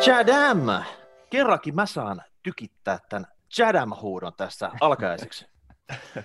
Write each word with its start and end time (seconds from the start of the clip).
Chadam! 0.00 0.66
Kerrankin 1.30 1.74
mä 1.74 1.86
saan 1.86 2.22
tykittää 2.42 2.98
tämän 3.08 3.26
Chadam-huudon 3.50 4.32
tässä 4.36 4.70
alkaisiksi. 4.80 5.46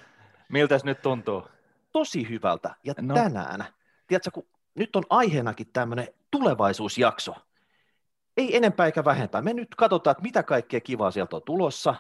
Miltäs 0.50 0.84
nyt 0.84 1.02
tuntuu? 1.02 1.48
Tosi 1.92 2.30
hyvältä. 2.30 2.76
Ja 2.84 2.94
no. 3.02 3.14
tänään, 3.14 3.66
tiedätkö, 4.08 4.32
kun 4.32 4.48
nyt 4.76 4.96
on 4.96 5.04
aiheenakin 5.10 5.68
tämmöinen 5.74 6.08
tulevaisuusjakso. 6.32 7.36
Ei 8.38 8.58
enempää 8.58 8.86
eikä 8.86 9.06
vähempää. 9.06 9.42
Me 9.42 9.54
nyt 9.54 9.76
katsotaan, 9.76 10.12
että 10.12 10.24
mitä 10.24 10.44
kaikkea 10.44 10.82
kivaa 10.82 11.12
sieltä 11.12 11.36
on 11.36 11.42
tulossa 11.46 11.96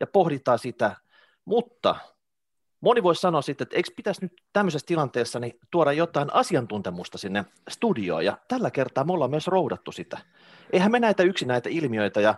ja 0.00 0.06
pohditaan 0.06 0.58
sitä, 0.58 0.96
mutta 1.44 1.96
moni 2.80 3.02
voisi 3.02 3.20
sanoa 3.20 3.42
sitten, 3.42 3.64
että 3.64 3.76
eikö 3.76 3.90
pitäisi 3.96 4.22
nyt 4.22 4.42
tämmöisessä 4.52 4.86
tilanteessa 4.86 5.40
niin 5.40 5.58
tuoda 5.70 5.92
jotain 5.92 6.34
asiantuntemusta 6.34 7.18
sinne 7.18 7.44
studioon, 7.68 8.24
ja 8.24 8.38
tällä 8.48 8.70
kertaa 8.70 9.04
me 9.04 9.12
ollaan 9.12 9.30
myös 9.30 9.46
roudattu 9.46 9.92
sitä. 9.92 10.18
Eihän 10.72 10.92
me 10.92 11.00
näitä 11.00 11.22
yksin 11.22 11.48
näitä 11.48 11.68
ilmiöitä 11.72 12.20
ja 12.20 12.34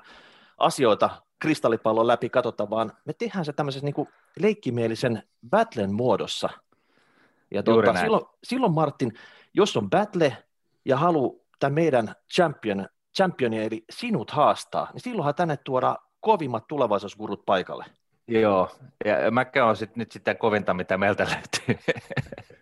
asioita 0.59 1.11
kristallipallon 1.39 2.07
läpi 2.07 2.29
katsota, 2.29 2.71
vaan 2.71 2.93
me 3.05 3.13
tehdään 3.13 3.45
se 3.45 3.53
tämmöisessä 3.53 3.85
niin 3.85 3.95
kuin 3.95 4.09
leikkimielisen 4.41 5.23
battlen 5.51 5.93
muodossa. 5.93 6.49
Ja 7.51 7.63
tuota, 7.63 8.01
silloin, 8.01 8.27
silloin 8.45 8.73
Martin, 8.73 9.13
jos 9.55 9.77
on 9.77 9.91
battle 9.91 10.37
ja 10.85 10.97
halu 10.97 11.45
tämän 11.59 11.75
meidän 11.75 12.15
champion, 12.35 12.87
championia, 13.17 13.63
eli 13.63 13.85
sinut 13.91 14.31
haastaa, 14.31 14.91
niin 14.93 15.01
silloinhan 15.01 15.35
tänne 15.35 15.57
tuodaan 15.57 15.97
kovimmat 16.21 16.67
tulevaisuusgurut 16.69 17.47
paikalle. 17.47 17.85
Joo, 18.29 18.71
ja 19.05 19.31
Mäkkä 19.31 19.67
on 19.67 19.77
sit, 19.77 19.97
nyt 19.97 20.13
sitä 20.13 20.35
kovinta, 20.35 20.75
mitä 20.75 20.99
meiltä 20.99 21.25
löytyy. 21.25 21.95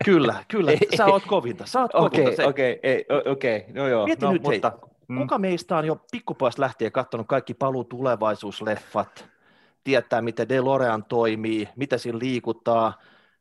Kyllä, 0.05 0.45
kyllä, 0.49 0.73
sä 0.97 1.07
oot 1.07 1.25
kovinta, 1.27 1.67
sä 1.67 1.81
oot 1.81 1.91
Okei, 1.95 2.25
kovinta. 2.25 2.47
okei, 2.47 2.81
okei, 3.25 3.65
no 3.75 3.89
joo. 3.89 4.05
Mieti 4.05 4.25
no, 4.25 4.33
nyt, 4.33 4.43
mutta, 4.43 4.71
hei, 4.71 4.96
kuka 5.19 5.39
meistä 5.39 5.77
on 5.77 5.85
jo 5.85 6.01
pikkupojasta 6.13 6.63
lähtien 6.63 6.93
katsonut 6.93 7.27
kaikki 7.27 7.55
paluu 7.55 7.85
tulevaisuusleffat, 7.85 9.29
tietää 9.85 10.23
miten 10.23 10.49
DeLorean 10.49 11.05
toimii, 11.05 11.69
mitä 11.77 11.99
siinä 11.99 12.19
liikutaan, 12.19 12.95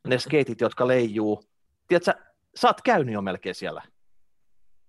ne 0.06 0.18
skeitit, 0.18 0.60
jotka 0.60 0.88
leijuu. 0.88 1.42
Tiedätkö, 1.88 2.14
sä 2.54 2.68
oot 2.68 2.82
käynyt 2.82 3.14
jo 3.14 3.22
melkein 3.22 3.54
siellä. 3.54 3.82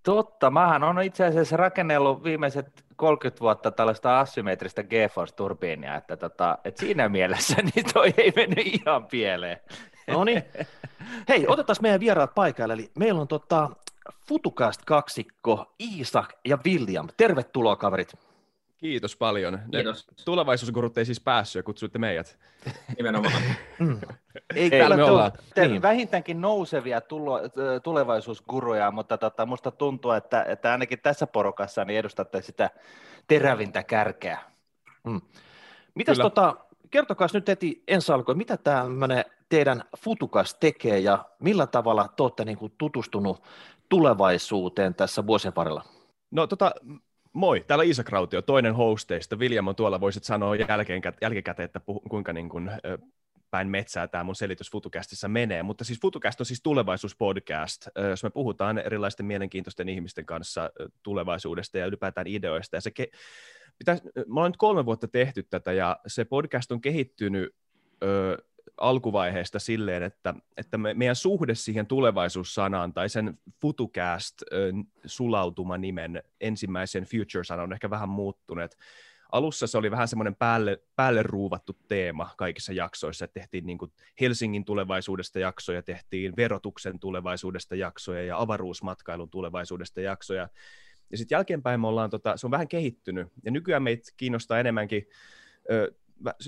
Totta, 0.02 0.50
mähän 0.50 0.82
on 0.82 1.02
itse 1.02 1.24
asiassa 1.24 1.56
rakennellut 1.56 2.24
viimeiset 2.24 2.84
30 2.96 3.40
vuotta 3.40 3.70
tällaista 3.70 4.20
asymmetristä 4.20 4.82
GeForce-turbiinia, 4.82 5.96
että, 5.96 6.16
tota, 6.16 6.58
että 6.64 6.80
siinä 6.80 7.08
mielessä 7.08 7.56
niin 7.74 7.86
toi 7.92 8.14
ei 8.16 8.32
mennyt 8.36 8.66
ihan 8.66 9.06
pieleen. 9.06 9.60
No 10.08 10.24
niin. 10.24 10.42
Hei, 11.28 11.46
otetaan 11.48 11.76
meidän 11.82 12.00
vieraat 12.00 12.34
paikalle. 12.34 12.74
Eli 12.74 12.90
meillä 12.98 13.20
on 13.20 13.28
tota, 13.28 13.70
Futucast 14.28 14.80
kaksikko 14.86 15.74
Iisak 15.80 16.32
ja 16.44 16.58
William. 16.66 17.08
Tervetuloa 17.16 17.76
kaverit. 17.76 18.14
Kiitos 18.78 19.16
paljon. 19.16 19.52
Ne 19.52 19.60
Kiitos. 19.70 20.06
Tulevaisuusgurut 20.24 20.98
ei 20.98 21.04
siis 21.04 21.20
päässyt 21.20 21.60
ja 21.60 21.62
kutsuitte 21.62 21.98
meidät. 21.98 22.38
Nimenomaan. 22.96 23.42
Mm. 23.78 24.00
Ei, 24.54 24.62
Ei, 24.74 24.88
me 24.88 24.96
te 24.96 25.02
ollaan. 25.02 25.32
olette 25.32 25.68
Niin. 25.68 25.82
vähintäänkin 25.82 26.40
nousevia 26.40 27.00
tulo, 27.00 27.40
tulevaisuusguruja, 27.82 28.90
mutta 28.90 29.18
tota, 29.18 29.46
musta 29.46 29.70
tuntuu, 29.70 30.10
että, 30.10 30.42
että 30.42 30.72
ainakin 30.72 30.98
tässä 31.00 31.26
porukassa 31.26 31.84
niin 31.84 31.98
edustatte 31.98 32.42
sitä 32.42 32.70
terävintä 33.26 33.82
kärkeä. 33.82 34.38
Mm. 35.04 35.20
Mitäs 35.94 36.16
Kyllä. 36.16 36.30
tota, 36.30 36.56
kertokaa 36.90 37.28
nyt 37.32 37.48
heti 37.48 37.82
ensi 37.88 38.12
alkuun, 38.12 38.38
mitä 38.38 38.56
tämmöinen 38.56 39.24
teidän 39.48 39.84
Futukas 39.98 40.54
tekee 40.54 40.98
ja 40.98 41.24
millä 41.38 41.66
tavalla 41.66 42.08
te 42.16 42.22
olette 42.22 42.44
niin 42.44 42.58
kuin 42.58 42.72
tutustunut 42.78 43.42
tulevaisuuteen 43.88 44.94
tässä 44.94 45.26
vuosien 45.26 45.54
varrella? 45.56 45.84
No 46.30 46.46
tota, 46.46 46.72
moi, 47.32 47.64
täällä 47.66 47.84
Isak 47.84 48.08
Rautio, 48.08 48.42
toinen 48.42 48.74
hosteista. 48.74 49.36
William 49.36 49.68
on 49.68 49.76
tuolla, 49.76 50.00
voisit 50.00 50.24
sanoa 50.24 50.56
jälkeen, 50.56 51.02
jälkikäteen, 51.20 51.64
että 51.64 51.80
puhu, 51.80 52.00
kuinka 52.00 52.32
niin 52.32 52.48
kuin, 52.48 52.70
ö, 52.84 52.98
päin 53.50 53.68
metsää 53.68 54.08
tämä 54.08 54.24
mun 54.24 54.36
selitys 54.36 54.70
Futucastissa 54.70 55.28
menee, 55.28 55.62
mutta 55.62 55.84
siis 55.84 56.00
Futucast 56.00 56.40
on 56.40 56.46
siis 56.46 56.62
tulevaisuuspodcast, 56.62 57.88
jos 58.10 58.22
me 58.22 58.30
puhutaan 58.30 58.78
erilaisten 58.78 59.26
mielenkiintoisten 59.26 59.88
ihmisten 59.88 60.26
kanssa 60.26 60.70
tulevaisuudesta 61.02 61.78
ja 61.78 61.86
ylipäätään 61.86 62.26
ideoista, 62.26 62.76
ja 62.76 62.80
se 62.80 62.90
ke- 63.00 63.18
pitäis, 63.78 64.04
me 64.04 64.22
ollaan 64.30 64.50
nyt 64.50 64.56
kolme 64.56 64.86
vuotta 64.86 65.08
tehty 65.08 65.42
tätä, 65.42 65.72
ja 65.72 65.98
se 66.06 66.24
podcast 66.24 66.72
on 66.72 66.80
kehittynyt 66.80 67.54
ö, 68.02 68.38
alkuvaiheesta 68.76 69.58
silleen, 69.58 70.02
että, 70.02 70.34
että 70.56 70.78
me, 70.78 70.94
meidän 70.94 71.16
suhde 71.16 71.54
siihen 71.54 71.86
tulevaisuussanaan 71.86 72.92
tai 72.92 73.08
sen 73.08 73.38
Futucast 73.60 74.42
ö, 74.52 74.72
sulautuma 75.06 75.78
nimen 75.78 76.22
ensimmäisen 76.40 77.04
Future-sanan 77.04 77.64
on 77.64 77.72
ehkä 77.72 77.90
vähän 77.90 78.08
muuttunut. 78.08 78.74
Alussa 79.32 79.66
se 79.66 79.78
oli 79.78 79.90
vähän 79.90 80.08
semmoinen 80.08 80.34
päälle, 80.34 80.82
päälle 80.96 81.22
ruuvattu 81.22 81.76
teema 81.88 82.30
kaikissa 82.36 82.72
jaksoissa, 82.72 83.28
tehtiin 83.28 83.66
niin 83.66 83.78
kuin 83.78 83.92
Helsingin 84.20 84.64
tulevaisuudesta 84.64 85.38
jaksoja, 85.38 85.82
tehtiin 85.82 86.36
verotuksen 86.36 86.98
tulevaisuudesta 86.98 87.74
jaksoja 87.74 88.24
ja 88.24 88.40
avaruusmatkailun 88.40 89.30
tulevaisuudesta 89.30 90.00
jaksoja. 90.00 90.48
Ja 91.10 91.18
sitten 91.18 91.36
jälkeenpäin 91.36 91.80
me 91.80 91.86
ollaan, 91.86 92.10
tota, 92.10 92.36
se 92.36 92.46
on 92.46 92.50
vähän 92.50 92.68
kehittynyt, 92.68 93.28
ja 93.44 93.50
nykyään 93.50 93.82
meitä 93.82 94.10
kiinnostaa 94.16 94.60
enemmänkin 94.60 95.08
ö, 95.70 95.94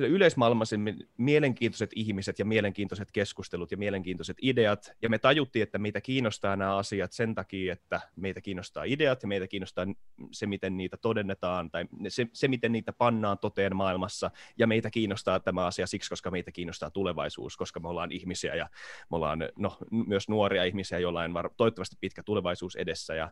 yleismaailmaisemmin 0.09 1.09
mielenkiintoiset 1.17 1.91
ihmiset 1.97 2.39
ja 2.39 2.45
mielenkiintoiset 2.45 3.11
keskustelut 3.13 3.71
ja 3.71 3.77
mielenkiintoiset 3.77 4.37
ideat, 4.43 4.93
ja 5.03 5.09
me 5.09 5.19
tajuttiin, 5.19 5.63
että 5.63 5.79
meitä 5.79 6.01
kiinnostaa 6.01 6.57
nämä 6.57 6.77
asiat 6.77 7.13
sen 7.13 7.35
takia, 7.35 7.73
että 7.73 8.01
meitä 8.17 8.41
kiinnostaa 8.41 8.85
ideat 8.85 9.23
ja 9.23 9.29
meitä 9.29 9.49
kiinnostaa 9.49 9.87
se, 10.33 10.47
miten 10.47 10.77
niitä 10.77 10.97
todennetaan 10.97 11.71
tai 11.71 11.85
se, 12.09 12.27
se 12.33 12.49
miten 12.49 12.73
niitä 12.73 12.93
pannaan 12.93 13.39
toteen 13.39 13.77
maailmassa, 13.77 14.31
ja 14.59 14.67
meitä 14.67 14.91
kiinnostaa 14.91 15.41
tämä 15.41 15.67
asia 15.67 15.87
siksi, 15.87 16.11
koska 16.11 16.31
meitä 16.31 16.53
kiinnostaa 16.53 16.91
tulevaisuus, 16.91 17.57
koska 17.57 17.81
me 17.81 17.89
ollaan 17.89 18.13
ihmisiä 18.13 18.55
ja 18.55 18.69
me 19.11 19.17
ollaan 19.17 19.49
no, 19.57 19.79
myös 19.91 20.29
nuoria 20.29 20.65
ihmisiä, 20.65 20.99
joilla 20.99 21.23
on 21.23 21.51
toivottavasti 21.57 21.97
pitkä 22.01 22.23
tulevaisuus 22.23 22.77
edessä, 22.77 23.15
ja 23.15 23.31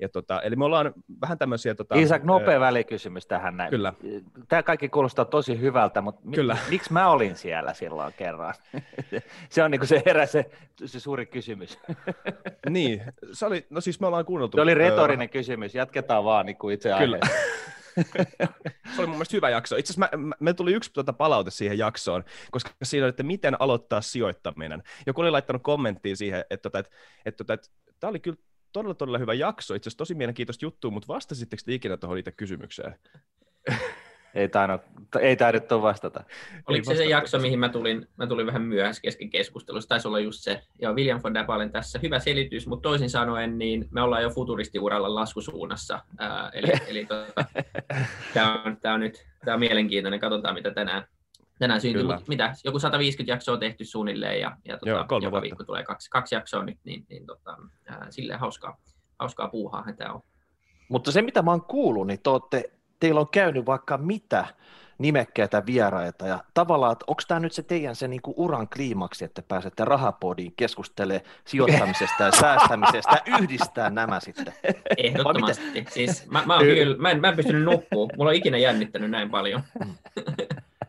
ja 0.00 0.08
tota, 0.08 0.42
eli 0.42 0.56
me 0.56 0.64
ollaan 0.64 0.92
vähän 1.20 1.38
tämmöisiä... 1.38 1.74
Tota, 1.74 1.94
Isak, 1.94 2.22
nopea 2.22 2.60
välikysymys 2.60 3.26
tähän 3.26 3.56
näin. 3.56 3.70
Kyllä. 3.70 3.92
Tämä 4.48 4.62
kaikki 4.62 4.88
kuulostaa 4.88 5.24
tosi 5.24 5.60
hyvältä, 5.60 6.00
mutta 6.00 6.20
mi- 6.24 6.34
Kyllä. 6.34 6.56
miksi 6.70 6.92
mä 6.92 7.08
olin 7.08 7.36
siellä 7.36 7.74
silloin 7.74 8.12
kerran? 8.16 8.54
se 9.50 9.62
on 9.62 9.70
niin 9.70 9.78
kuin 9.78 9.88
se 9.88 10.02
herä 10.06 10.26
se, 10.26 10.50
se 10.84 11.00
suuri 11.00 11.26
kysymys. 11.26 11.78
Niin, 12.68 13.02
se 13.32 13.46
oli, 13.46 13.66
no 13.70 13.80
siis 13.80 14.00
me 14.00 14.06
ollaan 14.06 14.24
kuunneltu... 14.24 14.56
Se 14.56 14.60
oli 14.62 14.74
retorinen 14.74 15.28
kysymys, 15.28 15.74
jatketaan 15.74 16.24
vaan 16.24 16.46
niin 16.46 16.56
kuin 16.56 16.74
itse 16.74 16.90
Kyllä. 16.98 17.18
se 18.94 18.98
oli 18.98 19.06
mun 19.06 19.16
mielestä 19.16 19.36
hyvä 19.36 19.50
jakso. 19.50 19.76
Itse 19.76 19.92
asiassa 19.92 20.18
me 20.40 20.54
tuli 20.54 20.72
yksi 20.72 20.90
tota 20.92 21.12
palaute 21.12 21.50
siihen 21.50 21.78
jaksoon, 21.78 22.24
koska 22.50 22.70
siinä 22.82 23.04
oli, 23.04 23.08
että 23.10 23.22
miten 23.22 23.60
aloittaa 23.60 24.00
sijoittaminen. 24.00 24.82
Joku 25.06 25.20
oli 25.20 25.30
laittanut 25.30 25.62
kommenttiin 25.62 26.16
siihen, 26.16 26.44
että, 26.50 26.70
tota, 26.70 26.78
että, 26.78 26.90
että, 27.26 27.44
että, 27.44 27.54
että 27.54 27.68
tämä 28.00 28.08
oli 28.08 28.20
kyllä 28.20 28.38
todella, 28.72 28.94
todella 28.94 29.18
hyvä 29.18 29.34
jakso. 29.34 29.74
Itse 29.74 29.88
asiassa 29.88 29.98
tosi 29.98 30.14
mielenkiintoista 30.14 30.64
juttua, 30.64 30.90
mutta 30.90 31.08
vastasitteko 31.08 31.62
te 31.66 31.74
ikinä 31.74 31.96
tuohon 31.96 32.18
itse 32.18 32.32
kysymykseen? 32.32 32.94
Ei, 34.34 34.48
tainnut, 34.48 34.80
ei 35.20 35.36
taidettu 35.36 35.82
vastata. 35.82 36.24
Oliko 36.66 36.84
se 36.84 36.96
se 36.96 37.04
jakso, 37.04 37.38
mihin 37.38 37.58
mä 37.58 37.68
tulin, 37.68 38.08
mä 38.16 38.26
tulin 38.26 38.46
vähän 38.46 38.62
myöhässä 38.62 39.02
kesken 39.02 39.30
keskustelussa? 39.30 39.88
Taisi 39.88 40.08
olla 40.08 40.20
just 40.20 40.40
se. 40.40 40.62
Ja 40.80 40.92
William 40.92 41.20
von 41.24 41.34
Dapalen 41.34 41.72
tässä 41.72 41.98
hyvä 42.02 42.18
selitys, 42.18 42.66
mutta 42.66 42.88
toisin 42.88 43.10
sanoen, 43.10 43.58
niin 43.58 43.88
me 43.90 44.02
ollaan 44.02 44.22
jo 44.22 44.30
futuristiuralla 44.30 45.14
laskusuunnassa. 45.14 46.02
Ää, 46.18 46.50
eli 46.54 46.68
eli 46.86 47.06
tota, 47.06 47.44
tämä 48.34 48.62
on, 48.62 48.76
tää 48.76 48.94
on 48.94 49.00
nyt 49.00 49.26
tää 49.44 49.54
on 49.54 49.60
mielenkiintoinen. 49.60 50.20
Katsotaan, 50.20 50.54
mitä 50.54 50.70
tänään, 50.70 51.04
tänään 51.58 51.80
syntyy. 51.80 52.02
Kyllä. 52.02 52.16
Mut 52.16 52.28
mitä, 52.28 52.54
joku 52.64 52.78
150 52.78 53.32
jaksoa 53.32 53.54
on 53.54 53.60
tehty 53.60 53.84
suunnilleen 53.84 54.40
ja, 54.40 54.56
ja 54.64 54.78
tota, 54.78 54.90
Joo, 54.90 54.98
joka 54.98 55.20
vuotta. 55.20 55.42
viikko 55.42 55.64
tulee 55.64 55.84
kaksi, 55.84 56.10
kaksi 56.10 56.34
jaksoa 56.34 56.62
nyt, 56.62 56.78
niin, 56.84 57.06
niin 57.08 57.26
tota, 57.26 57.56
ää, 57.86 58.06
silleen 58.10 58.40
hauskaa, 58.40 58.76
hauskaa 59.18 59.48
puuhaa 59.48 59.84
tämä 59.96 60.12
on. 60.12 60.22
Mutta 60.88 61.12
se, 61.12 61.22
mitä 61.22 61.42
mä 61.42 61.50
oon 61.50 61.62
kuullut, 61.62 62.06
niin 62.06 62.20
te 62.22 62.30
olette, 62.30 62.70
teillä 63.00 63.20
on 63.20 63.28
käynyt 63.28 63.66
vaikka 63.66 63.98
mitä 63.98 64.46
nimekkäitä 64.98 65.66
vieraita, 65.66 66.26
ja 66.26 66.44
tavallaan, 66.54 66.92
että 66.92 67.04
onko 67.06 67.22
tämä 67.28 67.40
nyt 67.40 67.52
se 67.52 67.62
teidän 67.62 67.96
se 67.96 68.08
niinku 68.08 68.34
uran 68.36 68.68
kliimaksi, 68.68 69.24
että 69.24 69.42
pääsette 69.42 69.84
rahapodiin 69.84 70.52
keskustelemaan 70.56 71.30
sijoittamisesta 71.46 72.24
ja 72.24 72.30
säästämisestä 72.30 73.22
ja 73.26 73.38
yhdistää 73.38 73.90
nämä 73.90 74.20
sitten? 74.20 74.54
Ehdottomasti. 74.96 75.84
Siis 75.90 76.30
mä, 76.30 76.42
mä, 76.46 76.54
oon 76.54 76.64
kyllä, 76.64 76.96
mä, 76.96 77.10
en, 77.10 77.20
mä 77.20 77.28
en 77.28 77.36
pystynyt 77.36 77.64
nukkuu. 77.64 78.10
Mulla 78.16 78.30
on 78.30 78.36
ikinä 78.36 78.58
jännittänyt 78.58 79.10
näin 79.10 79.30
paljon. 79.30 79.62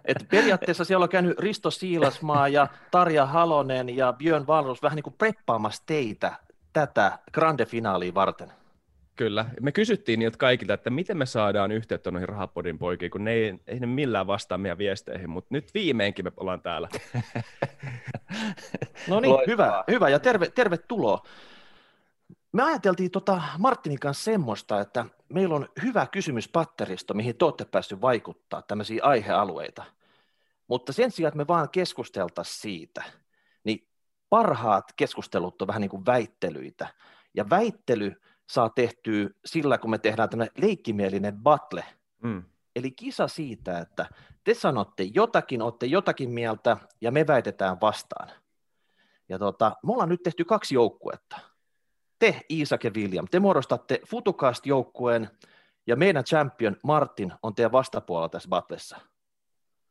Et 0.10 0.28
periaatteessa 0.30 0.84
siellä 0.84 1.04
on 1.04 1.10
käynyt 1.10 1.40
Risto 1.40 1.72
Siilasmaa 1.72 2.48
ja 2.48 2.68
Tarja 2.92 3.26
Halonen 3.26 3.96
ja 3.98 4.14
Björn 4.14 4.48
Valrus 4.48 4.84
vähän 4.84 4.96
niin 4.96 5.04
kuin 5.04 5.16
preppaamassa 5.18 5.84
teitä 5.86 6.34
tätä 6.74 7.20
grande 7.34 7.66
finaalia 7.66 8.14
varten. 8.14 8.52
Kyllä. 9.16 9.46
Me 9.62 9.72
kysyttiin 9.72 10.20
niiltä 10.20 10.38
kaikilta, 10.38 10.74
että 10.74 10.90
miten 10.90 11.18
me 11.18 11.26
saadaan 11.26 11.72
yhteyttä 11.72 12.12
noihin 12.12 12.30
rahapodin 12.30 12.80
poikiin, 12.80 13.12
kun 13.12 13.24
ne 13.24 13.32
ei, 13.32 13.60
ei 13.68 13.80
ne 13.80 13.88
millään 13.88 14.28
vastaa 14.28 14.58
meidän 14.58 14.78
viesteihin, 14.78 15.30
mutta 15.30 15.48
nyt 15.52 15.74
viimeinkin 15.74 16.26
me 16.26 16.32
ollaan 16.38 16.62
täällä. 16.62 16.90
No 19.08 19.20
niin, 19.20 19.36
hyvä, 19.48 19.84
hyvä 19.92 20.10
ja 20.10 20.20
terve, 20.20 20.50
tervetuloa. 20.50 21.24
me 22.52 22.64
ajateltiin 22.64 23.12
tota 23.12 23.42
Martinin 23.58 24.00
kanssa 24.00 24.24
semmoista, 24.24 24.82
että 24.82 25.06
meillä 25.30 25.56
on 25.56 25.70
hyvä 25.84 26.08
kysymyspatteristo, 26.12 27.14
mihin 27.14 27.38
te 27.38 27.46
olette 27.46 27.66
päässyt 27.66 28.02
vaikuttaa, 28.02 28.62
tämmöisiä 28.62 29.04
aihealueita. 29.04 29.84
Mutta 30.70 30.94
sen 30.94 31.12
sijaan, 31.12 31.28
että 31.28 31.38
me 31.38 31.48
vaan 31.48 31.70
keskusteltaisiin 31.70 32.62
siitä, 32.62 33.04
niin 33.64 33.88
parhaat 34.30 34.94
keskustelut 34.96 35.62
on 35.62 35.68
vähän 35.68 35.82
niin 35.82 35.90
kuin 35.90 36.06
väittelyitä. 36.06 36.94
Ja 37.34 37.50
väittely 37.50 38.22
saa 38.50 38.70
tehtyä 38.70 39.30
sillä, 39.46 39.78
kun 39.78 39.90
me 39.90 39.98
tehdään 39.98 40.30
tämmöinen 40.30 40.54
leikkimielinen 40.58 41.38
battle. 41.38 41.84
Mm. 42.24 42.44
Eli 42.76 42.92
kisa 42.92 43.28
siitä, 43.28 43.80
että 43.80 44.06
te 44.44 44.54
sanotte 44.54 45.04
jotakin, 45.04 45.62
olette 45.62 45.86
jotakin 45.86 46.30
mieltä 46.30 46.78
ja 47.02 47.12
me 47.12 47.28
väitetään 47.28 47.82
vastaan. 47.82 48.30
Ja 49.30 49.40
tota, 49.40 49.76
me 49.84 49.94
ollaan 49.94 50.10
nyt 50.10 50.24
tehty 50.24 50.46
kaksi 50.46 50.76
joukkuetta. 50.76 51.40
Te, 52.20 52.42
Iisak 52.52 52.84
ja 52.84 52.92
William, 52.92 53.28
te 53.32 53.40
muodostatte 53.40 54.00
Futucast-joukkueen 54.08 55.30
ja 55.88 55.96
meidän 55.96 56.24
champion 56.24 56.76
Martin 56.84 57.34
on 57.44 57.56
teidän 57.56 57.72
vastapuolella 57.72 58.30
tässä 58.30 58.50
battlessa. 58.50 59.09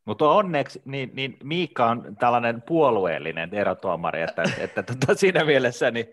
Mutta 0.08 0.31
onneksi 0.31 0.82
niin, 0.84 1.10
niin 1.14 1.37
Miikka 1.44 1.87
on 1.87 2.16
tällainen 2.19 2.62
puolueellinen 2.62 3.55
erotuomari, 3.55 4.22
että, 4.22 4.43
että 4.58 4.82
tota, 4.82 5.14
siinä 5.14 5.44
mielessä 5.44 5.90
niin 5.90 6.06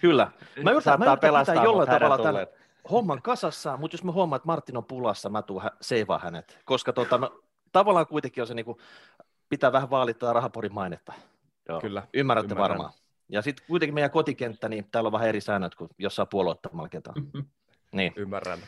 Kyllä. 0.00 0.30
Mä 0.62 0.70
yritän, 0.70 0.98
mä 0.98 1.04
yritän 1.04 1.34
pitää 1.46 1.64
jollain 1.64 1.88
tavalla 1.88 2.18
tämän 2.18 2.46
homman 2.90 3.22
kasassa, 3.22 3.76
mutta 3.76 3.94
jos 3.94 4.04
mä 4.04 4.12
huomaan, 4.12 4.36
että 4.36 4.46
Martin 4.46 4.76
on 4.76 4.84
pulassa, 4.84 5.28
mä 5.28 5.42
tuun 5.42 5.62
seivaa 5.80 6.18
hänet, 6.18 6.58
koska 6.64 6.92
tota, 6.92 7.18
no, 7.18 7.40
tavallaan 7.72 8.06
kuitenkin 8.06 8.42
on 8.42 8.46
se, 8.46 8.54
niin 8.54 8.64
kuin, 8.64 8.78
pitää 9.48 9.72
vähän 9.72 9.90
vaalita 9.90 10.32
rahaporin 10.32 10.74
mainetta. 10.74 11.12
Joo. 11.68 11.80
Kyllä. 11.80 12.02
Ymmärrätte 12.14 12.54
Ymmärrän. 12.54 12.78
varmaan. 12.78 12.92
Ja 13.28 13.42
sitten 13.42 13.66
kuitenkin 13.66 13.94
meidän 13.94 14.10
kotikenttä, 14.10 14.68
niin 14.68 14.88
täällä 14.90 15.08
on 15.08 15.12
vähän 15.12 15.28
eri 15.28 15.40
säännöt 15.40 15.74
kuin 15.74 15.90
jossain 15.98 16.28
puolueettomalla. 16.28 16.88
Mm-hmm. 17.16 17.44
Niin. 17.92 18.12
Ymmärrän. 18.16 18.58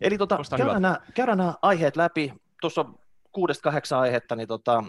Eli 0.00 0.18
tota, 0.18 0.38
käydään, 0.56 0.82
nämä, 0.82 1.00
käydään 1.14 1.38
nämä 1.38 1.54
aiheet 1.62 1.96
läpi. 1.96 2.34
Tuossa 2.60 2.84
kuudesta 3.32 3.62
kahdeksan 3.62 4.00
aihetta, 4.00 4.36
niin 4.36 4.48
tota, 4.48 4.84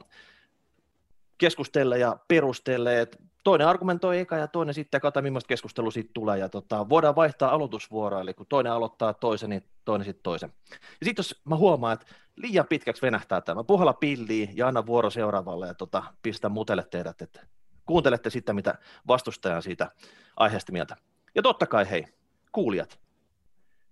keskustelle 1.37 1.97
ja 1.97 2.17
perustelle, 2.27 3.01
että 3.01 3.17
toinen 3.43 3.67
argumentoi 3.67 4.19
eka 4.19 4.37
ja 4.37 4.47
toinen 4.47 4.73
sitten 4.73 5.01
katsotaan, 5.01 5.23
millaista 5.23 5.47
keskustelu 5.47 5.91
siitä 5.91 6.11
tulee. 6.13 6.37
Ja 6.37 6.49
tota, 6.49 6.89
voidaan 6.89 7.15
vaihtaa 7.15 7.51
aloitusvuoroa, 7.51 8.21
eli 8.21 8.33
kun 8.33 8.45
toinen 8.49 8.71
aloittaa 8.71 9.13
toisen, 9.13 9.49
niin 9.49 9.63
toinen 9.85 10.05
sitten 10.05 10.23
toisen. 10.23 10.53
Ja 10.71 11.05
sitten 11.05 11.23
jos 11.23 11.41
mä 11.45 11.55
huomaan, 11.55 11.93
että 11.93 12.05
liian 12.35 12.67
pitkäksi 12.67 13.01
venähtää 13.01 13.41
tämä, 13.41 13.63
puhalla 13.63 13.93
pilliin 13.93 14.49
ja 14.53 14.67
anna 14.67 14.85
vuoro 14.85 15.09
seuraavalle 15.09 15.67
ja 15.67 15.73
tota, 15.73 16.03
pistä 16.21 16.49
mutelle 16.49 16.83
teidät, 16.91 17.21
että 17.21 17.47
kuuntelette 17.85 18.29
sitten, 18.29 18.55
mitä 18.55 18.75
vastustaja 19.07 19.61
siitä 19.61 19.91
aiheesta 20.37 20.71
mieltä. 20.71 20.97
Ja 21.35 21.41
totta 21.41 21.65
kai 21.65 21.89
hei, 21.89 22.05
kuulijat, 22.51 22.99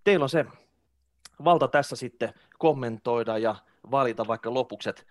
teillä 0.04 0.24
on 0.24 0.30
se 0.30 0.46
valta 1.44 1.68
tässä 1.68 1.96
sitten 1.96 2.34
kommentoida 2.58 3.38
ja 3.38 3.56
valita 3.92 4.28
vaikka 4.28 4.54
lopuksi, 4.54 4.90
että 4.90 5.04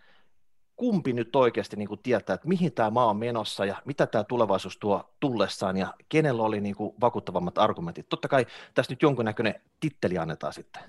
kumpi 0.76 1.12
nyt 1.12 1.36
oikeasti 1.36 1.76
niin 1.76 1.88
kuin 1.88 2.00
tietää, 2.02 2.34
että 2.34 2.48
mihin 2.48 2.72
tämä 2.72 2.90
maa 2.90 3.06
on 3.06 3.16
menossa 3.16 3.64
ja 3.64 3.82
mitä 3.84 4.06
tämä 4.06 4.24
tulevaisuus 4.24 4.78
tuo 4.78 5.14
tullessaan 5.20 5.76
ja 5.76 5.94
kenellä 6.08 6.42
oli 6.42 6.60
niin 6.60 6.74
kuin 6.74 6.94
vakuuttavammat 7.00 7.58
argumentit. 7.58 8.08
Totta 8.08 8.28
kai 8.28 8.46
tässä 8.74 8.92
nyt 8.92 9.02
jonkunnäköinen 9.02 9.54
titteli 9.80 10.18
annetaan 10.18 10.52
sitten. 10.52 10.82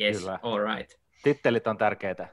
Yes, 0.00 0.18
Kyllä. 0.18 0.38
all 0.42 0.76
right. 0.76 0.92
Tittelit 1.22 1.66
on 1.66 1.78
tärkeitä. 1.78 2.28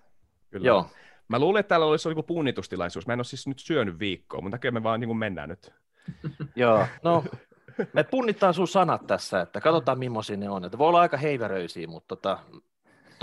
Kyllä. 0.50 0.68
Joo. 0.68 0.90
Mä 1.28 1.40
luulen, 1.40 1.60
että 1.60 1.70
täällä 1.70 1.86
olisi 1.86 2.10
niin 2.10 2.26
puunnitustilaisuus. 2.26 3.08
Mä 3.08 3.14
en 3.14 3.20
ole 3.20 3.24
siis 3.24 3.48
nyt 3.48 3.60
syönyt 3.60 4.00
viikkoa, 4.00 4.42
mutta 4.42 4.58
kyllä 4.58 4.74
me 4.74 4.84
vaan 4.84 5.00
niin 5.00 5.08
kuin 5.08 5.18
mennään 5.18 5.50
nyt. 5.50 5.74
Joo, 6.56 6.86
no 7.04 7.24
me 7.94 8.04
punnittaa 8.04 8.54
sun 8.54 8.68
sanat 8.68 9.08
tässä, 9.08 9.42
että 9.42 9.62
katsotaan 9.62 10.00
millaisia 10.00 10.38
ne 10.38 10.50
on. 10.50 10.66
Että 10.66 10.78
voi 10.78 10.88
olla 10.88 11.02
aika 11.02 11.18
heiveröisiä, 11.18 11.88
mutta 11.88 12.16
tota, 12.16 12.40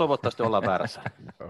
toivottavasti 0.01 0.43
ollaan 0.43 0.65
väärässä. 0.65 1.01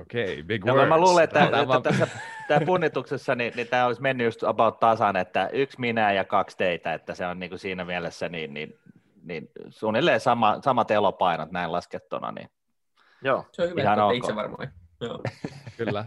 Okei, 0.02 0.24
okay, 0.24 0.44
big 0.44 0.66
words. 0.66 0.90
Mä 0.90 0.98
luulen, 0.98 1.24
että, 1.24 1.44
että 1.44 1.68
vaan... 1.68 1.84
tässä 1.84 2.08
tämä 2.48 2.66
punnituksessa 2.66 3.36
niin, 3.36 3.54
niin 3.56 3.68
tämä 3.68 3.86
olisi 3.86 4.02
mennyt 4.02 4.26
just 4.26 4.44
about 4.44 4.80
tasan, 4.80 5.16
että 5.16 5.50
yksi 5.54 5.80
minä 5.80 6.14
ja 6.14 6.24
kaksi 6.26 6.58
teitä, 6.58 6.94
että 6.94 7.16
se 7.16 7.28
on 7.28 7.40
niin 7.40 7.50
kuin 7.50 7.60
siinä 7.60 7.86
mielessä 7.86 8.30
niin, 8.30 8.54
niin, 8.54 8.80
niin 9.24 9.52
suunnilleen 9.70 10.20
sama, 10.20 10.58
samat 10.64 10.92
elopainot 10.92 11.52
näin 11.52 11.72
laskettuna. 11.72 12.32
Niin 12.32 12.50
Joo. 13.22 13.46
Se 13.52 13.62
on 13.64 13.70
hyvä, 13.70 13.82
Ihan 13.82 14.00
että 14.00 14.14
itse 14.14 14.36
varmaan. 14.36 14.74
Joo. 15.02 15.20
Kyllä. 15.78 16.06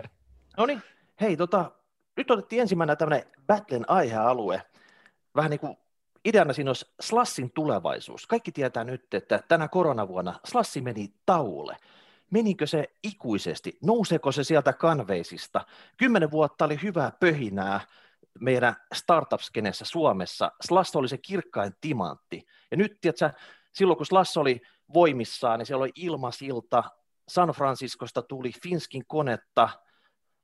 no 0.56 0.66
niin, 0.66 0.82
hei, 1.20 1.36
tota, 1.36 1.70
nyt 2.16 2.30
otettiin 2.30 2.62
ensimmäinen 2.62 2.96
tämmöinen 2.96 3.26
Battlen 3.46 3.90
aihealue. 3.90 4.62
Vähän 5.36 5.50
niin 5.50 5.60
kuin 5.60 5.76
ideana 6.24 6.52
siinä 6.52 6.68
olisi 6.68 6.94
Slassin 7.00 7.50
tulevaisuus. 7.50 8.26
Kaikki 8.26 8.52
tietää 8.52 8.84
nyt, 8.84 9.14
että 9.14 9.40
tänä 9.48 9.68
koronavuonna 9.68 10.40
Slassi 10.44 10.80
meni 10.80 11.14
tauolle 11.26 11.76
menikö 12.34 12.66
se 12.66 12.84
ikuisesti, 13.02 13.78
nouseeko 13.82 14.32
se 14.32 14.44
sieltä 14.44 14.72
kanveisista. 14.72 15.60
Kymmenen 15.96 16.30
vuotta 16.30 16.64
oli 16.64 16.78
hyvää 16.82 17.12
pöhinää 17.20 17.80
meidän 18.40 18.76
startup-skenessä 18.94 19.84
Suomessa. 19.84 20.52
Slash 20.66 20.96
oli 20.96 21.08
se 21.08 21.18
kirkkain 21.18 21.72
timantti. 21.80 22.46
Ja 22.70 22.76
nyt, 22.76 23.00
tiedätkö, 23.00 23.30
silloin 23.72 23.96
kun 23.96 24.06
Slash 24.06 24.38
oli 24.38 24.60
voimissaan, 24.94 25.58
niin 25.58 25.66
siellä 25.66 25.82
oli 25.82 25.92
ilmasilta, 25.94 26.84
San 27.28 27.48
Franciscosta 27.48 28.22
tuli 28.22 28.52
Finskin 28.62 29.04
konetta, 29.06 29.68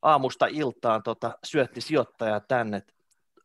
aamusta 0.02 0.46
iltaan 0.46 1.02
tota, 1.02 1.38
syötti 1.44 1.80
sijoittaja 1.80 2.40
tänne, 2.40 2.82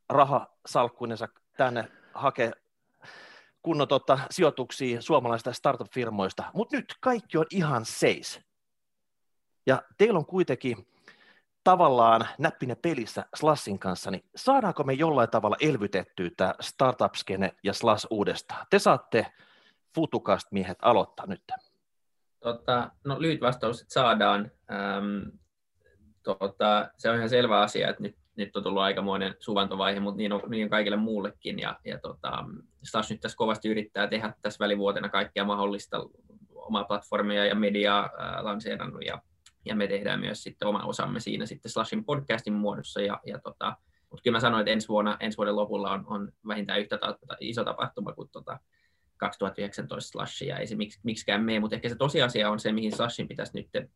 rahasalkkuinensa 0.10 1.28
tänne 1.58 1.92
hakee 2.14 2.52
kunnon 3.66 3.88
tota, 3.88 4.20
sijoituksia 4.32 5.02
suomalaisista 5.02 5.54
startup-firmoista, 5.54 6.44
mutta 6.54 6.76
nyt 6.76 6.96
kaikki 7.02 7.38
on 7.38 7.46
ihan 7.52 7.86
seis. 7.86 8.42
Ja 9.66 9.84
teillä 9.98 10.18
on 10.18 10.26
kuitenkin 10.26 10.88
tavallaan 11.64 12.28
näppinen 12.40 12.78
pelissä 12.82 13.26
Slassin 13.36 13.80
kanssa, 13.80 14.12
niin 14.12 14.24
saadaanko 14.36 14.84
me 14.84 14.94
jollain 14.94 15.30
tavalla 15.30 15.56
elvytettyä 15.60 16.30
tämä 16.38 16.54
startup-skene 16.62 17.52
ja 17.64 17.74
Slash 17.74 18.08
uudestaan? 18.10 18.68
Te 18.70 18.80
saatte 18.80 19.26
futukast 19.96 20.52
miehet 20.52 20.78
aloittaa 20.82 21.26
nyt. 21.26 21.44
Tota, 22.40 22.92
no 23.04 23.22
lyhyt 23.22 23.42
vastaus, 23.42 23.82
että 23.82 23.94
saadaan. 23.94 24.52
Ähm, 24.72 25.38
tota, 26.24 26.90
se 26.98 27.10
on 27.10 27.16
ihan 27.16 27.30
selvä 27.30 27.62
asia, 27.62 27.90
että 27.90 28.04
nyt 28.04 28.18
nyt 28.36 28.58
on 28.58 28.64
tullut 28.64 28.82
aikamoinen 28.82 29.36
suvantovaihe, 29.40 30.00
mutta 30.00 30.18
niin 30.18 30.34
on, 30.34 30.42
niin 30.48 30.64
on 30.64 30.70
kaikille 30.70 30.98
muullekin. 30.98 31.60
Ja, 31.60 31.80
ja 31.86 32.00
tota, 32.00 32.46
Stas 32.84 33.10
nyt 33.10 33.22
tässä 33.22 33.38
kovasti 33.38 33.70
yrittää 33.70 34.08
tehdä 34.08 34.34
tässä 34.42 34.64
välivuotena 34.64 35.10
kaikkea 35.10 35.46
mahdollista 35.46 35.98
omaa 36.56 36.84
platformia 36.84 37.46
ja 37.46 37.56
mediaa 37.56 38.10
lanseerannut 38.42 39.06
ja, 39.06 39.22
ja 39.66 39.76
me 39.76 39.88
tehdään 39.88 40.20
myös 40.20 40.44
sitten 40.44 40.68
oma 40.68 40.84
osamme 40.84 41.20
siinä 41.20 41.46
sitten 41.46 41.72
Slashin 41.72 42.06
podcastin 42.06 42.54
muodossa. 42.54 43.02
Ja, 43.02 43.20
ja 43.26 43.40
tota, 43.40 43.78
mutta 44.10 44.24
kyllä 44.24 44.36
mä 44.36 44.40
sanoin, 44.40 44.62
että 44.62 44.72
ensi, 44.72 44.88
vuonna, 44.88 45.18
ensi 45.20 45.38
vuoden 45.38 45.56
lopulla 45.56 45.92
on, 45.92 46.04
on 46.08 46.32
vähintään 46.48 46.80
yhtä 46.80 46.98
ta, 46.98 47.18
iso 47.40 47.64
tapahtuma 47.64 48.14
kuin 48.14 48.30
tota 48.32 48.60
2019 49.18 50.12
Slashia. 50.12 50.58
Ei 50.58 50.68
se 50.68 50.76
miksi, 50.76 51.00
miksikään 51.04 51.44
mene, 51.44 51.60
mutta 51.60 51.76
ehkä 51.76 51.90
se 51.90 51.96
tosiasia 51.96 52.50
on 52.50 52.60
se, 52.60 52.72
mihin 52.72 52.92
Slashin 52.92 53.28
pitäisi 53.28 53.52
nyt 53.54 53.90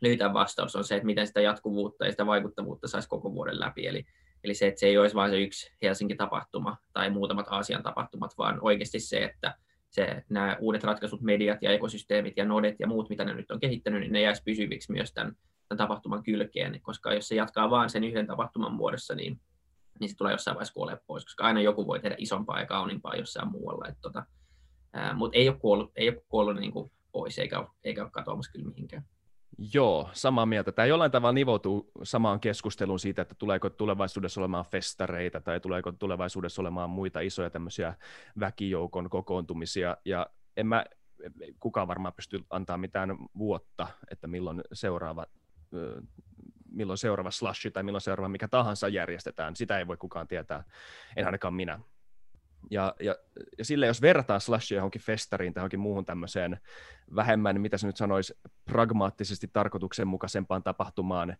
löytää 0.00 0.32
vastaus 0.32 0.76
on 0.76 0.84
se, 0.84 0.94
että 0.96 1.06
miten 1.06 1.26
sitä 1.26 1.40
jatkuvuutta 1.40 2.04
ja 2.04 2.10
sitä 2.10 2.26
vaikuttavuutta 2.26 2.88
saisi 2.88 3.08
koko 3.08 3.32
vuoden 3.32 3.60
läpi. 3.60 3.86
Eli, 3.86 4.06
eli 4.44 4.54
se, 4.54 4.66
että 4.66 4.80
se 4.80 4.86
ei 4.86 4.98
olisi 4.98 5.14
vain 5.14 5.30
se 5.30 5.40
yksi 5.40 5.72
Helsinki-tapahtuma 5.82 6.76
tai 6.92 7.10
muutamat 7.10 7.46
Aasian 7.50 7.82
tapahtumat, 7.82 8.30
vaan 8.38 8.58
oikeasti 8.60 9.00
se, 9.00 9.24
että 9.24 9.54
se, 9.90 10.24
nämä 10.28 10.56
uudet 10.60 10.84
ratkaisut, 10.84 11.20
mediat 11.20 11.62
ja 11.62 11.70
ekosysteemit 11.70 12.36
ja 12.36 12.44
nodet 12.44 12.76
ja 12.78 12.86
muut, 12.86 13.08
mitä 13.08 13.24
ne 13.24 13.34
nyt 13.34 13.50
on 13.50 13.60
kehittänyt, 13.60 14.00
niin 14.00 14.12
ne 14.12 14.20
jäisi 14.20 14.42
pysyviksi 14.44 14.92
myös 14.92 15.12
tämän, 15.12 15.36
tämän 15.68 15.78
tapahtuman 15.78 16.22
kylkeen, 16.22 16.80
koska 16.82 17.14
jos 17.14 17.28
se 17.28 17.34
jatkaa 17.34 17.70
vain 17.70 17.90
sen 17.90 18.04
yhden 18.04 18.26
tapahtuman 18.26 18.72
muodossa, 18.72 19.14
niin, 19.14 19.40
niin 20.00 20.08
se 20.08 20.16
tulee 20.16 20.32
jossain 20.32 20.54
vaiheessa 20.54 20.74
kuolee 20.74 20.98
pois, 21.06 21.24
koska 21.24 21.44
aina 21.44 21.60
joku 21.60 21.86
voi 21.86 22.00
tehdä 22.00 22.16
isompaa 22.18 22.60
ja 22.60 22.66
kauniimpaa 22.66 23.16
jossain 23.16 23.50
muualla. 23.50 23.86
tota, 24.02 24.26
Mutta 25.14 25.38
ei 25.38 25.48
ole 25.48 25.58
kuollut, 25.58 25.92
ei 25.96 26.08
ole 26.08 26.22
kuollut 26.28 26.56
niin 26.56 26.72
kuin 26.72 26.92
pois 27.12 27.38
eikä 27.38 27.66
eikä 27.84 28.02
ole 28.02 28.10
katoamassa 28.10 28.52
kyllä 28.52 28.68
mihinkään. 28.68 29.04
Joo, 29.74 30.08
samaa 30.12 30.46
mieltä. 30.46 30.72
Tämä 30.72 30.86
jollain 30.86 31.10
tavalla 31.10 31.32
nivoutuu 31.32 31.90
samaan 32.02 32.40
keskusteluun 32.40 33.00
siitä, 33.00 33.22
että 33.22 33.34
tuleeko 33.38 33.70
tulevaisuudessa 33.70 34.40
olemaan 34.40 34.64
festareita 34.64 35.40
tai 35.40 35.60
tuleeko 35.60 35.92
tulevaisuudessa 35.92 36.62
olemaan 36.62 36.90
muita 36.90 37.20
isoja 37.20 37.50
tämmöisiä 37.50 37.94
väkijoukon 38.40 39.10
kokoontumisia. 39.10 39.96
Ja 40.04 40.26
en 40.56 40.66
mä, 40.66 40.84
kukaan 41.60 41.88
varmaan 41.88 42.14
pysty 42.14 42.44
antaa 42.50 42.78
mitään 42.78 43.16
vuotta, 43.38 43.86
että 44.10 44.26
milloin 44.26 44.60
seuraava 44.72 45.26
milloin 46.70 46.98
seuraava 46.98 47.30
slash 47.30 47.72
tai 47.72 47.82
milloin 47.82 48.00
seuraava 48.00 48.28
mikä 48.28 48.48
tahansa 48.48 48.88
järjestetään. 48.88 49.56
Sitä 49.56 49.78
ei 49.78 49.86
voi 49.86 49.96
kukaan 49.96 50.28
tietää, 50.28 50.64
en 51.16 51.26
ainakaan 51.26 51.54
minä. 51.54 51.80
Ja, 52.70 52.94
ja, 53.00 53.16
ja 53.58 53.64
sille, 53.64 53.86
jos 53.86 54.02
verrataan 54.02 54.40
slashia 54.40 54.76
johonkin 54.76 55.02
festariin 55.02 55.54
tai 55.54 55.60
johonkin 55.60 55.80
muuhun 55.80 56.04
tämmöiseen 56.04 56.60
vähemmän, 57.14 57.60
mitä 57.60 57.78
se 57.78 57.86
nyt 57.86 57.96
sanoisi, 57.96 58.34
pragmaattisesti 58.64 59.50
tarkoituksenmukaisempaan 59.52 60.62
tapahtumaan, 60.62 61.36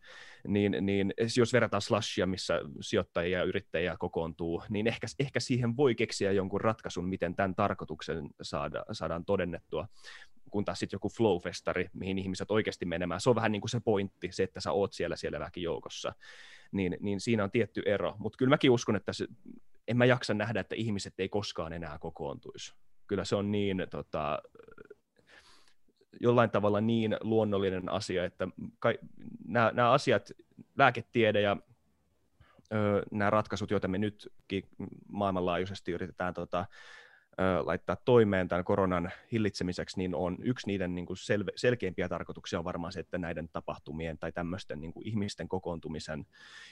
niin, 0.46 0.76
niin 0.80 1.14
jos 1.36 1.52
verrataan 1.52 1.82
slashia, 1.82 2.26
missä 2.26 2.60
sijoittajia 2.80 3.38
ja 3.38 3.44
yrittäjiä 3.44 3.96
kokoontuu, 3.98 4.62
niin 4.68 4.86
ehkä, 4.86 5.06
ehkä 5.18 5.40
siihen 5.40 5.76
voi 5.76 5.94
keksiä 5.94 6.32
jonkun 6.32 6.60
ratkaisun, 6.60 7.08
miten 7.08 7.36
tämän 7.36 7.54
tarkoituksen 7.54 8.30
saada, 8.42 8.84
saadaan 8.92 9.24
todennettua. 9.24 9.88
Kun 10.50 10.64
taas 10.64 10.78
sitten 10.78 10.96
joku 10.96 11.08
flow-festari, 11.08 11.88
mihin 11.92 12.18
ihmiset 12.18 12.50
oikeasti 12.50 12.84
menemään, 12.84 13.20
se 13.20 13.30
on 13.30 13.36
vähän 13.36 13.52
niin 13.52 13.62
kuin 13.62 13.70
se 13.70 13.80
pointti, 13.80 14.28
se, 14.32 14.42
että 14.42 14.60
sä 14.60 14.72
oot 14.72 14.92
siellä 14.92 15.16
siellä 15.16 15.40
väkijoukossa, 15.40 16.12
niin, 16.72 16.96
niin 17.00 17.20
siinä 17.20 17.44
on 17.44 17.50
tietty 17.50 17.82
ero, 17.86 18.14
mutta 18.18 18.36
kyllä 18.36 18.50
mäkin 18.50 18.70
uskon, 18.70 18.96
että 18.96 19.12
se, 19.12 19.26
en 19.88 19.96
mä 19.96 20.04
jaksa 20.04 20.34
nähdä, 20.34 20.60
että 20.60 20.74
ihmiset 20.74 21.14
ei 21.18 21.28
koskaan 21.28 21.72
enää 21.72 21.98
kokoontuisi. 21.98 22.74
Kyllä 23.06 23.24
se 23.24 23.36
on 23.36 23.52
niin 23.52 23.86
tota, 23.90 24.38
jollain 26.20 26.50
tavalla 26.50 26.80
niin 26.80 27.16
luonnollinen 27.20 27.88
asia, 27.88 28.24
että 28.24 28.48
nämä, 29.48 29.90
asiat, 29.90 30.30
lääketiede 30.78 31.40
ja 31.40 31.56
ö, 32.72 33.02
nämä 33.10 33.30
ratkaisut, 33.30 33.70
joita 33.70 33.88
me 33.88 33.98
nytkin 33.98 34.68
maailmanlaajuisesti 35.08 35.92
yritetään 35.92 36.34
tota, 36.34 36.66
laittaa 37.64 37.96
toimeen 37.96 38.48
tämän 38.48 38.64
koronan 38.64 39.12
hillitsemiseksi, 39.32 39.98
niin 39.98 40.14
on 40.14 40.36
yksi 40.42 40.66
niiden 40.66 40.94
niin 40.94 41.06
kuin 41.06 41.16
selve, 41.16 41.52
selkeimpiä 41.56 42.08
tarkoituksia 42.08 42.58
on 42.58 42.64
varmaan 42.64 42.92
se, 42.92 43.00
että 43.00 43.18
näiden 43.18 43.48
tapahtumien 43.52 44.18
tai 44.18 44.32
tämmöisten 44.32 44.80
niin 44.80 44.92
kuin 44.92 45.08
ihmisten 45.08 45.48
kokoontumisen, 45.48 46.26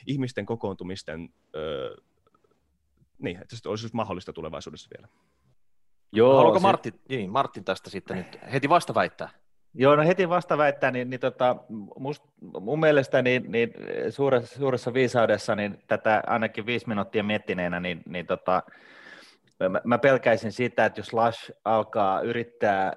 ihmisten 0.06 0.47
kokoontumisten, 0.47 1.28
öö, 1.56 1.97
niin, 3.24 3.42
että 3.42 3.56
se 3.56 3.68
olisi 3.68 3.88
mahdollista 3.92 4.32
tulevaisuudessa 4.32 4.88
vielä. 4.96 5.08
Joo, 6.12 6.36
Haluatko 6.36 6.58
se... 6.58 6.62
Martin, 6.62 7.00
niin, 7.08 7.30
Martin 7.30 7.64
tästä 7.64 7.90
sitten 7.90 8.16
nyt 8.16 8.38
heti 8.52 8.68
vasta 8.68 8.94
väittää? 8.94 9.30
Joo, 9.74 9.96
no 9.96 10.02
heti 10.02 10.28
vasta 10.28 10.58
väittää, 10.58 10.90
niin, 10.90 11.10
niin 11.10 11.20
tota, 11.20 11.56
must, 11.98 12.24
mun 12.60 12.80
mielestä 12.80 13.22
niin, 13.22 13.52
niin 13.52 13.70
suuressa, 14.10 14.58
suuressa 14.58 14.94
viisaudessa 14.94 15.54
niin 15.54 15.82
tätä 15.86 16.22
ainakin 16.26 16.66
viisi 16.66 16.88
minuuttia 16.88 17.24
miettineenä, 17.24 17.80
niin, 17.80 18.02
niin 18.06 18.26
tota, 18.26 18.62
mä, 19.68 19.80
mä 19.84 19.98
pelkäisin 19.98 20.52
sitä, 20.52 20.86
että 20.86 21.00
jos 21.00 21.12
Lash 21.12 21.50
alkaa 21.64 22.20
yrittää 22.20 22.92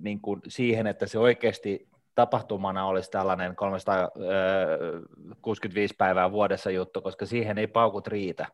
niin 0.00 0.20
kuin 0.20 0.40
siihen, 0.48 0.86
että 0.86 1.06
se 1.06 1.18
oikeasti 1.18 1.88
tapahtumana 2.14 2.86
olisi 2.86 3.10
tällainen 3.10 3.56
365 3.56 5.94
päivää 5.98 6.32
vuodessa 6.32 6.70
juttu, 6.70 7.02
koska 7.02 7.26
siihen 7.26 7.58
ei 7.58 7.66
paukut 7.66 8.06
riitä. 8.06 8.46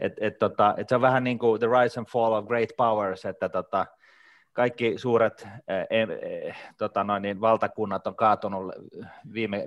Et, 0.00 0.12
et 0.20 0.38
tota, 0.38 0.74
et 0.76 0.88
se 0.88 0.94
on 0.94 1.00
vähän 1.00 1.24
niin 1.24 1.38
kuin 1.38 1.60
The 1.60 1.66
Rise 1.66 2.00
and 2.00 2.06
Fall 2.06 2.32
of 2.32 2.46
Great 2.46 2.68
Powers, 2.76 3.24
että 3.24 3.48
tota, 3.48 3.86
kaikki 4.52 4.98
suuret 4.98 5.48
e, 5.68 6.00
e, 6.00 6.54
tota 6.78 7.04
noin, 7.04 7.22
niin 7.22 7.40
valtakunnat 7.40 8.06
on 8.06 8.16
kaatunut 8.16 8.74
viime, 9.32 9.64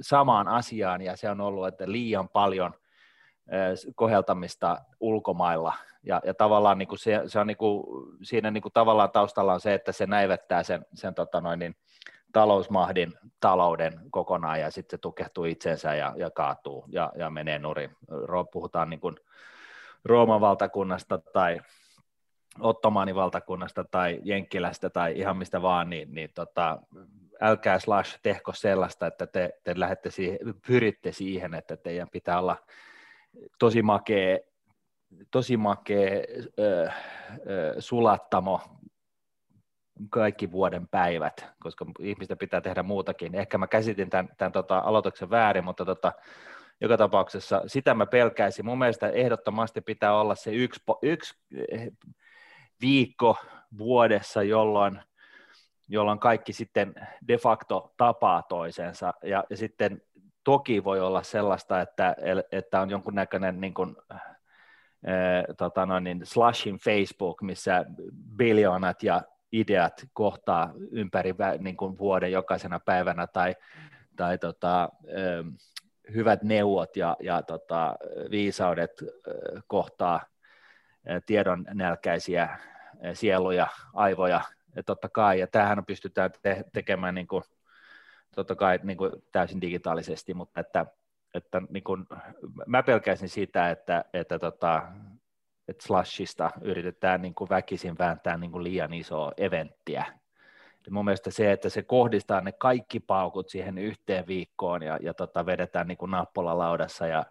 samaan 0.00 0.48
asiaan, 0.48 1.02
ja 1.02 1.16
se 1.16 1.30
on 1.30 1.40
ollut, 1.40 1.66
että 1.66 1.84
liian 1.86 2.28
paljon 2.28 2.74
koheltamista 3.94 4.78
ulkomailla, 5.00 5.72
ja, 6.02 6.20
ja 6.24 6.34
tavallaan 6.34 6.78
niin 6.78 6.88
kuin 6.88 6.98
se, 6.98 7.22
se 7.26 7.38
on 7.38 7.46
niin 7.46 7.56
kuin, 7.56 7.84
siinä 8.22 8.50
niin 8.50 8.62
kuin 8.62 8.72
tavallaan 8.72 9.10
taustalla 9.10 9.54
on 9.54 9.60
se, 9.60 9.74
että 9.74 9.92
se 9.92 10.06
näivettää 10.06 10.62
sen, 10.62 10.86
sen 10.94 11.14
tota 11.14 11.40
noin, 11.40 11.58
niin, 11.58 11.76
talousmahdin 12.34 13.12
talouden 13.40 14.00
kokonaan, 14.10 14.60
ja 14.60 14.70
sitten 14.70 14.96
se 14.96 15.00
tukehtuu 15.00 15.44
itsensä 15.44 15.94
ja, 15.94 16.14
ja 16.16 16.30
kaatuu 16.30 16.84
ja, 16.88 17.12
ja 17.16 17.30
menee 17.30 17.58
nurin. 17.58 17.96
Puhutaan 18.52 18.90
niin 18.90 19.00
kuin 19.00 19.16
Rooman 20.04 20.40
valtakunnasta 20.40 21.18
tai 21.18 21.60
Ottomanin 22.60 23.14
valtakunnasta 23.14 23.84
tai 23.84 24.20
Jenkkilästä 24.24 24.90
tai 24.90 25.18
ihan 25.18 25.36
mistä 25.36 25.62
vaan, 25.62 25.90
niin, 25.90 26.14
niin 26.14 26.30
tota, 26.34 26.78
älkää 27.40 27.78
slash 27.78 28.18
tehko 28.22 28.52
sellaista, 28.52 29.06
että 29.06 29.26
te, 29.26 29.50
te 29.64 29.74
lähdette 29.76 30.10
siihen, 30.10 30.38
pyritte 30.66 31.12
siihen, 31.12 31.54
että 31.54 31.76
teidän 31.76 32.08
pitää 32.12 32.38
olla 32.38 32.56
tosi 33.58 33.82
makea, 33.82 34.38
tosi 35.30 35.56
makea 35.56 36.10
ö, 36.58 36.90
ö, 37.48 37.74
sulattamo 37.78 38.60
kaikki 40.10 40.52
vuoden 40.52 40.88
päivät, 40.88 41.46
koska 41.60 41.86
ihmistä 41.98 42.36
pitää 42.36 42.60
tehdä 42.60 42.82
muutakin. 42.82 43.34
Ehkä 43.34 43.58
mä 43.58 43.66
käsitin 43.66 44.10
tämän, 44.10 44.28
tämän 44.38 44.52
tota, 44.52 44.78
aloituksen 44.78 45.30
väärin, 45.30 45.64
mutta 45.64 45.84
tota, 45.84 46.12
joka 46.80 46.96
tapauksessa 46.96 47.62
sitä 47.66 47.94
mä 47.94 48.06
pelkäisin. 48.06 48.64
Mun 48.64 48.78
mielestä 48.78 49.08
ehdottomasti 49.08 49.80
pitää 49.80 50.20
olla 50.20 50.34
se 50.34 50.50
yksi, 50.50 50.80
yksi 51.02 51.34
eh, 51.68 51.88
viikko 52.80 53.36
vuodessa, 53.78 54.42
jolloin, 54.42 55.00
jolloin 55.88 56.18
kaikki 56.18 56.52
sitten 56.52 56.94
de 57.28 57.38
facto 57.38 57.94
tapaa 57.96 58.42
toisensa. 58.42 59.14
Ja, 59.22 59.44
ja 59.50 59.56
sitten 59.56 60.02
toki 60.44 60.84
voi 60.84 61.00
olla 61.00 61.22
sellaista, 61.22 61.80
että, 61.80 62.16
että 62.52 62.80
on 62.80 62.90
jonkunnäköinen 62.90 63.60
niin 63.60 63.74
kuin, 63.74 63.96
äh, 64.14 65.44
tota 65.58 65.86
noin, 65.86 66.04
niin 66.04 66.20
slashin 66.24 66.78
Facebook, 66.78 67.42
missä 67.42 67.84
biljoonat 68.36 69.02
ja 69.02 69.22
ideat 69.52 70.06
kohtaa 70.12 70.72
ympäri 70.90 71.34
niin 71.58 71.76
kuin 71.76 71.98
vuoden 71.98 72.32
jokaisena 72.32 72.80
päivänä 72.80 73.26
tai, 73.26 73.54
tai 74.16 74.38
tota, 74.38 74.88
hyvät 76.14 76.42
neuvot 76.42 76.96
ja, 76.96 77.16
ja 77.20 77.42
tota, 77.42 77.96
viisaudet 78.30 78.90
kohtaa 79.66 80.20
tiedon 81.26 81.64
nälkäisiä 81.74 82.58
sieluja, 83.12 83.66
aivoja, 83.94 84.40
ja 84.76 84.82
totta 84.82 85.08
kai, 85.08 85.40
ja 85.40 85.46
tämähän 85.46 85.86
pystytään 85.86 86.30
te- 86.42 86.64
tekemään 86.72 87.14
niin 87.14 87.26
kuin, 87.26 87.44
totta 88.34 88.54
kai 88.54 88.80
niin 88.82 88.96
kuin 88.96 89.12
täysin 89.32 89.60
digitaalisesti, 89.60 90.34
mutta 90.34 90.60
että, 90.60 90.86
että 91.34 91.62
niin 91.70 91.84
kuin, 91.84 92.06
mä 92.66 92.82
pelkäisin 92.82 93.28
sitä, 93.28 93.70
että, 93.70 94.04
että, 94.12 94.38
tota, 94.38 94.82
että 95.68 95.86
Slashista 95.86 96.50
yritetään 96.62 97.22
niin 97.22 97.34
kuin 97.34 97.50
väkisin 97.50 97.98
vääntää 97.98 98.36
niin 98.36 98.50
kuin 98.50 98.64
liian 98.64 98.94
isoa 98.94 99.32
eventtiä. 99.36 100.04
Ja 100.86 100.92
mun 100.92 101.04
mielestä 101.04 101.30
se, 101.30 101.52
että 101.52 101.68
se 101.68 101.82
kohdistaa 101.82 102.40
ne 102.40 102.52
kaikki 102.52 103.00
paukut 103.00 103.48
siihen 103.48 103.78
yhteen 103.78 104.26
viikkoon 104.26 104.82
ja, 104.82 104.98
ja 105.02 105.14
tota, 105.14 105.46
vedetään 105.46 105.88
niin 105.88 105.98
kuin 105.98 106.10
nappulalaudassa 106.10 107.06
ja 107.06 107.24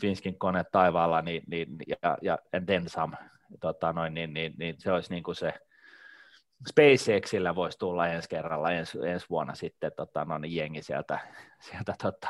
Finskin 0.00 0.38
kone 0.38 0.64
taivaalla 0.72 1.22
niin, 1.22 1.42
niin, 1.46 1.76
ja, 2.02 2.18
ja 2.22 2.38
and 2.56 2.66
then 2.66 2.88
some, 2.88 3.16
tota, 3.60 3.92
noin, 3.92 4.14
niin, 4.14 4.34
niin, 4.34 4.54
niin, 4.58 4.74
se 4.78 4.92
olisi 4.92 5.10
niin 5.10 5.22
kuin 5.22 5.34
se, 5.34 5.54
SpaceXillä 6.68 7.54
voisi 7.54 7.78
tulla 7.78 8.08
ensi 8.08 8.28
kerralla 8.28 8.70
ensi, 8.70 8.98
ensi 9.06 9.26
vuonna 9.30 9.54
sitten 9.54 9.92
tota, 9.96 10.24
no, 10.24 10.38
niin 10.38 10.56
jengi 10.56 10.82
sieltä, 10.82 11.18
sieltä 11.60 11.94
tota, 12.02 12.28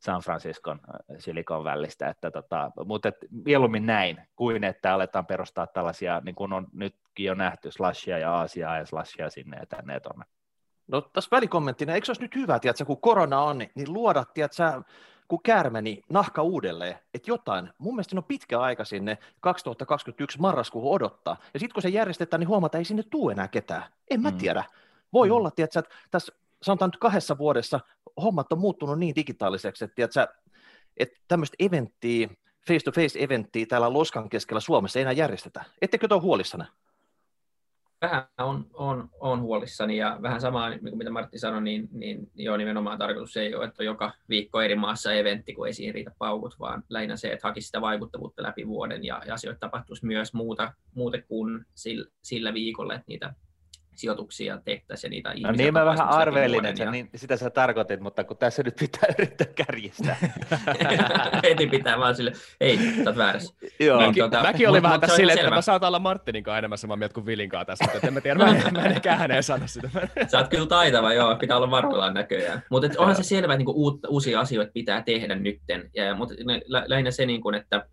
San 0.00 0.20
Franciscon 0.20 0.80
äh, 0.88 1.16
Silicon 1.18 1.64
välistä, 1.64 2.08
että, 2.08 2.30
tota, 2.30 2.70
mutta 2.84 3.08
et, 3.08 3.16
mieluummin 3.30 3.86
näin 3.86 4.20
kuin 4.36 4.64
että 4.64 4.94
aletaan 4.94 5.26
perustaa 5.26 5.66
tällaisia, 5.66 6.20
niin 6.24 6.34
kuin 6.34 6.52
on 6.52 6.66
nytkin 6.72 7.26
jo 7.26 7.34
nähty, 7.34 7.70
slashia 7.70 8.18
ja 8.18 8.34
Aasiaa 8.34 8.78
ja 8.78 8.86
slashia 8.86 9.30
sinne 9.30 9.56
ja 9.56 9.66
tänne 9.66 9.94
ja. 9.94 10.24
No 10.88 11.00
tässä 11.00 11.28
välikommenttina, 11.32 11.94
eikö 11.94 12.04
se 12.04 12.10
olisi 12.10 12.22
nyt 12.22 12.34
hyvä, 12.34 12.58
tiedätkö, 12.58 12.84
kun 12.84 13.00
korona 13.00 13.40
on, 13.40 13.58
niin, 13.58 13.70
niin 13.74 13.92
luoda, 13.92 14.24
tiedätkö, 14.34 14.82
kun 15.28 15.42
käärme, 15.42 15.82
niin 15.82 16.02
nahka 16.08 16.42
uudelleen, 16.42 16.98
että 17.14 17.30
jotain, 17.30 17.70
mun 17.78 17.94
mielestä 17.94 18.16
on 18.16 18.24
pitkä 18.24 18.60
aika 18.60 18.84
sinne 18.84 19.18
2021 19.40 20.40
marraskuuhun 20.40 20.92
odottaa, 20.92 21.36
ja 21.54 21.60
sitten 21.60 21.74
kun 21.74 21.82
se 21.82 21.88
järjestetään, 21.88 22.40
niin 22.40 22.48
huomataan, 22.48 22.68
että 22.68 22.78
ei 22.78 22.84
sinne 22.84 23.02
tule 23.10 23.32
enää 23.32 23.48
ketään. 23.48 23.82
En 24.10 24.20
mä 24.20 24.30
mm. 24.30 24.38
tiedä. 24.38 24.64
Voi 25.12 25.28
mm. 25.28 25.34
olla, 25.34 25.50
tiedätkö, 25.50 25.78
että 25.78 25.94
tässä 26.10 26.32
sanotaan 26.62 26.88
nyt 26.88 27.00
kahdessa 27.00 27.38
vuodessa 27.38 27.80
hommat 28.22 28.52
on 28.52 28.58
muuttunut 28.58 28.98
niin 28.98 29.14
digitaaliseksi, 29.14 29.84
että, 29.84 29.94
tiedätkö, 29.94 30.26
että 30.96 31.16
tämmöistä 31.28 31.56
eventtiä, 31.58 32.28
face-to-face 32.66 33.24
eventtiä 33.24 33.66
täällä 33.66 33.92
Loskan 33.92 34.28
keskellä 34.28 34.60
Suomessa 34.60 34.98
ei 34.98 35.02
enää 35.02 35.12
järjestetä. 35.12 35.64
Ettekö 35.82 36.08
te 36.08 36.14
ole 36.14 36.22
huolissanne? 36.22 36.66
Vähän 38.02 38.28
on, 38.38 38.66
on, 38.74 39.08
on 39.20 39.40
huolissani 39.40 39.96
ja 39.96 40.18
vähän 40.22 40.40
samaa 40.40 40.70
niin 40.70 40.98
mitä 40.98 41.10
Martti 41.10 41.38
sanoi, 41.38 41.62
niin, 41.62 41.88
niin 41.92 42.30
joo, 42.34 42.56
nimenomaan 42.56 42.98
tarkoitus 42.98 43.36
ei 43.36 43.54
ole, 43.54 43.64
että 43.64 43.84
joka 43.84 44.12
viikko 44.28 44.62
eri 44.62 44.74
maassa 44.74 45.12
eventti, 45.12 45.54
kun 45.54 45.66
ei 45.66 45.72
siihen 45.72 45.94
riitä 45.94 46.10
paukut, 46.18 46.56
vaan 46.60 46.82
lähinnä 46.88 47.16
se, 47.16 47.32
että 47.32 47.48
hakisi 47.48 47.66
sitä 47.66 47.80
vaikuttavuutta 47.80 48.42
läpi 48.42 48.66
vuoden 48.66 49.04
ja, 49.04 49.22
ja 49.26 49.34
asioita 49.34 49.60
tapahtuisi 49.60 50.06
myös 50.06 50.34
muuta, 50.34 50.72
muuta 50.94 51.22
kuin 51.22 51.66
sillä, 51.74 52.10
sillä 52.22 52.54
viikolla, 52.54 52.94
että 52.94 53.04
niitä 53.08 53.34
sijoituksia 53.98 54.58
tehtäisiin 54.64 55.12
ja 55.12 55.32
niitä 55.32 55.48
No 55.48 55.52
niin 55.52 55.72
mä 55.72 55.84
vähän 55.84 56.08
arvelin, 56.08 56.64
että 56.64 56.82
ja... 56.82 56.90
niin, 56.90 57.10
sitä 57.14 57.36
sä 57.36 57.50
tarkoitit, 57.50 58.00
mutta 58.00 58.24
kun 58.24 58.36
tässä 58.36 58.62
nyt 58.62 58.76
pitää 58.80 59.08
yrittää 59.18 59.46
kärjistää. 59.46 60.16
Heti 61.44 61.66
pitää 61.66 61.98
vaan 61.98 62.14
sille, 62.14 62.32
ei, 62.60 62.78
sä 62.78 63.10
oot 63.10 63.16
väärässä. 63.16 63.54
Joo. 63.80 64.00
Mäkin, 64.00 64.22
tota, 64.22 64.42
mäkin 64.42 64.68
olin 64.68 64.82
vähän 64.82 65.00
tässä 65.00 65.16
silleen, 65.16 65.38
että 65.38 65.50
mä 65.50 65.60
saatan 65.60 65.88
olla 65.88 65.98
Martinin 65.98 66.44
kanssa 66.44 66.58
enemmän 66.58 66.78
samaa 66.78 66.96
mieltä 66.96 67.14
kuin 67.14 67.26
Vilin 67.26 67.48
kanssa 67.48 67.66
tässä, 67.66 67.84
mutta 67.92 68.06
en 68.06 68.14
mä 68.14 68.20
tiedä, 68.20 68.44
mä 68.44 68.56
en, 68.56 68.72
mä 68.72 68.84
en 68.84 68.92
ehkä 68.92 69.12
ääneen 69.12 69.42
sano 69.42 69.66
sitä. 69.66 69.90
sä 70.30 70.38
oot 70.38 70.48
kyllä 70.48 70.66
taitava, 70.66 71.12
joo, 71.12 71.36
pitää 71.36 71.56
olla 71.56 71.70
varuillaan 71.70 72.14
näköjään. 72.14 72.62
Mutta 72.70 72.88
onhan 72.98 73.16
se 73.16 73.22
selvä, 73.22 73.52
että 73.52 73.58
niinku 73.58 73.98
uusia 74.08 74.40
asioita 74.40 74.72
pitää 74.72 75.02
tehdä 75.02 75.34
nytten, 75.34 75.90
ja, 75.94 76.14
mutta 76.14 76.34
lähinnä 76.66 77.10
se, 77.10 77.26
niin 77.26 77.40
kuin, 77.40 77.54
että 77.54 77.86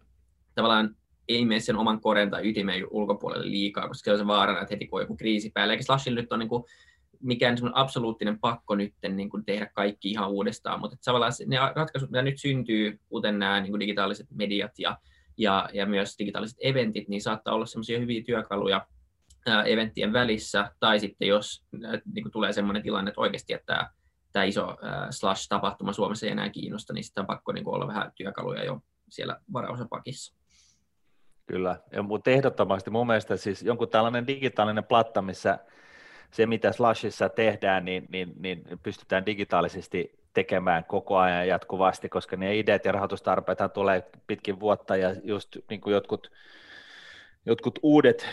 tavallaan 0.55 0.95
ei 1.27 1.46
mene 1.46 1.60
sen 1.60 1.75
oman 1.75 2.01
koren 2.01 2.30
tai 2.30 2.50
ytimen 2.50 2.88
ulkopuolelle 2.92 3.51
liikaa, 3.51 3.88
koska 3.88 4.06
se 4.06 4.12
on 4.12 4.18
se 4.18 4.27
vaarana, 4.27 4.62
että 4.62 4.75
heti 4.75 4.88
kun 4.88 5.00
on 5.00 5.03
joku 5.03 5.15
kriisi 5.15 5.51
päällä. 5.53 5.74
Eikä 5.74 5.84
Slashilla 5.84 6.22
nyt 6.22 6.34
on 6.34 6.39
niin 6.39 6.50
kuin 6.50 6.63
mikään 7.20 7.58
absoluuttinen 7.74 8.39
pakko 8.39 8.75
nyt 8.75 8.94
niin 9.10 9.30
kuin 9.30 9.46
tehdä 9.46 9.65
kaikki 9.65 10.12
ihan 10.12 10.30
uudestaan, 10.30 10.80
mutta 10.80 10.98
tavallaan 11.06 11.32
ne 11.48 11.58
ratkaisut, 11.75 12.10
mitä 12.10 12.22
nyt 12.22 12.39
syntyy, 12.39 13.00
kuten 13.10 13.39
nämä 13.39 13.62
niin 13.62 13.72
kuin 13.72 13.80
digitaaliset 13.80 14.27
mediat 14.32 14.80
ja, 14.80 14.98
ja, 15.38 15.70
ja 15.74 15.86
myös 15.86 16.15
digitaaliset 16.20 16.58
eventit, 16.62 17.08
niin 17.08 17.22
saattaa 17.22 17.53
olla 17.53 17.65
sellaisia 17.65 18.00
hyviä 18.00 18.24
työkaluja 18.24 18.88
ää, 19.48 19.63
eventtien 19.63 20.13
välissä, 20.13 20.72
tai 20.80 21.00
sitten 21.00 21.27
jos 21.27 21.63
ää, 21.84 22.01
niin 22.13 22.24
kuin 22.24 22.32
tulee 22.32 22.53
sellainen 22.53 22.84
tilanne, 22.84 23.10
että 23.10 23.22
oikeasti 23.22 23.53
että 23.53 23.65
tämä, 23.65 23.89
tämä 24.32 24.44
iso 24.44 24.77
ää, 24.82 25.08
slash-tapahtuma 25.12 25.94
Suomessa 25.94 26.25
ei 26.25 26.32
enää 26.32 26.50
kiinnosta, 26.50 26.94
niin 26.94 27.03
sitten 27.03 27.22
on 27.22 27.27
pakko 27.27 27.51
niin 27.51 27.63
kuin 27.63 27.75
olla 27.75 27.88
vähän 27.88 28.12
työkaluja 28.15 28.63
jo 28.63 28.82
siellä 29.10 29.39
varaosapakissa. 29.53 30.42
Kyllä, 31.45 31.79
mutta 32.03 32.31
ehdottomasti 32.31 32.89
mun 32.89 33.07
mielestä 33.07 33.38
siis 33.38 33.62
jonkun 33.62 33.89
tällainen 33.89 34.27
digitaalinen 34.27 34.83
platta, 34.83 35.21
missä 35.21 35.59
se, 36.31 36.45
mitä 36.45 36.71
Slashissa 36.71 37.29
tehdään, 37.29 37.85
niin, 37.85 38.05
niin, 38.09 38.33
niin 38.39 38.63
pystytään 38.83 39.25
digitaalisesti 39.25 40.19
tekemään 40.33 40.83
koko 40.83 41.17
ajan 41.17 41.47
jatkuvasti, 41.47 42.09
koska 42.09 42.35
ne 42.38 42.57
ideat 42.57 42.85
ja 42.85 42.91
rahoitustarpeethan 42.91 43.71
tulee 43.71 44.03
pitkin 44.27 44.59
vuotta 44.59 44.95
ja 44.95 45.15
just 45.23 45.57
niin 45.69 45.81
kuin 45.81 45.93
jotkut, 45.93 46.31
jotkut 47.45 47.79
uudet, 47.83 48.27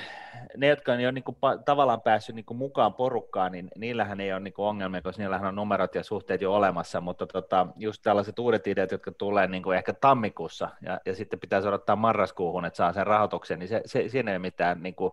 ne, 0.56 0.66
jotka 0.66 0.92
on 0.92 1.00
jo 1.00 1.10
niin 1.10 1.24
kuin 1.24 1.36
tavallaan 1.64 2.00
päässyt 2.00 2.34
niin 2.34 2.44
kuin 2.44 2.58
mukaan 2.58 2.94
porukkaan, 2.94 3.52
niin 3.52 3.68
niillähän 3.76 4.20
ei 4.20 4.32
ole 4.32 4.40
niin 4.40 4.54
kuin 4.54 4.66
ongelmia, 4.66 5.02
koska 5.02 5.22
niillähän 5.22 5.48
on 5.48 5.54
numerot 5.54 5.94
ja 5.94 6.02
suhteet 6.02 6.40
jo 6.40 6.54
olemassa, 6.54 7.00
mutta 7.00 7.26
tota, 7.26 7.66
just 7.76 8.02
tällaiset 8.02 8.38
uudet 8.38 8.66
ideat, 8.66 8.92
jotka 8.92 9.12
tulee 9.12 9.46
niin 9.46 9.62
kuin 9.62 9.76
ehkä 9.76 9.92
tammikuussa 9.92 10.68
ja, 10.82 11.00
ja 11.06 11.14
sitten 11.14 11.40
pitäisi 11.40 11.68
odottaa 11.68 11.96
marraskuuhun, 11.96 12.64
että 12.64 12.76
saa 12.76 12.92
sen 12.92 13.06
rahoituksen, 13.06 13.58
niin 13.58 13.68
se, 13.68 13.82
se, 13.86 14.08
siinä 14.08 14.30
ei 14.30 14.36
ole 14.36 14.38
mitään 14.38 14.82
niin 14.82 14.94
kuin, 14.94 15.12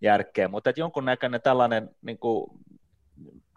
järkeä, 0.00 0.48
mutta 0.48 0.72
jonkunnäköinen 0.76 1.42
tällainen 1.42 1.90
niin 2.02 2.18
kuin, 2.18 2.50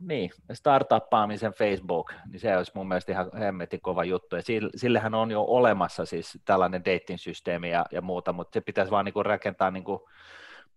niin, 0.01 0.31
startuppaamisen 0.53 1.53
Facebook, 1.53 2.13
niin 2.31 2.39
se 2.39 2.57
olisi 2.57 2.71
mun 2.75 2.87
mielestä 2.87 3.11
ihan 3.11 3.31
hemmetin 3.39 3.81
kova 3.81 4.03
juttu, 4.03 4.35
ja 4.35 4.41
sillehän 4.75 5.15
on 5.15 5.31
jo 5.31 5.43
olemassa 5.43 6.05
siis 6.05 6.39
tällainen 6.45 6.85
dating-systeemi 6.85 7.69
ja, 7.69 7.85
ja 7.91 8.01
muuta, 8.01 8.33
mutta 8.33 8.53
se 8.53 8.61
pitäisi 8.61 8.91
vaan 8.91 9.05
niin 9.05 9.13
kuin 9.13 9.25
rakentaa 9.25 9.71
niin 9.71 9.83
kuin 9.83 9.99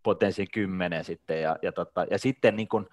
potenssiin 0.02 0.48
kymmenen 0.50 1.04
sitten, 1.04 1.42
ja, 1.42 1.56
ja, 1.62 1.72
tota, 1.72 2.06
ja 2.10 2.18
sitten 2.18 2.56
niin 2.56 2.68
kuin 2.68 2.86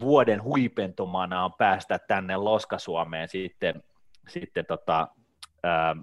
vuoden 0.00 0.42
huipentumana 0.42 1.44
on 1.44 1.52
päästä 1.52 1.98
tänne 1.98 2.36
Loska-Suomeen 2.36 3.28
sitten, 3.28 3.82
sitten 4.28 4.66
tota, 4.66 5.08
Ähm, 5.64 6.00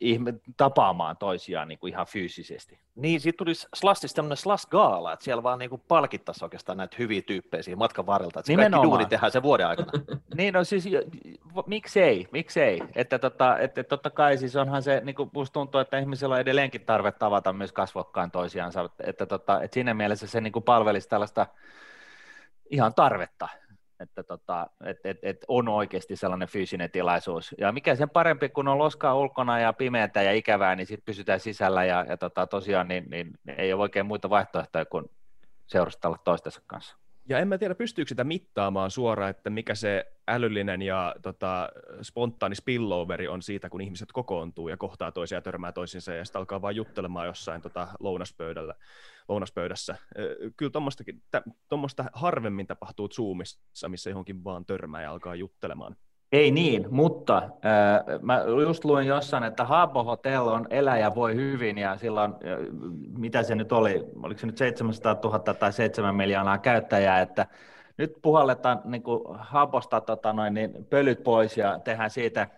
ihme, 0.00 0.34
tapaamaan 0.56 1.16
toisiaan 1.16 1.68
niin 1.68 1.78
kuin 1.78 1.92
ihan 1.92 2.06
fyysisesti. 2.06 2.78
Niin, 2.94 3.20
siitä 3.20 3.36
tulisi 3.36 3.68
Slastista 3.74 4.16
tämmöinen 4.16 4.36
Slash-gaala, 4.36 5.12
että 5.12 5.24
siellä 5.24 5.42
vaan 5.42 5.58
niin 5.58 5.70
kuin 5.70 5.82
palkittaisi 5.88 6.44
oikeastaan 6.44 6.78
näitä 6.78 6.96
hyviä 6.98 7.22
tyyppejä 7.22 7.62
siinä 7.62 7.76
matkan 7.76 8.06
varrelta, 8.06 8.40
että 8.40 8.46
se 8.52 8.56
kaikki 8.56 8.82
duuni 8.82 9.06
tehdään 9.06 9.32
sen 9.32 9.42
vuoden 9.42 9.66
aikana. 9.66 9.92
niin, 10.36 10.54
no 10.54 10.64
siis 10.64 10.84
miksei, 11.66 12.28
miksei, 12.32 12.82
että 12.94 13.18
tota, 13.18 13.58
että 13.58 13.84
totta 13.84 14.10
kai 14.10 14.38
siis 14.38 14.56
onhan 14.56 14.82
se, 14.82 15.02
niin 15.04 15.14
kuin 15.14 15.30
musta 15.32 15.52
tuntuu, 15.52 15.80
että 15.80 15.98
ihmisillä 15.98 16.34
on 16.34 16.40
edelleenkin 16.40 16.84
tarve 16.84 17.12
tavata 17.12 17.52
myös 17.52 17.72
kasvokkaan 17.72 18.30
toisiansa, 18.30 18.90
että, 19.00 19.26
tota, 19.26 19.62
että 19.62 19.74
siinä 19.74 19.94
mielessä 19.94 20.26
se 20.26 20.40
niin 20.40 20.52
kuin 20.52 20.62
palvelisi 20.62 21.08
tällaista 21.08 21.46
ihan 22.70 22.94
tarvetta, 22.94 23.48
että 24.04 24.22
tota, 24.22 24.70
et, 24.84 24.98
et, 25.04 25.18
et 25.22 25.44
on 25.48 25.68
oikeasti 25.68 26.16
sellainen 26.16 26.48
fyysinen 26.48 26.90
tilaisuus. 26.90 27.54
Ja 27.58 27.72
mikä 27.72 27.94
sen 27.94 28.10
parempi, 28.10 28.48
kun 28.48 28.68
on 28.68 28.78
loskaa 28.78 29.14
ulkona 29.14 29.60
ja 29.60 29.72
pimeätä 29.72 30.22
ja 30.22 30.32
ikävää, 30.32 30.76
niin 30.76 30.86
sitten 30.86 31.04
pysytään 31.04 31.40
sisällä 31.40 31.84
ja, 31.84 32.04
ja 32.08 32.16
tota, 32.16 32.46
tosiaan 32.46 32.88
niin, 32.88 33.04
niin, 33.10 33.30
ei 33.56 33.72
ole 33.72 33.82
oikein 33.82 34.06
muita 34.06 34.30
vaihtoehtoja 34.30 34.84
kuin 34.84 35.10
seurustella 35.66 36.18
toistensa 36.24 36.62
kanssa. 36.66 36.96
Ja 37.28 37.38
en 37.38 37.48
mä 37.48 37.58
tiedä, 37.58 37.74
pystyykö 37.74 38.08
sitä 38.08 38.24
mittaamaan 38.24 38.90
suoraan, 38.90 39.30
että 39.30 39.50
mikä 39.50 39.74
se 39.74 40.12
älyllinen 40.28 40.82
ja 40.82 41.14
tota, 41.22 41.68
spontaani 42.02 42.54
spilloveri 42.54 43.28
on 43.28 43.42
siitä, 43.42 43.70
kun 43.70 43.80
ihmiset 43.80 44.12
kokoontuu 44.12 44.68
ja 44.68 44.76
kohtaa 44.76 45.12
toisia 45.12 45.36
ja 45.38 45.42
törmää 45.42 45.72
toisiinsa 45.72 46.14
ja 46.14 46.24
sitten 46.24 46.38
alkaa 46.38 46.62
vaan 46.62 46.76
juttelemaan 46.76 47.26
jossain 47.26 47.62
tota, 47.62 47.88
lounaspöydällä 48.00 48.74
lounaspöydässä. 49.28 49.96
Kyllä 50.56 50.72
tuommoista 51.68 52.04
harvemmin 52.12 52.66
tapahtuu 52.66 53.08
Zoomissa, 53.08 53.88
missä 53.88 54.10
johonkin 54.10 54.44
vaan 54.44 54.66
törmää 54.66 55.02
ja 55.02 55.10
alkaa 55.10 55.34
juttelemaan. 55.34 55.96
Ei 56.32 56.50
niin, 56.50 56.86
mutta 56.90 57.36
äh, 57.36 58.20
mä 58.22 58.42
just 58.62 58.84
luin 58.84 59.06
jossain, 59.06 59.44
että 59.44 59.64
Habbo 59.64 60.04
Hotel 60.04 60.46
on 60.46 60.66
eläjä 60.70 61.14
voi 61.14 61.34
hyvin 61.34 61.78
ja 61.78 61.96
silloin, 61.96 62.32
äh, 62.32 62.38
mitä 63.18 63.42
se 63.42 63.54
nyt 63.54 63.72
oli, 63.72 64.04
oliko 64.22 64.40
se 64.40 64.46
nyt 64.46 64.58
700 64.58 65.16
000 65.24 65.38
tai 65.38 65.72
7 65.72 66.14
miljoonaa 66.14 66.58
käyttäjää, 66.58 67.20
että 67.20 67.46
nyt 67.96 68.12
puhalletaan 68.22 68.80
niin 68.84 69.02
kuin 69.02 69.20
Habosta 69.38 70.00
tota 70.00 70.32
noin, 70.32 70.54
niin 70.54 70.86
pölyt 70.90 71.22
pois 71.22 71.56
ja 71.56 71.78
tehdään 71.78 72.10
siitä 72.10 72.48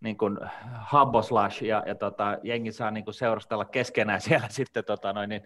niin 0.00 0.18
kuin 0.18 0.38
Habboslash 0.74 1.62
ja, 1.62 1.82
ja 1.86 1.94
tota, 1.94 2.38
jengi 2.42 2.72
saa 2.72 2.90
niin 2.90 3.04
kuin 3.04 3.14
seurustella 3.14 3.64
keskenään 3.64 4.20
siellä 4.26 4.48
sitten 4.50 4.84
tota 4.84 5.12
noin, 5.12 5.28
niin, 5.28 5.42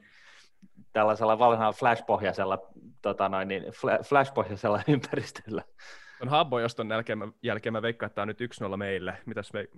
tällaisella 0.93 1.39
vanhalla 1.39 1.73
flash-pohjaisella, 1.73 2.59
tota 3.03 3.29
noin, 3.29 3.49
niin 3.49 3.65
flash-pohjaisella 4.03 4.81
ympäristöllä. 4.89 5.63
On 6.23 6.29
Habbo, 6.29 6.61
josta 6.61 6.83
on 6.83 6.91
jälkeen, 6.91 7.33
jälkeen 7.43 7.73
mä 7.73 7.83
veikkaan, 7.83 8.07
että 8.07 8.15
tämä 8.15 8.23
on 8.23 8.29
nyt 8.29 8.41
1-0 8.73 8.77
meille. 8.77 9.19
Mitäs 9.27 9.53
me... 9.53 9.69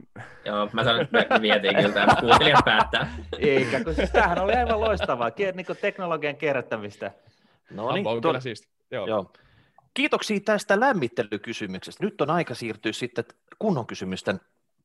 Joo, 0.45 0.71
mä 0.73 0.85
sanon, 0.85 1.01
että 1.01 1.35
me 1.35 1.43
vietiin 1.43 1.77
kyllä 1.77 1.95
tämä 1.95 2.17
kuuntelijat 2.21 2.65
päättää. 2.65 3.15
Eikä, 3.39 3.85
kun 3.85 3.95
siis 3.95 4.11
tämähän 4.11 4.39
oli 4.39 4.53
aivan 4.53 4.81
loistavaa, 4.81 5.31
niin 5.55 5.67
kuin 5.67 5.79
teknologian 5.81 6.37
kierrättämistä. 6.37 7.11
No 7.71 7.93
niin, 7.93 8.07
on 8.07 8.21
kyllä 8.21 8.41
siisti. 8.41 8.69
Joo. 8.91 9.07
Joo. 9.07 9.33
Kiitoksia 9.95 10.41
tästä 10.45 10.81
lämmittelykysymyksestä. 10.81 12.05
Nyt 12.05 12.21
on 12.21 12.31
aika 12.31 12.55
siirtyä 12.55 12.93
sitten 12.93 13.25
kunnon 13.59 13.87
kysymysten 13.87 14.41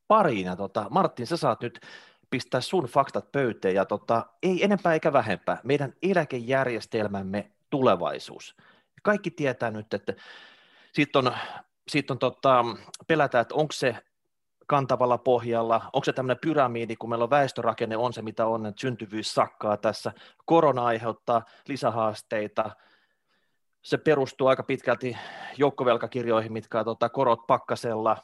pariin. 0.08 0.46
Ja 0.46 0.56
tota, 0.56 0.86
Martin, 0.90 1.26
sä 1.26 1.36
saat 1.36 1.60
nyt 1.60 1.80
pistää 2.30 2.60
sun 2.60 2.84
faktat 2.84 3.32
pöyteen 3.32 3.74
ja 3.74 3.84
tota, 3.84 4.26
ei 4.42 4.64
enempää 4.64 4.92
eikä 4.92 5.12
vähempää. 5.12 5.60
Meidän 5.64 5.92
eläkejärjestelmämme 6.02 7.50
tulevaisuus. 7.70 8.56
Kaikki 9.02 9.30
tietää 9.30 9.70
nyt, 9.70 9.94
että 9.94 10.14
siitä 10.94 11.18
on, 11.18 11.32
siitä 11.88 12.12
on 12.12 12.18
tota, 12.18 12.64
pelätään, 13.06 13.42
että 13.42 13.54
onko 13.54 13.72
se 13.72 13.96
kantavalla 14.66 15.18
pohjalla, 15.18 15.90
onko 15.92 16.04
se 16.04 16.12
tämmöinen 16.12 16.40
pyramidi, 16.40 16.96
kun 16.96 17.10
meillä 17.10 17.22
on 17.22 17.30
väestörakenne 17.30 17.96
on 17.96 18.12
se, 18.12 18.22
mitä 18.22 18.46
on, 18.46 18.66
että 18.66 18.80
syntyvyys 18.80 19.34
sakkaa 19.34 19.76
tässä, 19.76 20.12
korona 20.44 20.84
aiheuttaa 20.84 21.42
lisähaasteita, 21.68 22.70
se 23.82 23.98
perustuu 23.98 24.46
aika 24.46 24.62
pitkälti 24.62 25.16
joukkovelkakirjoihin, 25.56 26.52
mitkä 26.52 26.78
on 26.78 26.84
tota, 26.84 27.08
korot 27.08 27.46
pakkasella, 27.46 28.16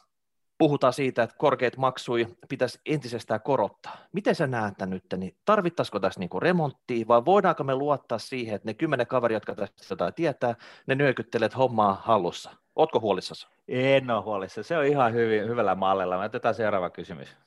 puhutaan 0.61 0.93
siitä, 0.93 1.23
että 1.23 1.35
korkeat 1.37 1.77
maksui 1.77 2.27
pitäisi 2.49 2.79
entisestään 2.85 3.41
korottaa. 3.41 3.97
Miten 4.13 4.35
sä 4.35 4.47
näet 4.47 4.73
tämän 4.77 4.89
nyt, 4.89 5.03
niin 5.17 5.35
tarvittaisiko 5.45 5.99
tässä 5.99 6.19
niinku 6.19 6.39
remonttia 6.39 7.07
vai 7.07 7.25
voidaanko 7.25 7.63
me 7.63 7.75
luottaa 7.75 8.17
siihen, 8.17 8.55
että 8.55 8.69
ne 8.69 8.73
kymmenen 8.73 9.07
kaveria, 9.07 9.35
jotka 9.35 9.55
tästä 9.55 9.83
jotain 9.89 10.13
tietää, 10.13 10.55
ne 10.87 10.95
nyökyttelee 10.95 11.49
hommaa 11.57 12.01
hallussa? 12.03 12.51
Ootko 12.75 12.99
huolissasi? 12.99 13.47
En 13.67 14.11
ole 14.11 14.21
huolissa. 14.21 14.63
Se 14.63 14.77
on 14.77 14.85
ihan 14.85 15.13
hyvin, 15.13 15.47
hyvällä 15.47 15.75
mallilla. 15.75 16.17
Me 16.17 16.25
otetaan 16.25 16.55
seuraava 16.55 16.89
kysymys. 16.89 17.37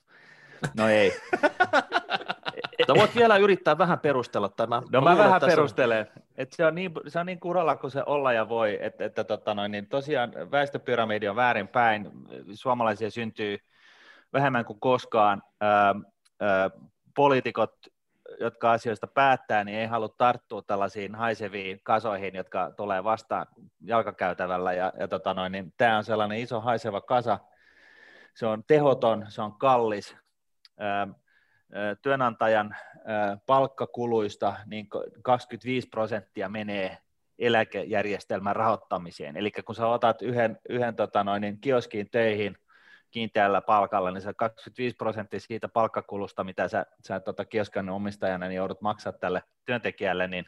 No 0.76 0.88
ei. 0.88 1.12
No 2.88 2.94
voit 2.94 3.16
vielä 3.16 3.36
yrittää 3.36 3.78
vähän 3.78 4.00
perustella 4.00 4.48
tämä. 4.48 4.82
No 4.92 5.00
mä, 5.00 5.18
vähän 5.18 5.40
perustelen. 5.40 6.06
On... 6.16 6.22
että 6.36 6.56
se, 6.56 6.66
on 6.66 6.74
niin, 6.74 6.92
se 7.08 7.18
on 7.18 7.26
niin 7.26 7.40
kuralla 7.40 7.76
kuin 7.76 7.90
se 7.90 8.02
olla 8.06 8.32
ja 8.32 8.48
voi, 8.48 8.78
että, 8.80 9.04
että 9.04 9.24
tota 9.24 9.54
noin, 9.54 9.72
niin 9.72 9.88
tosiaan 9.88 10.32
väestöpyramidi 10.50 11.28
on 11.28 11.36
väärinpäin. 11.36 12.10
Suomalaisia 12.52 13.10
syntyy 13.10 13.58
vähemmän 14.32 14.64
kuin 14.64 14.80
koskaan. 14.80 15.42
Ää, 15.60 15.94
ää, 16.40 16.70
poliitikot, 17.16 17.74
jotka 18.40 18.72
asioista 18.72 19.06
päättää, 19.06 19.64
niin 19.64 19.78
ei 19.78 19.86
halua 19.86 20.14
tarttua 20.18 20.62
tällaisiin 20.62 21.14
haiseviin 21.14 21.80
kasoihin, 21.82 22.34
jotka 22.34 22.70
tulee 22.76 23.04
vastaan 23.04 23.46
jalkakäytävällä. 23.80 24.72
Ja, 24.72 24.92
ja 25.00 25.08
tota 25.08 25.34
noin, 25.34 25.52
niin 25.52 25.74
tämä 25.76 25.96
on 25.96 26.04
sellainen 26.04 26.38
iso 26.38 26.60
haiseva 26.60 27.00
kasa. 27.00 27.38
Se 28.34 28.46
on 28.46 28.64
tehoton, 28.66 29.24
se 29.28 29.42
on 29.42 29.58
kallis. 29.58 30.16
Ää, 30.78 31.08
työnantajan 32.02 32.76
palkkakuluista 33.46 34.54
niin 34.66 34.88
25 35.22 35.88
prosenttia 35.88 36.48
menee 36.48 36.98
eläkejärjestelmän 37.38 38.56
rahoittamiseen. 38.56 39.36
Eli 39.36 39.50
kun 39.50 39.74
sä 39.74 39.86
otat 39.86 40.22
yhden, 40.22 40.58
yhden 40.68 40.96
tota 40.96 41.24
noin, 41.24 41.40
niin 41.40 41.60
kioskiin 41.60 42.10
töihin 42.10 42.56
kiinteällä 43.10 43.60
palkalla, 43.60 44.10
niin 44.10 44.22
se 44.22 44.34
25 44.34 44.96
prosenttia 44.96 45.40
siitä 45.40 45.68
palkkakulusta, 45.68 46.44
mitä 46.44 46.68
sä, 46.68 46.86
sä 47.06 47.20
tota 47.20 47.44
kioskan 47.44 47.88
omistajana 47.88 48.48
niin 48.48 48.56
joudut 48.56 48.80
maksaa 48.80 49.12
tälle 49.12 49.42
työntekijälle, 49.64 50.26
niin, 50.26 50.44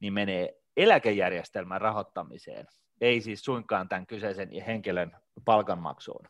niin 0.00 0.12
menee 0.12 0.54
eläkejärjestelmän 0.76 1.80
rahoittamiseen, 1.80 2.66
ei 3.00 3.20
siis 3.20 3.44
suinkaan 3.44 3.88
tämän 3.88 4.06
kyseisen 4.06 4.48
henkilön 4.66 5.16
palkanmaksuun. 5.44 6.28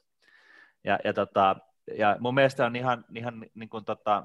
Ja, 0.85 0.99
ja 1.05 1.13
tota, 1.13 1.57
ja 1.99 2.17
mun 2.21 2.35
mielestä 2.35 2.67
on 2.67 2.77
ihan, 2.77 3.05
ihan 3.15 3.47
niin 3.55 3.69
kuin 3.69 3.85
tota, 3.85 4.23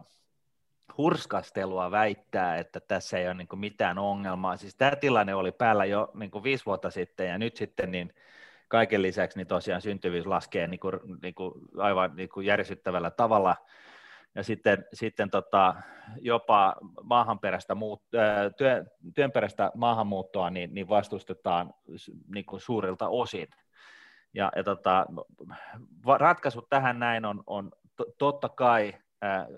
hurskastelua 0.98 1.91
väittää, 1.91 2.58
että 2.58 2.80
tässä 2.80 3.17
ei 3.17 3.28
ole 3.28 3.34
niin 3.34 3.48
mitään 3.56 3.98
ongelmaa. 3.98 4.58
Siis 4.58 4.76
tämä 4.76 4.96
tilanne 4.96 5.36
oli 5.36 5.52
päällä 5.52 5.86
jo 5.86 6.12
niin 6.13 6.43
viisi 6.43 6.65
vuotta 6.65 6.89
sitten 6.89 7.28
ja 7.28 7.38
nyt 7.38 7.56
sitten 7.56 7.91
niin 7.91 8.13
kaiken 8.67 9.02
lisäksi 9.02 9.38
niin 9.38 9.48
tosiaan 9.48 9.82
syntyvyys 9.82 10.26
laskee 10.26 10.67
niin 10.67 10.80
kuin, 10.80 10.93
niin 11.22 11.36
kuin 11.36 11.54
aivan 11.78 12.15
niin 12.15 12.30
kuin 12.30 12.46
järsyttävällä 12.46 13.12
tavalla 13.12 13.56
ja 14.36 14.43
sitten, 14.43 14.86
sitten 14.93 15.30
tota, 15.30 15.76
jopa 16.22 16.76
maahanperäistä 17.04 17.76
muut, 17.76 18.04
työ, 18.58 18.86
työnperäistä 19.15 19.72
maahanmuuttoa 19.76 20.50
niin, 20.50 20.74
niin 20.74 20.89
vastustetaan 20.89 21.74
niin 22.28 22.46
kuin 22.46 22.62
suurilta 22.62 23.08
osin. 23.08 23.48
Ja, 24.38 24.52
ja 24.56 24.63
tota, 24.63 25.06
ratkaisu 26.19 26.62
tähän 26.62 27.00
näin 27.00 27.26
on, 27.26 27.43
on 27.47 27.71
totta 28.17 28.50
kai 28.50 28.95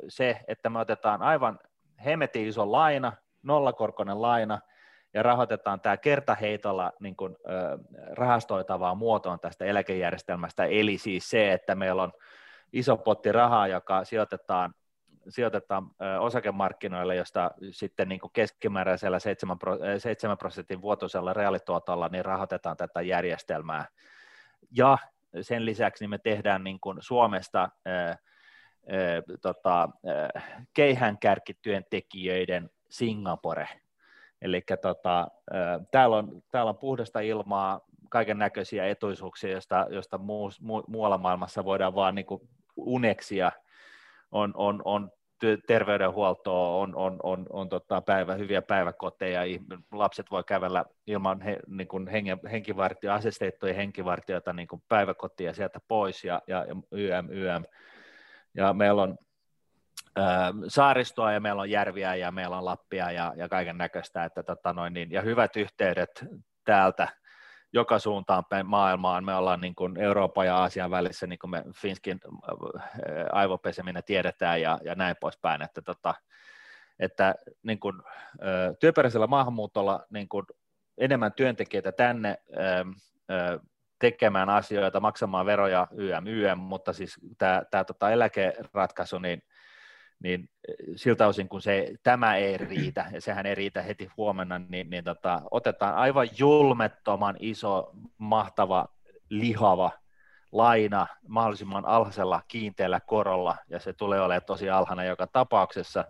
se, 0.07 0.39
että 0.47 0.69
me 0.69 0.79
otetaan 0.79 1.21
aivan 1.21 1.59
hemetin 2.05 2.47
iso 2.47 2.71
laina, 2.71 3.13
nollakorkoinen 3.43 4.21
laina, 4.21 4.59
ja 5.13 5.23
rahoitetaan 5.23 5.81
tämä 5.81 5.97
kertaheitolla 5.97 6.91
niin 6.99 7.15
kuin, 7.15 7.35
rahastoitavaa 8.11 8.95
muotoon 8.95 9.39
tästä 9.39 9.65
eläkejärjestelmästä, 9.65 10.65
eli 10.65 10.97
siis 10.97 11.29
se, 11.29 11.53
että 11.53 11.75
meillä 11.75 12.03
on 12.03 12.13
iso 12.73 12.97
potti 12.97 13.31
rahaa, 13.31 13.67
joka 13.67 14.03
sijoitetaan, 14.03 14.73
sijoitetaan 15.29 15.83
osakemarkkinoille, 16.19 17.15
josta 17.15 17.51
sitten 17.71 18.09
niin 18.09 18.19
kuin 18.21 18.31
keskimääräisellä 18.33 19.19
7 19.19 20.37
prosentin 20.37 20.81
vuotuisella 20.81 21.33
reaalituotolla 21.33 22.09
niin 22.11 22.25
rahoitetaan 22.25 22.77
tätä 22.77 23.01
järjestelmää. 23.01 23.85
Ja 24.71 24.97
sen 25.41 25.65
lisäksi 25.65 26.03
niin 26.03 26.09
me 26.09 26.17
tehdään 26.17 26.63
niin 26.63 26.79
kuin 26.79 26.97
Suomesta 27.01 27.69
ää, 27.85 28.17
tota, 29.41 29.89
keihänkärkityöntekijöiden 30.73 32.69
Singapore. 32.89 33.69
Eli 34.41 34.61
tota, 34.81 35.27
täällä, 35.91 36.17
on, 36.17 36.41
täällä 36.51 36.69
on 36.69 36.77
puhdasta 36.77 37.19
ilmaa, 37.19 37.81
kaiken 38.09 38.37
näköisiä 38.39 38.87
etuisuuksia, 38.87 39.51
joista, 39.51 39.87
joista 39.89 40.17
muu, 40.17 40.51
mu, 40.61 40.83
muualla 40.87 41.17
maailmassa 41.17 41.65
voidaan 41.65 41.95
vaan 41.95 42.15
niin 42.15 42.25
kuin 42.25 42.49
uneksia. 42.75 43.51
On, 44.31 44.51
on, 44.55 44.81
on 44.85 45.11
terveydenhuoltoa, 45.67 46.77
on, 46.77 46.95
on, 46.95 47.19
on, 47.23 47.45
on 47.49 47.69
tota 47.69 48.01
päivä, 48.01 48.35
hyviä 48.35 48.61
päiväkoteja, 48.61 49.41
lapset 49.91 50.31
voi 50.31 50.43
kävellä 50.43 50.85
ilman 51.07 51.41
he, 51.41 51.59
niin 51.67 51.87
kuin 51.87 52.07
hengen, 52.07 52.39
henkivartio, 52.51 53.13
asesteettuja 53.13 53.73
henkivartioita 53.73 54.53
niin 54.53 54.67
kuin 54.67 54.83
päiväkotia 54.89 55.53
sieltä 55.53 55.79
pois 55.87 56.23
ja, 56.23 56.41
ja, 56.47 56.65
ja 56.67 56.75
YM, 56.91 57.29
YM 57.29 57.63
ja 58.53 58.73
meillä 58.73 59.01
on 59.01 59.17
saaristoa 60.67 61.31
ja 61.31 61.39
meillä 61.39 61.61
on 61.61 61.69
järviä 61.69 62.15
ja 62.15 62.31
meillä 62.31 62.57
on 62.57 62.65
Lappia 62.65 63.11
ja, 63.11 63.33
ja 63.37 63.49
kaiken 63.49 63.77
näköistä, 63.77 64.23
että 64.23 64.43
tota 64.43 64.73
noin, 64.73 64.93
niin, 64.93 65.11
ja 65.11 65.21
hyvät 65.21 65.55
yhteydet 65.55 66.25
täältä 66.65 67.07
joka 67.73 67.99
suuntaan 67.99 68.43
päin 68.45 68.65
maailmaan. 68.65 69.25
Me 69.25 69.35
ollaan 69.35 69.61
niin 69.61 69.75
kuin 69.75 69.97
Euroopan 69.97 70.45
ja 70.45 70.57
Aasian 70.57 70.91
välissä, 70.91 71.27
niin 71.27 71.39
kuin 71.39 71.51
me 71.51 71.63
Finskin 71.75 72.19
aivopeseminen 73.31 74.03
tiedetään 74.03 74.61
ja, 74.61 74.79
ja 74.83 74.95
näin 74.95 75.15
poispäin, 75.19 75.61
että, 75.61 75.81
tota, 75.81 76.15
että 76.99 77.35
niin 77.63 77.79
kuin, 77.79 78.01
työperäisellä 78.79 79.27
maahanmuutolla 79.27 80.05
niin 80.09 80.29
kuin 80.29 80.45
enemmän 80.97 81.33
työntekijöitä 81.33 81.91
tänne 81.91 82.37
tekemään 83.99 84.49
asioita, 84.49 84.99
maksamaan 84.99 85.45
veroja 85.45 85.87
YM, 85.91 86.27
YM, 86.27 86.57
mutta 86.59 86.93
siis 86.93 87.19
tämä, 87.37 87.63
tämä 87.71 87.83
tota 87.83 88.11
eläkeratkaisu, 88.11 89.19
niin, 89.19 89.41
niin 90.23 90.49
siltä 90.95 91.27
osin 91.27 91.49
kun 91.49 91.61
se, 91.61 91.93
tämä 92.03 92.35
ei 92.35 92.57
riitä, 92.57 93.05
ja 93.11 93.21
sehän 93.21 93.45
ei 93.45 93.55
riitä 93.55 93.81
heti 93.81 94.09
huomenna, 94.17 94.59
niin, 94.69 94.89
niin 94.89 95.03
tota, 95.03 95.41
otetaan 95.51 95.95
aivan 95.95 96.27
julmettoman 96.37 97.35
iso, 97.39 97.91
mahtava, 98.17 98.87
lihava 99.29 99.91
laina 100.51 101.07
mahdollisimman 101.27 101.85
alhaisella 101.85 102.41
kiinteällä 102.47 102.99
korolla, 102.99 103.57
ja 103.69 103.79
se 103.79 103.93
tulee 103.93 104.21
olemaan 104.21 104.45
tosi 104.45 104.69
alhainen 104.69 105.07
joka 105.07 105.27
tapauksessa, 105.27 106.05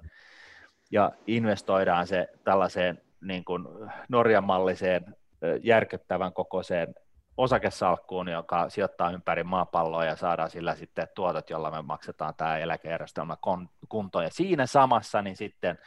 ja 0.91 1.11
investoidaan 1.27 2.07
se 2.07 2.27
tällaiseen 2.43 3.01
niin 3.21 3.45
kuin 3.45 3.67
Norjan 4.09 4.43
malliseen 4.43 5.15
järkyttävän 5.63 6.33
kokoiseen 6.33 6.95
osakesalkkuun, 7.39 8.27
joka 8.27 8.69
sijoittaa 8.69 9.11
ympäri 9.11 9.43
maapalloa 9.43 10.05
ja 10.05 10.15
saadaan 10.15 10.49
sillä 10.49 10.75
sitten 10.75 11.07
tuotot, 11.15 11.49
jolla 11.49 11.71
me 11.71 11.81
maksetaan 11.81 12.35
tämä 12.35 12.57
eläkejärjestelmä 12.57 13.37
kuntoon. 13.89 14.23
Ja 14.23 14.29
siinä 14.29 14.65
samassa 14.65 15.21
niin 15.21 15.35
sitten 15.35 15.77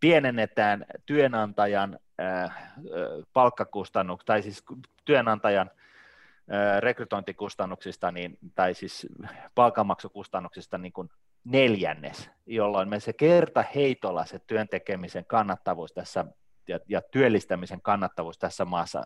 pienennetään 0.00 0.86
työnantajan 1.06 1.98
äh, 2.20 2.72
palkkakustannuksia, 3.32 4.26
tai 4.26 4.42
siis 4.42 4.64
työnantajan 5.04 5.70
äh, 5.70 6.80
rekrytointikustannuksista, 6.80 8.12
niin, 8.12 8.38
tai 8.54 8.74
siis 8.74 9.06
palkanmaksukustannuksista 9.54 10.78
niin 10.78 10.92
kuin 10.92 11.08
neljännes, 11.44 12.30
jolloin 12.46 12.88
me 12.88 13.00
se 13.00 13.12
kerta 13.12 13.64
heitolla 13.74 14.24
se 14.24 14.38
työn 14.38 14.68
tekemisen 14.68 15.24
kannattavuus 15.24 15.92
tässä 15.92 16.24
ja, 16.68 16.78
ja 16.88 17.02
työllistämisen 17.02 17.82
kannattavuus 17.82 18.38
tässä 18.38 18.64
maassa 18.64 19.04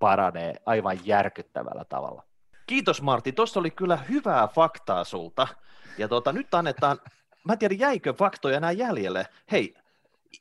paranee 0.00 0.54
aivan 0.66 0.98
järkyttävällä 1.04 1.84
tavalla. 1.84 2.22
Kiitos 2.66 3.02
Martti, 3.02 3.32
tuossa 3.32 3.60
oli 3.60 3.70
kyllä 3.70 3.96
hyvää 3.96 4.48
faktaa 4.48 5.04
sulta. 5.04 5.48
Ja 5.98 6.08
tuota, 6.08 6.32
nyt 6.32 6.54
annetaan, 6.54 6.98
mä 7.44 7.52
en 7.52 7.58
tiedä 7.58 7.74
jäikö 7.78 8.12
faktoja 8.12 8.56
enää 8.56 8.72
jäljelle. 8.72 9.26
Hei, 9.52 9.74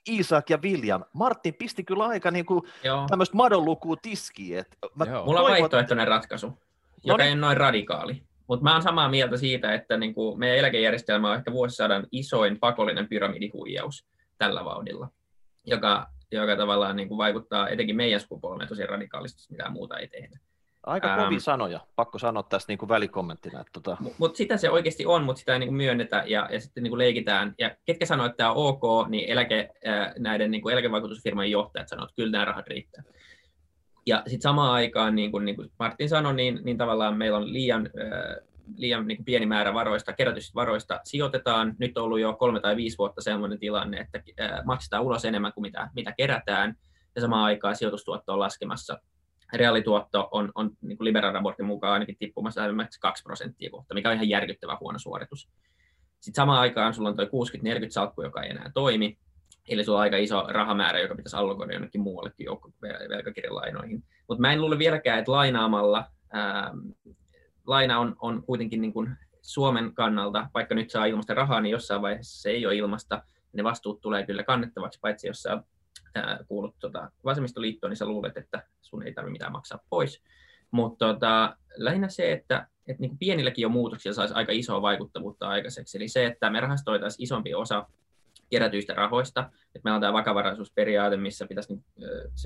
Isak 0.07 0.49
ja 0.49 0.57
William, 0.57 1.03
Martti 1.13 1.51
pisti 1.51 1.83
kyllä 1.83 2.05
aika 2.05 2.31
niin 2.31 2.45
kuin 2.45 2.61
tämmöistä 3.09 3.37
madonlukua 3.37 3.95
tiskiin. 4.01 4.59
Että 4.59 4.77
mä 4.95 5.05
Mulla 5.25 5.41
on 5.41 5.51
vaihtoehtoinen 5.51 6.03
että... 6.03 6.15
ratkaisu, 6.15 6.53
joka 7.03 7.23
no 7.23 7.27
niin. 7.27 7.29
ei 7.29 7.35
noin 7.35 7.57
radikaali. 7.57 8.23
Mutta 8.47 8.63
mä 8.63 8.73
oon 8.73 8.81
samaa 8.81 9.09
mieltä 9.09 9.37
siitä, 9.37 9.73
että 9.73 9.97
niin 9.97 10.13
kuin 10.13 10.39
meidän 10.39 10.57
eläkejärjestelmä 10.57 11.29
on 11.29 11.35
ehkä 11.35 11.51
vuosisadan 11.51 12.07
isoin 12.11 12.59
pakollinen 12.59 13.09
pyramidihuijaus 13.09 14.05
tällä 14.37 14.65
vauhdilla, 14.65 15.07
joka 15.65 16.07
joka 16.31 16.55
tavallaan 16.55 16.95
niin 16.95 17.07
kuin 17.07 17.17
vaikuttaa 17.17 17.69
etenkin 17.69 17.95
meidän 17.95 18.19
sukupolveen 18.19 18.69
tosi 18.69 18.85
radikaalisti, 18.85 19.47
mitä 19.49 19.69
muuta 19.69 19.97
ei 19.97 20.07
tehdä. 20.07 20.39
Aika 20.83 21.15
kovia 21.15 21.25
ähm, 21.25 21.37
sanoja, 21.37 21.79
pakko 21.95 22.19
sanoa 22.19 22.43
tästä 22.43 22.71
niin 22.71 22.77
kuin 22.77 22.89
välikommenttina. 22.89 23.61
Että 23.61 23.71
tota... 23.73 23.97
Mutta 23.99 24.15
mut 24.19 24.35
sitä 24.35 24.57
se 24.57 24.69
oikeasti 24.69 25.05
on, 25.05 25.23
mutta 25.23 25.39
sitä 25.39 25.53
ei 25.53 25.59
niin 25.59 25.67
kuin 25.67 25.77
myönnetä 25.77 26.23
ja, 26.27 26.49
ja 26.51 26.59
sitten 26.59 26.83
niin 26.83 26.91
kuin 26.91 26.97
leikitään. 26.97 27.55
Ja 27.57 27.75
ketkä 27.85 28.05
sanoo, 28.05 28.25
että 28.25 28.37
tämä 28.37 28.51
on 28.51 28.67
ok, 28.67 29.09
niin 29.09 29.29
eläke, 29.29 29.69
äh, 29.87 30.13
näiden 30.19 30.51
niin 30.51 30.61
kuin 30.61 30.73
eläkevakuutusfirmojen 30.73 31.51
johtajat 31.51 31.87
sanoo, 31.87 32.05
että 32.05 32.15
kyllä 32.15 32.31
nämä 32.31 32.45
rahat 32.45 32.67
riittää. 32.67 33.03
Ja 34.05 34.23
sitten 34.25 34.41
samaan 34.41 34.71
aikaan, 34.71 35.15
niin 35.15 35.31
kuin, 35.31 35.45
niin 35.45 35.55
kuin 35.55 35.71
Martin 35.79 36.09
sanoi, 36.09 36.33
niin, 36.33 36.59
niin 36.63 36.77
tavallaan 36.77 37.17
meillä 37.17 37.37
on 37.37 37.53
liian 37.53 37.85
äh, 37.85 38.48
liian 38.75 39.07
niin 39.07 39.17
kuin 39.17 39.25
pieni 39.25 39.45
määrä 39.45 39.73
varoista, 39.73 40.13
kerätyistä 40.13 40.55
varoista 40.55 40.99
sijoitetaan. 41.03 41.75
Nyt 41.79 41.97
on 41.97 42.03
ollut 42.03 42.19
jo 42.19 42.33
kolme 42.33 42.59
tai 42.59 42.75
viisi 42.75 42.97
vuotta 42.97 43.21
sellainen 43.21 43.59
tilanne, 43.59 43.97
että 43.97 44.21
maksetaan 44.65 45.03
ulos 45.03 45.25
enemmän 45.25 45.53
kuin 45.53 45.61
mitä, 45.61 45.89
mitä 45.95 46.13
kerätään, 46.17 46.75
ja 47.15 47.21
samaan 47.21 47.43
aikaan 47.43 47.75
sijoitustuotto 47.75 48.33
on 48.33 48.39
laskemassa. 48.39 48.99
Reaalituotto 49.53 50.27
on, 50.31 50.51
on 50.55 50.71
niin 50.81 50.97
kuin 50.97 51.05
Libera-raportin 51.05 51.65
mukaan 51.65 51.93
ainakin 51.93 52.17
tippumassa 52.19 52.61
2 53.01 53.23
prosenttia 53.23 53.69
kohta, 53.69 53.93
mikä 53.93 54.09
on 54.09 54.15
ihan 54.15 54.29
järkyttävä 54.29 54.77
huono 54.79 54.99
suoritus. 54.99 55.49
Sitten 56.19 56.41
samaan 56.41 56.59
aikaan 56.59 56.93
sulla 56.93 57.09
on 57.09 57.15
tuo 57.15 57.25
60-40 57.25 57.29
salkku, 57.89 58.21
joka 58.21 58.43
ei 58.43 58.49
enää 58.49 58.71
toimi, 58.73 59.17
eli 59.69 59.83
sulla 59.83 59.97
on 59.97 60.01
aika 60.01 60.17
iso 60.17 60.45
rahamäärä, 60.47 60.99
joka 60.99 61.15
pitäisi 61.15 61.35
allokoida 61.35 61.73
jonnekin 61.73 62.01
muuallekin 62.01 62.45
joukkovelkakirjalainoihin. 62.45 64.03
Mutta 64.27 64.41
mä 64.41 64.53
en 64.53 64.61
luule 64.61 64.79
vieläkään, 64.79 65.19
että 65.19 65.31
lainaamalla 65.31 66.05
ää, 66.33 66.71
laina 67.69 67.99
on, 67.99 68.15
on 68.19 68.43
kuitenkin 68.43 68.81
niin 68.81 68.93
kuin 68.93 69.15
Suomen 69.41 69.93
kannalta, 69.93 70.49
vaikka 70.53 70.75
nyt 70.75 70.89
saa 70.89 71.05
ilmasta 71.05 71.33
rahaa, 71.33 71.61
niin 71.61 71.71
jossain 71.71 72.01
vaiheessa 72.01 72.41
se 72.41 72.49
ei 72.49 72.65
ole 72.65 72.75
ilmasta. 72.75 73.23
Ne 73.53 73.63
vastuut 73.63 74.01
tulee 74.01 74.25
kyllä 74.25 74.43
kannettavaksi, 74.43 74.99
paitsi 74.99 75.27
jos 75.27 75.41
sä 75.41 75.63
ää, 76.15 76.39
kuulut 76.47 76.75
tota, 76.79 77.11
vasemmistoliittoon, 77.25 77.89
niin 77.91 77.97
sä 77.97 78.05
luulet, 78.05 78.37
että 78.37 78.63
sun 78.81 79.03
ei 79.03 79.13
tarvitse 79.13 79.31
mitään 79.31 79.51
maksaa 79.51 79.79
pois. 79.89 80.23
Mutta 80.71 81.13
tota, 81.13 81.57
lähinnä 81.75 82.09
se, 82.09 82.31
että, 82.31 82.67
että 82.87 83.01
niin 83.01 83.09
kuin 83.09 83.17
pienilläkin 83.17 83.63
jo 83.63 83.69
muutoksia 83.69 84.13
saisi 84.13 84.33
aika 84.33 84.51
isoa 84.51 84.81
vaikuttavuutta 84.81 85.47
aikaiseksi. 85.47 85.97
Eli 85.97 86.07
se, 86.07 86.25
että 86.25 86.49
me 86.49 86.59
rahastoitaisiin 86.59 87.23
isompi 87.23 87.53
osa 87.53 87.85
kerätyistä 88.49 88.93
rahoista. 88.93 89.49
Että 89.75 89.79
meillä 89.83 89.95
on 89.95 90.01
tämä 90.01 90.13
vakavaraisuusperiaate, 90.13 91.17
missä, 91.17 91.45
pitäisi, 91.47 91.83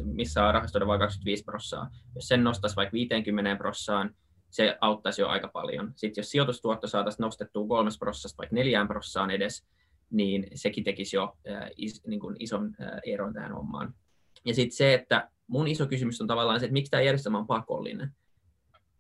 missä 0.04 0.46
on 0.46 0.54
rahastoida 0.54 0.88
vain 0.88 1.00
25 1.00 1.44
prossaa. 1.44 1.90
Jos 2.16 2.28
sen 2.28 2.44
nostaisi 2.44 2.76
vaikka 2.76 2.94
50 2.94 3.56
prossaan, 3.56 4.16
se 4.54 4.78
auttaisi 4.82 5.22
jo 5.22 5.28
aika 5.28 5.48
paljon. 5.48 5.94
Sitten 5.96 6.22
jos 6.22 6.32
sijoitustuotto 6.32 6.88
saataisiin 6.88 7.24
nostettua 7.24 7.68
kolmesta 7.68 8.00
prosessasta 8.00 8.38
vaikka 8.38 8.56
neljään 8.56 8.88
prossaan 8.88 9.32
edes, 9.32 9.66
niin 10.10 10.48
sekin 10.56 10.84
tekisi 10.84 11.16
jo 11.16 11.38
äh, 11.50 11.70
is, 11.78 12.04
niin 12.08 12.20
kuin 12.20 12.36
ison 12.40 12.76
äh, 12.82 13.00
eron 13.06 13.34
tähän 13.34 13.52
hommaan. 13.52 13.94
Ja 14.46 14.54
sitten 14.54 14.78
se, 14.78 14.94
että 14.94 15.30
mun 15.48 15.68
iso 15.68 15.88
kysymys 15.88 16.22
on 16.22 16.28
tavallaan 16.28 16.60
se, 16.60 16.66
että 16.66 16.74
miksi 16.74 16.92
tämä 16.92 17.04
järjestelmä 17.04 17.38
on 17.38 17.48
pakollinen. 17.48 18.12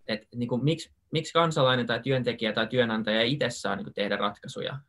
että 0.08 0.28
niin 0.36 0.50
kuin, 0.50 0.64
miksi, 0.64 0.92
miksi 1.12 1.34
kansalainen 1.34 1.88
tai 1.88 2.00
työntekijä 2.00 2.54
tai 2.54 2.68
työnantaja 2.68 3.22
ei 3.22 3.32
itse 3.32 3.50
saa 3.50 3.76
niin 3.76 3.86
kuin, 3.86 3.94
tehdä 3.94 4.18
ratkaisuja, 4.18 4.80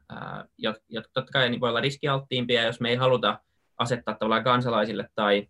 jotka 0.89 1.11
totta 1.13 1.33
kai 1.33 1.51
niin 1.51 1.61
voi 1.61 1.69
olla 1.69 1.81
riskialttiimpia, 1.81 2.63
jos 2.63 2.81
me 2.81 2.91
ei 2.91 2.97
haluta 2.97 3.41
asettaa 3.79 4.15
tavallaan 4.15 4.45
kansalaisille 4.45 5.09
tai, 5.15 5.49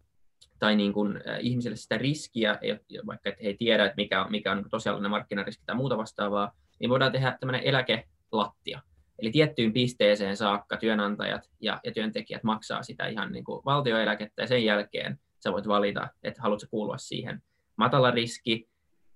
tai 0.58 0.76
niin 0.76 0.92
kuin, 0.92 1.20
ihmisille 1.40 1.76
sitä 1.76 1.98
riskiä, 1.98 2.58
vaikka 3.06 3.28
että 3.28 3.42
he 3.42 3.48
ei 3.48 3.56
tiedä, 3.56 3.84
että 3.84 3.96
mikä 3.96 4.24
on, 4.24 4.30
mikä 4.30 4.52
on 4.52 4.64
tosiaalinen 4.70 5.10
markkinariski 5.10 5.62
tai 5.66 5.76
muuta 5.76 5.96
vastaavaa, 5.96 6.52
niin 6.80 6.90
voidaan 6.90 7.12
tehdä 7.12 7.36
tämmöinen 7.40 7.62
eläkelattia. 7.64 8.80
Eli 9.18 9.30
tiettyyn 9.30 9.72
pisteeseen 9.72 10.36
saakka 10.36 10.76
työnantajat 10.76 11.50
ja, 11.60 11.80
ja 11.84 11.92
työntekijät 11.92 12.44
maksaa 12.44 12.82
sitä 12.82 13.06
ihan 13.06 13.32
niin 13.32 13.44
kuin 13.44 13.64
valtioeläkettä 13.64 14.42
ja 14.42 14.46
sen 14.46 14.64
jälkeen 14.64 15.18
sä 15.44 15.52
voit 15.52 15.68
valita, 15.68 16.08
että 16.22 16.42
haluatko 16.42 16.66
kuulua 16.70 16.98
siihen 16.98 17.42
matala 17.76 18.10
riski, 18.10 18.68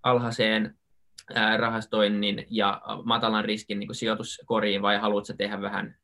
alhaiseen 0.02 0.78
rahastoinnin 1.56 2.46
ja 2.50 2.82
matalan 3.04 3.44
riskin 3.44 3.78
niin 3.78 3.88
kuin 3.88 3.96
sijoituskoriin 3.96 4.82
vai 4.82 4.98
haluatko 4.98 5.32
tehdä 5.38 5.60
vähän 5.60 5.96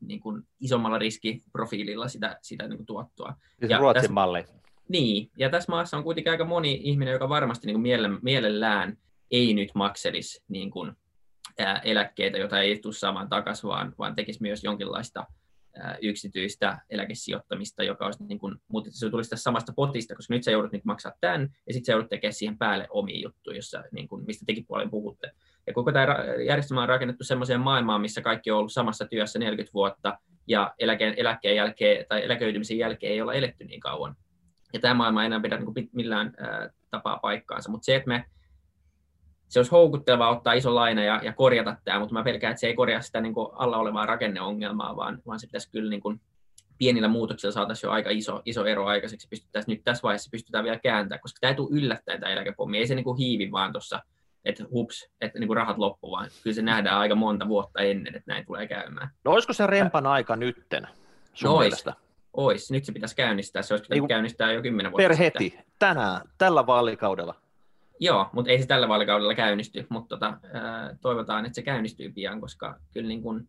niin 0.00 0.20
kuin 0.20 0.42
isommalla 0.60 0.98
riskiprofiililla 0.98 2.08
sitä, 2.08 2.38
sitä 2.42 2.68
niin 2.68 2.76
kuin 2.76 2.86
tuottoa. 2.86 3.34
Siis 3.58 3.70
ja 3.70 3.78
Ruotsin 3.78 4.02
tässä, 4.02 4.12
malli. 4.12 4.44
Niin, 4.88 5.30
ja 5.36 5.50
tässä 5.50 5.72
maassa 5.72 5.96
on 5.96 6.04
kuitenkin 6.04 6.30
aika 6.30 6.44
moni 6.44 6.80
ihminen, 6.82 7.12
joka 7.12 7.28
varmasti 7.28 7.66
niin 7.66 7.82
kuin 7.82 8.18
mielellään 8.22 8.98
ei 9.30 9.54
nyt 9.54 9.70
makselisi 9.74 10.44
niin 10.48 10.70
kuin, 10.70 10.92
ää, 11.58 11.78
eläkkeitä, 11.78 12.38
joita 12.38 12.60
ei 12.60 12.78
tule 12.78 12.94
saamaan 12.94 13.28
takaisin, 13.28 13.68
vaan, 13.68 13.94
vaan 13.98 14.14
tekisi 14.14 14.42
myös 14.42 14.64
jonkinlaista 14.64 15.26
yksityistä 16.02 16.78
eläkesijoittamista, 16.90 17.82
joka 17.82 18.04
olisi, 18.04 18.24
niin 18.24 18.38
kuin, 18.38 18.56
mutta 18.68 18.90
se 18.92 19.10
tulisi 19.10 19.30
tästä 19.30 19.42
samasta 19.42 19.72
potista, 19.76 20.14
koska 20.14 20.34
nyt 20.34 20.44
sä 20.44 20.50
joudut 20.50 20.72
niin 20.72 20.82
maksaa 20.84 21.12
tämän, 21.20 21.40
ja 21.66 21.72
sitten 21.72 21.84
sä 21.84 21.92
joudut 21.92 22.10
tekemään 22.10 22.32
siihen 22.32 22.58
päälle 22.58 22.86
omia 22.90 23.20
juttuja, 23.20 23.56
jossa, 23.56 23.84
niin 23.92 24.08
kuin, 24.08 24.24
mistä 24.26 24.44
tekin 24.46 24.66
puolen 24.66 24.90
puhutte. 24.90 25.30
Ja 25.68 25.74
koko 25.74 25.92
tämä 25.92 26.06
järjestelmä 26.46 26.82
on 26.82 26.88
rakennettu 26.88 27.24
sellaiseen 27.24 27.60
maailmaan, 27.60 28.00
missä 28.00 28.20
kaikki 28.20 28.50
on 28.50 28.58
ollut 28.58 28.72
samassa 28.72 29.06
työssä 29.06 29.38
40 29.38 29.74
vuotta, 29.74 30.18
ja 30.46 30.74
eläkeen, 30.78 31.14
eläkkeen 31.16 31.56
jälkeen 31.56 32.06
tai 32.08 32.24
eläköitymisen 32.24 32.78
jälkeen 32.78 33.12
ei 33.12 33.20
olla 33.20 33.34
eletty 33.34 33.64
niin 33.64 33.80
kauan. 33.80 34.16
Ja 34.72 34.80
tämä 34.80 34.94
maailma 34.94 35.22
ei 35.22 35.26
enää 35.26 35.40
pidä 35.40 35.56
niin 35.56 35.90
millään 35.92 36.34
ää, 36.38 36.70
tapaa 36.90 37.18
paikkaansa, 37.22 37.70
mutta 37.70 37.84
se, 37.84 37.96
että 37.96 38.08
me 38.08 38.24
se 39.48 39.58
olisi 39.58 39.70
houkuttelevaa 39.70 40.30
ottaa 40.30 40.52
iso 40.52 40.74
laina 40.74 41.04
ja, 41.04 41.20
ja 41.24 41.32
korjata 41.32 41.76
tämä, 41.84 41.98
mutta 41.98 42.14
mä 42.14 42.24
pelkään, 42.24 42.50
että 42.50 42.60
se 42.60 42.66
ei 42.66 42.74
korjaa 42.74 43.00
sitä 43.00 43.20
niin 43.20 43.34
kuin 43.34 43.48
alla 43.52 43.76
olevaa 43.76 44.06
rakenneongelmaa, 44.06 44.96
vaan, 44.96 45.22
vaan 45.26 45.40
se 45.40 45.46
pitäisi 45.46 45.70
kyllä 45.70 45.90
niin 45.90 46.00
kuin 46.00 46.20
pienillä 46.78 47.08
muutoksilla 47.08 47.52
saataisiin 47.52 47.88
jo 47.88 47.92
aika 47.92 48.10
iso, 48.10 48.42
iso 48.44 48.64
ero 48.64 48.86
aikaiseksi. 48.86 49.28
Pystyttäisiin 49.28 49.74
nyt 49.74 49.84
tässä 49.84 50.02
vaiheessa 50.02 50.30
pystytään 50.30 50.64
vielä 50.64 50.78
kääntämään, 50.78 51.20
koska 51.20 51.38
tämä 51.40 51.48
ei 51.48 51.56
tule 51.56 51.68
yllättäen 51.72 52.20
tämä 52.20 52.32
eläkepommi. 52.32 52.78
Ei 52.78 52.86
se 52.86 52.94
niin 52.94 53.04
kuin 53.04 53.18
hiivi 53.18 53.50
vaan 53.50 53.72
tuossa, 53.72 54.02
että 54.44 54.64
hups, 54.70 55.10
että 55.20 55.38
niin 55.38 55.46
kuin 55.46 55.56
rahat 55.56 55.78
loppu, 55.78 56.10
vaan 56.10 56.30
kyllä 56.42 56.54
se 56.54 56.62
nähdään 56.62 56.98
aika 56.98 57.14
monta 57.14 57.48
vuotta 57.48 57.80
ennen, 57.80 58.16
että 58.16 58.32
näin 58.32 58.46
tulee 58.46 58.66
käymään. 58.66 59.08
No 59.24 59.32
olisiko 59.32 59.52
se 59.52 59.66
rempan 59.66 60.06
aika 60.06 60.36
nytten 60.36 60.88
sun 61.34 61.50
no, 61.50 61.56
ois. 61.56 61.84
Ois. 62.32 62.70
Nyt 62.70 62.84
se 62.84 62.92
pitäisi 62.92 63.16
käynnistää. 63.16 63.62
Se 63.62 63.74
olisi 63.74 63.82
pitänyt 63.82 64.02
niin, 64.02 64.08
käynnistää 64.08 64.52
jo 64.52 64.62
kymmenen 64.62 64.92
vuotta 64.92 65.08
Per 65.08 65.16
heti, 65.16 65.44
sitten. 65.44 65.64
tänään, 65.78 66.20
tällä 66.38 66.66
vaalikaudella. 66.66 67.34
Joo, 68.00 68.30
mutta 68.32 68.50
ei 68.50 68.60
se 68.60 68.66
tällä 68.66 68.88
vaalikaudella 68.88 69.34
käynnisty, 69.34 69.86
mutta 69.88 70.16
tota, 70.16 70.38
toivotaan, 71.00 71.46
että 71.46 71.54
se 71.54 71.62
käynnistyy 71.62 72.12
pian, 72.12 72.40
koska 72.40 72.80
kyllä 72.92 73.08
niin 73.08 73.22
kuin, 73.22 73.48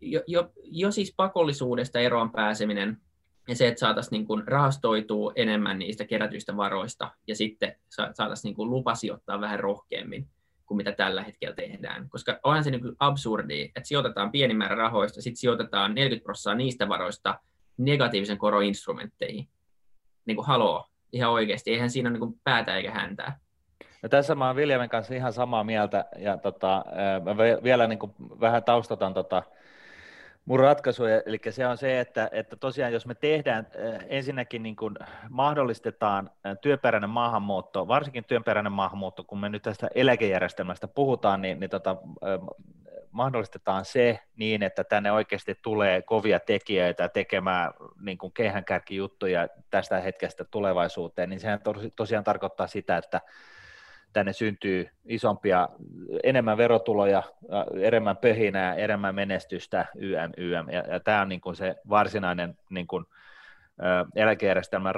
jo, 0.00 0.22
jo, 0.26 0.50
jo 0.64 0.90
siis 0.90 1.14
pakollisuudesta 1.16 1.98
eroon 1.98 2.32
pääseminen 2.32 3.00
ja 3.48 3.56
se, 3.56 3.68
että 3.68 3.80
saataisiin 3.80 4.26
niin 4.28 4.48
rahastoitua 4.48 5.32
enemmän 5.36 5.78
niistä 5.78 6.04
kerätyistä 6.04 6.56
varoista 6.56 7.10
ja 7.26 7.36
sitten 7.36 7.76
saataisiin 7.88 8.54
niin 8.58 8.70
lupa 8.70 8.94
sijoittaa 8.94 9.40
vähän 9.40 9.60
rohkeammin 9.60 10.28
kuin 10.66 10.76
mitä 10.76 10.92
tällä 10.92 11.22
hetkellä 11.22 11.54
tehdään. 11.54 12.08
Koska 12.08 12.40
onhan 12.42 12.64
se 12.64 12.70
niin 12.70 12.96
absurdi, 12.98 13.62
että 13.62 13.88
sijoitetaan 13.88 14.32
pieni 14.32 14.54
määrä 14.54 14.76
rahoista, 14.76 15.22
sitten 15.22 15.40
sijoitetaan 15.40 15.94
40 15.94 16.24
prosenttia 16.24 16.54
niistä 16.54 16.88
varoista 16.88 17.40
negatiivisen 17.76 18.38
koron 18.38 18.64
instrumentteihin. 18.64 19.48
Niin 20.26 20.36
kuin 20.36 20.46
haloo, 20.46 20.86
ihan 21.12 21.30
oikeasti. 21.32 21.70
Eihän 21.70 21.90
siinä 21.90 22.10
ole 22.10 22.18
niin 22.18 22.40
päätä 22.44 22.76
eikä 22.76 22.90
häntää. 22.90 23.38
Ja 24.02 24.08
tässä 24.08 24.34
mä 24.34 24.46
oon 24.46 24.56
Viljamin 24.56 24.88
kanssa 24.88 25.14
ihan 25.14 25.32
samaa 25.32 25.64
mieltä, 25.64 26.04
ja 26.18 26.36
tota, 26.36 26.84
mä 27.24 27.36
vielä 27.62 27.86
niin 27.86 27.98
kuin 27.98 28.12
vähän 28.40 28.64
taustatan 28.64 29.14
tota, 29.14 29.42
mun 30.46 30.60
ratkaisuja, 30.60 31.22
eli 31.26 31.38
se 31.50 31.66
on 31.66 31.78
se, 31.78 32.00
että, 32.00 32.28
että 32.32 32.56
tosiaan 32.56 32.92
jos 32.92 33.06
me 33.06 33.14
tehdään, 33.14 33.66
ensinnäkin 34.08 34.62
niin 34.62 34.76
kuin 34.76 34.94
mahdollistetaan 35.30 36.30
työperäinen 36.60 37.10
maahanmuutto, 37.10 37.88
varsinkin 37.88 38.24
työperäinen 38.24 38.72
maahanmuutto, 38.72 39.24
kun 39.24 39.40
me 39.40 39.48
nyt 39.48 39.62
tästä 39.62 39.88
eläkejärjestelmästä 39.94 40.88
puhutaan, 40.88 41.42
niin, 41.42 41.60
niin 41.60 41.70
tota, 41.70 41.96
mahdollistetaan 43.10 43.84
se 43.84 44.18
niin, 44.36 44.62
että 44.62 44.84
tänne 44.84 45.12
oikeasti 45.12 45.58
tulee 45.62 46.02
kovia 46.02 46.40
tekijöitä 46.40 47.08
tekemään 47.08 47.72
niin 48.00 48.18
kuin 48.18 48.32
keihänkärkijuttuja 48.32 49.48
tästä 49.70 50.00
hetkestä 50.00 50.44
tulevaisuuteen, 50.44 51.30
niin 51.30 51.40
sehän 51.40 51.60
tosiaan 51.96 52.24
tarkoittaa 52.24 52.66
sitä, 52.66 52.96
että 52.96 53.20
tänne 54.12 54.32
syntyy 54.32 54.88
isompia, 55.04 55.68
enemmän 56.22 56.56
verotuloja, 56.56 57.22
enemmän 57.80 58.16
pöhinää, 58.16 58.74
enemmän 58.74 59.14
menestystä, 59.14 59.86
YM, 59.96 60.32
YM. 60.36 60.68
Ja, 60.70 60.84
ja 60.92 61.00
tämä 61.00 61.22
on 61.22 61.28
niin 61.28 61.40
kuin 61.40 61.56
se 61.56 61.76
varsinainen 61.88 62.58
niin 62.70 62.86
kuin, 62.86 63.04
eläkejärjestelmän 64.14 64.94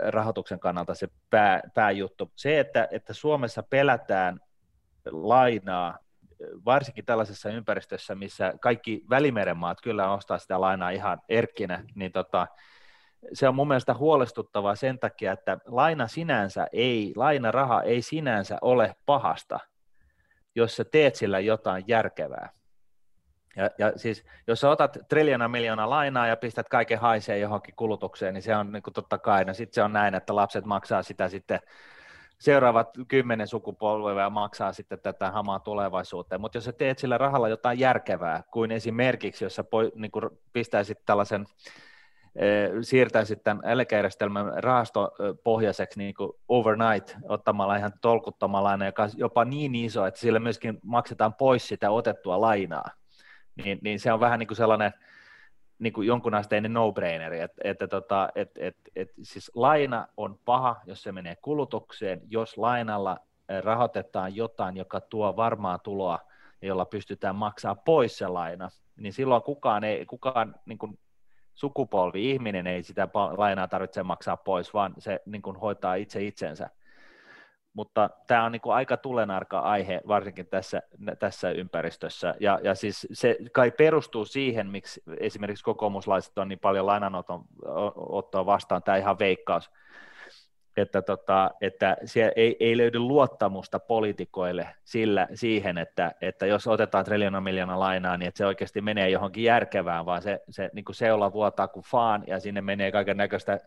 rahoituksen 0.00 0.58
kannalta 0.58 0.94
se 0.94 1.08
pää, 1.30 1.60
pääjuttu. 1.74 2.32
Se, 2.36 2.60
että, 2.60 2.88
että 2.90 3.12
Suomessa 3.12 3.62
pelätään 3.62 4.40
lainaa, 5.10 5.98
varsinkin 6.64 7.04
tällaisessa 7.04 7.50
ympäristössä, 7.50 8.14
missä 8.14 8.54
kaikki 8.60 9.04
välimeren 9.10 9.56
maat 9.56 9.80
kyllä 9.80 10.12
ostaa 10.12 10.38
sitä 10.38 10.60
lainaa 10.60 10.90
ihan 10.90 11.20
erkkinä, 11.28 11.84
niin 11.94 12.12
tota, 12.12 12.46
se 13.32 13.48
on 13.48 13.54
mun 13.54 13.68
mielestä 13.68 13.94
huolestuttavaa 13.94 14.74
sen 14.74 14.98
takia, 14.98 15.32
että 15.32 15.58
laina 15.66 16.06
sinänsä 16.06 16.66
ei, 16.72 17.12
lainaraha 17.16 17.82
ei 17.82 18.02
sinänsä 18.02 18.58
ole 18.62 18.94
pahasta, 19.06 19.60
jos 20.54 20.76
sä 20.76 20.84
teet 20.84 21.14
sillä 21.14 21.40
jotain 21.40 21.84
järkevää. 21.86 22.50
Ja, 23.56 23.70
ja 23.78 23.92
siis, 23.96 24.24
jos 24.46 24.60
sä 24.60 24.70
otat 24.70 24.98
triljona 25.08 25.48
miljoonaa 25.48 25.90
lainaa 25.90 26.26
ja 26.26 26.36
pistät 26.36 26.68
kaiken 26.68 26.98
haiseen 26.98 27.40
johonkin 27.40 27.74
kulutukseen, 27.76 28.34
niin 28.34 28.42
se 28.42 28.56
on 28.56 28.72
niin 28.72 28.82
kuin 28.82 28.94
totta 28.94 29.18
kai, 29.18 29.44
no 29.44 29.54
sitten 29.54 29.74
se 29.74 29.82
on 29.82 29.92
näin, 29.92 30.14
että 30.14 30.36
lapset 30.36 30.64
maksaa 30.64 31.02
sitä 31.02 31.28
sitten 31.28 31.60
seuraavat 32.38 32.88
kymmenen 33.08 33.46
sukupolvea 33.46 34.30
maksaa 34.30 34.72
sitten 34.72 35.00
tätä 35.00 35.30
hamaa 35.30 35.58
tulevaisuuteen, 35.58 36.40
mutta 36.40 36.56
jos 36.56 36.64
sä 36.64 36.72
teet 36.72 36.98
sillä 36.98 37.18
rahalla 37.18 37.48
jotain 37.48 37.78
järkevää, 37.78 38.42
kuin 38.50 38.70
esimerkiksi, 38.70 39.44
jos 39.44 39.54
sä 39.54 39.64
po, 39.64 39.78
niin 39.94 40.10
kuin 40.10 40.30
pistäisit 40.52 40.98
tällaisen 41.06 41.46
siirtäisit 42.82 43.42
tämän 43.42 43.64
eläkejärjestelmän 43.64 44.52
rahastopohjaiseksi 44.56 45.98
niin 45.98 46.14
kuin 46.14 46.32
overnight 46.48 47.16
ottamalla 47.28 47.76
ihan 47.76 47.92
tolkuttomalla 48.00 48.68
lainaa, 48.68 48.88
joka 48.88 49.02
on 49.02 49.10
jopa 49.16 49.44
niin 49.44 49.74
iso, 49.74 50.06
että 50.06 50.20
sillä 50.20 50.38
myöskin 50.38 50.78
maksetaan 50.82 51.34
pois 51.34 51.68
sitä 51.68 51.90
otettua 51.90 52.40
lainaa, 52.40 52.90
niin, 53.64 53.78
niin 53.82 54.00
se 54.00 54.12
on 54.12 54.20
vähän 54.20 54.38
niin 54.38 54.46
kuin 54.46 54.56
sellainen 54.56 54.92
niin 55.78 55.92
kuin 55.92 56.06
jonkunasteinen 56.06 56.72
no-braineri, 56.72 57.40
että, 57.40 57.60
että 57.64 57.88
tota, 57.88 58.28
et, 58.34 58.50
et, 58.58 58.76
et, 58.96 59.08
siis 59.22 59.50
laina 59.54 60.06
on 60.16 60.38
paha, 60.44 60.76
jos 60.86 61.02
se 61.02 61.12
menee 61.12 61.36
kulutukseen, 61.36 62.20
jos 62.28 62.58
lainalla 62.58 63.18
eh, 63.48 63.62
rahoitetaan 63.62 64.36
jotain, 64.36 64.76
joka 64.76 65.00
tuo 65.00 65.36
varmaa 65.36 65.78
tuloa, 65.78 66.18
jolla 66.62 66.84
pystytään 66.84 67.36
maksaa 67.36 67.74
pois 67.74 68.18
se 68.18 68.28
laina, 68.28 68.68
niin 68.96 69.12
silloin 69.12 69.42
kukaan 69.42 69.84
ei, 69.84 70.06
kukaan 70.06 70.54
niin 70.66 70.78
kuin 70.78 70.98
sukupolvi, 71.54 72.30
ihminen 72.30 72.66
ei 72.66 72.82
sitä 72.82 73.08
lainaa 73.36 73.68
tarvitse 73.68 74.02
maksaa 74.02 74.36
pois, 74.36 74.74
vaan 74.74 74.94
se 74.98 75.20
niin 75.26 75.42
kuin 75.42 75.56
hoitaa 75.56 75.94
itse 75.94 76.22
itsensä. 76.22 76.70
Mutta 77.72 78.10
tämä 78.26 78.44
on 78.44 78.52
niin 78.52 78.60
kuin 78.60 78.74
aika 78.74 78.96
tulenarka 78.96 79.58
aihe, 79.58 80.00
varsinkin 80.08 80.46
tässä, 80.46 80.82
tässä 81.18 81.50
ympäristössä. 81.50 82.34
Ja, 82.40 82.60
ja 82.62 82.74
siis 82.74 83.06
se 83.12 83.36
kai 83.52 83.70
perustuu 83.70 84.24
siihen, 84.24 84.66
miksi 84.66 85.02
esimerkiksi 85.20 85.64
kokoomuslaiset 85.64 86.38
on 86.38 86.48
niin 86.48 86.58
paljon 86.58 86.86
lainanottoa 86.86 88.46
vastaan, 88.46 88.82
tämä 88.82 88.96
ihan 88.96 89.18
veikkaus, 89.18 89.70
että, 90.76 91.02
tota, 91.02 91.50
että 91.60 91.96
siellä 92.04 92.32
ei, 92.36 92.56
ei 92.60 92.76
löydy 92.76 92.98
luottamusta 92.98 93.78
poliitikoille 93.78 94.68
sillä, 94.84 95.28
siihen, 95.34 95.78
että, 95.78 96.14
että 96.20 96.46
jos 96.46 96.66
otetaan 96.66 97.04
triljoona 97.04 97.40
miljoonaa 97.40 97.80
lainaa, 97.80 98.16
niin 98.16 98.28
että 98.28 98.38
se 98.38 98.46
oikeasti 98.46 98.80
menee 98.80 99.10
johonkin 99.10 99.44
järkevään, 99.44 100.06
vaan 100.06 100.22
se, 100.22 100.40
se, 100.50 100.70
niin 100.72 100.84
kuin 100.84 100.96
seula 100.96 101.32
vuotaa 101.32 101.68
kuin 101.68 101.84
faan, 101.84 102.24
ja 102.26 102.40
sinne 102.40 102.60
menee 102.60 102.92
kaiken 102.92 103.16
näköistä 103.16 103.60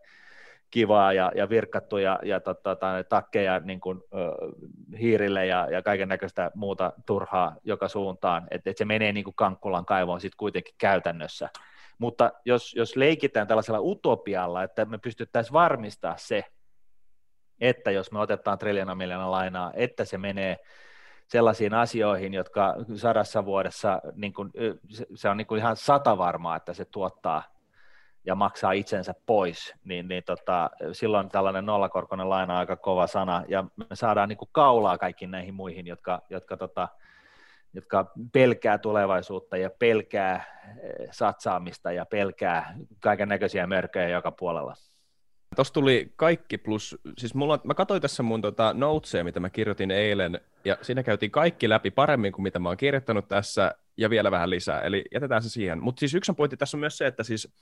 kivaa 0.70 1.14
ja, 1.14 1.32
ja 1.36 1.50
virkattuja 1.50 2.20
ja 2.24 2.40
tota, 2.40 2.78
takkeja 3.10 3.60
niin 3.60 3.80
kuin, 3.80 4.02
ö, 4.14 4.18
hiirille 5.00 5.46
ja, 5.46 5.68
ja 5.72 5.82
kaiken 5.82 6.10
näköistä 6.10 6.52
muuta 6.56 6.94
turhaa 7.06 7.56
joka 7.64 7.88
suuntaan, 7.88 8.48
että 8.52 8.70
et 8.70 8.78
se 8.78 8.86
menee 8.86 9.14
niin 9.14 9.24
kuin 9.24 9.36
Kankkulan 9.36 9.86
kaivoon 9.86 10.22
sitten 10.22 10.38
kuitenkin 10.38 10.76
käytännössä. 10.78 11.50
Mutta 12.00 12.32
jos, 12.46 12.74
jos 12.76 12.96
leikitään 12.96 13.48
tällaisella 13.48 13.80
utopialla, 13.82 14.64
että 14.64 14.86
me 14.86 14.98
pystyttäisiin 14.98 15.54
varmistaa 15.54 16.18
se, 16.18 16.44
että 17.62 17.92
jos 17.92 18.12
me 18.12 18.20
otetaan 18.20 18.58
triljona 18.58 18.96
miljoonaa 18.96 19.32
lainaa, 19.32 19.72
että 19.76 20.06
se 20.06 20.18
menee 20.18 20.58
sellaisiin 21.28 21.74
asioihin, 21.74 22.34
jotka 22.34 22.76
sadassa 22.96 23.46
vuodessa, 23.46 24.02
niin 24.16 24.34
kuin, 24.34 24.52
se 25.16 25.30
on 25.30 25.38
niin 25.38 25.48
kuin 25.48 25.60
ihan 25.60 25.76
sata 25.76 26.18
varmaa, 26.18 26.56
että 26.56 26.74
se 26.74 26.86
tuottaa 26.86 27.44
ja 28.26 28.36
maksaa 28.36 28.72
itsensä 28.72 29.14
pois, 29.26 29.74
niin, 29.84 30.08
niin 30.08 30.24
tota, 30.24 30.70
silloin 30.92 31.30
tällainen 31.30 31.66
nollakorkoinen 31.66 32.30
laina 32.30 32.54
on 32.54 32.60
aika 32.60 32.76
kova 32.76 33.08
sana, 33.08 33.44
ja 33.48 33.64
me 33.76 33.86
saadaan 33.94 34.30
niin 34.30 34.38
kuin 34.38 34.50
kaulaa 34.52 34.98
kaikkiin 34.98 35.32
näihin 35.32 35.54
muihin, 35.54 35.88
jotka, 35.88 36.22
jotka, 36.30 36.58
tota, 36.58 36.88
jotka 37.74 38.12
pelkää 38.34 38.78
tulevaisuutta 38.78 39.58
ja 39.58 39.70
pelkää 39.80 40.36
eh, 40.36 41.08
satsaamista 41.12 41.92
ja 41.92 42.06
pelkää 42.06 42.76
kaiken 43.00 43.30
näköisiä 43.30 43.68
mörköjä 43.68 44.10
joka 44.10 44.32
puolella. 44.32 44.74
Tuossa 45.58 45.74
tuli 45.74 46.12
kaikki 46.16 46.58
plus, 46.58 46.98
siis 47.18 47.34
mulla, 47.34 47.60
mä 47.64 47.74
katsoin 47.74 48.02
tässä 48.02 48.24
mun 48.24 48.42
tota 48.42 48.74
notesia, 48.74 49.24
mitä 49.24 49.40
mä 49.40 49.50
kirjoitin 49.50 49.92
eilen, 49.92 50.42
ja 50.66 50.78
siinä 50.82 51.04
käytiin 51.04 51.32
kaikki 51.32 51.70
läpi 51.70 51.92
paremmin 51.92 52.32
kuin 52.32 52.44
mitä 52.44 52.60
mä 52.60 52.70
oon 52.70 52.78
kirjoittanut 52.78 53.28
tässä, 53.28 53.76
ja 53.98 54.10
vielä 54.10 54.32
vähän 54.32 54.50
lisää, 54.50 54.82
eli 54.82 55.06
jätetään 55.14 55.42
se 55.44 55.50
siihen. 55.50 55.84
Mutta 55.84 56.00
siis 56.00 56.14
yksi 56.14 56.34
pointti 56.34 56.58
tässä 56.58 56.78
on 56.78 56.80
myös 56.80 56.98
se, 56.98 57.08
että 57.08 57.24
siis 57.24 57.54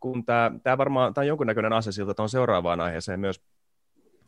kun 0.00 0.24
tämä, 0.24 0.78
varmaan 0.78 1.14
tämä 1.14 1.22
on 1.22 1.28
jonkunnäköinen 1.28 1.72
ase 1.72 1.92
siltä 1.92 2.14
tuon 2.14 2.28
seuraavaan 2.28 2.80
aiheeseen 2.80 3.20
myös, 3.20 3.40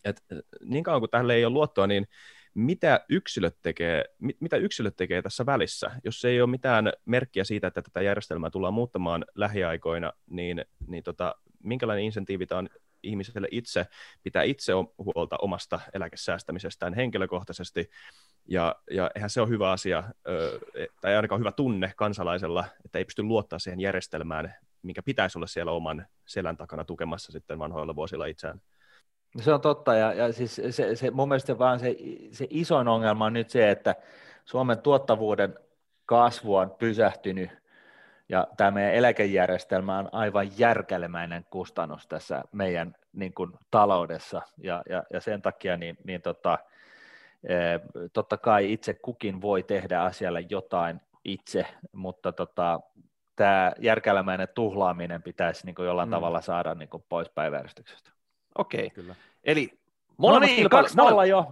että 0.05 0.23
niin 0.65 0.85
kauan 0.85 1.01
kuin 1.01 1.11
tähän 1.11 1.31
ei 1.31 1.45
ole 1.45 1.53
luottoa, 1.53 1.87
niin 1.87 2.09
mitä 2.55 3.05
yksilöt, 3.09 3.57
tekee, 3.63 4.05
mitä 4.41 4.57
yksilöt 4.57 4.97
tekee 4.97 5.23
tässä 5.23 5.47
välissä? 5.47 5.91
Jos 6.05 6.25
ei 6.25 6.41
ole 6.41 6.51
mitään 6.51 6.93
merkkiä 7.05 7.45
siitä, 7.45 7.67
että 7.67 7.83
tätä 7.83 8.03
järjestelmää 8.03 8.51
tullaan 8.51 8.75
muuttamaan 8.75 9.25
lähiaikoina, 9.35 10.13
niin, 10.31 10.65
niin 10.87 11.05
tota, 11.05 11.35
minkälainen 11.63 12.05
insentiivi 12.05 12.47
tämä 12.47 12.59
on 12.59 12.69
ihmiselle 13.03 13.49
itse 13.51 13.87
pitää 14.23 14.43
itse 14.43 14.73
huolta 14.99 15.37
omasta 15.37 15.81
eläkesäästämisestään 15.93 16.95
henkilökohtaisesti, 16.95 17.91
ja, 18.49 18.77
ja 18.91 19.11
eihän 19.15 19.31
se 19.31 19.41
ole 19.41 19.49
hyvä 19.49 19.71
asia, 19.71 20.05
tai 21.01 21.17
ainakaan 21.17 21.41
hyvä 21.41 21.53
tunne 21.53 21.93
kansalaisella, 21.97 22.65
että 22.85 22.99
ei 22.99 23.05
pysty 23.05 23.23
luottaa 23.23 23.59
siihen 23.59 23.81
järjestelmään, 23.81 24.55
mikä 24.83 25.03
pitäisi 25.03 25.39
olla 25.39 25.47
siellä 25.47 25.73
oman 25.73 26.07
selän 26.27 26.57
takana 26.57 26.85
tukemassa 26.85 27.33
sitten 27.33 27.59
vanhoilla 27.59 27.97
vuosilla 27.97 28.27
itseään. 28.27 28.61
Se 29.41 29.55
on 29.55 29.61
totta, 29.61 29.95
ja, 29.95 30.13
ja 30.13 30.33
siis 30.33 30.61
se, 30.71 30.97
se, 30.97 31.11
mun 31.11 31.29
mielestä 31.29 31.59
vaan 31.59 31.81
se, 31.81 31.97
se 32.33 32.47
isoin 32.51 32.89
ongelma 32.89 33.25
on 33.25 33.33
nyt 33.33 33.51
se, 33.51 33.71
että 33.71 33.95
Suomen 34.45 34.79
tuottavuuden 34.79 35.59
kasvu 36.07 36.55
on 36.55 36.71
pysähtynyt, 36.71 37.51
ja 38.29 38.47
tämä 38.57 38.71
meidän 38.71 38.95
eläkejärjestelmä 38.95 39.99
on 39.99 40.09
aivan 40.13 40.59
järkälemäinen 40.59 41.45
kustannus 41.51 42.07
tässä 42.07 42.43
meidän 42.53 42.95
niin 43.13 43.35
kuin, 43.35 43.53
taloudessa, 43.71 44.43
ja, 44.63 44.83
ja, 44.89 45.03
ja 45.13 45.21
sen 45.21 45.43
takia 45.43 45.77
niin, 45.77 45.99
niin 46.05 46.23
tota, 46.23 46.59
e, 47.45 47.55
totta 48.13 48.37
kai 48.37 48.73
itse 48.73 48.95
kukin 48.95 49.41
voi 49.43 49.63
tehdä 49.63 50.03
asialle 50.03 50.45
jotain 50.51 51.01
itse, 51.25 51.67
mutta 51.93 52.33
tota, 52.33 52.81
tämä 53.37 53.73
järkälemäinen 53.79 54.49
tuhlaaminen 54.55 55.23
pitäisi 55.23 55.67
niin 55.67 55.75
kuin 55.75 55.87
jollain 55.87 56.09
mm. 56.09 56.11
tavalla 56.11 56.41
saada 56.41 56.75
niin 56.75 56.89
kuin 56.89 57.05
pois 57.09 57.29
päiväjärjestyksestä. 57.29 58.11
Okei, 58.59 58.91
Kyllä. 58.91 59.15
eli 59.45 59.79
No 60.19 60.39
niin, 60.39 60.69
kaksi 60.69 60.97
nolla 60.97 61.27
jo. 61.27 61.47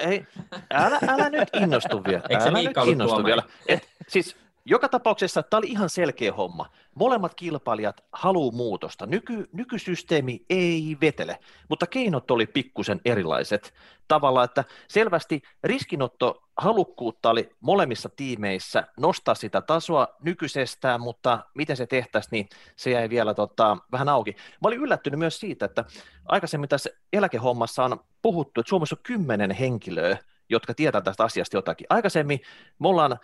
Ei, 0.00 0.26
älä, 0.70 0.98
älä 1.08 1.30
nyt 1.30 1.48
innostu 1.62 2.04
vielä. 2.04 2.22
Älä 2.30 2.62
nyt 2.62 2.76
innostu 2.86 3.24
vielä. 3.24 3.42
Et, 3.68 3.88
siis 4.08 4.36
joka 4.70 4.88
tapauksessa 4.88 5.42
tämä 5.42 5.58
oli 5.58 5.66
ihan 5.66 5.90
selkeä 5.90 6.32
homma. 6.32 6.66
Molemmat 6.94 7.34
kilpailijat 7.34 8.00
haluaa 8.12 8.56
muutosta. 8.56 9.06
Nyky, 9.06 9.48
nykysysteemi 9.52 10.44
ei 10.50 10.96
vetele, 11.00 11.38
mutta 11.68 11.86
keinot 11.86 12.30
oli 12.30 12.46
pikkusen 12.46 13.00
erilaiset. 13.04 13.74
Tavalla, 14.08 14.44
että 14.44 14.64
selvästi 14.88 15.42
riskinotto 15.64 16.42
halukkuutta 16.56 17.30
oli 17.30 17.50
molemmissa 17.60 18.08
tiimeissä 18.08 18.86
nostaa 18.98 19.34
sitä 19.34 19.60
tasoa 19.60 20.08
nykyisestään, 20.22 21.00
mutta 21.00 21.44
miten 21.54 21.76
se 21.76 21.86
tehtäisiin, 21.86 22.30
niin 22.30 22.48
se 22.76 22.90
jäi 22.90 23.10
vielä 23.10 23.34
tota, 23.34 23.76
vähän 23.92 24.08
auki. 24.08 24.32
Mä 24.32 24.68
olin 24.68 24.80
yllättynyt 24.80 25.18
myös 25.18 25.40
siitä, 25.40 25.64
että 25.64 25.84
aikaisemmin 26.24 26.68
tässä 26.68 26.90
eläkehommassa 27.12 27.84
on 27.84 28.00
puhuttu, 28.22 28.60
että 28.60 28.70
Suomessa 28.70 28.96
on 28.96 29.02
kymmenen 29.02 29.50
henkilöä, 29.50 30.18
jotka 30.48 30.74
tietää 30.74 31.00
tästä 31.00 31.24
asiasta 31.24 31.56
jotakin. 31.56 31.86
Aikaisemmin 31.90 32.40
me 32.78 32.88
ollaan 32.88 33.18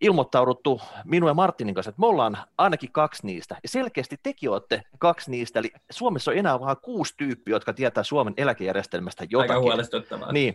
ilmoittauduttu 0.00 0.80
minun 1.04 1.30
ja 1.30 1.34
Martinin 1.34 1.74
kanssa, 1.74 1.88
että 1.88 2.00
me 2.00 2.06
ollaan 2.06 2.38
ainakin 2.58 2.92
kaksi 2.92 3.26
niistä. 3.26 3.56
Ja 3.62 3.68
selkeästi 3.68 4.16
tekin 4.22 4.50
olette 4.50 4.82
kaksi 4.98 5.30
niistä, 5.30 5.58
eli 5.58 5.72
Suomessa 5.90 6.30
on 6.30 6.36
enää 6.36 6.60
vain 6.60 6.76
kuusi 6.82 7.14
tyyppiä, 7.16 7.54
jotka 7.54 7.72
tietää 7.72 8.04
Suomen 8.04 8.34
eläkejärjestelmästä 8.36 9.24
jotakin. 9.30 9.50
Aika 9.50 9.62
huolestuttavaa. 9.62 10.32
Niin. 10.32 10.54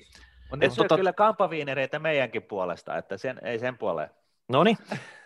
Mutta 0.49 0.65
ne 0.65 0.69
tota... 0.75 0.95
kyllä 0.95 1.13
kampaviinereitä 1.13 1.99
meidänkin 1.99 2.43
puolesta, 2.43 2.97
että 2.97 3.17
sen, 3.17 3.39
ei 3.43 3.59
sen 3.59 3.77
puoleen. 3.77 4.09
No 4.49 4.63
niin. 4.63 4.77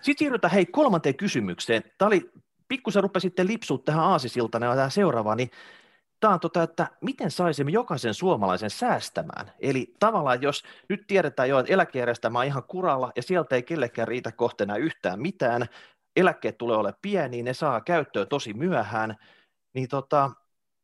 Sitten 0.01 0.17
siirrytään 0.17 0.53
hei 0.53 0.65
kolmanteen 0.65 1.15
kysymykseen. 1.15 1.83
Tämä 1.97 2.07
oli, 2.07 2.31
pikkusen 2.67 3.03
rupesitte 3.03 3.47
lipsua 3.47 3.77
tähän 3.77 4.03
aasisiltana 4.03 4.65
ja 4.65 4.75
tähän 4.75 4.91
seuraavaan, 4.91 5.37
niin 5.37 5.51
tämä 6.19 6.33
on 6.33 6.39
tota, 6.39 6.63
että 6.63 6.87
miten 7.01 7.31
saisimme 7.31 7.71
jokaisen 7.71 8.13
suomalaisen 8.13 8.69
säästämään. 8.69 9.51
Eli 9.59 9.93
tavallaan, 9.99 10.41
jos 10.41 10.63
nyt 10.89 11.03
tiedetään 11.07 11.49
jo, 11.49 11.59
että 11.59 11.73
eläkejärjestelmä 11.73 12.39
on 12.39 12.45
ihan 12.45 12.63
kuralla 12.63 13.11
ja 13.15 13.23
sieltä 13.23 13.55
ei 13.55 13.63
kellekään 13.63 14.07
riitä 14.07 14.31
kohteena 14.31 14.75
yhtään 14.75 15.21
mitään, 15.21 15.65
eläkkeet 16.15 16.57
tulee 16.57 16.77
olemaan 16.77 16.99
pieniä, 17.01 17.43
ne 17.43 17.53
saa 17.53 17.81
käyttöön 17.81 18.27
tosi 18.27 18.53
myöhään, 18.53 19.15
niin 19.73 19.87
tota, 19.87 20.31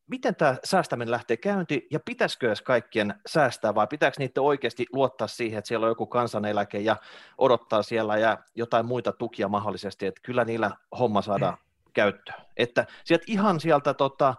miten 0.08 0.36
tämä 0.36 0.56
säästäminen 0.64 1.12
lähtee 1.12 1.38
käyntiin 1.38 1.88
ja 1.92 2.00
pitäisikö 2.00 2.48
edes 2.48 2.62
kaikkien 2.62 3.14
säästää 3.28 3.76
vai 3.76 3.88
pitääkö 3.88 4.16
niitä 4.20 4.42
oikeasti 4.42 4.86
luottaa 4.94 5.28
siihen, 5.28 5.58
että 5.58 5.68
siellä 5.68 5.86
on 5.86 5.92
joku 5.92 6.06
kansaneläke 6.06 6.80
ja 6.80 6.96
odottaa 7.38 7.84
siellä 7.84 8.18
ja 8.18 8.38
jotain 8.56 8.86
muita 8.86 9.12
tukia 9.12 9.48
mahdollisesti, 9.48 10.06
että 10.06 10.22
kyllä 10.24 10.46
niillä 10.46 10.72
homma 11.00 11.22
saadaan 11.22 11.58
käyttöön. 11.94 12.42
Että 12.58 12.86
sieltä 13.04 13.26
ihan 13.28 13.60
sieltä 13.60 13.94
tota, 13.94 14.36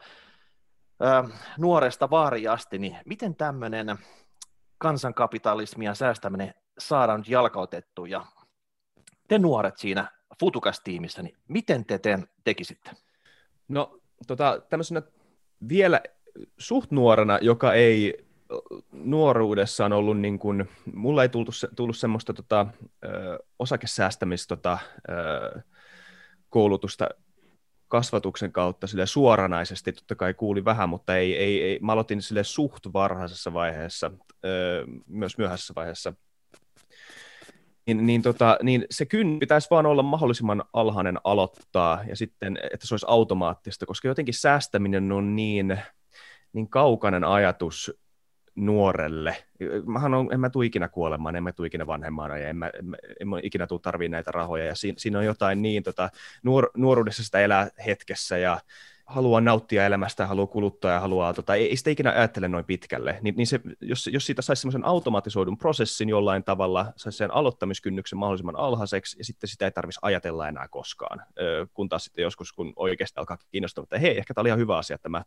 nuoresta 1.58 2.10
vaariin 2.10 2.50
asti, 2.50 2.78
niin 2.78 2.96
miten 3.06 3.36
tämmöinen 3.36 3.98
kansankapitalismi 4.78 5.84
ja 5.84 5.94
säästäminen 5.94 6.54
saadaan 6.78 7.20
nyt 7.20 7.28
jalkautettu 7.28 8.04
ja 8.04 8.26
te 9.28 9.38
nuoret 9.38 9.78
siinä 9.78 10.10
Futukas-tiimissä, 10.40 11.22
niin 11.22 11.36
miten 11.48 11.84
te 11.84 11.98
ten, 11.98 12.28
tekisitte? 12.44 12.90
No 13.68 13.98
tota, 14.26 14.60
tämmöisenä 14.68 15.02
vielä 15.68 16.00
suht 16.58 16.90
nuorena, 16.90 17.38
joka 17.42 17.72
ei 17.72 18.26
nuoruudessaan 18.92 19.92
ollut 19.92 20.20
niin 20.20 20.38
kuin, 20.38 20.68
mulla 20.94 21.22
ei 21.22 21.28
tullut, 21.28 21.54
tullut 21.76 21.96
semmoista 21.96 22.34
tota, 22.34 22.66
ö, 23.04 23.38
osakesäästämistä 23.58 24.56
tota, 24.56 24.78
ö, 25.08 25.60
koulutusta 26.48 27.08
kasvatuksen 27.88 28.52
kautta 28.52 28.86
sille 28.86 29.06
suoranaisesti, 29.06 29.92
totta 29.92 30.14
kai 30.14 30.34
kuuli 30.34 30.64
vähän, 30.64 30.88
mutta 30.88 31.16
ei, 31.16 31.36
ei, 31.36 31.62
ei, 31.62 31.78
mä 31.82 31.92
aloitin 31.92 32.22
sille 32.22 32.44
suht 32.44 32.86
varhaisessa 32.92 33.54
vaiheessa, 33.54 34.10
öö, 34.44 34.86
myös 35.06 35.38
myöhäisessä 35.38 35.72
vaiheessa. 35.76 36.12
Niin, 37.86 38.06
niin, 38.06 38.22
tota, 38.22 38.58
niin 38.62 38.84
se 38.90 39.06
kyn 39.06 39.38
pitäisi 39.38 39.68
vaan 39.70 39.86
olla 39.86 40.02
mahdollisimman 40.02 40.64
alhainen 40.72 41.18
aloittaa 41.24 42.04
ja 42.08 42.16
sitten, 42.16 42.58
että 42.72 42.86
se 42.86 42.94
olisi 42.94 43.06
automaattista, 43.08 43.86
koska 43.86 44.08
jotenkin 44.08 44.34
säästäminen 44.34 45.12
on 45.12 45.36
niin, 45.36 45.78
niin 46.52 46.68
kaukainen 46.68 47.24
ajatus 47.24 47.92
nuorelle. 48.56 49.36
Mähän 49.86 50.14
on, 50.14 50.28
en 50.32 50.40
mä 50.40 50.50
tule 50.50 50.66
ikinä 50.66 50.88
kuolemaan, 50.88 51.36
en 51.36 51.42
mä 51.42 51.52
tule 51.52 51.66
ikinä 51.66 51.86
vanhemmana 51.86 52.38
ja 52.38 52.48
en 52.48 52.56
mä, 52.56 52.70
en 52.78 52.86
mä, 52.86 52.96
en 53.20 53.28
mä 53.28 53.36
ikinä 53.42 53.66
tule 53.66 53.80
tarvii 53.80 54.08
näitä 54.08 54.30
rahoja. 54.30 54.64
Ja 54.64 54.74
siinä, 54.74 54.98
siinä 54.98 55.18
on 55.18 55.24
jotain 55.24 55.62
niin, 55.62 55.82
tota, 55.82 56.10
nuor, 56.42 56.70
nuoruudessa 56.76 57.24
sitä 57.24 57.40
elää 57.40 57.68
hetkessä 57.86 58.38
ja 58.38 58.60
haluaa 59.06 59.40
nauttia 59.40 59.86
elämästä, 59.86 60.26
haluaa 60.26 60.46
kuluttaa 60.46 60.92
ja 60.92 61.00
haluaa, 61.00 61.34
tota, 61.34 61.54
ei, 61.54 61.68
ei 61.68 61.76
sitä 61.76 61.90
ikinä 61.90 62.12
ajattele 62.12 62.48
noin 62.48 62.64
pitkälle, 62.64 63.18
niin, 63.22 63.34
niin 63.36 63.46
se, 63.46 63.60
jos, 63.80 64.06
jos 64.06 64.26
siitä 64.26 64.42
saisi 64.42 64.60
semmoisen 64.60 64.84
automatisoidun 64.84 65.58
prosessin 65.58 66.08
jollain 66.08 66.44
tavalla, 66.44 66.92
saisi 66.96 67.18
sen 67.18 67.34
aloittamiskynnyksen 67.34 68.18
mahdollisimman 68.18 68.56
alhaiseksi, 68.56 69.18
ja 69.18 69.24
sitten 69.24 69.48
sitä 69.48 69.64
ei 69.64 69.70
tarvitsisi 69.70 70.00
ajatella 70.02 70.48
enää 70.48 70.68
koskaan, 70.68 71.22
ö, 71.40 71.66
kun 71.74 71.88
taas 71.88 72.04
sitten 72.04 72.22
joskus, 72.22 72.52
kun 72.52 72.72
oikeasti 72.76 73.20
alkaa 73.20 73.38
kiinnostaa, 73.50 73.82
että 73.82 73.98
hei, 73.98 74.18
ehkä 74.18 74.34
tämä 74.34 74.42
oli 74.42 74.48
ihan 74.48 74.58
hyvä 74.58 74.78
asia, 74.78 74.94
että 74.94 75.08
mä 75.08 75.22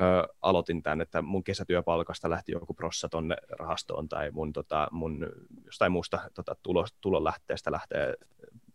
ö, 0.00 0.34
aloitin 0.42 0.82
tämän, 0.82 1.00
että 1.00 1.22
mun 1.22 1.44
kesätyöpalkasta 1.44 2.30
lähti 2.30 2.52
joku 2.52 2.74
prossa 2.74 3.08
tonne 3.08 3.36
rahastoon, 3.48 4.08
tai 4.08 4.30
mun, 4.30 4.52
tota, 4.52 4.88
mun 4.90 5.28
jostain 5.64 5.92
muusta 5.92 6.30
tota, 6.34 6.56
tulo, 6.62 6.86
tulonlähteestä 7.00 7.72
lähtee 7.72 8.14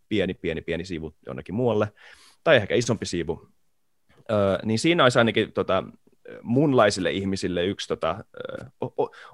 pieni, 0.09 0.33
pieni, 0.33 0.61
pieni 0.61 0.85
siivu 0.85 1.13
jonnekin 1.25 1.55
muualle, 1.55 1.93
tai 2.43 2.55
ehkä 2.55 2.75
isompi 2.75 3.05
siivu, 3.05 3.51
Öö, 4.31 4.57
niin 4.63 4.79
siinä 4.79 5.03
olisi 5.03 5.19
ainakin 5.19 5.53
tota, 5.53 5.83
munlaisille 6.41 7.11
ihmisille 7.11 7.65
yksi, 7.65 7.87
tota, 7.87 8.23
ö, 8.35 8.65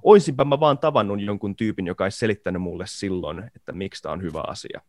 oisinpä 0.03 0.45
mä 0.45 0.59
vaan 0.59 0.77
tavannut 0.77 1.21
jonkun 1.21 1.55
tyypin, 1.55 1.88
joka 1.88 2.03
olisi 2.03 2.17
selittänyt 2.17 2.61
mulle 2.61 2.85
silloin, 2.88 3.51
että 3.55 3.71
miksi 3.71 4.01
tämä 4.01 4.13
on 4.13 4.21
hyvä 4.21 4.43
asia. 4.47 4.81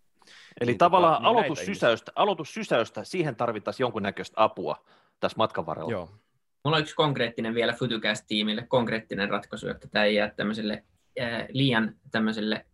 Eli 0.61 0.71
niin, 0.71 0.79
tavallaan 0.79 1.15
tota, 1.15 1.29
niin 1.29 1.39
aloitussysäystä, 1.39 2.13
aloitussysäystä, 2.17 3.05
siihen 3.05 3.37
tarvittaisiin 3.37 3.85
jonkunnäköistä 3.85 4.45
apua 4.45 4.85
tässä 5.21 5.37
matkan 5.37 5.67
varrella. 5.67 5.93
Joo. 5.93 6.11
Mulla 6.65 6.77
on 6.77 6.83
yksi 6.83 6.95
konkreettinen 6.95 7.55
vielä 7.55 7.73
Futucast-tiimille, 7.73 8.67
konkreettinen 8.69 9.31
ratkaisu, 9.31 9.69
että 9.69 9.89
tämä 9.89 10.05
ei 10.05 10.15
jää 10.15 10.31
tämmöiselle 10.37 10.85
liian 11.49 11.95
tämmöiselle 12.11 12.67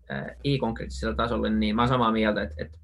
ei-konkreettiselle 0.45 1.15
tasolle, 1.15 1.51
niin 1.51 1.77
mä 1.77 1.83
oon 1.83 1.89
samaa 1.89 2.13
mieltä, 2.13 2.43
että, 2.43 2.55
että 2.59 2.79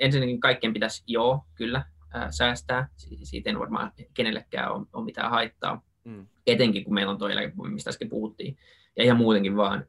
ensinnäkin 0.00 0.40
kaikkien 0.40 0.72
pitäisi, 0.72 1.02
joo, 1.06 1.44
kyllä, 1.54 1.84
säästää. 2.30 2.88
Siitä 2.96 3.50
ei 3.50 3.58
varmaan 3.58 3.92
kenellekään 4.14 4.72
ole, 4.72 4.86
ole 4.92 5.04
mitään 5.04 5.30
haittaa, 5.30 5.82
mm. 6.04 6.26
etenkin 6.46 6.84
kun 6.84 6.94
meillä 6.94 7.12
on 7.12 7.18
tuo 7.18 7.28
eläke, 7.28 7.52
mistä 7.70 7.90
äsken 7.90 8.08
puhuttiin, 8.08 8.56
ja 8.96 9.04
ihan 9.04 9.16
muutenkin 9.16 9.56
vaan. 9.56 9.86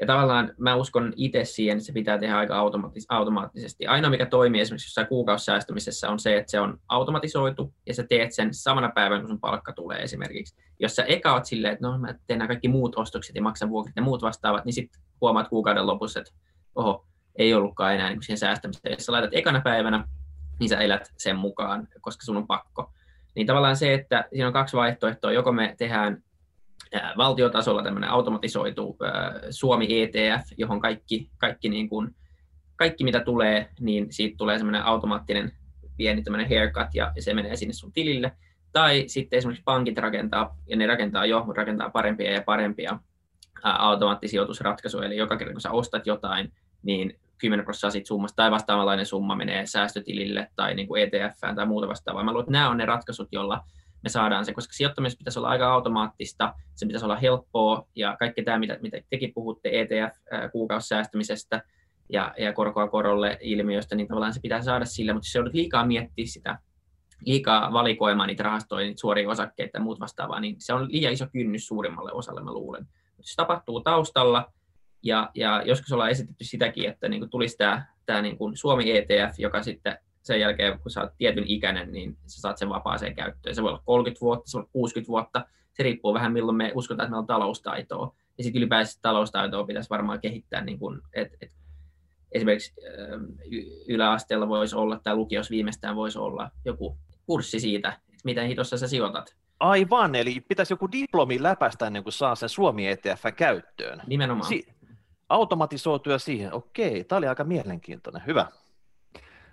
Ja 0.00 0.06
tavallaan 0.06 0.52
mä 0.58 0.74
uskon 0.74 1.12
itse 1.16 1.44
siihen, 1.44 1.76
että 1.76 1.86
se 1.86 1.92
pitää 1.92 2.18
tehdä 2.18 2.36
aika 2.38 2.54
automaattis- 2.54 3.06
automaattisesti. 3.08 3.86
Ainoa, 3.86 4.10
mikä 4.10 4.26
toimii 4.26 4.60
esimerkiksi 4.60 4.88
jossain 4.88 5.06
kuukausisäästämisessä, 5.06 6.10
on 6.10 6.18
se, 6.18 6.36
että 6.36 6.50
se 6.50 6.60
on 6.60 6.78
automatisoitu 6.88 7.74
ja 7.86 7.94
sä 7.94 8.06
teet 8.08 8.32
sen 8.32 8.54
samana 8.54 8.88
päivänä, 8.94 9.20
kun 9.20 9.28
sun 9.28 9.40
palkka 9.40 9.72
tulee 9.72 10.02
esimerkiksi. 10.02 10.56
Jos 10.78 10.96
sä 10.96 11.04
eka 11.04 11.32
oot 11.34 11.44
silleen, 11.44 11.72
että 11.72 11.86
no 11.86 11.98
mä 11.98 12.14
teen 12.26 12.38
nämä 12.38 12.48
kaikki 12.48 12.68
muut 12.68 12.96
ostokset 12.96 13.36
ja 13.36 13.42
maksan 13.42 13.70
vuokrit 13.70 13.96
ja 13.96 14.02
muut 14.02 14.22
vastaavat, 14.22 14.64
niin 14.64 14.72
sitten 14.72 15.02
huomaat 15.20 15.48
kuukauden 15.48 15.86
lopussa, 15.86 16.20
että 16.20 16.32
oho, 16.74 17.06
ei 17.38 17.54
ollutkaan 17.54 17.94
enää 17.94 18.10
niin 18.10 18.22
siihen 18.22 18.38
säästämiseen. 18.38 18.92
Jos 18.92 19.06
sä 19.06 19.12
laitat 19.12 19.30
ekana 19.34 19.60
päivänä, 19.60 20.08
niin 20.60 20.68
sä 20.68 20.80
elät 20.80 21.12
sen 21.16 21.36
mukaan, 21.36 21.88
koska 22.00 22.24
sun 22.24 22.36
on 22.36 22.46
pakko. 22.46 22.92
Niin 23.34 23.46
tavallaan 23.46 23.76
se, 23.76 23.94
että 23.94 24.24
siinä 24.30 24.46
on 24.46 24.52
kaksi 24.52 24.76
vaihtoehtoa. 24.76 25.32
Joko 25.32 25.52
me 25.52 25.74
tehdään 25.78 26.22
valtiotasolla 27.16 27.82
tämmöinen 27.82 28.10
automatisoitu 28.10 28.96
Suomi 29.50 30.02
ETF, 30.02 30.46
johon 30.58 30.80
kaikki, 30.80 31.30
kaikki, 31.38 31.68
niin 31.68 31.88
kuin, 31.88 32.14
kaikki 32.76 33.04
mitä 33.04 33.20
tulee, 33.20 33.68
niin 33.80 34.06
siitä 34.10 34.36
tulee 34.38 34.58
semmoinen 34.58 34.82
automaattinen 34.82 35.52
pieni 35.96 36.22
tämmöinen 36.22 36.48
haircut 36.48 36.94
ja 36.94 37.12
se 37.18 37.34
menee 37.34 37.56
sinne 37.56 37.72
sun 37.72 37.92
tilille. 37.92 38.32
Tai 38.72 39.04
sitten 39.06 39.36
esimerkiksi 39.36 39.64
pankit 39.64 39.98
rakentaa, 39.98 40.56
ja 40.66 40.76
ne 40.76 40.86
rakentaa 40.86 41.26
jo, 41.26 41.46
rakentaa 41.56 41.90
parempia 41.90 42.32
ja 42.32 42.42
parempia 42.42 42.98
automaattisijoitusratkaisuja, 43.62 45.06
eli 45.06 45.16
joka 45.16 45.36
kerta 45.36 45.52
kun 45.52 45.60
sä 45.60 45.70
ostat 45.70 46.06
jotain, 46.06 46.52
niin 46.82 47.18
10 47.38 47.64
prosenttia 47.64 47.90
siitä 47.90 48.08
summasta 48.08 48.36
tai 48.36 48.50
vastaavanlainen 48.50 49.06
summa 49.06 49.36
menee 49.36 49.66
säästötilille 49.66 50.50
tai 50.56 50.74
niin 50.74 50.88
kuin 50.88 51.02
ETF 51.02 51.40
tai 51.56 51.66
muuta 51.66 51.88
vastaavaa. 51.88 52.24
Mä 52.24 52.30
luulen, 52.30 52.44
että 52.44 52.52
nämä 52.52 52.70
on 52.70 52.76
ne 52.76 52.84
ratkaisut, 52.84 53.28
joilla 53.32 53.64
me 54.02 54.08
saadaan 54.08 54.44
se, 54.44 54.52
koska 54.52 54.72
sijoittamisen 54.72 55.18
pitäisi 55.18 55.38
olla 55.38 55.48
aika 55.48 55.72
automaattista, 55.72 56.54
se 56.74 56.86
pitäisi 56.86 57.04
olla 57.04 57.16
helppoa 57.16 57.88
ja 57.94 58.16
kaikki 58.18 58.42
tämä, 58.42 58.58
mitä, 58.58 58.78
mitä 58.82 58.98
tekin 59.10 59.34
puhutte 59.34 59.70
ETF-kuukausisäästämisestä 59.72 61.62
ja, 62.08 62.34
ja 62.38 62.52
korkoa 62.52 62.88
korolle 62.88 63.38
ilmiöstä, 63.40 63.94
niin 63.94 64.08
tavallaan 64.08 64.34
se 64.34 64.40
pitää 64.40 64.62
saada 64.62 64.84
sillä, 64.84 65.12
mutta 65.12 65.26
jos 65.26 65.34
joudut 65.34 65.54
liikaa 65.54 65.86
miettiä 65.86 66.26
sitä, 66.26 66.58
liikaa 67.24 67.72
valikoimaan 67.72 68.26
niitä 68.26 68.42
rahastoja, 68.42 68.86
niitä 68.86 69.00
suoria 69.00 69.30
osakkeita 69.30 69.78
ja 69.78 69.82
muut 69.82 70.00
vastaavaa, 70.00 70.40
niin 70.40 70.56
se 70.58 70.72
on 70.72 70.92
liian 70.92 71.12
iso 71.12 71.26
kynnys 71.32 71.66
suurimmalle 71.66 72.12
osalle, 72.12 72.42
mä 72.42 72.52
luulen. 72.52 72.86
Se 73.20 73.36
tapahtuu 73.36 73.80
taustalla, 73.80 74.52
ja, 75.02 75.30
ja 75.34 75.62
joskus 75.62 75.92
ollaan 75.92 76.10
esitetty 76.10 76.44
sitäkin, 76.44 76.88
että 76.88 77.08
niin 77.08 77.30
tulisi 77.30 77.56
tämä, 77.56 77.86
tämä 78.06 78.22
niin 78.22 78.38
kuin 78.38 78.56
Suomi 78.56 78.96
ETF, 78.96 79.38
joka 79.38 79.62
sitten 79.62 79.98
sen 80.26 80.40
jälkeen, 80.40 80.78
kun 80.80 80.90
sä 80.90 81.00
oot 81.00 81.12
tietyn 81.18 81.44
ikäinen, 81.46 81.92
niin 81.92 82.16
sä 82.26 82.40
saat 82.40 82.58
sen 82.58 82.68
vapaaseen 82.68 83.14
käyttöön. 83.14 83.54
Se 83.54 83.62
voi 83.62 83.70
olla 83.70 83.82
30 83.84 84.20
vuotta, 84.20 84.50
se 84.50 84.56
voi 84.56 84.60
olla 84.60 84.70
60 84.72 85.08
vuotta. 85.08 85.46
Se 85.72 85.82
riippuu 85.82 86.14
vähän, 86.14 86.32
milloin 86.32 86.56
me 86.56 86.72
uskotaan, 86.74 87.04
että 87.04 87.10
meillä 87.10 87.20
on 87.20 87.26
taloustaitoa. 87.26 88.14
Ja 88.38 88.44
sitten 88.44 88.60
ylipäänsä 88.60 88.98
taloustaitoa 89.02 89.64
pitäisi 89.64 89.90
varmaan 89.90 90.20
kehittää, 90.20 90.64
niin 90.64 90.78
kuin, 90.78 91.00
että 91.12 91.36
et, 91.40 91.52
esimerkiksi 92.32 92.74
yläasteella 93.88 94.48
voisi 94.48 94.76
olla, 94.76 95.00
tai 95.02 95.16
lukiossa 95.16 95.50
viimeistään 95.50 95.96
voisi 95.96 96.18
olla 96.18 96.50
joku 96.64 96.98
kurssi 97.26 97.60
siitä, 97.60 97.88
että 97.88 98.20
miten 98.24 98.46
hitossa 98.46 98.78
sä 98.78 98.88
sijoitat. 98.88 99.36
Aivan, 99.60 100.14
eli 100.14 100.40
pitäisi 100.40 100.72
joku 100.72 100.92
diplomi 100.92 101.42
läpäistä 101.42 101.86
ennen 101.86 102.02
kuin 102.02 102.12
saa 102.12 102.34
sen 102.34 102.48
Suomi 102.48 102.86
ETF 102.86 103.24
käyttöön. 103.36 104.02
Nimenomaan. 104.06 104.48
Si- 104.48 104.66
automatisoituja 105.28 106.18
siihen, 106.18 106.54
okei, 106.54 107.04
tämä 107.04 107.16
oli 107.16 107.26
aika 107.26 107.44
mielenkiintoinen, 107.44 108.22
hyvä. 108.26 108.46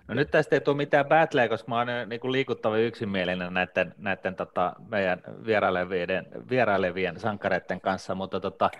No 0.08 0.14
nyt 0.14 0.30
tästä 0.30 0.56
ei 0.56 0.60
tule 0.60 0.76
mitään 0.76 1.06
battleä, 1.06 1.48
koska 1.48 1.68
mä 1.68 1.78
oon 1.78 1.86
niin 2.06 2.32
liikuttava 2.32 2.76
yksimielinen 2.76 3.54
näiden, 3.54 3.94
näiden 3.98 4.34
tota, 4.34 4.72
meidän 4.88 5.22
vierailevien, 5.46 6.26
vierailevien 6.50 7.20
sankareiden 7.20 7.80
kanssa, 7.80 8.14
mutta 8.14 8.40
tota, 8.40 8.70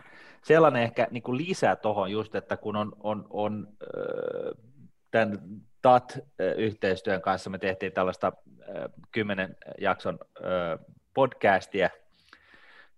sellainen 0.42 0.82
ehkä 0.82 1.08
niin 1.10 1.22
kuin 1.22 1.38
lisää 1.38 1.76
tuohon 1.76 2.10
just, 2.10 2.34
että 2.34 2.56
kun 2.56 2.76
on, 2.76 2.92
on, 3.00 3.26
on 3.30 3.68
tämän 5.10 5.38
TAT-yhteistyön 5.82 7.20
kanssa 7.20 7.50
me 7.50 7.58
tehtiin 7.58 7.92
tällaista 7.92 8.32
kymmenen 9.12 9.56
jakson 9.80 10.18
podcastia, 11.14 11.90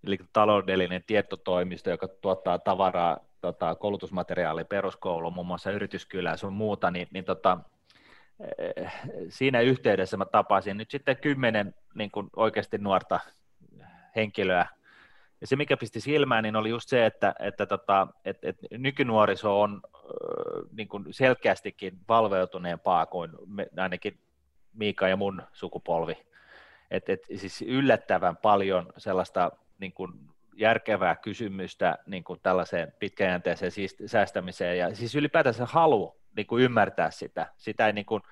eli 0.06 0.18
taloudellinen 0.32 1.04
tietotoimisto, 1.06 1.90
joka 1.90 2.08
tuottaa 2.08 2.58
tavaraa, 2.58 3.18
tota, 3.40 3.74
koulutusmateriaalia 3.74 4.64
peruskouluun, 4.64 5.34
muun 5.34 5.46
muassa 5.46 5.70
yrityskylää 5.70 6.36
sun 6.36 6.52
muuta, 6.52 6.90
niin, 6.90 7.08
niin 7.10 7.24
tota, 7.24 7.58
siinä 9.28 9.60
yhteydessä 9.60 10.16
mä 10.16 10.24
tapasin 10.24 10.76
nyt 10.76 10.90
sitten 10.90 11.16
kymmenen 11.16 11.74
niin 11.94 12.10
kuin 12.10 12.30
oikeasti 12.36 12.78
nuorta 12.78 13.20
henkilöä. 14.16 14.66
Ja 15.40 15.46
se, 15.46 15.56
mikä 15.56 15.76
pisti 15.76 16.00
silmään, 16.00 16.42
niin 16.42 16.56
oli 16.56 16.70
just 16.70 16.88
se, 16.88 17.06
että, 17.06 17.34
että, 17.38 17.66
tota, 17.66 18.08
että, 18.24 18.48
että 18.48 18.66
nykynuoriso 18.70 19.60
on 19.60 19.80
niin 20.72 20.88
kuin 20.88 21.04
selkeästikin 21.10 21.98
valveutuneempaa 22.08 23.06
kuin 23.06 23.30
me, 23.46 23.66
ainakin 23.76 24.20
Miika 24.72 25.08
ja 25.08 25.16
mun 25.16 25.42
sukupolvi. 25.52 26.26
Et, 26.90 27.08
et, 27.08 27.20
siis 27.36 27.62
yllättävän 27.62 28.36
paljon 28.36 28.92
sellaista 28.96 29.50
niin 29.78 29.92
kuin 29.92 30.12
järkevää 30.56 31.16
kysymystä 31.16 31.98
niin 32.06 32.24
kuin 32.24 32.40
tällaiseen 32.42 32.92
pitkäjänteiseen 32.98 33.72
säästämiseen 34.06 34.78
ja 34.78 34.94
siis 34.94 35.14
ylipäätänsä 35.14 35.66
halu 35.66 36.16
niin 36.36 36.46
kuin 36.46 36.62
ymmärtää 36.62 37.10
sitä. 37.10 37.46
Sitä 37.56 37.86
ei 37.86 37.92
niin 37.92 38.06
kuin 38.06 38.22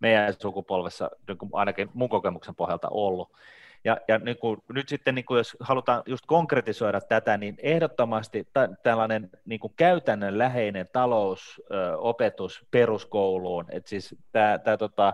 meidän 0.00 0.34
sukupolvessa 0.38 1.10
niin 1.28 1.38
kuin 1.38 1.50
ainakin 1.52 1.90
mun 1.94 2.08
kokemuksen 2.08 2.54
pohjalta 2.54 2.88
ollut. 2.90 3.32
Ja, 3.84 3.96
ja 4.08 4.18
niin 4.18 4.38
kuin, 4.38 4.62
nyt 4.72 4.88
sitten, 4.88 5.14
niin 5.14 5.24
kuin 5.24 5.38
jos 5.38 5.56
halutaan 5.60 6.02
just 6.06 6.26
konkretisoida 6.26 7.00
tätä, 7.00 7.36
niin 7.36 7.56
ehdottomasti 7.62 8.44
t- 8.44 8.82
tällainen 8.82 9.30
niin 9.44 9.60
kuin 9.60 9.72
käytännönläheinen 9.76 10.88
talousopetus 10.92 12.66
peruskouluun, 12.70 13.66
että 13.68 13.88
siis 13.88 14.16
tämä, 14.32 14.58
tämä 14.58 14.76
tota, 14.76 15.12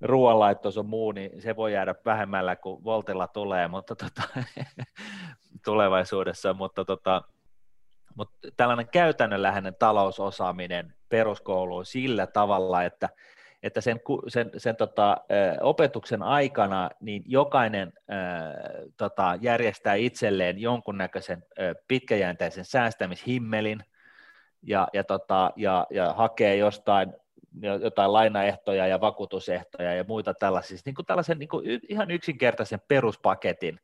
ruoanlaittos 0.00 0.78
on 0.78 0.86
muu, 0.86 1.12
niin 1.12 1.42
se 1.42 1.56
voi 1.56 1.72
jäädä 1.72 1.94
vähemmällä 2.04 2.56
kuin 2.56 2.84
Voltilla 2.84 3.28
tulee, 3.28 3.68
mutta 3.68 3.96
tota, 3.96 4.22
tulevaisuudessa, 5.64 6.54
mutta 6.54 6.84
tota, 6.84 7.22
mutta 8.18 8.48
tällainen 8.56 8.88
käytännönläheinen 8.88 9.74
talousosaaminen 9.78 10.94
peruskouluun 11.08 11.86
sillä 11.86 12.26
tavalla, 12.26 12.84
että, 12.84 13.08
että 13.62 13.80
sen, 13.80 14.00
sen, 14.28 14.50
sen 14.56 14.76
tota, 14.76 15.16
opetuksen 15.60 16.22
aikana 16.22 16.90
niin 17.00 17.22
jokainen 17.26 17.92
ää, 18.08 18.54
tota, 18.96 19.38
järjestää 19.40 19.94
itselleen 19.94 20.58
jonkunnäköisen 20.58 21.44
ää, 21.58 21.74
pitkäjänteisen 21.88 22.64
säästämishimmelin 22.64 23.84
ja, 24.62 24.88
ja, 24.92 25.04
tota, 25.04 25.52
ja, 25.56 25.86
ja 25.90 26.12
hakee 26.12 26.56
jostain 26.56 27.12
jotain 27.82 28.12
lainaehtoja 28.12 28.86
ja 28.86 29.00
vakuutusehtoja 29.00 29.94
ja 29.94 30.04
muita 30.08 30.34
tällaisia, 30.34 30.68
siis 30.68 30.84
niin 30.84 30.94
kuin 30.94 31.06
tällaisen 31.06 31.38
niin 31.38 31.48
kuin 31.48 31.80
ihan 31.88 32.10
yksinkertaisen 32.10 32.80
peruspaketin, 32.88 33.80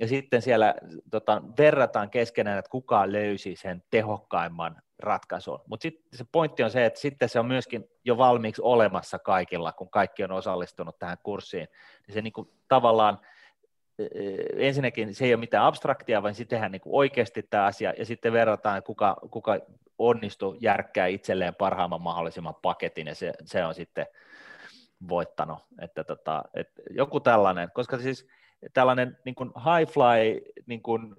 ja 0.00 0.08
sitten 0.08 0.42
siellä 0.42 0.74
tota, 1.10 1.42
verrataan 1.58 2.10
keskenään, 2.10 2.58
että 2.58 2.70
kuka 2.70 3.12
löysi 3.12 3.56
sen 3.56 3.82
tehokkaimman 3.90 4.82
ratkaisun. 4.98 5.60
Mutta 5.66 5.82
sitten 5.82 6.18
se 6.18 6.24
pointti 6.32 6.62
on 6.62 6.70
se, 6.70 6.86
että 6.86 7.00
sitten 7.00 7.28
se 7.28 7.40
on 7.40 7.46
myöskin 7.46 7.84
jo 8.04 8.16
valmiiksi 8.16 8.62
olemassa 8.62 9.18
kaikilla, 9.18 9.72
kun 9.72 9.90
kaikki 9.90 10.24
on 10.24 10.32
osallistunut 10.32 10.98
tähän 10.98 11.16
kurssiin. 11.22 11.68
Niin 12.06 12.14
se 12.14 12.22
niin 12.22 12.32
kuin, 12.32 12.48
tavallaan 12.68 13.18
e, 13.98 14.04
e, 14.04 14.36
ensinnäkin 14.68 15.14
se 15.14 15.24
ei 15.24 15.34
ole 15.34 15.40
mitään 15.40 15.64
abstraktia, 15.64 16.22
vaan 16.22 16.34
sitten 16.34 16.56
tehdään 16.56 16.72
niin 16.72 16.80
kuin 16.80 16.94
oikeasti 16.94 17.42
tämä 17.42 17.64
asia, 17.64 17.94
ja 17.98 18.04
sitten 18.04 18.32
verrataan, 18.32 18.82
kuka, 18.82 19.16
kuka 19.30 19.58
onnistuu 19.98 20.56
järkkää 20.60 21.06
itselleen 21.06 21.54
parhaimman 21.54 22.02
mahdollisimman 22.02 22.54
paketin, 22.62 23.06
ja 23.06 23.14
se, 23.14 23.32
se 23.44 23.64
on 23.64 23.74
sitten 23.74 24.06
voittanut. 25.08 25.58
Että 25.80 26.04
tota, 26.04 26.44
että 26.54 26.82
joku 26.90 27.20
tällainen, 27.20 27.70
koska 27.74 27.98
siis 27.98 28.26
tällainen 28.72 29.18
niin 29.24 29.34
kuin 29.34 29.50
high 29.56 29.92
fly 29.92 30.52
niin 30.66 30.82
kuin, 30.82 31.14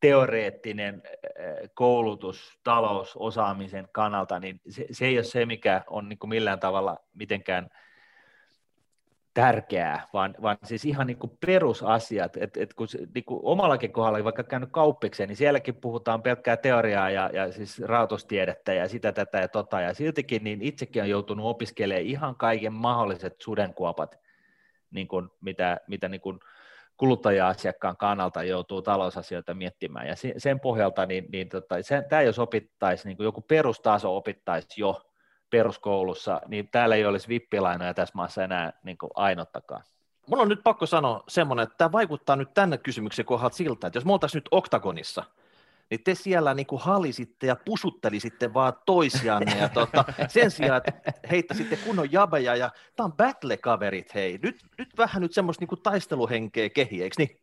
teoreettinen 0.00 1.02
koulutus 1.74 2.58
talousosaamisen 2.64 3.88
kannalta, 3.92 4.38
niin 4.38 4.60
se, 4.68 4.86
se 4.90 5.06
ei 5.06 5.18
ole 5.18 5.24
se, 5.24 5.46
mikä 5.46 5.82
on 5.90 6.08
niin 6.08 6.18
kuin 6.18 6.28
millään 6.28 6.60
tavalla 6.60 6.96
mitenkään 7.14 7.68
tärkeää, 9.34 10.08
vaan, 10.12 10.34
vaan 10.42 10.56
siis 10.64 10.84
ihan 10.84 11.06
niin 11.06 11.18
kuin 11.18 11.32
perusasiat, 11.46 12.36
että 12.36 12.62
et 12.62 12.74
kun 12.74 12.88
niin 13.14 13.24
kuin 13.24 13.40
omallakin 13.42 13.92
kohdalla 13.92 14.24
vaikka 14.24 14.44
käynyt 14.44 14.68
kauppikseen, 14.72 15.28
niin 15.28 15.36
sielläkin 15.36 15.74
puhutaan 15.74 16.22
pelkkää 16.22 16.56
teoriaa 16.56 17.10
ja, 17.10 17.30
ja 17.32 17.52
siis 17.52 17.80
rahoitustiedettä 17.80 18.74
ja 18.74 18.88
sitä, 18.88 19.12
tätä 19.12 19.38
ja 19.38 19.48
tota, 19.48 19.80
ja 19.80 19.94
siltikin 19.94 20.44
niin 20.44 20.62
itsekin 20.62 21.02
on 21.02 21.08
joutunut 21.08 21.46
opiskelemaan 21.46 22.06
ihan 22.06 22.36
kaiken 22.36 22.72
mahdolliset 22.72 23.40
sudenkuopat 23.40 24.27
niin 24.90 25.08
kuin, 25.08 25.28
mitä, 25.40 25.80
mitä 25.88 26.08
niin 26.08 26.20
kuin 26.20 26.40
kuluttaja-asiakkaan 26.96 27.96
kannalta 27.96 28.42
joutuu 28.42 28.82
talousasioita 28.82 29.54
miettimään. 29.54 30.06
Ja 30.06 30.14
sen 30.38 30.60
pohjalta, 30.60 31.06
niin, 31.06 31.26
niin 31.32 31.48
tota, 31.48 31.82
se, 31.82 32.02
tämä 32.08 32.22
jos 32.22 32.38
opittaisi, 32.38 33.08
niin 33.08 33.16
kuin 33.16 33.24
joku 33.24 33.40
perustaso 33.40 34.16
opittaisi 34.16 34.80
jo 34.80 35.02
peruskoulussa, 35.50 36.40
niin 36.46 36.68
täällä 36.68 36.94
ei 36.94 37.06
olisi 37.06 37.28
vippilainoja 37.28 37.94
tässä 37.94 38.12
maassa 38.14 38.44
enää 38.44 38.72
niin 38.82 38.98
kuin 38.98 39.10
ainottakaan. 39.14 39.82
Mulla 40.26 40.42
on 40.42 40.48
nyt 40.48 40.60
pakko 40.64 40.86
sanoa 40.86 41.24
semmoinen, 41.28 41.62
että 41.62 41.74
tämä 41.78 41.92
vaikuttaa 41.92 42.36
nyt 42.36 42.54
tänne 42.54 42.78
kysymyksen 42.78 43.24
kohdalta 43.24 43.56
siltä, 43.56 43.86
että 43.86 43.96
jos 43.96 44.04
me 44.04 44.12
oltaisiin 44.12 44.38
nyt 44.38 44.48
oktagonissa, 44.50 45.24
niin 45.90 46.04
te 46.04 46.14
siellä 46.14 46.54
niin 46.54 46.66
kuin 46.66 46.82
halisitte 46.82 47.46
ja 47.46 47.56
pusuttelisitte 47.64 48.54
vaan 48.54 48.72
toisianne 48.86 49.58
ja 49.58 49.68
tota, 49.68 50.04
sen 50.28 50.50
sijaan, 50.50 50.82
että 50.86 51.12
heittäisitte 51.30 51.76
kunnon 51.76 52.12
jabeja 52.12 52.56
ja 52.56 52.70
tämä 52.96 53.04
on 53.04 53.12
battle-kaverit, 53.12 54.14
hei. 54.14 54.38
Nyt, 54.42 54.56
nyt 54.78 54.88
vähän 54.98 55.22
nyt 55.22 55.32
semmoista 55.32 55.62
niin 55.62 55.68
kuin 55.68 55.82
taisteluhenkeä 55.82 56.70
kehi, 56.70 57.02
eikö 57.02 57.14
niin? 57.18 57.40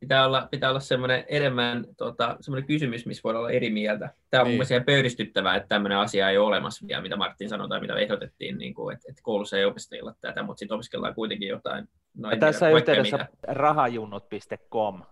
Pitää 0.00 0.26
olla, 0.26 0.48
pitää 0.50 0.70
olla 0.70 0.80
semmoinen 0.80 1.24
enemmän 1.28 1.84
tota, 1.96 2.36
semmoinen 2.40 2.66
kysymys, 2.66 3.06
missä 3.06 3.20
voi 3.24 3.36
olla 3.36 3.50
eri 3.50 3.70
mieltä. 3.70 4.10
Tämä 4.30 4.40
on 4.40 4.46
niin. 4.46 4.52
mun 4.52 4.66
mielestä 4.68 4.86
pöyristyttävää, 4.86 5.56
että 5.56 5.68
tämmöinen 5.68 5.98
asia 5.98 6.30
ei 6.30 6.38
ole 6.38 6.46
olemassa 6.46 6.86
vielä, 6.86 7.02
mitä 7.02 7.16
Martin 7.16 7.48
sanoi 7.48 7.68
tai 7.68 7.80
mitä 7.80 7.94
ehdotettiin, 7.94 8.58
niin 8.58 8.74
kuin, 8.74 8.94
että, 8.94 9.06
että 9.08 9.22
koulussa 9.22 9.56
ei 9.56 9.64
opiskella 9.64 10.14
tätä, 10.20 10.42
mutta 10.42 10.58
sitten 10.58 10.74
opiskellaan 10.74 11.14
kuitenkin 11.14 11.48
jotain. 11.48 11.88
No, 12.14 12.36
tässä 12.40 12.66
tiedä, 12.66 12.78
yhteydessä 12.78 13.26
rahajunnot.com 13.42 15.02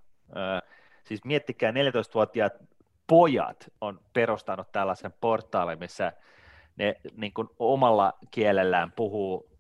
Siis 1.05 1.25
miettikää, 1.25 1.71
14-vuotiaat 1.71 2.53
pojat 3.07 3.73
on 3.81 4.01
perustanut 4.13 4.73
tällaisen 4.73 5.15
portaalin, 5.21 5.79
missä 5.79 6.13
ne 6.77 6.95
niin 7.17 7.33
kuin 7.33 7.49
omalla 7.59 8.13
kielellään 8.31 8.93
puhuu 8.93 9.51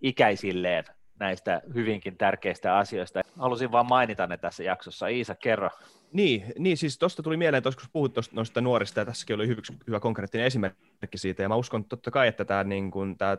ikäisilleen 0.00 0.84
näistä 1.18 1.62
hyvinkin 1.74 2.16
tärkeistä 2.16 2.76
asioista. 2.76 3.20
Halusin 3.38 3.72
vain 3.72 3.86
mainita 3.88 4.26
ne 4.26 4.36
tässä 4.36 4.62
jaksossa. 4.62 5.08
Iisa, 5.08 5.34
kerro. 5.34 5.70
Niin, 6.16 6.44
niin 6.58 6.76
siis 6.76 6.98
tuosta 6.98 7.22
tuli 7.22 7.36
mieleen, 7.36 7.58
että 7.58 7.70
kun 7.80 7.88
puhut 7.92 8.14
tosta, 8.14 8.36
noista 8.36 8.60
nuorista, 8.60 9.00
ja 9.00 9.06
tässäkin 9.06 9.36
oli 9.36 9.46
hyvä, 9.46 9.62
hyvä 9.86 10.00
konkreettinen 10.00 10.46
esimerkki 10.46 11.18
siitä, 11.18 11.42
ja 11.42 11.48
mä 11.48 11.56
uskon 11.56 11.84
totta 11.84 12.10
kai, 12.10 12.28
että 12.28 12.44
tämä, 12.44 12.64
niin 12.64 12.90
tämä 13.18 13.38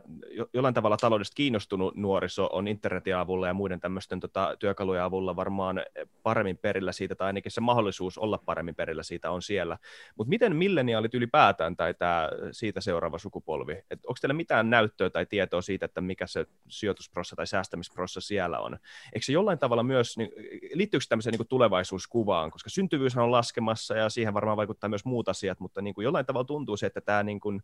jollain 0.54 0.74
tavalla 0.74 0.98
taloudesta 0.98 1.36
kiinnostunut 1.36 1.96
nuoriso 1.96 2.50
on 2.52 2.68
internetin 2.68 3.16
avulla 3.16 3.48
ja 3.48 3.54
muiden 3.54 3.80
tämmöisten 3.80 4.20
tota, 4.20 4.56
työkalujen 4.60 5.04
avulla 5.04 5.36
varmaan 5.36 5.82
paremmin 6.24 6.58
perillä 6.58 6.92
siitä, 6.92 7.16
tai 7.16 7.28
ainakin 7.28 7.52
se 7.52 7.62
mahdollisuus 7.62 8.18
olla 8.18 8.38
paremmin 8.46 8.76
perillä 8.76 9.04
siitä 9.04 9.32
on 9.32 9.42
siellä. 9.42 9.78
Mutta 10.18 10.30
miten 10.30 10.56
milleniaalit 10.56 11.14
ylipäätään, 11.14 11.76
tai 11.76 11.94
tämä 11.94 12.30
siitä 12.52 12.82
seuraava 12.82 13.18
sukupolvi, 13.18 13.74
onko 13.92 14.18
teillä 14.22 14.34
mitään 14.34 14.70
näyttöä 14.70 15.10
tai 15.10 15.26
tietoa 15.26 15.62
siitä, 15.62 15.86
että 15.86 16.02
mikä 16.02 16.28
se 16.28 16.46
sijoitusprossa 16.70 17.36
tai 17.36 17.48
säästämisprossa 17.48 18.22
siellä 18.22 18.60
on? 18.60 18.78
Eikö 19.14 19.26
se 19.26 19.34
jollain 19.34 19.60
tavalla 19.60 19.84
myös, 19.84 20.18
niin, 20.18 20.30
liittyykö 20.74 21.04
se 21.04 21.10
tämmöiseen 21.10 21.36
niin 21.38 21.48
tulevaisuuskuvaan, 21.48 22.52
koska 22.52 22.67
syntyvyys 22.68 23.18
on 23.18 23.32
laskemassa 23.32 23.96
ja 23.96 24.10
siihen 24.10 24.34
varmaan 24.34 24.58
vaikuttaa 24.58 24.90
myös 24.90 25.06
muut 25.06 25.30
asiat, 25.30 25.60
mutta 25.60 25.82
niin 25.82 25.96
kuin 25.96 26.04
jollain 26.04 26.26
tavalla 26.26 26.46
tuntuu 26.46 26.78
se, 26.78 26.86
että 26.86 27.02
tämä 27.02 27.24
niin 27.24 27.40
kuin 27.40 27.62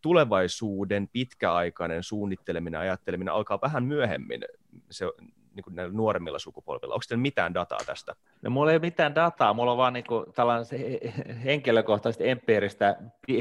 tulevaisuuden 0.00 1.08
pitkäaikainen 1.08 2.02
suunnitteleminen 2.02 2.78
ja 2.78 2.82
ajatteleminen 2.82 3.34
alkaa 3.34 3.60
vähän 3.62 3.84
myöhemmin 3.84 4.44
se, 4.90 5.06
niin 5.54 5.64
kuin 5.64 5.76
näillä 5.76 5.92
nuoremmilla 5.92 6.38
sukupolvilla. 6.38 6.94
Onko 6.94 7.04
teillä 7.08 7.22
mitään 7.22 7.54
dataa 7.54 7.78
tästä? 7.86 8.14
No 8.42 8.50
mulla 8.50 8.70
ei 8.70 8.76
ole 8.76 8.80
mitään 8.80 9.14
dataa, 9.14 9.54
mulla 9.54 9.72
on 9.72 9.78
vaan 9.78 9.92
niin 9.92 10.04
kuin 10.08 10.32
tällaista 10.34 10.76
henkilökohtaista 11.44 12.24
empiiristä, 12.24 12.96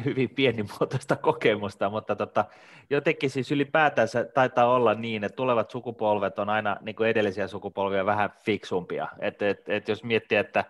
hyvin 0.06 0.30
pienimuotoista 0.30 1.16
kokemusta, 1.32 1.90
mutta 1.90 2.16
tota, 2.16 2.46
jotenkin 2.90 3.30
siis 3.30 3.52
ylipäätänsä 3.52 4.24
taitaa 4.24 4.74
olla 4.74 4.94
niin, 4.94 5.24
että 5.24 5.36
tulevat 5.36 5.72
sukupolvet 5.72 6.40
on 6.40 6.50
aina 6.50 6.78
niin 6.82 6.96
kuin 6.96 7.10
edellisiä 7.10 7.48
sukupolvia 7.48 8.06
vähän 8.06 8.30
fiksumpia. 8.46 9.08
Et, 9.20 9.42
et, 9.42 9.70
et 9.70 9.88
jos 9.88 10.04
miettii, 10.04 10.38
että 10.38 10.66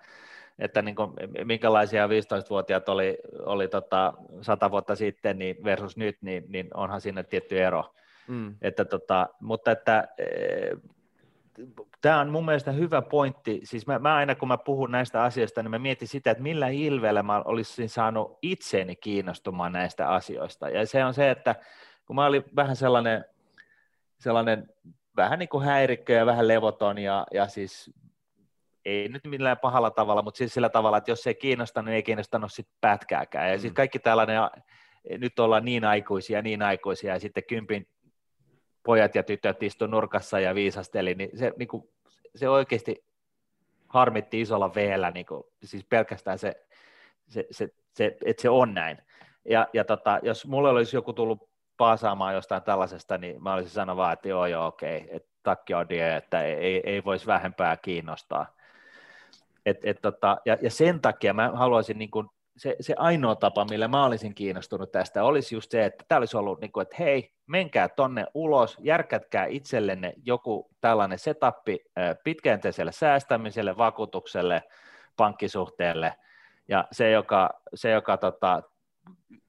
että 0.60 0.82
niin 0.82 0.96
kuin, 0.96 1.12
minkälaisia 1.44 2.08
15-vuotiaat 2.08 2.90
oli, 2.90 3.18
oli 3.40 3.68
tota 3.68 4.14
100 4.42 4.72
vuotta 4.72 4.96
sitten 4.96 5.40
niin 5.40 5.64
versus 5.64 5.98
nyt, 5.98 6.18
niin, 6.22 6.46
niin 6.48 6.68
onhan 6.74 7.02
siinä 7.02 7.24
tietty 7.24 7.64
ero. 7.64 7.94
Mm. 8.28 8.56
Että 8.62 8.86
tota, 8.86 9.30
mutta 9.40 9.72
että 9.72 10.08
e, 10.18 10.26
tämä 12.02 12.20
on 12.20 12.30
mun 12.30 12.46
mielestä 12.46 12.72
hyvä 12.72 13.02
pointti. 13.02 13.62
Siis 13.64 13.88
mä, 13.88 14.00
mä 14.00 14.16
aina 14.16 14.36
kun 14.36 14.48
mä 14.48 14.58
puhun 14.58 14.92
näistä 14.92 15.24
asioista, 15.24 15.64
niin 15.64 15.72
mä 15.72 15.80
mietin 15.80 16.08
sitä, 16.08 16.32
että 16.32 16.44
millä 16.44 16.68
ilveellä 16.68 17.24
mä 17.24 17.42
olisin 17.46 17.90
saanut 17.90 18.40
itseeni 18.42 18.96
kiinnostumaan 18.96 19.72
näistä 19.72 20.10
asioista. 20.10 20.70
Ja 20.70 20.86
se 20.86 21.06
on 21.06 21.14
se, 21.14 21.32
että 21.32 21.56
kun 22.06 22.16
mä 22.16 22.26
olin 22.26 22.44
vähän 22.56 22.76
sellainen, 22.76 23.26
sellainen 24.20 24.68
vähän 25.16 25.40
niin 25.40 25.50
kuin 25.50 25.66
häirikkö 25.66 26.14
ja 26.14 26.26
vähän 26.26 26.48
levoton 26.48 26.98
ja, 26.98 27.28
ja 27.34 27.48
siis 27.48 27.92
ei 28.86 29.10
nyt 29.10 29.22
millään 29.28 29.58
pahalla 29.58 29.92
tavalla, 29.92 30.22
mutta 30.22 30.38
siis 30.38 30.54
sillä 30.54 30.70
tavalla, 30.70 30.98
että 30.98 31.12
jos 31.12 31.28
ei 31.28 31.36
kiinnosta, 31.36 31.82
niin 31.82 31.96
ei 31.96 32.04
kiinnostanut 32.04 32.54
sitten 32.54 32.78
pätkääkään. 32.82 33.50
Ja 33.50 33.56
mm. 33.56 33.62
sitten 33.62 33.76
kaikki 33.76 34.00
tällainen, 34.00 34.40
nyt 35.18 35.40
ollaan 35.40 35.66
niin 35.66 35.84
aikuisia, 35.84 36.42
niin 36.42 36.62
aikuisia, 36.62 37.14
ja 37.14 37.20
sitten 37.20 37.44
kympin 37.44 37.88
pojat 38.84 39.16
ja 39.16 39.24
tytöt 39.24 39.64
istu 39.64 39.88
nurkassa 39.88 40.40
ja 40.40 40.56
viisasteli, 40.56 41.16
niin 41.16 41.38
se, 41.38 41.54
niin 41.58 41.68
kuin, 41.68 41.90
se 42.36 42.50
oikeasti 42.50 43.04
harmitti 43.88 44.42
isolla 44.42 44.76
veellä, 44.76 45.12
niin 45.12 45.26
kuin, 45.26 45.44
siis 45.64 45.86
pelkästään 45.90 46.40
se, 46.40 46.66
se, 47.28 47.48
se, 47.52 47.70
se 47.94 48.18
että 48.26 48.42
se 48.42 48.50
on 48.50 48.74
näin. 48.74 48.98
Ja, 49.50 49.68
ja 49.74 49.86
tota, 49.86 50.20
jos 50.24 50.48
mulle 50.48 50.70
olisi 50.70 50.98
joku 50.98 51.14
tullut 51.14 51.50
paasaamaan 51.78 52.34
jostain 52.34 52.64
tällaisesta, 52.64 53.18
niin 53.18 53.44
mä 53.44 53.54
olisin 53.54 53.72
sanonut 53.72 53.98
vaan, 53.98 54.14
että 54.14 54.30
joo, 54.30 54.46
joo, 54.46 54.68
okei, 54.68 55.08
että 55.10 55.30
takki 55.44 55.74
on 55.74 55.90
die, 55.90 56.16
että 56.16 56.44
ei, 56.44 56.82
ei 56.86 57.04
voisi 57.04 57.28
vähempää 57.28 57.78
kiinnostaa. 57.78 58.56
Et, 59.66 59.78
et 59.84 60.02
tota, 60.02 60.38
ja, 60.46 60.58
ja 60.62 60.70
sen 60.70 61.00
takia 61.00 61.34
mä 61.34 61.52
haluaisin, 61.54 61.98
niin 61.98 62.12
kuin, 62.12 62.28
se, 62.62 62.76
se 62.80 62.94
ainoa 62.98 63.36
tapa, 63.36 63.66
millä 63.66 63.88
mä 63.88 64.06
olisin 64.06 64.36
kiinnostunut 64.36 64.92
tästä, 64.92 65.24
olisi 65.24 65.56
just 65.56 65.72
se, 65.72 65.86
että 65.86 66.06
tämä 66.08 66.20
olisi 66.20 66.38
ollut, 66.38 66.62
niin 66.62 66.72
kuin, 66.72 66.82
että 66.82 66.96
hei, 67.00 67.34
menkää 67.48 67.90
tonne 67.90 68.26
ulos, 68.34 68.78
järkätkää 68.80 69.46
itsellenne 69.46 70.14
joku 70.26 70.70
tällainen 70.82 71.20
setappi 71.20 71.80
pitkäjänteiselle 72.24 72.92
säästämiselle, 72.92 73.78
vakuutukselle, 73.78 74.64
pankkisuhteelle, 75.18 76.14
ja 76.68 76.88
se, 76.92 77.12
joka, 77.12 77.50
se, 77.74 77.92
joka 77.92 78.18
tota, 78.18 78.64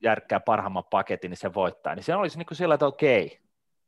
järkkää 0.02 0.40
parhaimman 0.40 0.84
paketin, 0.90 1.30
niin 1.30 1.38
se 1.38 1.54
voittaa. 1.54 1.94
Niin 1.94 2.04
se 2.04 2.14
olisi 2.14 2.38
niin 2.38 2.46
kuin 2.46 2.58
sillä, 2.58 2.74
että 2.74 2.86
okei, 2.86 3.40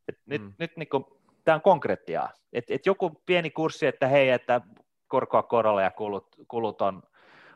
et 0.08 0.18
mm. 0.26 0.32
nyt, 0.32 0.42
nyt 0.58 0.76
niin 0.76 0.88
kuin, 0.88 1.04
tämä 1.44 1.54
on 1.54 1.62
konkretiaa. 1.62 2.30
Et, 2.52 2.64
et 2.68 2.86
joku 2.86 3.22
pieni 3.26 3.50
kurssi, 3.50 3.86
että 3.86 4.08
hei, 4.08 4.30
että 4.30 4.60
korkoa 5.08 5.42
korolla 5.42 5.82
ja 5.82 5.90
kulut, 5.90 6.26
kulut 6.48 6.82
on 6.82 7.02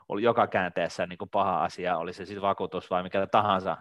oli 0.08 0.22
joka 0.22 0.46
käänteessä 0.46 1.06
niin 1.06 1.18
kuin 1.18 1.30
paha 1.30 1.64
asia, 1.64 1.98
oli 1.98 2.12
se 2.12 2.24
sitten 2.24 2.42
vakuutus 2.42 2.90
vai 2.90 3.02
mikä 3.02 3.26
tahansa, 3.26 3.76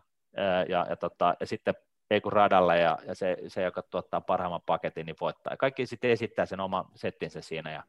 ja, 0.70 0.86
ja, 0.90 0.96
tota, 0.96 1.36
ja 1.40 1.48
sitten 1.48 1.76
ei 2.12 2.22
kun 2.22 2.34
radalle 2.34 2.80
ja, 2.80 2.98
ja 3.08 3.16
se, 3.16 3.38
se, 3.48 3.64
joka 3.64 3.82
tuottaa 3.82 4.22
parhaimman 4.22 4.62
paketin, 4.66 5.06
niin 5.06 5.16
voittaa. 5.22 5.54
Ja 5.54 5.58
kaikki 5.58 5.86
sitten 5.86 6.12
esittää 6.12 6.46
sen 6.46 6.60
oman 6.60 6.86
settinsä 6.96 7.42
siinä 7.42 7.72
ja 7.72 7.84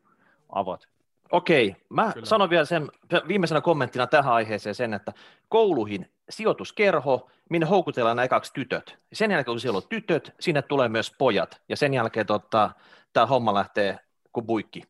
avot. 0.49 0.89
Okei, 1.32 1.76
mä 1.89 2.12
Kyllä. 2.12 2.26
sanon 2.26 2.51
vielä 2.51 2.64
sen 2.64 2.89
viimeisenä 3.28 3.61
kommenttina 3.61 4.07
tähän 4.07 4.34
aiheeseen 4.34 4.74
sen, 4.74 4.95
että 4.95 5.12
kouluihin 5.49 6.11
sijoituskerho, 6.30 7.30
minne 7.51 7.66
houkutellaan 7.66 8.16
nämä 8.16 8.28
kaksi 8.28 8.53
tytöt. 8.53 8.99
Sen 9.12 9.30
jälkeen, 9.30 9.53
kun 9.53 9.61
siellä 9.61 9.76
on 9.76 9.89
tytöt, 9.89 10.34
sinne 10.41 10.62
tulee 10.62 10.89
myös 10.89 11.14
pojat, 11.18 11.62
ja 11.68 11.76
sen 11.76 11.95
jälkeen 11.95 12.26
tota, 12.26 12.70
tämä 13.12 13.26
homma 13.26 13.55
lähtee 13.55 13.99
kuin 14.32 14.47
buikki. 14.47 14.82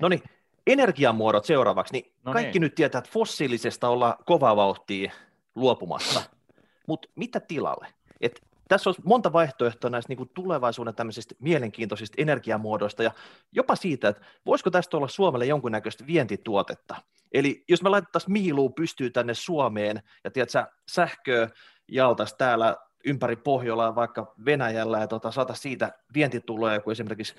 No 0.00 0.08
niin, 0.08 0.22
energiamuodot 0.66 1.44
seuraavaksi, 1.44 1.92
niin 1.92 2.12
no 2.24 2.32
kaikki 2.32 2.58
niin. 2.58 2.60
nyt 2.60 2.74
tietää, 2.74 2.98
että 2.98 3.10
fossiilisesta 3.10 3.88
ollaan 3.88 4.14
kovaa 4.26 4.56
vauhtia 4.56 5.12
luopumassa, 5.54 6.22
mutta 6.88 7.08
mitä 7.14 7.40
tilalle? 7.40 7.86
Et 8.20 8.40
tässä 8.68 8.90
on 8.90 8.96
monta 9.04 9.32
vaihtoehtoa 9.32 9.90
näistä 9.90 10.10
niin 10.10 10.16
kuin 10.16 10.30
tulevaisuuden 10.34 10.94
tämmöisistä 10.94 11.34
mielenkiintoisista 11.38 12.22
energiamuodoista 12.22 13.02
ja 13.02 13.10
jopa 13.52 13.76
siitä, 13.76 14.08
että 14.08 14.22
voisiko 14.46 14.70
tästä 14.70 14.96
olla 14.96 15.08
Suomelle 15.08 15.46
jonkunnäköistä 15.46 16.06
vientituotetta. 16.06 16.96
Eli 17.32 17.64
jos 17.68 17.82
me 17.82 17.88
laitettaisiin 17.88 18.32
miiluu 18.32 18.70
pystyy 18.70 19.10
tänne 19.10 19.34
Suomeen 19.34 20.02
ja 20.24 20.30
tiedätkö, 20.30 20.66
sähköä 20.88 21.48
jaltas 21.88 22.34
täällä 22.34 22.76
ympäri 23.04 23.36
Pohjolaa 23.36 23.94
vaikka 23.94 24.34
Venäjällä 24.44 24.98
ja 24.98 25.06
tota, 25.06 25.30
saata 25.30 25.54
siitä 25.54 25.92
vientituloja, 26.14 26.80
kuin 26.80 26.92
esimerkiksi 26.92 27.34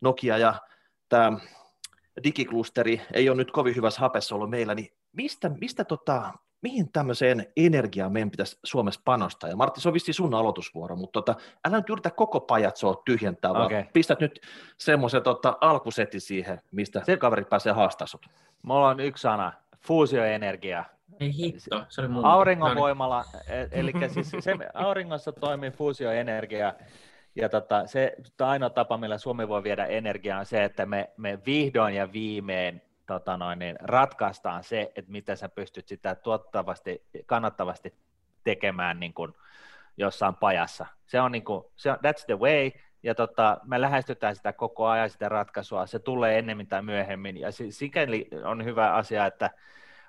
Nokia 0.00 0.38
ja 0.38 0.54
tämä 1.08 1.38
digiklusteri 2.24 3.00
ei 3.12 3.28
ole 3.28 3.36
nyt 3.36 3.50
kovin 3.50 3.76
hyvässä 3.76 4.00
hapessa 4.00 4.34
ollut 4.34 4.50
meillä, 4.50 4.74
niin 4.74 4.88
mistä, 5.12 5.48
mistä 5.48 5.84
tota, 5.84 6.32
mihin 6.62 6.92
tämmöiseen 6.92 7.46
energiaan 7.56 8.12
meidän 8.12 8.30
pitäisi 8.30 8.58
Suomessa 8.64 9.00
panostaa? 9.04 9.50
Ja 9.50 9.56
Martti, 9.56 9.80
se 9.80 9.88
on 9.88 9.94
sun 10.10 10.34
aloitusvuoro, 10.34 10.96
mutta 10.96 11.22
tota, 11.22 11.34
älä 11.68 11.76
nyt 11.76 11.90
yritä 11.90 12.10
koko 12.10 12.40
pajatsoa 12.40 13.02
tyhjentää, 13.04 13.50
okay. 13.50 13.62
vaan 13.62 13.88
pistät 13.92 14.20
nyt 14.20 14.40
semmoisen 14.78 15.22
tota, 15.22 15.58
alkusetin 15.60 16.20
siihen, 16.20 16.60
mistä 16.72 17.02
se 17.04 17.16
kaveri 17.16 17.44
pääsee 17.44 17.72
haastaa 17.72 18.06
sut. 18.06 18.26
Mulla 18.62 18.88
on 18.88 19.00
yksi 19.00 19.22
sana, 19.22 19.52
fuusioenergia. 19.80 20.84
Ei 21.20 21.36
hitto, 21.36 21.84
se 21.88 22.00
oli 22.00 22.08
mun. 22.08 22.24
Auringonvoimalla, 22.24 23.24
e- 23.48 23.68
eli 23.80 23.92
siis 24.08 24.30
se, 24.40 24.56
auringossa 24.74 25.32
toimii 25.32 25.70
fuusioenergia, 25.70 26.74
Ja 27.36 27.48
tota, 27.48 27.86
se 27.86 28.16
ainoa 28.40 28.70
tapa, 28.70 28.96
millä 28.96 29.18
Suomi 29.18 29.48
voi 29.48 29.62
viedä 29.62 29.86
energiaa, 29.86 30.38
on 30.38 30.46
se, 30.46 30.64
että 30.64 30.86
me, 30.86 31.10
me 31.16 31.38
vihdoin 31.46 31.94
ja 31.94 32.12
viimein 32.12 32.82
tota 33.06 33.36
noin, 33.36 33.58
niin 33.58 33.76
ratkaistaan 33.80 34.64
se, 34.64 34.92
että 34.96 35.12
miten 35.12 35.36
sä 35.36 35.48
pystyt 35.48 35.88
sitä 35.88 36.14
tuottavasti, 36.14 37.02
kannattavasti 37.26 37.94
tekemään 38.44 39.00
niin 39.00 39.14
kuin 39.14 39.34
jossain 39.96 40.34
pajassa. 40.34 40.86
Se 41.06 41.20
on 41.20 41.32
niin 41.32 41.44
kuin, 41.44 41.64
se 41.76 41.90
on, 41.90 41.96
that's 41.96 42.24
the 42.26 42.38
way, 42.38 42.70
ja 43.02 43.14
tota, 43.14 43.58
me 43.64 43.80
lähestytään 43.80 44.36
sitä 44.36 44.52
koko 44.52 44.86
ajan 44.86 45.10
sitä 45.10 45.28
ratkaisua, 45.28 45.86
se 45.86 45.98
tulee 45.98 46.38
ennemmin 46.38 46.66
tai 46.66 46.82
myöhemmin, 46.82 47.36
ja 47.40 47.48
sikäli 47.70 48.28
on 48.44 48.64
hyvä 48.64 48.92
asia, 48.92 49.26
että 49.26 49.50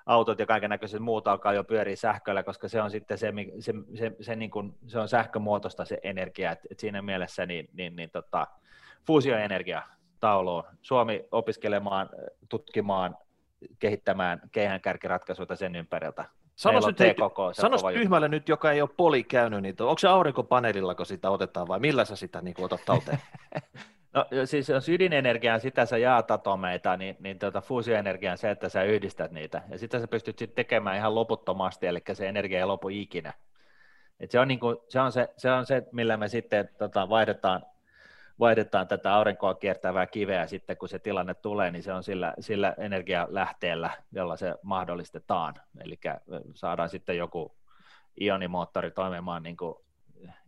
autot 0.06 0.38
ja 0.38 0.46
kaiken 0.46 0.70
näköiset 0.70 1.00
muut 1.00 1.28
alkaa 1.28 1.52
jo 1.52 1.64
pyöriä 1.64 1.96
sähköllä, 1.96 2.42
koska 2.42 2.68
se 2.68 2.82
on 2.82 2.90
sitten 2.90 3.18
se, 3.18 3.32
se, 3.60 3.74
se, 3.94 4.12
se, 4.20 4.36
niin 4.36 4.50
kuin, 4.50 4.74
se 4.86 4.98
on 4.98 5.08
sähkömuotoista 5.08 5.84
se 5.84 5.98
energia, 6.02 6.52
että 6.52 6.68
et 6.70 6.80
siinä 6.80 7.02
mielessä 7.02 7.46
niin, 7.46 7.68
niin, 7.72 7.96
niin 7.96 8.10
tota, 8.10 8.46
fuusioenergia 9.06 9.82
tauluun, 10.20 10.64
Suomi 10.82 11.24
opiskelemaan, 11.32 12.08
tutkimaan, 12.48 13.16
kehittämään 13.78 14.40
keihänkärkiratkaisuja 14.52 15.56
sen 15.56 15.76
ympäriltä. 15.76 16.24
Sano 16.56 16.80
nyt, 16.86 17.00
hei, 17.00 17.14
sanos 17.52 17.82
tyhmälle 17.92 18.28
nyt, 18.28 18.48
joka 18.48 18.72
ei 18.72 18.80
ole 18.80 18.90
poli 18.96 19.24
käynyt, 19.24 19.62
niin 19.62 19.74
onko 19.80 19.98
se 19.98 20.08
aurinkopaneelilla, 20.08 20.94
kun 20.94 21.06
sitä 21.06 21.30
otetaan 21.30 21.68
vai 21.68 21.80
millä 21.80 22.04
sä 22.04 22.16
sitä 22.16 22.42
niin 22.42 22.54
otat 22.58 22.80
talteen? 22.86 23.18
No 24.16 24.26
siis 24.44 24.68
jos 24.68 24.88
ydinenergiaa, 24.88 25.58
sitä 25.58 25.86
sä 25.86 25.98
jaat 25.98 26.30
atomeita, 26.30 26.96
niin, 26.96 27.16
niin 27.20 27.38
tuota, 27.38 27.60
fuusioenergia 27.60 28.32
on 28.32 28.38
se, 28.38 28.50
että 28.50 28.68
sä 28.68 28.82
yhdistät 28.82 29.30
niitä. 29.30 29.62
Ja 29.70 29.78
sitä 29.78 30.00
sä 30.00 30.08
pystyt 30.08 30.38
sitten 30.38 30.56
tekemään 30.56 30.96
ihan 30.96 31.14
loputtomasti, 31.14 31.86
eli 31.86 32.02
se 32.12 32.28
energia 32.28 32.58
ei 32.58 32.64
lopu 32.64 32.88
ikinä. 32.88 33.32
Et 34.20 34.30
se, 34.30 34.40
on 34.40 34.48
niinku, 34.48 34.84
se, 34.88 35.00
on 35.00 35.12
se, 35.12 35.28
se 35.36 35.52
on 35.52 35.66
se, 35.66 35.82
millä 35.92 36.16
me 36.16 36.28
sitten 36.28 36.68
tota, 36.78 37.08
vaihdetaan, 37.08 37.66
vaihdetaan 38.38 38.88
tätä 38.88 39.14
aurinkoa 39.14 39.54
kiertävää 39.54 40.06
kiveä 40.06 40.46
sitten, 40.46 40.76
kun 40.76 40.88
se 40.88 40.98
tilanne 40.98 41.34
tulee, 41.34 41.70
niin 41.70 41.82
se 41.82 41.92
on 41.92 42.02
sillä, 42.02 42.34
sillä 42.40 42.74
energialähteellä, 42.78 43.90
jolla 44.12 44.36
se 44.36 44.54
mahdollistetaan. 44.62 45.54
Eli 45.80 45.98
saadaan 46.54 46.88
sitten 46.88 47.16
joku 47.16 47.56
ionimoottori 48.20 48.90
toimimaan 48.90 49.42
niin 49.42 49.56
kuin 49.56 49.85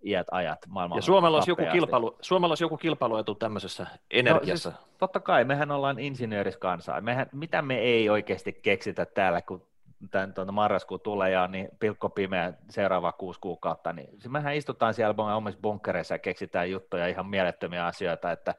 iät 0.04 0.26
ajat 0.30 0.58
maailman 0.68 0.96
Ja 0.96 1.02
Suomella 1.02 1.38
olisi, 1.38 1.50
joku 1.50 1.62
kilpailu, 1.72 2.16
Suomella 2.20 2.52
olisi 2.52 2.64
joku 2.64 2.76
kilpailuetu 2.76 3.34
tämmöisessä 3.34 3.86
energiassa. 4.10 4.70
No, 4.70 4.76
siis, 4.76 4.98
totta 4.98 5.20
kai, 5.20 5.44
mehän 5.44 5.70
ollaan 5.70 5.98
insinööriskansaa. 5.98 7.00
Mehän, 7.00 7.26
mitä 7.32 7.62
me 7.62 7.78
ei 7.78 8.10
oikeasti 8.10 8.52
keksitä 8.52 9.06
täällä, 9.06 9.42
kun 9.42 9.62
tämän 10.10 10.34
tuota 10.34 10.52
marraskuun 10.52 11.00
tulee 11.00 11.30
ja 11.30 11.46
niin 11.46 11.68
pilkko 11.80 12.08
pimeä 12.08 12.52
seuraava 12.70 13.12
kuusi 13.12 13.40
kuukautta, 13.40 13.92
niin 13.92 14.08
mehän 14.28 14.54
istutaan 14.54 14.94
siellä 14.94 15.34
omissa 15.34 15.60
bunkkereissa 15.60 16.14
ja 16.14 16.18
keksitään 16.18 16.70
juttuja, 16.70 17.06
ihan 17.06 17.26
mielettömiä 17.26 17.86
asioita, 17.86 18.32
että 18.32 18.54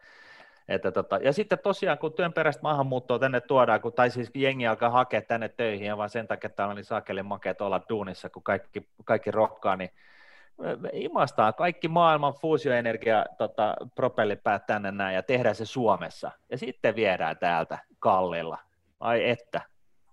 että 0.70 0.92
tota, 0.92 1.18
ja 1.18 1.34
sitten 1.34 1.60
tosiaan, 1.64 1.98
kun 1.98 2.14
työn 2.14 2.34
perästä 2.34 2.62
maahanmuuttoa 2.62 3.20
tänne 3.20 3.42
tuodaan, 3.42 3.82
kun, 3.82 3.94
tai 3.94 4.10
siis 4.10 4.32
jengi 4.36 4.68
alkaa 4.68 4.90
hakea 4.90 5.22
tänne 5.22 5.50
töihin, 5.50 5.88
ja 5.88 5.98
vaan 5.98 6.10
sen 6.10 6.28
takia, 6.28 6.48
että 6.48 6.56
täällä 6.56 6.72
on 6.72 6.76
niin 6.76 6.86
saakeli 6.86 7.24
makeet 7.24 7.62
olla 7.62 7.82
duunissa, 7.90 8.30
kun 8.30 8.44
kaikki, 8.44 8.88
kaikki 9.06 9.32
rokkaa, 9.32 9.76
niin 9.76 9.92
me 10.60 10.90
imastaan 10.94 11.54
kaikki 11.54 11.88
maailman 11.88 12.34
fuusioenergia 12.34 13.26
tota, 13.38 13.76
propellipäät 13.96 14.66
tänne 14.66 14.92
näin 14.92 15.16
ja 15.16 15.24
tehdään 15.24 15.56
se 15.56 15.66
Suomessa. 15.66 16.32
Ja 16.52 16.58
sitten 16.58 16.96
viedään 16.96 17.38
täältä 17.38 17.78
kallilla. 18.00 18.58
Ai 19.00 19.30
että. 19.30 19.62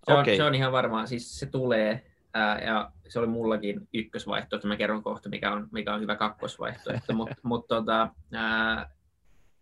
Se 0.05 0.13
on, 0.13 0.21
okay. 0.21 0.37
se 0.37 0.45
on 0.45 0.55
ihan 0.55 0.73
varmaan, 0.73 1.09
siis 1.09 1.39
se 1.39 1.47
tulee, 1.47 2.07
ää, 2.35 2.59
ja 2.59 2.91
se 3.09 3.19
oli 3.19 3.27
mullakin 3.27 3.89
ykkösvaihtoehto, 3.95 4.69
mä 4.69 4.77
kerron 4.77 5.03
kohta, 5.03 5.29
mikä 5.29 5.53
on, 5.53 5.69
mikä 5.73 5.95
on 5.95 6.01
hyvä 6.01 6.17
kakkosvaihtoehto, 6.17 7.13
mutta 7.13 7.35
mut, 7.43 7.67
tota, 7.67 8.09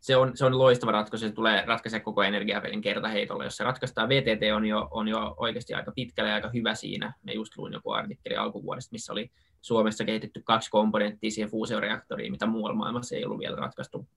se, 0.00 0.16
on, 0.16 0.36
se 0.36 0.44
on 0.44 0.58
loistava 0.58 0.92
ratkaisu, 0.92 1.26
se 1.26 1.32
tulee 1.32 1.64
ratkaista 1.66 2.00
koko 2.00 2.22
energiapelin 2.22 2.80
kertaheitolla. 2.80 3.44
Jos 3.44 3.56
se 3.56 3.64
ratkaistaan, 3.64 4.08
VTT 4.08 4.42
on 4.54 4.66
jo, 4.66 4.88
on 4.90 5.08
jo 5.08 5.34
oikeasti 5.36 5.74
aika 5.74 5.92
pitkällä 5.92 6.30
ja 6.30 6.34
aika 6.34 6.50
hyvä 6.54 6.74
siinä. 6.74 7.14
Me 7.22 7.32
just 7.32 7.56
luin 7.56 7.72
joku 7.72 7.92
artikkeli 7.92 8.36
alkuvuodesta, 8.36 8.92
missä 8.92 9.12
oli 9.12 9.30
Suomessa 9.64 10.04
kehitetty 10.04 10.42
kaksi 10.44 10.70
komponenttia 10.70 11.30
siihen 11.30 11.50
fuusioreaktoriin, 11.50 12.32
mitä 12.32 12.46
muualla 12.46 12.76
maailmassa 12.76 13.16
ei 13.16 13.24
ollut 13.24 13.38
vielä 13.38 13.56
ratkaistu. 13.56 14.08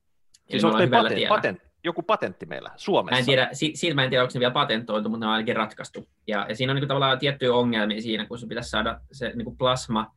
Siis 0.49 0.63
onko 0.63 0.77
patent, 0.77 1.27
patent, 1.29 1.61
joku 1.83 2.03
patentti 2.03 2.45
meillä 2.45 2.71
Suomessa? 2.75 3.15
Mä 3.15 3.19
en 3.19 3.25
tiedä, 3.25 3.49
siitä 3.53 3.95
mä 3.95 4.03
en 4.03 4.09
tiedä, 4.09 4.23
onko 4.23 4.31
ne 4.33 4.39
vielä 4.39 4.53
patentoitu, 4.53 5.09
mutta 5.09 5.25
ne 5.25 5.27
on 5.27 5.33
ainakin 5.33 5.55
ratkaistu. 5.55 6.09
Ja, 6.27 6.45
ja 6.49 6.55
siinä 6.55 6.71
on 6.71 6.75
niin 6.75 6.81
kuin, 6.81 6.87
tavallaan 6.87 7.19
tiettyjä 7.19 7.53
ongelmia 7.53 8.01
siinä, 8.01 8.25
kun 8.25 8.39
se 8.39 8.47
pitäisi 8.47 8.69
saada 8.69 9.01
se 9.11 9.31
niin 9.35 9.45
kuin 9.45 9.57
plasma, 9.57 10.11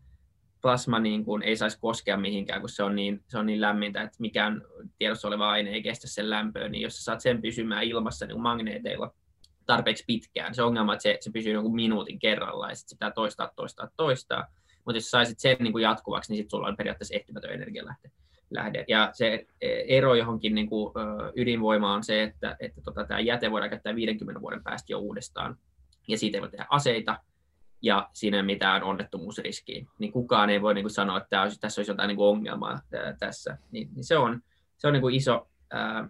plasma 0.63 0.99
niin 0.99 1.25
kuin, 1.25 1.43
ei 1.43 1.57
saisi 1.57 1.79
koskea 1.81 2.17
mihinkään, 2.17 2.61
kun 2.61 2.69
se 2.69 2.83
on 2.83 2.97
niin, 2.97 3.25
se 3.29 3.39
on 3.39 3.47
niin 3.47 3.61
lämmintä, 3.61 4.03
että 4.03 4.17
mikään 4.19 4.63
tiedossa 4.99 5.29
oleva 5.29 5.51
aine 5.51 5.71
ei 5.71 5.83
kestä 5.83 6.09
sen 6.09 6.31
lämpöä, 6.31 6.69
niin 6.69 6.83
jos 6.83 6.97
sä 6.97 7.05
saat 7.05 7.21
sen 7.21 7.43
pysymään 7.43 7.85
ilmassa 7.85 8.27
niin 8.27 8.35
kuin 8.35 8.43
magneeteilla 8.43 9.15
tarpeeksi 9.67 10.05
pitkään, 10.07 10.55
se 10.55 10.63
ongelma, 10.63 10.93
että 10.93 11.03
se, 11.03 11.17
se 11.21 11.31
pysyy 11.31 11.53
jonkun 11.53 11.75
minuutin 11.75 12.19
kerralla 12.19 12.69
ja 12.69 12.75
sitten 12.75 12.89
se 12.91 12.97
pitää 12.97 13.11
toistaa, 13.11 13.51
toistaa, 13.57 13.89
toistaa, 13.97 14.47
mutta 14.91 14.97
jos 14.97 15.11
saisit 15.11 15.39
sen 15.39 15.57
niin 15.61 15.73
kuin 15.73 15.83
jatkuvaksi, 15.83 16.33
niin 16.33 16.39
sitten 16.39 16.51
sulla 16.51 16.67
on 16.69 16.77
periaatteessa 16.77 17.15
ehtymätön 17.15 17.51
energialähde. 17.51 18.11
Lähde. 18.51 18.85
Ja 18.89 19.11
se 19.13 19.47
e, 19.61 19.69
ero 19.89 20.15
johonkin 20.15 20.55
niin 20.55 20.69
kuin, 20.69 20.93
ydinvoimaan 21.37 21.97
on 21.97 22.05
se, 22.05 22.23
että, 22.23 22.57
että 22.61 22.81
tota, 22.81 23.05
tämä 23.05 23.21
jäte 23.21 23.51
voidaan 23.51 23.71
käyttää 23.71 23.95
50 23.95 24.41
vuoden 24.41 24.63
päästä 24.63 24.93
jo 24.93 24.99
uudestaan, 24.99 25.57
ja 26.09 26.19
siitä 26.19 26.37
ei 26.37 26.43
voi 26.43 26.51
tehdä 26.51 26.67
aseita, 26.71 27.19
ja 27.83 28.09
siinä 28.13 28.37
ei 28.37 28.41
ole 28.41 28.47
mitään 28.47 28.83
onnettomuusriskiä. 28.83 29.87
Niin 29.99 30.13
kukaan 30.13 30.51
ei 30.51 30.63
voi 30.63 30.75
niin 30.75 30.85
kuin 30.85 30.93
sanoa, 30.93 31.17
että 31.17 31.29
tämä 31.31 31.43
olisi, 31.43 31.61
tässä 31.61 31.81
olisi 31.81 31.91
jotain 31.91 32.09
niin 32.09 32.17
kuin 32.17 32.29
ongelmaa 32.29 32.81
ää, 32.95 33.17
tässä. 33.19 33.59
Niin, 33.71 33.89
niin 33.95 34.05
se 34.05 34.17
on, 34.17 34.41
se 34.79 34.87
on 34.87 34.93
niin 34.93 35.01
kuin 35.01 35.15
iso, 35.15 35.51
ää, 35.71 36.09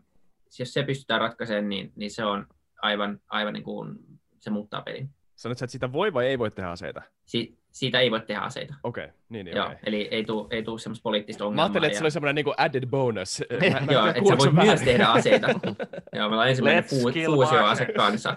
jos 0.58 0.72
se 0.72 0.82
pystytään 0.82 1.20
ratkaisemaan, 1.20 1.68
niin, 1.68 1.92
niin 1.96 2.10
se 2.10 2.24
on 2.24 2.46
aivan, 2.82 3.20
aivan 3.28 3.52
niin 3.52 3.64
kuin, 3.64 3.98
se 4.40 4.50
muuttaa 4.50 4.82
pelin. 4.82 5.10
Sanoit, 5.36 5.62
että 5.62 5.72
sitä 5.72 5.92
voi 5.92 6.12
vai 6.12 6.26
ei 6.26 6.38
voi 6.38 6.50
tehdä 6.50 6.70
aseita? 6.70 7.02
Si- 7.26 7.59
siitä 7.72 8.00
ei 8.00 8.10
voi 8.10 8.20
tehdä 8.20 8.40
aseita. 8.40 8.74
Okei, 8.82 9.04
okay, 9.04 9.16
niin, 9.28 9.44
niin 9.44 9.56
Joo, 9.56 9.66
okay. 9.66 9.78
eli 9.86 10.08
ei 10.10 10.24
tule 10.24 10.46
ei 10.50 10.62
tuu 10.62 10.78
semmoista 10.78 11.02
poliittista 11.02 11.44
ongelmaa. 11.44 11.62
Mä 11.62 11.66
ajattelin, 11.66 11.86
että 11.86 11.94
ja... 11.94 11.98
se 11.98 12.04
oli 12.04 12.10
semmoinen 12.10 12.34
niin 12.34 12.54
added 12.56 12.86
bonus. 12.86 13.42
Mä, 13.86 13.92
Joo, 13.92 14.06
että 14.06 14.20
sä 14.28 14.38
voit 14.38 14.52
myös 14.52 14.82
tehdä 14.82 15.06
aseita. 15.06 15.46
Joo, 16.16 16.28
meillä 16.28 16.42
on 16.42 16.48
ensimmäinen 16.48 16.84
fu- 16.84 17.26
fuusioase 17.26 17.86
kanssa. 17.86 18.36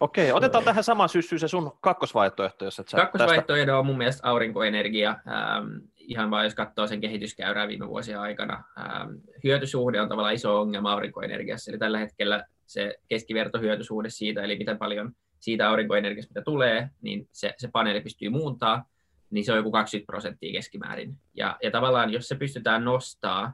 Okei, 0.00 0.30
okay, 0.30 0.36
otetaan 0.36 0.64
tähän 0.64 0.84
samaan 0.84 1.08
syssyyn 1.08 1.40
se 1.40 1.48
sun 1.48 1.72
kakkosvaihtoehto, 1.80 2.64
jos 2.64 2.78
et 2.78 2.88
sä 2.88 2.96
Kakkosvaihtoehto 2.96 3.54
tästä... 3.54 3.78
on 3.78 3.86
mun 3.86 3.98
mielestä 3.98 4.28
aurinkoenergia. 4.28 5.10
Ähm, 5.10 5.66
ihan 5.96 6.30
vain 6.30 6.44
jos 6.44 6.54
katsoo 6.54 6.86
sen 6.86 7.00
kehityskäyrää 7.00 7.68
viime 7.68 7.88
vuosien 7.88 8.20
aikana. 8.20 8.64
Ähm, 8.78 9.10
hyötysuhde 9.44 10.00
on 10.00 10.08
tavallaan 10.08 10.34
iso 10.34 10.60
ongelma 10.60 10.92
aurinkoenergiassa, 10.92 11.70
eli 11.70 11.78
tällä 11.78 11.98
hetkellä 11.98 12.44
se 12.66 12.94
keskivertohyötysuhde 13.08 14.10
siitä, 14.10 14.42
eli 14.42 14.58
miten 14.58 14.78
paljon 14.78 15.12
siitä 15.42 15.68
aurinkoenergiasta, 15.68 16.30
mitä 16.30 16.42
tulee, 16.42 16.90
niin 17.00 17.28
se, 17.32 17.54
se 17.56 17.68
paneeli 17.68 18.00
pystyy 18.00 18.28
muuntaa, 18.28 18.84
niin 19.30 19.44
se 19.44 19.52
on 19.52 19.58
joku 19.58 19.70
20 19.70 20.06
prosenttia 20.06 20.52
keskimäärin. 20.52 21.16
Ja, 21.34 21.56
ja 21.62 21.70
tavallaan, 21.70 22.12
jos 22.12 22.28
se 22.28 22.34
pystytään 22.34 22.84
nostaa 22.84 23.52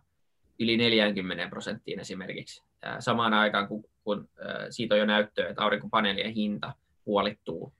yli 0.58 0.76
40 0.76 1.48
prosenttiin 1.50 2.00
esimerkiksi, 2.00 2.62
samaan 2.98 3.34
aikaan 3.34 3.68
kun, 3.68 3.84
kun 4.04 4.28
siitä 4.70 4.94
on 4.94 4.98
jo 4.98 5.06
näyttöä, 5.06 5.48
että 5.48 5.62
aurinkopaneelien 5.62 6.32
hinta 6.32 6.72
puolittuu 7.04 7.72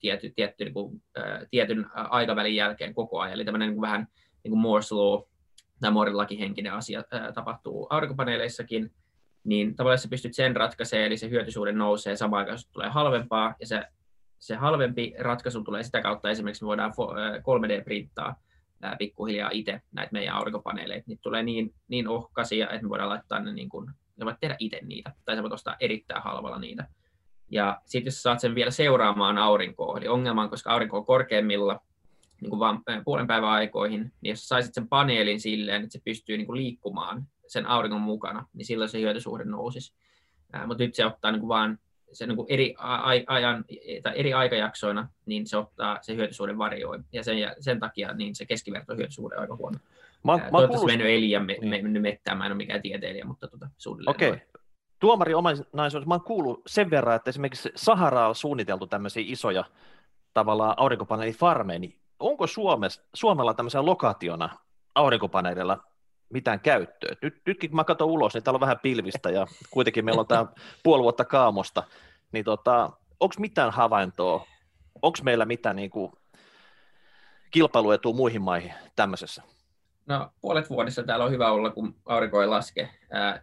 tiety, 0.00 0.30
tietty, 0.30 0.64
niin 0.64 0.74
kuin, 0.74 1.02
tietyn 1.50 1.86
aikavälin 1.94 2.54
jälkeen 2.54 2.94
koko 2.94 3.20
ajan. 3.20 3.34
Eli 3.34 3.44
tämmöinen 3.44 3.70
niin 3.70 3.80
vähän 3.80 4.08
niin 4.44 4.52
kuin 4.52 4.62
Moore's 4.62 4.96
Law 4.96 5.22
tai 5.80 5.90
Mooren 5.90 6.38
henkinen 6.38 6.72
asia 6.72 7.02
tapahtuu 7.34 7.86
aurinkopaneeleissakin, 7.90 8.92
niin 9.46 9.76
tavallaan 9.76 9.98
sä 9.98 10.08
pystyt 10.08 10.34
sen 10.34 10.56
ratkaisemaan, 10.56 11.06
eli 11.06 11.16
se 11.16 11.30
hyötysuhde 11.30 11.72
nousee 11.72 12.16
samaan 12.16 12.40
aikaan, 12.40 12.58
tulee 12.72 12.88
halvempaa, 12.88 13.54
ja 13.60 13.66
se, 13.66 13.82
se 14.38 14.54
halvempi 14.54 15.14
ratkaisu 15.18 15.64
tulee 15.64 15.82
sitä 15.82 16.02
kautta, 16.02 16.30
esimerkiksi 16.30 16.64
me 16.64 16.68
voidaan 16.68 16.92
3D-printtaa 17.38 18.34
pikkuhiljaa 18.98 19.50
itse 19.52 19.80
näitä 19.92 20.12
meidän 20.12 20.34
aurinkopaneeleita. 20.34 21.04
Niitä 21.06 21.22
tulee 21.22 21.42
niin, 21.42 21.74
niin 21.88 22.08
ohkaisia, 22.08 22.70
että 22.70 22.82
me 22.82 22.88
voidaan 22.88 23.08
laittaa 23.08 23.40
ne 23.40 23.52
niin 23.52 23.68
kuin, 23.68 23.90
sä 24.18 24.24
voit 24.24 24.40
tehdä 24.40 24.56
itse 24.58 24.80
niitä, 24.82 25.12
tai 25.24 25.36
sä 25.36 25.42
voit 25.42 25.52
ostaa 25.52 25.76
erittäin 25.80 26.22
halvalla 26.22 26.58
niitä. 26.58 26.88
Ja 27.50 27.80
sitten 27.84 28.06
jos 28.06 28.22
saat 28.22 28.40
sen 28.40 28.54
vielä 28.54 28.70
seuraamaan 28.70 29.38
aurinkoa, 29.38 29.98
eli 29.98 30.08
ongelma 30.08 30.42
on, 30.42 30.50
koska 30.50 30.72
aurinko 30.72 30.98
on 30.98 31.06
korkeimmilla, 31.06 31.80
niin 32.40 32.50
kuin 32.50 32.60
vaan 32.60 32.82
puolen 33.04 33.26
päivän 33.26 33.50
aikoihin, 33.50 34.12
niin 34.20 34.30
jos 34.30 34.48
saisit 34.48 34.74
sen 34.74 34.88
paneelin 34.88 35.40
silleen, 35.40 35.82
että 35.82 35.92
se 35.92 36.00
pystyy 36.04 36.36
niin 36.36 36.46
kuin 36.46 36.56
liikkumaan 36.56 37.26
sen 37.48 37.66
auringon 37.66 38.00
mukana, 38.00 38.46
niin 38.54 38.66
silloin 38.66 38.90
se 38.90 39.00
hyötysuhde 39.00 39.44
nousisi. 39.44 39.94
Mutta 40.66 40.84
nyt 40.84 40.94
se 40.94 41.06
ottaa 41.06 41.32
niin 41.32 41.40
kuin 41.40 41.48
vaan 41.48 41.78
se 42.12 42.26
niin 42.26 42.36
kuin 42.36 42.46
eri, 42.50 42.74
ajan, 43.26 43.64
tai 44.02 44.12
eri 44.16 44.32
aikajaksoina, 44.32 45.08
niin 45.26 45.46
se 45.46 45.56
ottaa 45.56 45.98
se 46.00 46.16
hyötysuhde 46.16 46.58
varioi. 46.58 46.98
Ja 47.12 47.24
sen, 47.24 47.38
sen 47.60 47.80
takia 47.80 48.14
niin 48.14 48.34
se 48.34 48.46
keskivertohyötysuhde 48.46 49.36
on 49.36 49.40
aika 49.40 49.56
huono. 49.56 49.78
Mä, 50.24 50.32
mä 50.32 50.50
Toivottavasti 50.50 50.86
mennyt 50.86 51.06
ei 51.06 51.20
liian 51.20 51.46
me, 51.46 51.56
niin. 51.60 51.84
mennyt 51.84 52.02
mettään, 52.02 52.38
mä 52.38 52.46
en 52.46 52.52
ole 52.52 52.56
mikään 52.56 52.82
tieteilijä, 52.82 53.24
mutta 53.24 53.48
tota, 53.48 53.68
suunnilleen. 53.78 54.16
Okei. 54.16 54.28
Okay. 54.28 54.40
Tuomari 54.98 55.34
omaisuudessa, 55.34 56.00
mä 56.06 56.14
oon 56.14 56.24
kuullut 56.24 56.62
sen 56.66 56.90
verran, 56.90 57.16
että 57.16 57.30
esimerkiksi 57.30 57.72
Sahara 57.74 58.28
on 58.28 58.34
suunniteltu 58.34 58.86
tämmöisiä 58.86 59.22
isoja 59.26 59.64
tavallaan 60.34 60.74
aurinkopaneelifarmeja, 60.76 61.78
niin 61.78 61.98
onko 62.20 62.46
Suomessa, 62.46 63.02
Suomella 63.14 63.54
tämmöisenä 63.54 63.86
lokaationa 63.86 64.48
aurinkopaneeleilla 64.94 65.84
mitään 66.30 66.60
käyttöä. 66.60 67.16
Nyt, 67.22 67.40
nytkin 67.46 67.70
kun 67.70 67.76
mä 67.76 67.84
katson 67.84 68.08
ulos, 68.08 68.34
niin 68.34 68.44
täällä 68.44 68.56
on 68.56 68.60
vähän 68.60 68.80
pilvistä 68.82 69.30
ja 69.30 69.46
kuitenkin 69.70 70.04
meillä 70.04 70.20
on 70.20 70.26
tämä 70.26 70.46
puoli 70.84 71.02
vuotta 71.02 71.24
kaamosta, 71.24 71.82
niin 72.32 72.44
tota, 72.44 72.90
onko 73.20 73.34
mitään 73.38 73.72
havaintoa, 73.72 74.46
onko 75.02 75.18
meillä 75.22 75.44
mitään 75.44 75.76
niin 75.76 75.90
kuin, 75.90 76.12
kilpailuetua 77.50 78.12
muihin 78.12 78.42
maihin 78.42 78.72
tämmöisessä? 78.96 79.42
No 80.06 80.30
puolet 80.40 80.70
vuodessa 80.70 81.02
täällä 81.02 81.24
on 81.24 81.30
hyvä 81.30 81.50
olla, 81.50 81.70
kun 81.70 81.94
aurinko 82.04 82.42
ei 82.42 82.48
laske. 82.48 82.90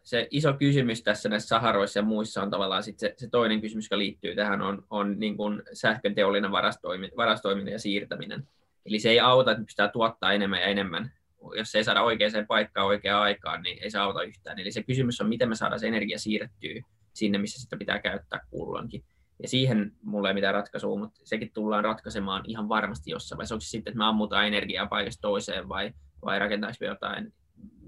Se 0.04 0.28
iso 0.32 0.54
kysymys 0.54 1.04
tässä 1.04 1.30
näissä 1.30 1.48
saharoissa 1.48 2.00
ja 2.00 2.04
muissa 2.04 2.42
on 2.42 2.50
tavallaan 2.50 2.84
sit 2.84 3.00
se, 3.00 3.14
se 3.18 3.30
toinen 3.30 3.62
kysymys, 3.62 3.86
joka 3.86 3.98
liittyy 3.98 4.36
tähän, 4.36 4.62
on, 4.62 4.84
on 4.90 5.20
niin 5.20 5.38
kuin 5.38 5.64
sähkön 5.74 6.16
teollinen 6.16 6.52
varastoiminen, 6.52 7.18
varastoiminen 7.18 7.72
ja 7.72 7.80
siirtäminen. 7.80 8.48
Eli 8.86 9.00
se 9.00 9.10
ei 9.10 9.20
auta, 9.20 9.52
että 9.52 9.64
pystytään 9.64 9.92
tuottaa 9.92 10.34
enemmän 10.34 10.60
ja 10.60 10.66
enemmän. 10.66 11.12
Jos 11.58 11.76
ei 11.76 11.84
saada 11.84 12.02
oikeaan 12.02 12.48
paikkaan 12.48 12.88
oikeaan 12.88 13.24
aikaan, 13.24 13.62
niin 13.62 13.84
ei 13.84 13.92
se 13.92 14.00
auta 14.00 14.24
yhtään. 14.24 14.60
Eli 14.60 14.72
se 14.72 14.84
kysymys 14.84 15.22
on, 15.22 15.30
miten 15.30 15.50
me 15.50 15.56
saadaan 15.56 15.80
se 15.80 15.88
energia 15.88 16.20
siirrettyä 16.20 16.82
sinne, 17.14 17.38
missä 17.38 17.62
sitä 17.62 17.78
pitää 17.78 18.00
käyttää 18.00 18.40
kulloinkin. 18.50 19.04
Ja 19.42 19.48
siihen 19.48 19.92
mulla 20.02 20.28
ei 20.28 20.34
mitään 20.34 20.54
ratkaisua, 20.54 21.00
mutta 21.00 21.20
sekin 21.24 21.52
tullaan 21.54 21.84
ratkaisemaan 21.84 22.44
ihan 22.48 22.70
varmasti 22.70 23.12
jossain 23.12 23.38
vaiheessa. 23.38 23.56
Onko 23.56 23.62
se 23.62 23.70
sitten, 23.70 23.92
että 23.92 23.98
me 23.98 24.06
ammutaan 24.06 24.48
energiaa 24.48 24.88
paikasta 24.88 25.22
toiseen 25.22 25.70
vai, 25.70 25.94
vai 26.26 26.40
rakentaisimme 26.40 26.88
jotain, 26.88 27.34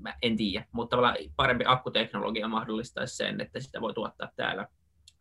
mä 0.02 0.14
en 0.22 0.38
tiedä. 0.38 0.66
Mutta 0.72 0.90
tavallaan 0.90 1.18
parempi 1.36 1.64
akkuteknologia 1.68 2.48
mahdollistaisi 2.48 3.16
sen, 3.16 3.42
että 3.42 3.60
sitä 3.60 3.82
voi 3.82 3.94
tuottaa 3.94 4.30
täällä 4.36 4.68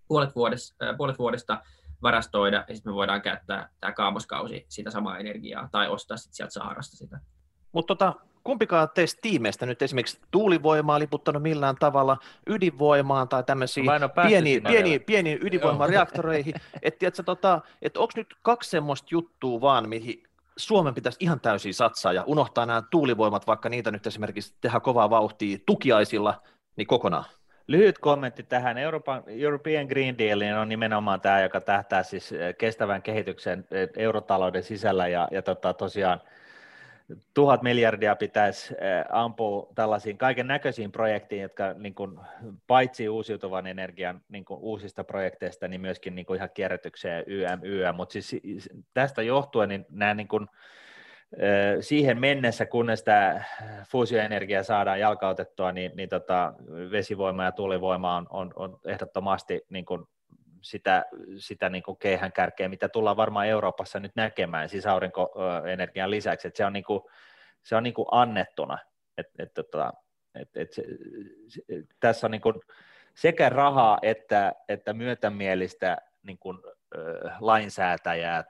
puolet 0.08 0.34
vuodesta, 0.34 0.88
äh, 0.88 0.96
puolet 0.96 1.18
vuodesta 1.18 1.62
varastoida, 2.02 2.64
ja 2.68 2.74
sitten 2.74 2.92
me 2.92 2.94
voidaan 2.94 3.22
käyttää 3.22 3.68
tämä 3.80 3.92
kaamoskausi 3.92 4.66
sitä 4.68 4.90
samaa 4.90 5.18
energiaa, 5.18 5.68
tai 5.72 5.88
ostaa 5.88 6.16
sitten 6.16 6.36
sieltä 6.36 6.52
Saharasta 6.52 6.96
sitä. 6.96 7.20
Mutta 7.74 7.94
tota, 7.94 8.14
kumpikaan 8.44 8.88
teistä 8.94 9.18
tiimeistä 9.22 9.66
nyt 9.66 9.82
esimerkiksi 9.82 10.18
tuulivoimaa 10.30 10.98
liputtanut 10.98 11.42
millään 11.42 11.76
tavalla 11.80 12.16
ydinvoimaan 12.46 13.28
tai 13.28 13.44
tämmöisiin 13.44 13.86
pieniin, 14.28 14.62
pieni, 14.62 14.98
pieni 14.98 15.38
ydinvoimareaktoreihin, 15.42 16.54
että 16.82 17.06
et, 17.08 17.14
tota, 17.24 17.60
et 17.82 17.96
onko 17.96 18.12
nyt 18.16 18.34
kaksi 18.42 18.70
semmoista 18.70 19.08
juttua 19.10 19.60
vaan, 19.60 19.88
mihin 19.88 20.22
Suomen 20.56 20.94
pitäisi 20.94 21.18
ihan 21.20 21.40
täysin 21.40 21.74
satsaa 21.74 22.12
ja 22.12 22.24
unohtaa 22.26 22.66
nämä 22.66 22.82
tuulivoimat, 22.90 23.46
vaikka 23.46 23.68
niitä 23.68 23.90
nyt 23.90 24.06
esimerkiksi 24.06 24.54
tehdään 24.60 24.82
kovaa 24.82 25.10
vauhtia 25.10 25.58
tukiaisilla, 25.66 26.42
niin 26.76 26.86
kokonaan. 26.86 27.24
Lyhyt 27.66 27.98
kommentti 27.98 28.42
tähän. 28.42 28.78
Euroopan, 28.78 29.22
European 29.26 29.86
Green 29.86 30.18
Deal 30.18 30.40
on 30.60 30.68
nimenomaan 30.68 31.20
tämä, 31.20 31.40
joka 31.40 31.60
tähtää 31.60 32.02
siis 32.02 32.30
kestävän 32.58 33.02
kehityksen 33.02 33.66
eurotalouden 33.96 34.62
sisällä 34.62 35.08
ja, 35.08 35.28
ja 35.30 35.42
tota, 35.42 35.74
tosiaan– 35.74 36.20
tuhat 37.34 37.62
miljardia 37.62 38.16
pitäisi 38.16 38.74
eh, 38.74 39.04
ampua 39.12 39.72
tällaisiin 39.74 40.18
kaiken 40.18 40.46
näköisiin 40.46 40.92
projektiin, 40.92 41.42
jotka 41.42 41.74
niin 41.78 41.94
kuin, 41.94 42.20
paitsi 42.66 43.08
uusiutuvan 43.08 43.66
energian 43.66 44.20
niin 44.28 44.44
kuin, 44.44 44.60
uusista 44.60 45.04
projekteista, 45.04 45.68
niin 45.68 45.80
myöskin 45.80 46.14
niin 46.14 46.26
kuin, 46.26 46.36
ihan 46.36 46.50
kierrätykseen 46.54 47.24
YM, 47.26 47.60
YM. 47.62 47.94
Mutta 47.94 48.12
siis 48.12 48.70
tästä 48.94 49.22
johtuen 49.22 49.68
niin 49.68 49.86
nämä 49.90 50.14
niin 50.14 50.28
kuin, 50.28 50.46
eh, 51.36 51.76
siihen 51.80 52.20
mennessä, 52.20 52.66
kunnes 52.66 53.02
tämä 53.02 53.44
fuusioenergia 53.90 54.62
saadaan 54.62 55.00
jalkautettua, 55.00 55.72
niin, 55.72 55.92
niin 55.96 56.08
tota, 56.08 56.52
vesivoima 56.90 57.44
ja 57.44 57.52
tuulivoima 57.52 58.16
on, 58.16 58.26
on, 58.30 58.52
on 58.56 58.78
ehdottomasti 58.86 59.66
niin 59.70 59.84
kuin, 59.84 60.06
sitä, 60.64 61.04
sitä 61.38 61.68
niin 61.68 61.82
kuin 61.82 61.98
keihän 61.98 62.32
kärkeä, 62.32 62.68
mitä 62.68 62.88
tullaan 62.88 63.16
varmaan 63.16 63.46
Euroopassa 63.46 64.00
nyt 64.00 64.12
näkemään, 64.14 64.68
siis 64.68 64.86
aurinkoenergian 64.86 66.10
lisäksi, 66.10 66.48
että 66.48 66.58
se 66.58 66.66
on, 66.66 66.72
niin 66.72 66.84
kuin, 66.84 67.00
se 67.62 67.76
on 67.76 67.82
niin 67.82 67.94
kuin 67.94 68.06
annettuna. 68.10 68.78
Et, 69.18 69.26
et, 69.38 69.54
tota, 69.54 69.92
et, 70.34 70.56
et 70.56 70.70
tässä 72.00 72.26
on 72.26 72.30
niin 72.30 72.40
kuin 72.40 72.54
sekä 73.14 73.48
rahaa 73.48 73.98
että, 74.02 74.52
että 74.68 74.92
myötämielistä 74.92 75.96
niin 76.22 76.38
kuin, 76.38 76.58
ö, 76.94 77.30
lainsäätäjää 77.40 78.44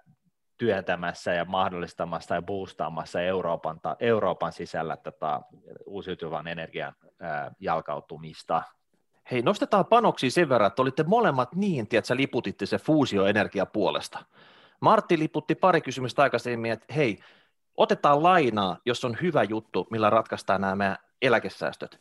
työntämässä 0.59 1.35
ja 1.35 1.45
mahdollistamassa 1.45 2.35
ja 2.35 2.43
boostaamassa 2.43 3.21
Euroopan, 3.21 3.81
ta, 3.81 3.97
Euroopan 4.01 4.53
sisällä 4.53 4.97
tätä 4.97 5.41
uusiutuvan 5.87 6.49
energian 6.49 6.95
ää, 7.21 7.53
jalkautumista 7.61 8.63
Hei, 9.31 9.43
nostetaan 9.43 9.87
panoksia 9.87 10.31
sen 10.31 10.49
verran, 10.49 10.69
että 10.69 10.83
olitte 10.83 11.03
molemmat 11.03 11.55
niin, 11.55 11.87
että 11.93 12.09
sä 12.09 12.17
liputitte 12.17 12.67
se 12.67 12.79
fuusioenergia 12.79 13.67
puolesta. 13.67 14.25
Martti 14.81 15.19
liputti 15.19 15.55
pari 15.55 15.81
kysymystä 15.81 16.23
aikaisemmin, 16.23 16.73
että 16.73 16.95
hei, 16.95 17.19
otetaan 17.77 18.23
lainaa, 18.23 18.79
jos 18.87 19.05
on 19.05 19.17
hyvä 19.23 19.43
juttu, 19.43 19.87
millä 19.91 20.11
ratkaistaan 20.11 20.61
nämä 20.61 20.77
meidän 20.77 20.97
eläkesäästöt. 21.23 22.01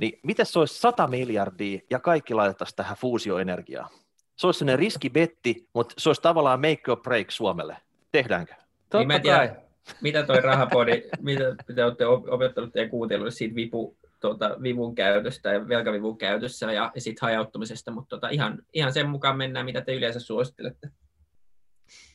Niin 0.00 0.20
miten 0.22 0.46
se 0.46 0.58
olisi 0.58 0.80
100 0.80 1.06
miljardia 1.06 1.80
ja 1.90 1.98
kaikki 1.98 2.34
laitettaisiin 2.34 2.76
tähän 2.76 2.96
fuusioenergiaan? 2.96 3.90
Se 4.36 4.46
olisi 4.46 4.58
sellainen 4.58 4.78
riskibetti, 4.78 5.68
mutta 5.74 5.94
se 5.98 6.08
olisi 6.08 6.22
tavallaan 6.22 6.60
make 6.60 6.92
or 6.92 7.00
break 7.00 7.30
Suomelle. 7.30 7.76
Tehdäänkö? 8.12 8.54
Totta 8.54 8.98
niin 8.98 9.08
mä 9.08 9.18
tiedän, 9.18 9.56
mitä 10.00 10.22
toi 10.22 10.40
rahapodi, 10.40 11.02
mitä 11.20 11.54
te 11.74 11.84
olette 11.84 12.06
opettanut 12.06 12.74
ja 12.74 12.88
kuunnellut 12.88 13.34
siitä 13.34 13.54
vipu, 13.54 13.97
tuota, 14.20 14.56
vivun 14.62 14.94
käytöstä 14.94 15.52
ja 15.52 15.68
velkavivun 15.68 16.18
käytössä 16.18 16.72
ja, 16.72 16.92
ja 16.94 17.00
sitten 17.00 17.26
hajauttamisesta, 17.26 17.90
mutta 17.90 18.16
tota, 18.16 18.28
ihan, 18.28 18.58
ihan 18.72 18.92
sen 18.92 19.08
mukaan 19.08 19.36
mennään, 19.36 19.66
mitä 19.66 19.80
te 19.80 19.94
yleensä 19.94 20.20
suosittelette. 20.20 20.90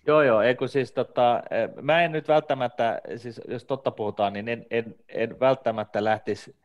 Joo, 0.08 0.22
joo, 0.22 0.42
eikö 0.42 0.68
siis 0.68 0.92
tota, 0.92 1.44
mä 1.82 2.04
en 2.04 2.12
nyt 2.12 2.28
välttämättä, 2.28 3.02
siis 3.16 3.42
jos 3.48 3.66
totta 3.66 3.92
puhutaan, 3.92 4.34
niin 4.34 4.48
en, 4.50 4.66
en, 4.70 4.96
en 5.08 5.40
välttämättä 5.40 6.04
lähtisi 6.04 6.56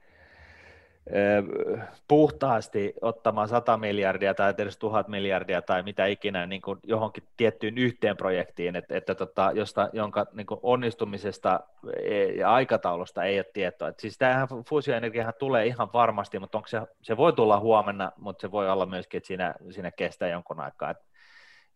puhtaasti 2.09 2.95
ottamaan 3.01 3.49
100 3.49 3.77
miljardia 3.77 4.35
tai 4.35 4.55
edes 4.59 4.79
1000 4.79 5.09
miljardia 5.09 5.63
tai 5.63 5.83
mitä 5.83 6.07
ikinä 6.07 6.47
niin 6.47 6.63
kuin 6.63 6.79
johonkin 6.83 7.25
tiettyyn 7.37 7.79
yhteen 7.79 8.17
projektiin, 8.17 8.77
että, 8.77 8.97
että 8.97 9.15
tota, 9.15 9.51
josta, 9.55 9.91
jonka 9.93 10.27
niin 10.33 10.47
kuin 10.47 10.61
onnistumisesta 10.63 11.61
e, 12.03 12.25
ja 12.25 12.53
aikataulusta 12.53 13.25
ei 13.25 13.39
ole 13.39 13.47
tietoa. 13.53 13.89
Että 13.89 14.01
siis 14.01 14.19
tämähän 14.19 14.49
fuusioenergiahan 14.69 15.35
tulee 15.39 15.67
ihan 15.67 15.89
varmasti, 15.93 16.39
mutta 16.39 16.59
onko 16.59 16.69
se, 16.69 16.81
se 17.03 17.17
voi 17.17 17.33
tulla 17.33 17.61
huomenna, 17.61 18.13
mutta 18.17 18.41
se 18.41 18.51
voi 18.51 18.71
olla 18.71 18.87
myöskin, 18.87 19.19
että 19.19 19.27
siinä, 19.27 19.55
siinä 19.71 19.91
kestää 19.91 20.29
jonkun 20.29 20.61
aikaa. 20.61 20.91
Että 20.91 21.05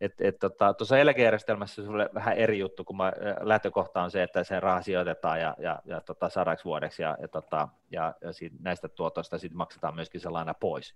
että 0.02 0.28
et, 0.28 0.38
tota, 0.38 0.74
tuossa 0.74 0.98
eläkejärjestelmässä 0.98 1.82
on 1.82 2.08
vähän 2.14 2.36
eri 2.36 2.58
juttu, 2.58 2.84
kun 2.84 2.96
mä, 2.96 3.12
lähtökohta 3.40 4.02
on 4.02 4.10
se, 4.10 4.22
että 4.22 4.44
se 4.44 4.60
raha 4.60 4.82
sijoitetaan 4.82 5.40
ja, 5.40 5.54
ja, 5.58 5.78
ja 5.84 6.00
tota, 6.00 6.28
sadaksi 6.28 6.64
vuodeksi 6.64 7.02
ja, 7.02 7.16
ja, 7.20 7.28
tota, 7.28 7.68
ja, 7.90 8.14
ja 8.20 8.32
siitä, 8.32 8.56
näistä 8.60 8.88
tuotoista 8.88 9.38
sitten 9.38 9.56
maksetaan 9.56 9.94
myöskin 9.94 10.20
sellainen 10.20 10.54
pois. 10.60 10.94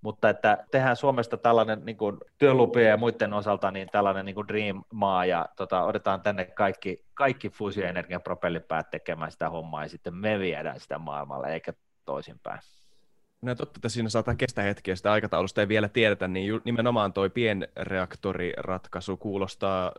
Mutta 0.00 0.28
että 0.28 0.64
tehdään 0.70 0.96
Suomesta 0.96 1.36
tällainen 1.36 1.84
niin 1.84 1.96
kuin 1.96 2.16
työlupien 2.38 2.88
ja 2.88 2.96
muiden 2.96 3.32
osalta 3.32 3.70
niin 3.70 3.88
tällainen 3.92 4.24
niin 4.24 4.34
kuin 4.34 4.48
dream-maa 4.48 5.24
ja 5.24 5.46
tota, 5.56 5.82
otetaan 5.82 6.22
tänne 6.22 6.44
kaikki, 6.44 7.04
kaikki 7.14 7.50
fuusioenergian 7.50 8.22
propellipäät 8.22 8.90
tekemään 8.90 9.30
sitä 9.30 9.50
hommaa 9.50 9.82
ja 9.82 9.88
sitten 9.88 10.14
me 10.14 10.38
viedään 10.38 10.80
sitä 10.80 10.98
maailmalle 10.98 11.52
eikä 11.52 11.72
toisinpäin. 12.04 12.60
No 13.44 13.54
totta, 13.54 13.78
että 13.78 13.88
siinä 13.88 14.08
saattaa 14.08 14.34
kestää 14.34 14.64
hetkiä, 14.64 14.96
sitä 14.96 15.12
aikataulusta 15.12 15.60
ei 15.60 15.68
vielä 15.68 15.88
tiedetä, 15.88 16.28
niin 16.28 16.46
ju, 16.46 16.60
nimenomaan 16.64 17.12
toi 17.12 17.30
pienreaktoriratkaisu 17.30 19.16
kuulostaa 19.16 19.86
äh, 19.86 19.92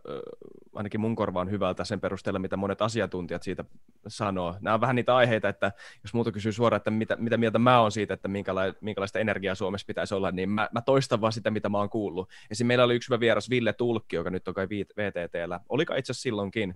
ainakin 0.75 1.01
mun 1.01 1.15
korvaan 1.15 1.51
hyvältä 1.51 1.83
sen 1.83 2.01
perusteella, 2.01 2.39
mitä 2.39 2.57
monet 2.57 2.81
asiantuntijat 2.81 3.43
siitä 3.43 3.65
sanoo. 4.07 4.55
Nämä 4.61 4.73
on 4.73 4.81
vähän 4.81 4.95
niitä 4.95 5.15
aiheita, 5.15 5.49
että 5.49 5.71
jos 6.03 6.13
muuta 6.13 6.31
kysyy 6.31 6.51
suoraan, 6.51 6.77
että 6.77 6.91
mitä, 6.91 7.15
mitä 7.15 7.37
mieltä 7.37 7.59
mä 7.59 7.81
oon 7.81 7.91
siitä, 7.91 8.13
että 8.13 8.27
minkäla- 8.27 8.75
minkälaista 8.81 9.19
energiaa 9.19 9.55
Suomessa 9.55 9.87
pitäisi 9.87 10.15
olla, 10.15 10.31
niin 10.31 10.49
mä, 10.49 10.69
mä 10.71 10.81
toistan 10.81 11.21
vaan 11.21 11.33
sitä, 11.33 11.51
mitä 11.51 11.69
mä 11.69 11.77
oon 11.77 11.89
kuullut. 11.89 12.29
Esim. 12.51 12.67
meillä 12.67 12.83
oli 12.83 12.95
yksi 12.95 13.09
hyvä 13.09 13.19
vieras, 13.19 13.49
Ville 13.49 13.73
Tulkki, 13.73 14.15
joka 14.15 14.29
nyt 14.29 14.47
on 14.47 14.53
kai 14.53 14.67
VTTllä, 14.69 15.59
oliko 15.69 15.95
itse 15.95 16.11
asiassa 16.11 16.23
silloinkin, 16.23 16.75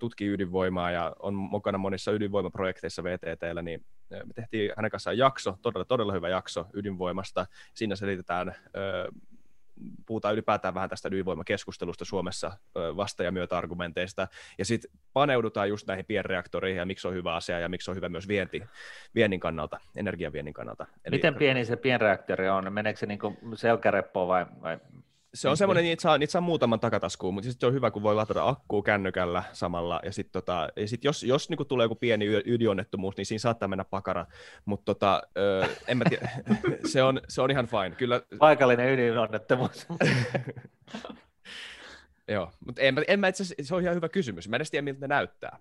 tutkii 0.00 0.28
ydinvoimaa 0.28 0.90
ja 0.90 1.16
on 1.18 1.34
mukana 1.34 1.78
monissa 1.78 2.12
ydinvoimaprojekteissa 2.12 3.04
VTTllä, 3.04 3.62
niin 3.62 3.84
me 4.10 4.32
tehtiin 4.34 4.72
hänen 4.76 4.90
kanssaan 4.90 5.18
jakso, 5.18 5.58
todella, 5.62 5.84
todella 5.84 6.12
hyvä 6.12 6.28
jakso 6.28 6.66
ydinvoimasta. 6.72 7.46
Siinä 7.74 7.96
selitetään, 7.96 8.54
puhutaan 10.06 10.34
ylipäätään 10.34 10.74
vähän 10.74 10.88
tästä 10.88 11.08
ydinvoimakeskustelusta 11.12 12.04
Suomessa 12.04 12.52
vasta- 12.74 13.22
ja 13.22 13.32
myötä-argumenteista, 13.32 14.28
ja 14.58 14.64
sitten 14.64 14.90
paneudutaan 15.12 15.68
just 15.68 15.86
näihin 15.86 16.04
pienreaktoreihin 16.04 16.78
ja 16.78 16.86
miksi 16.86 17.08
on 17.08 17.14
hyvä 17.14 17.34
asia 17.34 17.58
ja 17.58 17.68
miksi 17.68 17.90
on 17.90 17.96
hyvä 17.96 18.08
myös 18.08 18.28
vienti, 18.28 18.62
viennin 19.14 19.40
kannalta, 19.40 19.80
energiaviennin 19.96 20.54
kannalta. 20.54 20.86
Eli, 21.04 21.16
Miten 21.16 21.34
pieni 21.34 21.64
se 21.64 21.76
pienreaktori 21.76 22.48
on? 22.48 22.72
Meneekö 22.72 22.98
se 22.98 23.06
niin 23.06 23.18
selkäreppoon 23.54 24.28
vai, 24.28 24.46
vai 24.62 24.78
se 25.34 25.48
on 25.48 25.56
semmoinen, 25.56 25.82
niin. 25.82 25.90
niitä 25.90 26.02
saa, 26.02 26.18
niitä 26.18 26.30
saa 26.30 26.40
muutaman 26.40 26.80
takataskuun, 26.80 27.34
mutta 27.34 27.50
sitten 27.50 27.66
on 27.66 27.72
hyvä, 27.74 27.90
kun 27.90 28.02
voi 28.02 28.14
ladata 28.14 28.48
akkuu 28.48 28.82
kännykällä 28.82 29.42
samalla. 29.52 30.00
Ja 30.04 30.12
sitten 30.12 30.32
tota, 30.32 30.68
ja 30.76 30.88
sit 30.88 31.04
jos, 31.04 31.22
jos 31.22 31.48
niinku 31.48 31.64
tulee 31.64 31.84
joku 31.84 31.94
pieni 31.94 32.26
ydinonnettomuus, 32.26 33.16
niin 33.16 33.26
siinä 33.26 33.38
saattaa 33.38 33.68
mennä 33.68 33.84
pakara. 33.84 34.26
Mutta 34.64 34.84
tota, 34.84 35.22
en 35.88 35.98
mä 35.98 36.04
tiedä, 36.08 36.30
se, 36.92 37.02
on, 37.02 37.20
se 37.28 37.42
on 37.42 37.50
ihan 37.50 37.66
fine. 37.66 37.90
Kyllä... 37.90 38.22
Paikallinen 38.38 38.92
ydinonnettomuus. 38.92 39.86
Joo, 42.28 42.52
mutta 42.66 42.82
en, 42.82 43.04
en 43.08 43.20
mä 43.20 43.28
itse 43.28 43.44
se 43.62 43.74
on 43.74 43.82
ihan 43.82 43.94
hyvä 43.94 44.08
kysymys. 44.08 44.48
Mä 44.48 44.56
en 44.56 44.58
edes 44.58 44.70
tiedä, 44.70 44.84
miltä 44.84 45.00
ne 45.00 45.06
näyttää. 45.06 45.58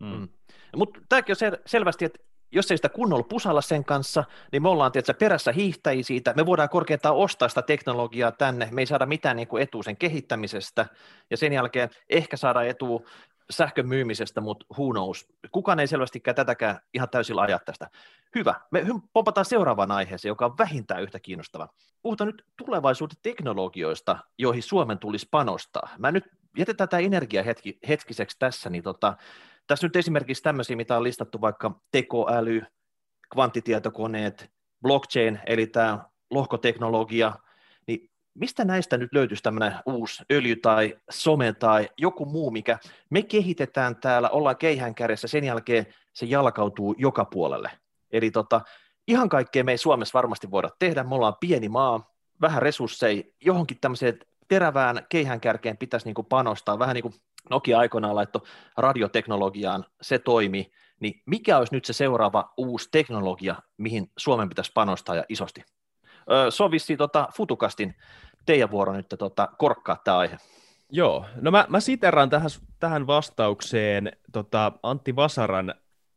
Mm. 0.00 0.06
Mm. 0.06 0.28
Mutta 0.76 1.00
tämäkin 1.08 1.32
on 1.32 1.52
sel- 1.52 1.62
selvästi, 1.66 2.04
että 2.04 2.18
jos 2.52 2.70
ei 2.70 2.76
sitä 2.76 2.88
kunnolla 2.88 3.22
pusalla 3.22 3.60
sen 3.60 3.84
kanssa, 3.84 4.24
niin 4.52 4.62
me 4.62 4.68
ollaan 4.68 4.92
tietysti 4.92 5.14
perässä 5.14 5.52
hiihtäjiä 5.52 6.02
siitä, 6.02 6.34
me 6.36 6.46
voidaan 6.46 6.68
korkeintaan 6.68 7.16
ostaa 7.16 7.48
sitä 7.48 7.62
teknologiaa 7.62 8.32
tänne, 8.32 8.68
me 8.72 8.82
ei 8.82 8.86
saada 8.86 9.06
mitään 9.06 9.36
niin 9.36 9.48
etua 9.60 9.82
sen 9.82 9.96
kehittämisestä, 9.96 10.86
ja 11.30 11.36
sen 11.36 11.52
jälkeen 11.52 11.90
ehkä 12.10 12.36
saada 12.36 12.62
etu 12.62 13.06
sähkön 13.50 13.88
myymisestä, 13.88 14.40
mutta 14.40 14.66
who 14.78 14.92
knows. 14.92 15.28
Kukaan 15.52 15.80
ei 15.80 15.86
selvästikään 15.86 16.34
tätäkään 16.34 16.78
ihan 16.94 17.08
täysin 17.08 17.38
ajaa 17.38 17.58
tästä. 17.64 17.90
Hyvä, 18.34 18.54
me 18.70 18.86
pompataan 19.12 19.44
seuraavaan 19.44 19.90
aiheeseen, 19.90 20.30
joka 20.30 20.46
on 20.46 20.58
vähintään 20.58 21.02
yhtä 21.02 21.20
kiinnostava. 21.20 21.68
Puhutaan 22.02 22.28
nyt 22.28 22.44
tulevaisuuden 22.56 23.16
teknologioista, 23.22 24.18
joihin 24.38 24.62
Suomen 24.62 24.98
tulisi 24.98 25.28
panostaa. 25.30 25.88
Mä 25.98 26.12
nyt 26.12 26.24
jätetään 26.56 26.88
tämä 26.88 27.00
energia 27.00 27.42
hetki, 27.42 27.78
hetkiseksi 27.88 28.36
tässä, 28.38 28.70
niin 28.70 28.82
tota, 28.82 29.16
tässä 29.66 29.86
nyt 29.86 29.96
esimerkiksi 29.96 30.42
tämmöisiä, 30.42 30.76
mitä 30.76 30.96
on 30.96 31.02
listattu 31.02 31.40
vaikka 31.40 31.80
tekoäly, 31.90 32.62
kvanttitietokoneet, 33.32 34.50
blockchain, 34.82 35.40
eli 35.46 35.66
tämä 35.66 35.98
lohkoteknologia, 36.30 37.32
niin 37.86 38.10
mistä 38.34 38.64
näistä 38.64 38.96
nyt 38.96 39.12
löytyisi 39.12 39.42
tämmöinen 39.42 39.74
uusi 39.86 40.24
öljy 40.32 40.56
tai 40.56 40.96
some 41.10 41.52
tai 41.52 41.88
joku 41.98 42.24
muu, 42.24 42.50
mikä 42.50 42.78
me 43.10 43.22
kehitetään 43.22 43.96
täällä, 43.96 44.28
ollaan 44.28 44.56
keihään 44.56 44.94
kärjessä, 44.94 45.28
sen 45.28 45.44
jälkeen 45.44 45.86
se 46.12 46.26
jalkautuu 46.26 46.94
joka 46.98 47.24
puolelle. 47.24 47.70
Eli 48.10 48.30
tota, 48.30 48.60
ihan 49.08 49.28
kaikkea 49.28 49.64
me 49.64 49.72
ei 49.72 49.78
Suomessa 49.78 50.16
varmasti 50.16 50.50
voida 50.50 50.70
tehdä, 50.78 51.04
me 51.04 51.14
ollaan 51.14 51.36
pieni 51.40 51.68
maa, 51.68 52.14
vähän 52.40 52.62
resursseja, 52.62 53.22
johonkin 53.44 53.78
tämmöiseen 53.80 54.18
terävään 54.48 55.06
keihäänkärkeen 55.08 55.76
pitäisi 55.76 56.06
niin 56.06 56.14
kuin 56.14 56.26
panostaa, 56.26 56.78
vähän 56.78 56.94
niin 56.94 57.02
kuin 57.02 57.14
Nokia 57.50 57.78
aikoinaan 57.78 58.14
laittoi 58.14 58.42
radioteknologiaan, 58.76 59.84
se 60.02 60.18
toimi, 60.18 60.70
niin 61.00 61.22
mikä 61.26 61.58
olisi 61.58 61.74
nyt 61.74 61.84
se 61.84 61.92
seuraava 61.92 62.52
uusi 62.56 62.88
teknologia, 62.92 63.56
mihin 63.76 64.10
Suomen 64.16 64.48
pitäisi 64.48 64.72
panostaa 64.74 65.14
ja 65.14 65.24
isosti? 65.28 65.62
se 66.50 66.62
on 66.62 66.70
vissiin 66.70 66.98
tota, 66.98 67.28
Futukastin 67.36 67.94
teidän 68.46 68.70
vuoro 68.70 68.92
nyt 68.92 69.06
tota, 69.18 69.48
korkkaa 69.58 69.96
tämä 70.04 70.18
aihe. 70.18 70.36
Joo, 70.90 71.26
no 71.40 71.50
mä, 71.50 71.66
mä 71.68 71.80
siteraan 71.80 72.30
tähän, 72.30 72.50
tähän 72.78 73.06
vastaukseen 73.06 74.12
tota 74.32 74.72
Antti 74.82 75.16
Vasaran 75.16 75.74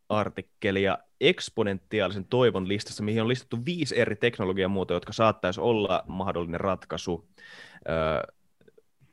artikkelia 0.09 0.97
eksponentiaalisen 1.21 2.25
toivon 2.25 2.67
listassa, 2.67 3.03
mihin 3.03 3.21
on 3.21 3.27
listattu 3.27 3.57
viisi 3.65 3.99
eri 3.99 4.15
teknologiamuotoa, 4.15 4.95
jotka 4.95 5.13
saattaisi 5.13 5.61
olla 5.61 6.03
mahdollinen 6.07 6.59
ratkaisu 6.59 7.27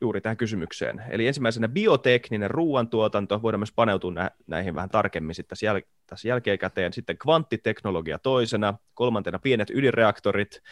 juuri 0.00 0.20
tähän 0.20 0.36
kysymykseen. 0.36 1.02
Eli 1.10 1.26
ensimmäisenä 1.26 1.68
biotekninen 1.68 2.50
ruoantuotanto, 2.50 3.42
voidaan 3.42 3.60
myös 3.60 3.72
paneutua 3.72 4.12
nä- 4.12 4.30
näihin 4.46 4.74
vähän 4.74 4.90
tarkemmin 4.90 5.34
sitten 5.34 5.48
tässä, 5.48 5.66
jäl- 5.66 5.88
tässä 6.06 6.28
jälkeenkäteen. 6.28 6.92
Sitten 6.92 7.18
kvanttiteknologia 7.18 8.18
toisena, 8.18 8.74
kolmantena 8.94 9.38
pienet 9.38 9.70
ydinreaktorit, 9.70 10.62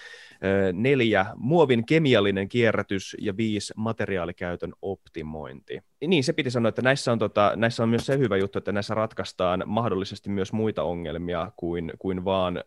neljä 0.72 1.26
muovin 1.36 1.86
kemiallinen 1.86 2.48
kierrätys 2.48 3.16
ja 3.20 3.36
viisi 3.36 3.72
materiaalikäytön 3.76 4.72
optimointi. 4.82 5.80
Niin, 6.06 6.24
se 6.24 6.32
piti 6.32 6.50
sanoa, 6.50 6.68
että 6.68 6.82
näissä 6.82 7.12
on, 7.12 7.18
tota, 7.18 7.52
näissä 7.56 7.82
on 7.82 7.88
myös 7.88 8.06
se 8.06 8.18
hyvä 8.18 8.36
juttu, 8.36 8.58
että 8.58 8.72
näissä 8.72 8.94
ratkaistaan 8.94 9.62
mahdollisesti 9.66 10.30
myös 10.30 10.52
muita 10.52 10.82
ongelmia 10.82 11.52
kuin, 11.56 11.92
kuin 11.98 12.24
vaan 12.24 12.64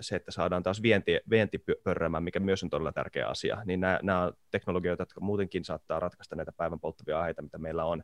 se, 0.00 0.16
että 0.16 0.30
saadaan 0.30 0.62
taas 0.62 0.82
vienti, 0.82 1.20
vienti 1.30 1.64
mikä 2.20 2.40
myös 2.40 2.62
on 2.62 2.70
todella 2.70 2.92
tärkeä 2.92 3.28
asia. 3.28 3.62
Niin 3.64 3.80
nämä, 3.80 4.00
nämä 4.02 4.32
teknologioita, 4.50 5.02
jotka 5.02 5.20
muutenkin 5.20 5.64
saattaa 5.64 6.00
ratkaista 6.00 6.36
näitä 6.36 6.52
päivän 6.52 6.80
polttavia 6.80 7.18
aiheita, 7.18 7.42
mitä 7.42 7.58
meillä 7.58 7.84
on 7.84 8.02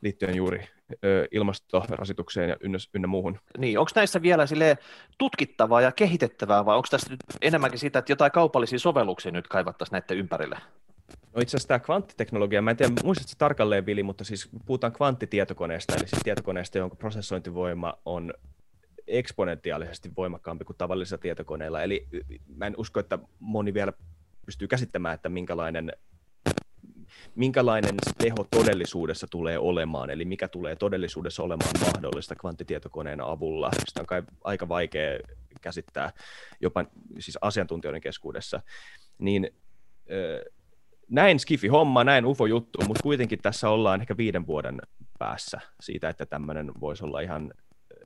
liittyen 0.00 0.36
juuri 0.36 0.68
ilmastorasitukseen 1.30 2.48
ja 2.48 2.56
ynnä, 2.60 2.78
ynnä 2.94 3.08
muuhun. 3.08 3.38
Niin, 3.58 3.78
onko 3.78 3.90
näissä 3.94 4.22
vielä 4.22 4.46
sille 4.46 4.78
tutkittavaa 5.18 5.80
ja 5.80 5.92
kehitettävää, 5.92 6.64
vai 6.64 6.76
onko 6.76 6.88
tässä 6.90 7.10
nyt 7.10 7.20
enemmänkin 7.40 7.78
sitä, 7.78 7.98
että 7.98 8.12
jotain 8.12 8.32
kaupallisia 8.32 8.78
sovelluksia 8.78 9.32
nyt 9.32 9.48
kaivattaisiin 9.48 9.92
näiden 9.92 10.18
ympärille? 10.18 10.58
No 11.34 11.42
itse 11.42 11.56
asiassa 11.56 11.68
tämä 11.68 11.78
kvanttiteknologia, 11.78 12.62
mä 12.62 12.70
en 12.70 12.76
tiedä 12.76 12.92
muistatko 13.04 13.32
tarkalleen 13.38 13.86
Vili, 13.86 14.02
mutta 14.02 14.24
siis 14.24 14.48
puhutaan 14.66 14.92
kvanttitietokoneesta, 14.92 15.94
eli 15.96 16.08
siis 16.08 16.22
tietokoneesta, 16.22 16.78
jonka 16.78 16.96
prosessointivoima 16.96 17.94
on 18.04 18.34
eksponentiaalisesti 19.06 20.10
voimakkaampi 20.16 20.64
kuin 20.64 20.76
tavallisilla 20.76 21.20
tietokoneilla. 21.20 21.82
Eli 21.82 22.06
mä 22.56 22.66
en 22.66 22.74
usko, 22.76 23.00
että 23.00 23.18
moni 23.38 23.74
vielä 23.74 23.92
pystyy 24.46 24.68
käsittämään, 24.68 25.14
että 25.14 25.28
minkälainen 25.28 25.92
minkälainen 27.34 27.94
se 28.04 28.12
teho 28.18 28.46
todellisuudessa 28.50 29.26
tulee 29.30 29.58
olemaan, 29.58 30.10
eli 30.10 30.24
mikä 30.24 30.48
tulee 30.48 30.76
todellisuudessa 30.76 31.42
olemaan 31.42 31.80
mahdollista 31.80 32.34
kvanttitietokoneen 32.34 33.20
avulla. 33.20 33.70
Sitä 33.88 34.00
on 34.00 34.06
kai 34.06 34.22
aika 34.44 34.68
vaikea 34.68 35.18
käsittää 35.60 36.12
jopa 36.60 36.84
siis 37.18 37.38
asiantuntijoiden 37.40 38.00
keskuudessa. 38.00 38.62
Niin 39.18 39.50
näin 41.10 41.40
skifi 41.40 41.68
homma, 41.68 42.04
näin 42.04 42.26
ufo 42.26 42.46
juttu, 42.46 42.78
mutta 42.86 43.02
kuitenkin 43.02 43.38
tässä 43.42 43.68
ollaan 43.70 44.00
ehkä 44.00 44.16
viiden 44.16 44.46
vuoden 44.46 44.80
päässä 45.18 45.60
siitä, 45.80 46.08
että 46.08 46.26
tämmöinen 46.26 46.72
voisi 46.80 47.04
olla 47.04 47.20
ihan 47.20 47.52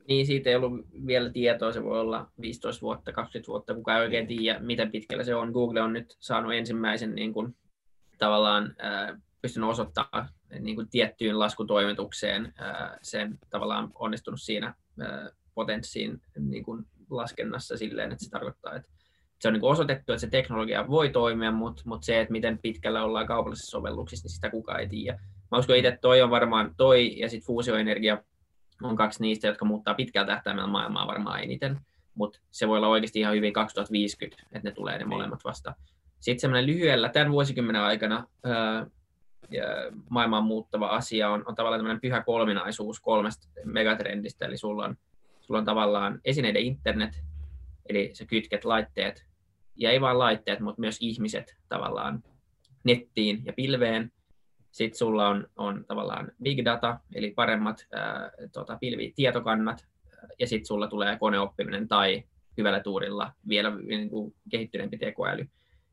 niin, 0.09 0.27
siitä 0.27 0.51
ei 0.51 0.57
ollut 0.57 0.87
vielä 1.07 1.31
tietoa, 1.31 1.73
se 1.73 1.85
voi 1.85 2.01
olla 2.01 2.31
15 2.41 2.83
vuotta, 2.83 3.13
20 3.13 3.49
vuotta, 3.49 3.75
kukaan 3.75 3.99
ei 3.99 4.05
oikein 4.05 4.27
tiedä, 4.27 4.59
miten 4.59 4.91
pitkällä 4.91 5.25
se 5.25 5.35
on. 5.35 5.51
Google 5.51 5.83
on 5.83 5.93
nyt 5.93 6.17
saanut 6.21 6.55
ensimmäisen 6.55 7.15
niin 7.15 7.33
kuin, 7.33 7.57
tavallaan 8.23 8.75
äh, 8.85 9.21
pystynyt 9.43 9.69
osoittamaan 9.69 10.29
niin 10.61 10.77
kuin 10.77 10.89
tiettyyn 10.89 11.39
laskutoimitukseen 11.39 12.53
äh, 12.63 12.99
sen 13.03 13.39
tavallaan 13.51 13.91
onnistunut 13.95 14.41
siinä 14.41 14.67
äh, 14.67 15.29
potenssiin 15.55 16.21
niin 16.39 16.65
kuin 16.65 16.87
laskennassa 17.11 17.77
silleen, 17.77 18.13
että 18.13 18.25
se 18.25 18.31
tarkoittaa, 18.31 18.75
että 18.75 18.89
se 19.39 19.49
on 19.49 19.55
niin 19.55 19.65
osoitettu, 19.65 20.13
että 20.13 20.21
se 20.21 20.31
teknologia 20.31 20.89
voi 20.89 21.11
toimia, 21.11 21.53
mutta, 21.53 21.83
mutta 21.85 22.05
se, 22.05 22.21
että 22.21 22.33
miten 22.33 22.59
pitkällä 22.59 23.05
ollaan 23.05 23.27
kaupallisissa 23.27 23.71
sovelluksissa, 23.71 24.27
niin 24.27 24.35
sitä 24.35 24.51
kukaan 24.51 24.81
ei 24.81 24.89
tiedä. 24.89 25.21
Mä 25.51 25.59
uskon 25.59 25.77
itse, 25.77 25.89
että 25.89 26.01
toi 26.01 26.23
on 26.23 26.31
varmaan 26.31 26.75
toi 26.77 27.19
ja 27.19 27.29
sitten 27.29 27.47
fuusioenergia 27.47 28.19
on 28.83 28.97
kaksi 28.97 29.23
niistä, 29.23 29.47
jotka 29.47 29.65
muuttaa 29.65 29.95
pitkällä 29.95 30.27
tähtäimellä 30.27 30.69
maailmaa 30.69 31.07
varmaan 31.07 31.43
eniten, 31.43 31.81
mutta 32.15 32.41
se 32.51 32.69
voi 32.69 32.77
olla 32.77 32.89
oikeasti 32.89 33.21
ihan 33.21 33.35
hyvin 33.35 33.53
2050, 33.53 34.43
että 34.53 34.69
ne 34.69 34.75
tulee 34.75 34.93
ne 34.93 34.99
niin. 34.99 35.09
molemmat 35.09 35.45
vasta. 35.45 35.75
Sitten 36.23 36.41
semmoinen 36.41 36.67
lyhyellä 36.67 37.09
tämän 37.09 37.33
vuosikymmenen 37.33 37.83
aikana 37.83 38.27
ää, 38.45 38.87
maailman 40.11 40.45
muuttava 40.45 40.89
asia 40.89 41.31
on, 41.31 41.43
on 41.47 41.55
tavallaan 41.55 41.81
tämmöinen 41.81 42.01
pyhä 42.01 42.23
kolminaisuus 42.23 43.01
kolmesta 43.01 43.49
megatrendistä, 43.65 44.47
eli 44.47 44.57
sulla 44.57 44.85
on, 44.85 44.97
sulla 45.41 45.59
on 45.59 45.65
tavallaan 45.65 46.21
esineiden 46.25 46.63
internet, 46.63 47.23
eli 47.89 48.11
sä 48.13 48.27
kytket 48.27 48.65
laitteet, 48.65 49.27
ja 49.77 49.91
ei 49.91 50.01
vain 50.01 50.19
laitteet, 50.19 50.61
mutta 50.61 50.81
myös 50.81 50.97
ihmiset 51.01 51.57
tavallaan 51.69 52.25
nettiin 52.85 53.43
ja 53.45 53.53
pilveen. 53.53 54.13
Sitten 54.71 54.99
sulla 54.99 55.29
on, 55.29 55.47
on 55.57 55.85
tavallaan 55.89 56.33
big 56.43 56.65
data, 56.65 57.01
eli 57.15 57.31
paremmat 57.31 57.87
ää, 57.93 58.31
tota, 58.53 58.79
pilvitietokannat, 58.81 59.87
ja 60.39 60.47
sitten 60.47 60.67
sulla 60.67 60.89
tulee 60.89 61.19
koneoppiminen 61.19 61.89
tai 61.89 62.23
hyvällä 62.59 62.81
tuurilla 62.81 63.33
vielä 63.49 63.71
niin 63.71 64.11
kuin 64.11 64.35
kehittyneempi 64.51 64.99
tekoäly. 64.99 65.49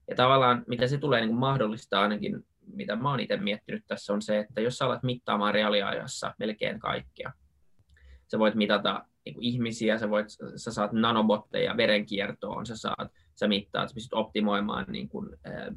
Ja 0.10 0.16
tavallaan 0.16 0.64
mitä 0.68 0.88
se 0.88 0.98
tulee 0.98 1.22
niin 1.22 1.36
mahdollistaa 1.36 2.02
ainakin, 2.02 2.46
mitä 2.74 2.96
mä 2.96 3.10
oon 3.10 3.20
itse 3.20 3.38
miettinyt 3.38 3.84
tässä, 3.88 4.14
on 4.14 4.22
se, 4.22 4.40
että 4.40 4.62
jos 4.62 4.78
sä 4.78 4.86
alat 4.86 5.04
mittaamaan 5.04 5.54
reaaliajassa 5.54 6.34
melkein 6.40 6.80
kaikkea, 6.80 7.32
sä 8.32 8.40
voit 8.40 8.56
mitata 8.56 9.06
niin 9.26 9.34
kuin 9.34 9.44
ihmisiä, 9.44 9.98
sä, 9.98 10.10
voit, 10.10 10.28
sä 10.56 10.72
saat 10.72 10.92
nanobotteja 10.92 11.78
verenkiertoon, 11.78 12.66
sä, 12.66 12.78
saat, 12.78 13.12
sä 13.36 13.48
mittaat, 13.48 13.90
sä 13.90 13.94
pystyt 13.94 14.14
optimoimaan 14.14 14.86
niin 14.88 15.10
kuin, 15.10 15.30
ä, 15.48 15.72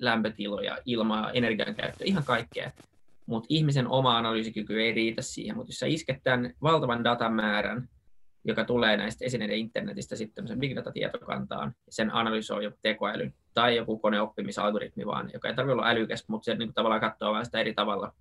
lämpötiloja, 0.00 0.78
ilmaa, 0.84 1.30
energiankäyttöä, 1.30 2.04
ihan 2.04 2.24
kaikkea. 2.24 2.70
Mutta 3.26 3.46
ihmisen 3.48 3.88
oma 3.88 4.18
analyysikyky 4.18 4.82
ei 4.82 4.92
riitä 4.92 5.22
siihen, 5.22 5.56
mutta 5.56 5.70
jos 5.70 5.78
sä 5.78 5.86
isket 5.86 6.22
tämän 6.22 6.54
valtavan 6.62 7.04
datamäärän 7.04 7.88
joka 8.44 8.64
tulee 8.64 8.96
näistä 8.96 9.24
esineiden 9.24 9.58
internetistä 9.58 10.16
sitten 10.16 10.58
big 10.58 10.76
data-tietokantaan, 10.76 11.74
sen 11.88 12.14
analysoi 12.14 12.64
joku 12.64 12.78
tekoäly 12.82 13.32
tai 13.54 13.76
joku 13.76 13.98
koneoppimisalgoritmi 13.98 15.06
vaan, 15.06 15.30
joka 15.32 15.48
ei 15.48 15.54
tarvitse 15.54 15.72
olla 15.72 15.88
älykäs, 15.88 16.24
mutta 16.28 16.44
se 16.44 16.54
niin 16.54 16.68
kuin, 16.68 16.74
tavallaan 16.74 17.00
katsoo 17.00 17.32
vähän 17.32 17.44
sitä 17.44 17.60
eri 17.60 17.74
tavalla, 17.74 18.12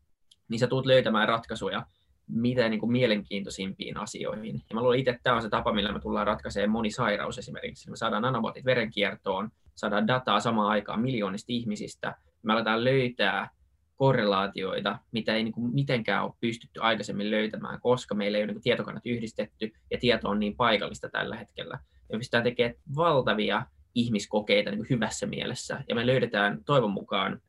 niin 0.50 0.60
sä 0.60 0.68
tulet 0.68 0.86
löytämään 0.86 1.28
ratkaisuja 1.28 1.86
mitä 2.28 2.70
niin 2.70 2.80
kuin 2.80 2.92
mielenkiintoisimpiin 2.92 3.98
asioihin. 3.98 4.56
Ja 4.70 4.76
mä 4.76 4.82
luulen 4.82 5.00
itse, 5.00 5.12
että 5.12 5.24
tämä 5.24 5.36
on 5.36 5.42
se 5.42 5.50
tapa, 5.50 5.74
millä 5.74 5.92
me 5.92 6.00
tullaan 6.00 6.28
ratkaisemaan 6.28 6.70
moni 6.70 6.92
sairaus 6.92 7.38
esimerkiksi. 7.38 7.90
Me 7.90 7.96
saadaan 7.96 8.22
nanobotit 8.22 8.66
verenkiertoon, 8.66 9.50
saadaan 9.76 10.08
dataa 10.08 10.40
samaan 10.40 10.70
aikaan 10.70 11.02
miljoonista 11.02 11.52
ihmisistä, 11.52 12.16
me 12.44 12.54
aletaan 12.54 12.84
löytää 12.84 13.50
korrelaatioita, 13.98 15.00
mitä 15.12 15.36
ei 15.36 15.44
niin 15.44 15.54
kuin 15.54 15.74
mitenkään 15.74 16.24
ole 16.24 16.34
pystytty 16.40 16.80
aikaisemmin 16.80 17.32
löytämään, 17.32 17.82
koska 17.82 18.16
meillä 18.16 18.38
ei 18.38 18.42
ole 18.42 18.48
niin 18.48 18.56
kuin 18.56 18.64
tietokannat 18.64 19.06
yhdistetty 19.06 19.72
ja 19.92 19.98
tieto 19.98 20.30
on 20.30 20.40
niin 20.40 20.56
paikallista 20.56 21.10
tällä 21.10 21.36
hetkellä. 21.36 21.80
Me 22.12 22.18
pystytään 22.18 22.44
tekemään 22.44 22.76
valtavia 22.96 23.66
ihmiskokeita 23.96 24.70
niin 24.70 24.78
kuin 24.80 24.90
hyvässä 24.90 25.26
mielessä 25.26 25.84
ja 25.90 25.96
me 25.96 26.08
löydetään 26.08 26.64
toivon 26.66 26.92
mukaan 26.92 27.42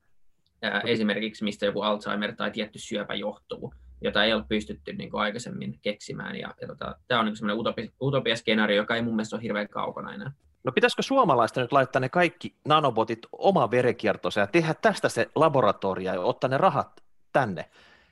ää, 0.62 0.80
esimerkiksi, 0.80 1.44
mistä 1.44 1.66
joku 1.66 1.80
Alzheimer 1.80 2.34
tai 2.36 2.50
tietty 2.50 2.78
syöpä 2.78 3.14
johtuu. 3.14 3.74
jota 4.00 4.24
ei 4.24 4.32
ole 4.32 4.44
pystytty 4.48 4.92
niin 4.92 5.10
kuin 5.10 5.20
aikaisemmin 5.20 5.78
keksimään. 5.82 6.36
Ja, 6.36 6.54
ja 6.60 6.66
tota, 6.66 6.96
tämä 7.08 7.20
on 7.20 7.26
niin 7.26 7.36
semmoinen 7.36 7.60
utopi, 7.60 7.92
utopiaskenaario, 8.02 8.76
joka 8.76 8.96
ei 8.96 9.02
mun 9.02 9.16
mielestä 9.16 9.36
ole 9.36 9.42
hirveän 9.42 9.68
kaukana 9.68 10.14
enää. 10.14 10.32
No 10.68 10.72
pitäisikö 10.72 11.02
suomalaista 11.02 11.60
nyt 11.60 11.72
laittaa 11.72 12.00
ne 12.00 12.08
kaikki 12.08 12.54
nanobotit 12.64 13.18
oma 13.32 13.70
verekiertoon 13.70 14.32
ja 14.36 14.46
tehdä 14.46 14.74
tästä 14.74 15.08
se 15.08 15.28
laboratoria 15.34 16.14
ja 16.14 16.20
ottaa 16.20 16.50
ne 16.50 16.58
rahat 16.58 17.02
tänne? 17.32 17.64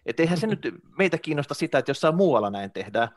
Että 0.07 0.23
eihän 0.23 0.39
se 0.39 0.47
nyt 0.57 0.75
meitä 0.99 1.19
kiinnosta 1.19 1.55
sitä, 1.55 1.79
että 1.79 1.91
jossain 1.91 2.15
muualla 2.15 2.51
näin 2.51 2.71
tehdään. 2.71 3.09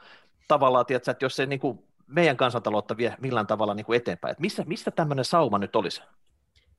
Tavallaan, 0.48 0.86
tiedätkö, 0.86 1.12
että 1.12 1.26
jos 1.26 1.36
se 1.36 1.46
niin 1.46 1.60
kuin 1.60 1.80
meidän 2.08 2.38
kansantaloutta 2.38 2.98
vie 2.98 3.16
millään 3.22 3.48
tavalla 3.48 3.74
niin 3.74 3.86
kuin 3.86 3.98
eteenpäin. 3.98 4.32
Että 4.32 4.42
missä, 4.42 4.64
missä 4.68 4.92
tämmöinen 4.92 5.26
sauma 5.26 5.58
nyt 5.58 5.76
olisi? 5.76 6.02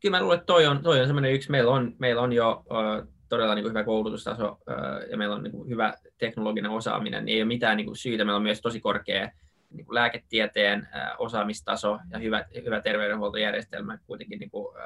Kyllä 0.01 0.17
mä 0.17 0.23
luulen, 0.23 0.39
että 0.39 0.47
toi 0.47 0.67
on, 0.67 0.83
toi 0.83 1.01
on 1.01 1.07
semmoinen 1.07 1.33
yksi, 1.33 1.51
meillä 1.51 1.71
on, 1.71 1.95
meillä 1.99 2.23
on 2.23 2.33
jo 2.33 2.65
uh, 2.71 3.09
todella 3.29 3.55
niin 3.55 3.63
kuin 3.63 3.71
hyvä 3.71 3.85
koulutustaso 3.85 4.49
uh, 4.49 5.11
ja 5.11 5.17
meillä 5.17 5.35
on 5.35 5.43
niin 5.43 5.53
kuin 5.53 5.69
hyvä 5.69 5.95
teknologinen 6.19 6.71
osaaminen, 6.71 7.25
niin 7.25 7.37
ei 7.37 7.43
ole 7.43 7.49
mitään 7.49 7.77
niin 7.77 7.87
kuin 7.87 7.97
syytä. 7.97 8.25
Meillä 8.25 8.37
on 8.37 8.43
myös 8.43 8.61
tosi 8.61 8.81
korkea 8.81 9.31
niin 9.71 9.87
kuin 9.87 9.95
lääketieteen 9.95 10.89
osaamistaso 11.19 11.99
ja 12.11 12.19
hyvä, 12.19 12.45
hyvä 12.65 12.81
terveydenhuoltojärjestelmä 12.81 13.99
kuitenkin 14.07 14.39
niin 14.39 14.51
kuin, 14.51 14.77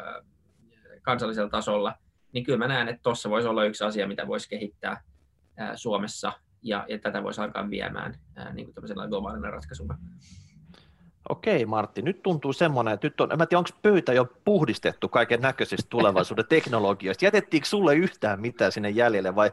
kansallisella 1.03 1.51
tasolla. 1.51 1.95
Niin 2.33 2.45
kyllä 2.45 2.59
mä 2.59 2.69
näen, 2.69 2.89
että 2.89 3.03
tuossa 3.03 3.31
voisi 3.31 3.49
olla 3.49 3.65
yksi 3.65 3.85
asia, 3.85 4.09
mitä 4.09 4.27
voisi 4.27 4.49
kehittää 4.49 5.03
Suomessa 5.75 6.33
ja, 6.63 6.85
ja 6.89 6.99
tätä 6.99 7.23
voisi 7.23 7.41
alkaa 7.41 7.71
viemään 7.71 8.15
ää, 8.37 8.53
niin 8.53 8.67
kuin 8.67 8.75
tämmöisellä 8.75 9.09
globaalina 9.09 9.51
ratkaisuna. 9.51 9.99
Okei 11.29 11.67
Martti, 11.67 12.03
nyt 12.03 12.23
tuntuu 12.23 12.53
semmoinen, 12.53 12.95
että 12.95 13.07
nyt 13.07 13.21
on, 13.21 13.33
en 13.33 13.39
tiedä 13.39 13.59
onko 13.59 13.71
pöytä 13.83 14.13
jo 14.13 14.25
puhdistettu 14.45 15.09
kaiken 15.09 15.41
näköisistä 15.41 15.87
tulevaisuuden 15.91 16.45
teknologioista. 16.49 17.25
Jätettiinkö 17.25 17.69
sulle 17.69 17.95
yhtään 17.95 18.41
mitään 18.41 18.73
sinne 18.73 18.91
jäljelle 18.91 19.35
vai, 19.35 19.53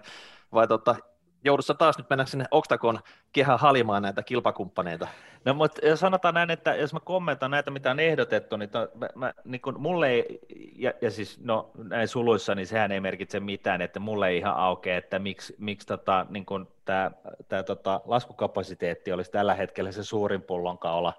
vai 0.52 0.68
tota, 0.68 0.96
joudussa 1.44 1.74
taas 1.74 1.98
nyt 1.98 2.10
mennä 2.10 2.26
sinne 2.26 2.46
Oktakon 2.52 3.00
kehä 3.32 3.58
halimaan 3.58 4.02
näitä 4.02 4.24
kilpakumppaneita? 4.24 5.08
No 5.46 5.54
mutta 5.54 5.88
jos 5.88 6.00
sanotaan 6.00 6.34
näin, 6.34 6.52
että 6.52 6.76
jos 6.76 6.94
mä 6.94 7.00
kommentoin 7.00 7.52
näitä, 7.52 7.72
mitä 7.72 7.92
on 7.92 8.00
ehdotettu, 8.00 8.58
niin, 8.58 8.70
to, 8.70 8.88
mä, 8.96 9.08
mä, 9.16 9.34
niin 9.44 9.62
kun 9.62 9.82
mulle 9.82 10.10
ei, 10.10 10.40
ja, 10.76 10.94
ja 11.02 11.12
siis 11.12 11.40
no 11.44 11.72
näin 11.84 12.08
suluissa, 12.08 12.56
niin 12.56 12.68
sehän 12.68 12.92
ei 12.92 13.00
merkitse 13.00 13.40
mitään, 13.40 13.82
että 13.82 14.00
mulle 14.00 14.28
ei 14.28 14.38
ihan 14.38 14.56
aukea, 14.56 14.98
että 14.98 15.20
miksi, 15.20 15.56
miksi 15.58 15.88
tota, 15.88 16.26
niin 16.30 16.46
tämä 16.86 17.12
tää, 17.48 17.64
tota, 17.64 18.02
laskukapasiteetti 18.06 19.12
olisi 19.12 19.32
tällä 19.32 19.54
hetkellä 19.54 19.92
se 19.92 20.04
suurin 20.04 20.42
pullonkaula 20.42 21.14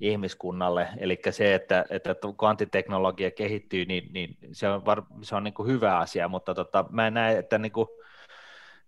ihmiskunnalle, 0.00 0.88
eli 0.98 1.18
se, 1.30 1.54
että, 1.54 1.84
että 1.90 2.14
kvantiteknologia 2.38 3.30
kehittyy, 3.30 3.84
niin, 3.84 4.12
niin 4.12 4.36
se 4.52 4.68
on, 4.68 4.84
var, 4.84 5.02
se 5.22 5.36
on 5.36 5.44
niin 5.44 5.54
kuin 5.54 5.68
hyvä 5.68 5.98
asia, 5.98 6.28
mutta 6.28 6.54
tota, 6.54 6.84
mä 6.90 7.06
en 7.06 7.14
näe, 7.14 7.38
että 7.38 7.58
niin 7.58 7.72
kuin, 7.72 7.88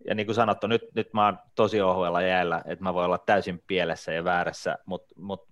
ja 0.07 0.15
niin 0.15 0.27
kuin 0.27 0.35
sanottu, 0.35 0.67
nyt, 0.67 0.83
nyt 0.95 1.13
mä 1.13 1.25
oon 1.25 1.39
tosi 1.55 1.81
ohuella 1.81 2.23
jäällä, 2.23 2.63
että 2.67 2.85
mä 2.85 2.95
voin 2.95 3.07
olla 3.07 3.19
täysin 3.19 3.63
pielessä 3.67 4.13
ja 4.13 4.25
väärässä, 4.25 4.79
mutta 4.87 5.15
mut, 5.19 5.49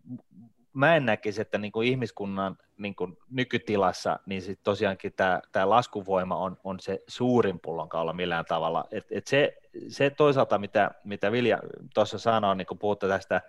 mä 0.77 0.97
en 0.97 1.07
näkisi, 1.07 1.41
että 1.41 1.59
niin 1.59 1.73
kuin 1.73 1.89
ihmiskunnan 1.89 2.59
niin 2.79 2.95
kuin 2.95 3.17
nykytilassa, 3.31 4.19
niin 4.27 4.43
sit 4.43 4.61
tosiaankin 4.63 5.13
tämä, 5.53 5.71
laskuvoima 5.71 6.37
on, 6.37 6.57
on 6.65 6.81
se 6.81 7.03
suurin 7.09 7.61
pullonkaula 7.61 8.13
millään 8.13 8.45
tavalla. 8.45 8.85
Et, 8.91 9.07
et 9.11 9.27
se, 9.27 9.57
se 9.89 10.11
toisaalta, 10.11 10.59
mitä, 10.59 10.91
mitä 11.05 11.33
Vilja 11.33 11.59
tuossa 11.95 12.19
sanoi, 12.19 12.57
niin 12.57 12.67
kun 12.67 12.79
puhutte 12.79 13.09
tästä 13.09 13.41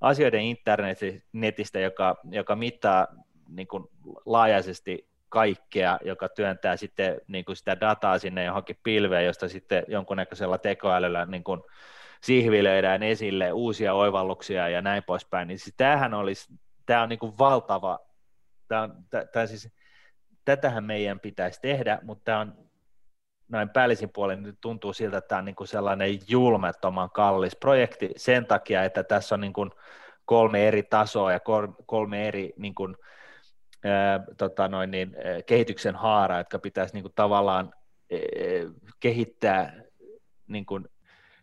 asioiden 0.00 0.40
internetistä, 0.42 1.80
joka, 1.80 2.16
joka 2.30 2.56
mittaa 2.56 3.06
niin 3.48 3.68
kuin 3.68 3.84
laajaisesti 4.26 5.08
kaikkea, 5.28 5.98
joka 6.04 6.28
työntää 6.28 6.76
sitten 6.76 7.20
niin 7.28 7.44
kuin 7.44 7.56
sitä 7.56 7.80
dataa 7.80 8.18
sinne 8.18 8.44
johonkin 8.44 8.78
pilveen, 8.82 9.26
josta 9.26 9.48
sitten 9.48 9.84
jonkunnäköisellä 9.88 10.58
tekoälyllä 10.58 11.26
niin 11.26 11.44
kuin 11.44 11.62
sihvilöidään 12.22 13.02
esille 13.02 13.52
uusia 13.52 13.94
oivalluksia 13.94 14.68
ja 14.68 14.82
näin 14.82 15.02
poispäin, 15.02 15.48
niin 15.48 15.58
siis 15.58 15.74
tämähän 15.76 16.14
olisi, 16.14 16.54
tämä 16.86 17.02
on 17.02 17.08
niin 17.08 17.18
kuin 17.18 17.38
valtava, 17.38 17.98
tämä 18.68 18.82
on, 18.82 18.94
tämä 19.32 19.46
siis, 19.46 19.68
tätähän 20.44 20.84
meidän 20.84 21.20
pitäisi 21.20 21.60
tehdä, 21.60 21.98
mutta 22.02 22.24
tämä 22.24 22.40
on 22.40 22.66
näin 23.48 23.70
päällisin 23.70 24.10
puolin 24.14 24.42
nyt 24.42 24.58
tuntuu 24.60 24.92
siltä, 24.92 25.18
että 25.18 25.28
tämä 25.28 25.38
on 25.38 25.44
niin 25.44 25.56
kuin 25.56 25.68
sellainen 25.68 26.18
julmettoman 26.28 27.10
kallis 27.10 27.56
projekti 27.56 28.10
sen 28.16 28.46
takia, 28.46 28.84
että 28.84 29.02
tässä 29.02 29.34
on 29.34 29.40
niin 29.40 29.52
kuin 29.52 29.70
kolme 30.24 30.68
eri 30.68 30.82
tasoa 30.82 31.32
ja 31.32 31.40
kolme 31.86 32.28
eri 32.28 32.52
niin 32.56 32.74
kuin, 32.74 32.96
tota 34.36 34.68
noin, 34.68 34.90
niin, 34.90 35.16
kehityksen 35.46 35.94
haara, 35.94 36.38
jotka 36.38 36.58
pitäisi 36.58 36.94
niin 36.94 37.02
kuin, 37.02 37.12
tavallaan 37.14 37.72
kehittää 39.00 39.82
niin 40.46 40.66
kuin, 40.66 40.88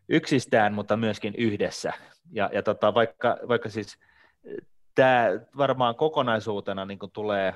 yksistään, 0.10 0.74
mutta 0.74 0.98
myöskin 0.98 1.36
yhdessä. 1.38 1.94
Ja, 2.32 2.50
ja 2.54 2.64
tota, 2.64 2.94
vaikka, 2.94 3.38
vaikka 3.48 3.70
siis 3.70 4.00
tämä 4.96 5.28
varmaan 5.58 5.96
kokonaisuutena 5.96 6.86
niin 6.86 7.00
kuin 7.00 7.12
tulee 7.12 7.54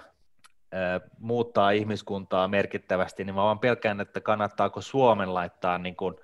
muuttaa 1.19 1.71
ihmiskuntaa 1.71 2.47
merkittävästi, 2.47 3.23
niin 3.23 3.35
mä 3.35 3.43
vaan 3.43 3.59
pelkään, 3.59 4.01
että 4.01 4.21
kannattaako 4.21 4.81
Suomen 4.81 5.33
laittaa 5.33 5.77
niin 5.77 5.95
kuin 5.95 6.15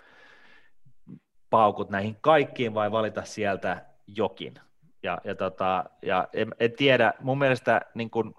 paukut 1.50 1.90
näihin 1.90 2.18
kaikkiin 2.22 2.74
vai 2.74 2.92
valita 2.92 3.24
sieltä 3.24 3.86
jokin. 4.08 4.54
Ja, 5.04 5.22
ja, 5.24 5.36
tota, 5.36 5.84
ja 6.02 6.28
en, 6.34 6.56
en, 6.60 6.72
tiedä, 6.72 7.14
mun 7.20 7.38
mielestä 7.38 7.82
niin 7.94 8.10
kuin 8.10 8.36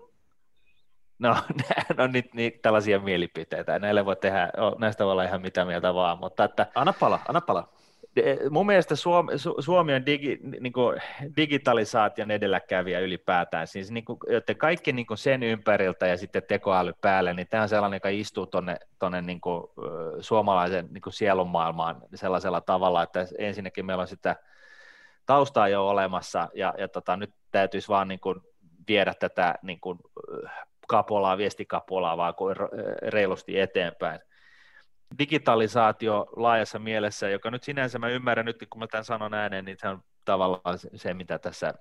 No, 1.18 1.36
on 1.98 2.12
nyt 2.12 2.34
niin, 2.34 2.52
tällaisia 2.62 3.00
mielipiteitä. 3.00 3.78
Näille 3.78 4.04
voi 4.04 4.16
tehdä, 4.16 4.50
näistä 4.78 5.04
voi 5.04 5.12
olla 5.12 5.24
ihan 5.24 5.42
mitä 5.42 5.64
mieltä 5.64 5.94
vaan, 5.94 6.18
mutta 6.18 6.44
että... 6.44 6.66
Anna 6.74 6.92
pala, 6.92 7.20
anna 7.28 7.40
pala. 7.40 7.68
Mun 8.50 8.66
mielestä 8.66 8.96
Suomi, 8.96 9.32
Suomi 9.58 9.94
on 9.94 10.06
digi, 10.06 10.40
niin 10.60 10.72
kuin 10.72 11.00
digitalisaation 11.36 12.30
edelläkävijä 12.30 13.00
ylipäätään, 13.00 13.66
siis 13.66 13.90
niin 13.90 14.04
kuin, 14.04 14.18
joten 14.28 14.56
kaikki 14.56 14.92
niin 14.92 15.06
kuin 15.06 15.18
sen 15.18 15.42
ympäriltä 15.42 16.06
ja 16.06 16.16
sitten 16.16 16.42
tekoäly 16.48 16.92
päälle, 17.00 17.34
niin 17.34 17.46
tämä 17.48 17.62
on 17.62 17.68
sellainen, 17.68 17.96
joka 17.96 18.08
istuu 18.08 18.46
tuonne 18.46 18.76
tonne 18.98 19.22
niin 19.22 19.40
kuin, 19.40 19.64
suomalaisen 20.20 20.88
niin 20.90 21.02
kuin 21.02 21.12
sielun 21.12 21.48
maailmaan 21.48 22.02
sellaisella 22.14 22.60
tavalla, 22.60 23.02
että 23.02 23.26
ensinnäkin 23.38 23.86
meillä 23.86 24.00
on 24.00 24.08
sitä 24.08 24.36
taustaa 25.26 25.68
jo 25.68 25.88
olemassa, 25.88 26.48
ja, 26.54 26.74
ja 26.78 26.88
tota, 26.88 27.16
nyt 27.16 27.30
täytyisi 27.50 27.88
vaan 27.88 28.08
niin 28.08 28.20
kuin 28.20 28.40
viedä 28.88 29.14
tätä 29.14 29.54
niin 29.62 29.80
kuin, 29.80 29.98
kapolaa, 30.88 31.38
viestikapolaa 31.38 32.16
vaan 32.16 32.34
reilusti 33.08 33.60
eteenpäin. 33.60 34.20
Digitalisaatio 35.18 36.26
laajassa 36.36 36.78
mielessä, 36.78 37.28
joka 37.28 37.50
nyt 37.50 37.62
sinänsä 37.62 37.98
mä 37.98 38.08
ymmärrän 38.08 38.46
nyt, 38.46 38.66
kun 38.70 38.78
mä 38.78 38.86
tämän 38.86 39.04
sanon 39.04 39.34
ääneen, 39.34 39.64
niin 39.64 39.76
se 39.80 39.88
on 39.88 40.02
tavallaan 40.24 40.78
se, 40.94 41.14
mitä 41.14 41.38
tässä 41.38 41.74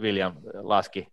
William 0.00 0.34
laski 0.54 1.08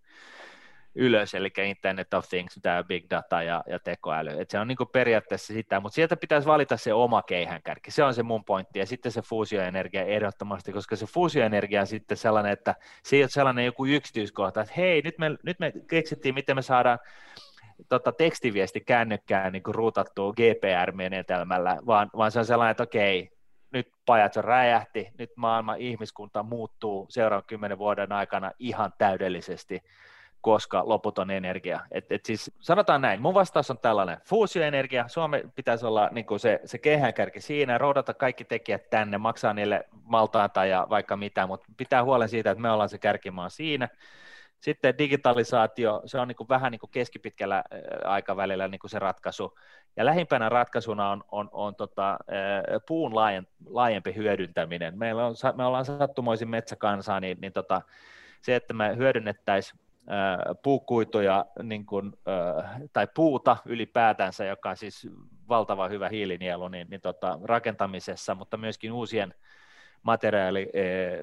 ylös, 0.95 1.33
eli 1.33 1.51
Internet 1.65 2.13
of 2.13 2.29
Things, 2.29 2.59
tämä 2.61 2.83
Big 2.83 3.05
Data 3.09 3.43
ja, 3.43 3.63
ja 3.67 3.79
tekoäly. 3.79 4.41
Et 4.41 4.49
se 4.49 4.59
on 4.59 4.67
niin 4.67 4.77
periaatteessa 4.91 5.53
sitä, 5.53 5.79
mutta 5.79 5.95
sieltä 5.95 6.17
pitäisi 6.17 6.47
valita 6.47 6.77
se 6.77 6.93
oma 6.93 7.21
keihänkärki. 7.21 7.91
Se 7.91 8.03
on 8.03 8.13
se 8.13 8.23
mun 8.23 8.45
pointti. 8.45 8.79
Ja 8.79 8.85
sitten 8.85 9.11
se 9.11 9.21
fuusioenergia 9.21 10.03
ehdottomasti, 10.03 10.71
koska 10.71 10.95
se 10.95 11.05
fuusioenergia 11.05 11.81
on 11.81 11.87
sitten 11.87 12.17
sellainen, 12.17 12.51
että 12.51 12.75
se 13.03 13.15
ei 13.15 13.23
ole 13.23 13.29
sellainen 13.29 13.65
joku 13.65 13.85
yksityiskohta, 13.85 14.61
että 14.61 14.73
hei, 14.77 15.01
nyt 15.01 15.17
me, 15.17 15.37
nyt 15.43 15.59
me 15.59 15.73
keksittiin, 15.89 16.35
miten 16.35 16.55
me 16.55 16.61
saadaan 16.61 16.99
tota, 17.89 18.11
tekstiviesti 18.11 18.81
kännykkään 18.81 19.53
niin 19.53 19.63
ruutattua 19.65 20.33
GPR-menetelmällä, 20.33 21.77
vaan, 21.85 22.09
vaan 22.17 22.31
se 22.31 22.39
on 22.39 22.45
sellainen, 22.45 22.71
että 22.71 22.83
okei, 22.83 23.29
nyt 23.71 23.87
pajat 24.05 24.35
räjähti, 24.35 25.07
nyt 25.17 25.29
maailman 25.35 25.77
ihmiskunta 25.77 26.43
muuttuu 26.43 27.05
seuraavan 27.09 27.43
kymmenen 27.47 27.77
vuoden 27.77 28.11
aikana 28.11 28.51
ihan 28.59 28.93
täydellisesti 28.97 29.79
koska 30.41 30.83
loputon 30.85 31.31
energia. 31.31 31.79
Et, 31.91 32.11
et 32.11 32.25
siis 32.25 32.51
sanotaan 32.59 33.01
näin, 33.01 33.21
mun 33.21 33.33
vastaus 33.33 33.71
on 33.71 33.79
tällainen, 33.79 34.17
fuusioenergia, 34.25 35.07
Suomi 35.07 35.43
pitäisi 35.55 35.85
olla 35.85 36.09
niin 36.11 36.25
kuin 36.25 36.39
se, 36.39 36.59
se 36.65 36.77
kehänkärki 36.77 37.41
siinä, 37.41 37.77
roudata 37.77 38.13
kaikki 38.13 38.43
tekijät 38.43 38.89
tänne, 38.89 39.17
maksaa 39.17 39.53
niille 39.53 39.87
maltaata 40.03 40.65
ja 40.65 40.87
vaikka 40.89 41.17
mitä, 41.17 41.47
mutta 41.47 41.67
pitää 41.77 42.03
huolen 42.03 42.29
siitä, 42.29 42.51
että 42.51 42.61
me 42.61 42.71
ollaan 42.71 42.89
se 42.89 42.97
kärkimaa 42.97 43.49
siinä. 43.49 43.89
Sitten 44.59 44.97
digitalisaatio, 44.97 46.01
se 46.05 46.19
on 46.19 46.27
niin 46.27 46.35
kuin 46.35 46.49
vähän 46.49 46.71
niin 46.71 46.79
kuin 46.79 46.89
keskipitkällä 46.91 47.63
aikavälillä 48.03 48.67
niin 48.67 48.79
kuin 48.79 48.91
se 48.91 48.99
ratkaisu. 48.99 49.57
Ja 49.97 50.05
lähimpänä 50.05 50.49
ratkaisuna 50.49 51.09
on, 51.09 51.23
on, 51.31 51.49
on 51.51 51.75
tota, 51.75 52.17
puun 52.87 53.15
laajempi 53.69 54.15
hyödyntäminen. 54.15 54.97
Meillä 54.97 55.25
on, 55.25 55.35
me 55.55 55.65
ollaan 55.65 55.85
sattumoisin 55.85 56.49
metsäkansaa, 56.49 57.19
niin, 57.19 57.37
niin 57.41 57.53
tota, 57.53 57.81
se, 58.41 58.55
että 58.55 58.73
me 58.73 58.97
hyödynnettäisiin 58.97 59.80
puukuituja 60.63 61.45
niin 61.63 61.85
kuin, 61.85 62.13
tai 62.93 63.07
puuta 63.15 63.57
ylipäätänsä, 63.65 64.45
joka 64.45 64.69
on 64.69 64.77
siis 64.77 65.07
valtava 65.49 65.87
hyvä 65.87 66.09
hiilinielu 66.09 66.67
niin, 66.67 66.87
niin 66.89 67.01
tota, 67.01 67.39
rakentamisessa, 67.43 68.35
mutta 68.35 68.57
myöskin 68.57 68.91
uusien 68.91 69.33
materiaali, 70.03 70.71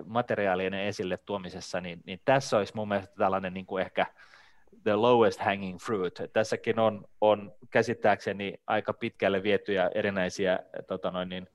materiaalien 0.07 0.75
esille 0.75 1.17
tuomisessa, 1.17 1.81
niin, 1.81 2.01
niin 2.07 2.21
tässä 2.25 2.59
olisi 2.59 2.73
mun 2.77 2.89
mielestä 2.89 3.15
tällainen 3.15 3.55
niin 3.55 3.67
kuin 3.67 3.83
ehkä 3.83 4.07
the 4.83 4.95
lowest 4.95 5.41
hanging 5.41 5.79
fruit. 5.79 6.15
Tässäkin 6.33 6.79
on, 6.79 7.05
on 7.21 7.53
käsittääkseni 7.71 8.55
aika 8.67 8.93
pitkälle 8.93 9.43
vietyjä 9.43 9.91
erinäisiä 9.95 10.59
tota 10.87 11.11
noin, 11.11 11.29
niin, 11.29 11.49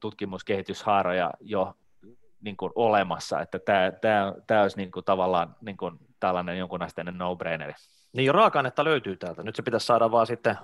tutkimuskehityshaaroja 0.00 1.30
jo 1.40 1.74
niin 2.40 2.56
kuin 2.56 2.72
olemassa, 2.74 3.40
että 3.40 3.58
tämä, 3.58 3.92
tämä, 4.00 4.32
tämä 4.46 4.62
olisi 4.62 4.76
niin 4.76 4.90
kuin 4.90 5.04
tavallaan 5.04 5.56
niin 5.60 5.76
kuin 5.76 5.98
tällainen 6.20 6.58
jonkunasteinen 6.58 7.18
no-braineri. 7.18 7.72
Niin 8.12 8.34
raaka-ainetta 8.34 8.84
löytyy 8.84 9.16
täältä, 9.16 9.42
nyt 9.42 9.56
se 9.56 9.62
pitäisi 9.62 9.86
saada 9.86 10.10
vaan 10.10 10.26
sitten, 10.26 10.56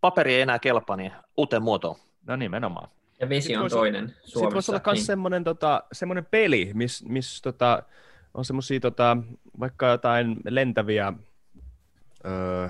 paperi 0.00 0.34
ei 0.34 0.40
enää 0.40 0.58
kelpa, 0.58 0.96
niin 0.96 1.12
uuteen 1.36 1.62
muotoon. 1.62 1.96
No 2.26 2.36
nimenomaan. 2.36 2.88
Ja 3.20 3.28
vesi 3.28 3.56
on 3.56 3.70
toinen 3.70 4.08
Suomessa. 4.08 4.24
Sitten 4.24 4.54
voisi 4.54 4.70
olla 4.70 4.80
myös 4.86 4.98
niin. 4.98 5.06
semmoinen, 5.06 5.44
tota, 5.44 5.84
semmoinen 5.92 6.26
peli, 6.30 6.70
missä 6.74 7.06
miss, 7.08 7.42
tota, 7.42 7.82
on 8.34 8.44
semmoisia 8.44 8.80
tota, 8.80 9.16
vaikka 9.60 9.86
jotain 9.86 10.36
lentäviä, 10.48 11.12
öö, 12.26 12.68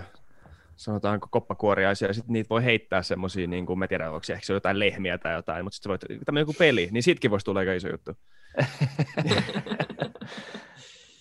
sanotaanko 0.77 1.29
koppakuoriaisia, 1.31 2.09
ja 2.09 2.15
sitten 2.15 2.33
niitä 2.33 2.49
voi 2.49 2.65
heittää 2.65 3.03
semmoisia, 3.03 3.47
niin 3.47 3.67
kuin, 3.67 3.79
mä 3.79 3.89
tiedän, 3.89 4.13
onko 4.13 4.25
se, 4.25 4.53
jotain 4.53 4.79
lehmiä 4.79 5.19
tai 5.19 5.35
jotain, 5.35 5.65
mutta 5.65 5.75
sitten 5.75 5.91
voit, 5.91 6.01
tämmöinen 6.25 6.43
joku 6.43 6.55
peli, 6.59 6.89
niin 6.91 7.03
sitkin 7.03 7.31
voisi 7.31 7.45
tulla 7.45 7.61
aika 7.61 7.73
iso 7.73 7.89
juttu. 7.89 8.13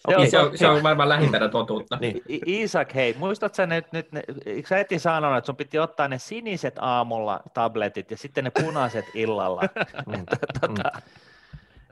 Okay, 0.08 0.30
se, 0.30 0.40
on, 0.40 0.58
se 0.58 0.68
on 0.68 0.84
varmaan 0.84 1.10
lähimpänä 1.10 1.50
totuutta. 1.50 1.98
Niin. 2.02 2.22
Isak, 2.46 2.96
hei, 2.96 3.16
muistatko 3.20 3.66
nyt, 3.66 3.92
nyt 3.92 4.12
ne, 4.12 4.24
eikö 4.46 4.68
sä 4.68 4.76
heti 4.76 5.00
sanonut, 5.00 5.38
että 5.38 5.46
sun 5.46 5.56
piti 5.56 5.80
ottaa 5.80 6.08
ne 6.08 6.18
siniset 6.18 6.76
aamulla 6.80 7.40
tabletit 7.54 8.12
ja 8.12 8.18
sitten 8.18 8.44
ne 8.44 8.52
punaiset 8.64 9.06
illalla? 9.14 9.62
Mm. 10.08 10.26
tota. 10.62 10.92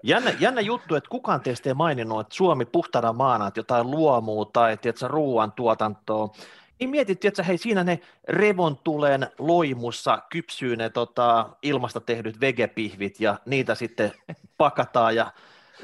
Jännä, 0.03 0.33
jännä 0.39 0.61
juttu, 0.61 0.95
että 0.95 1.09
kukaan 1.09 1.41
teistä 1.41 1.69
ei 1.69 1.73
maininnut, 1.73 2.19
että 2.19 2.35
Suomi 2.35 2.65
puhtana 2.65 3.13
maana, 3.13 3.47
että 3.47 3.59
jotain 3.59 3.91
luomuu 3.91 4.45
tai 4.45 4.77
tiedätkö, 4.77 5.07
ruoantuotantoa. 5.07 6.29
Niin 6.79 6.89
mietit, 6.89 7.25
että 7.25 7.43
hei, 7.43 7.57
siinä 7.57 7.83
ne 7.83 7.99
revontulen 8.27 9.27
loimussa 9.39 10.21
kypsyy 10.29 10.75
ne 10.75 10.89
tota, 10.89 11.49
ilmasta 11.61 12.01
tehdyt 12.01 12.39
vegepihvit 12.39 13.19
ja 13.19 13.39
niitä 13.45 13.75
sitten 13.75 14.11
pakataan 14.57 15.15
ja 15.15 15.31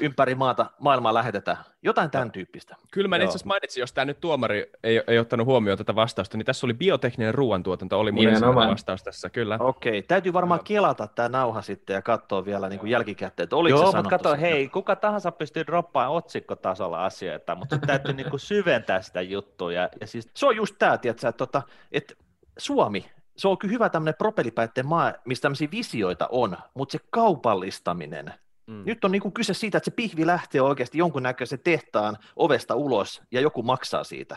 ympäri 0.00 0.34
maata, 0.34 0.70
maailmaa 0.78 1.14
lähetetään. 1.14 1.56
Jotain 1.82 2.10
tämän 2.10 2.30
tyyppistä. 2.30 2.76
Kyllä 2.90 3.08
mä 3.08 3.16
itse 3.16 3.28
asiassa 3.28 3.46
mainitsin, 3.46 3.80
jos 3.80 3.92
tämä 3.92 4.04
nyt 4.04 4.20
tuomari 4.20 4.70
ei, 4.82 5.02
ei 5.06 5.18
ottanut 5.18 5.46
huomioon 5.46 5.78
tätä 5.78 5.94
vastausta, 5.94 6.36
niin 6.36 6.46
tässä 6.46 6.66
oli 6.66 6.74
biotekninen 6.74 7.34
ruoantuotanto, 7.34 8.00
oli 8.00 8.12
mun 8.12 8.28
ensimmäinen 8.28 8.70
vastaus 8.70 9.02
tässä, 9.02 9.30
kyllä. 9.30 9.56
Okei, 9.60 9.98
okay. 9.98 10.02
täytyy 10.02 10.32
varmaan 10.32 10.58
Joo. 10.58 10.64
kelata 10.64 11.06
tämä 11.06 11.28
nauha 11.28 11.62
sitten 11.62 11.94
ja 11.94 12.02
katsoa 12.02 12.44
vielä 12.44 12.68
niin 12.68 12.80
kuin 12.80 12.90
jälkikäteen, 12.90 13.44
että 13.44 13.56
oliko 13.56 13.78
Joo, 13.78 13.90
se 13.90 13.96
mutta 13.96 14.10
kato, 14.10 14.36
hei, 14.36 14.68
kuka 14.68 14.96
tahansa 14.96 15.32
pystyy 15.32 15.66
droppaamaan 15.66 16.16
otsikkotasolla 16.16 17.04
asioita, 17.04 17.54
mutta 17.54 17.78
täytyy 17.78 18.14
niin 18.14 18.30
kuin 18.30 18.40
syventää 18.52 19.02
sitä 19.02 19.22
juttua. 19.22 19.72
Ja, 19.72 19.88
ja 20.00 20.06
siis... 20.06 20.30
Se 20.34 20.46
on 20.46 20.56
just 20.56 20.74
tämä, 20.78 20.98
tiedätkö, 20.98 21.28
että, 21.28 21.38
tota, 21.38 21.62
että 21.92 22.14
Suomi, 22.58 23.06
se 23.36 23.48
on 23.48 23.58
kyllä 23.58 23.72
hyvä 23.72 23.88
tämmöinen 23.88 24.14
propelipäitten 24.18 24.86
maa, 24.86 25.12
missä 25.24 25.42
tämmöisiä 25.42 25.68
visioita 25.70 26.28
on, 26.30 26.56
mutta 26.74 26.92
se 26.92 26.98
kaupallistaminen, 27.10 28.34
Mm. 28.66 28.82
Nyt 28.86 29.04
on 29.04 29.12
niin 29.12 29.22
kuin 29.22 29.32
kyse 29.32 29.54
siitä, 29.54 29.78
että 29.78 29.90
se 29.90 29.96
pihvi 29.96 30.26
lähtee 30.26 30.60
oikeasti 30.60 30.98
jonkunnäköisen 30.98 31.60
tehtaan 31.64 32.18
ovesta 32.36 32.74
ulos 32.74 33.22
ja 33.30 33.40
joku 33.40 33.62
maksaa 33.62 34.04
siitä. 34.04 34.36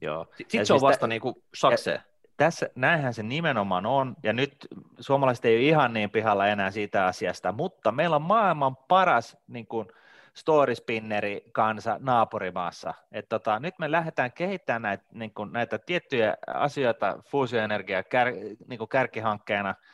Joo. 0.00 0.24
Sitten 0.24 0.50
siis 0.50 0.68
se 0.68 0.74
on 0.74 0.80
vasta 0.80 1.06
niin 1.06 1.20
kuin 1.20 1.34
sakseen. 1.54 2.00
Tässä, 2.36 2.70
näinhän 2.74 3.14
se 3.14 3.22
nimenomaan 3.22 3.86
on, 3.86 4.16
ja 4.22 4.32
nyt 4.32 4.56
suomalaiset 5.00 5.44
ei 5.44 5.56
ole 5.56 5.62
ihan 5.62 5.92
niin 5.92 6.10
pihalla 6.10 6.46
enää 6.46 6.70
siitä 6.70 7.06
asiasta, 7.06 7.52
mutta 7.52 7.92
meillä 7.92 8.16
on 8.16 8.22
maailman 8.22 8.76
paras 8.76 9.36
niin 9.48 9.66
kuin, 9.66 9.88
storyspinneri 10.34 11.44
kansa 11.52 11.96
naapurimaassa. 12.00 12.94
Et 13.12 13.28
tota, 13.28 13.58
nyt 13.58 13.74
me 13.78 13.90
lähdetään 13.90 14.32
kehittämään 14.32 14.82
näitä, 14.82 15.04
niin 15.12 15.34
kuin, 15.34 15.52
näitä 15.52 15.78
tiettyjä 15.78 16.36
asioita 16.46 17.18
fuusioenergia 17.30 18.02
kär, 18.02 18.28
niin 18.68 18.78
kuin 18.78 18.88
kärkihankkeena– 18.88 19.74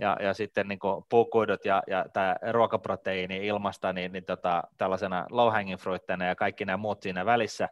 ja, 0.00 0.16
ja 0.20 0.34
sitten 0.34 0.68
niin 0.68 0.78
puukuidut 1.10 1.64
ja, 1.64 1.82
ja 1.86 2.06
tämä 2.12 2.36
ruokaproteiini 2.52 3.46
ilmasta 3.46 3.92
niin, 3.92 4.12
niin 4.12 4.24
tota, 4.24 4.62
tällaisena 4.76 5.26
low 5.30 5.52
hanging 5.52 5.80
fruitteina 5.80 6.24
ja 6.24 6.36
kaikki 6.36 6.64
nämä 6.64 6.76
muut 6.76 7.02
siinä 7.02 7.26
välissä. 7.26 7.68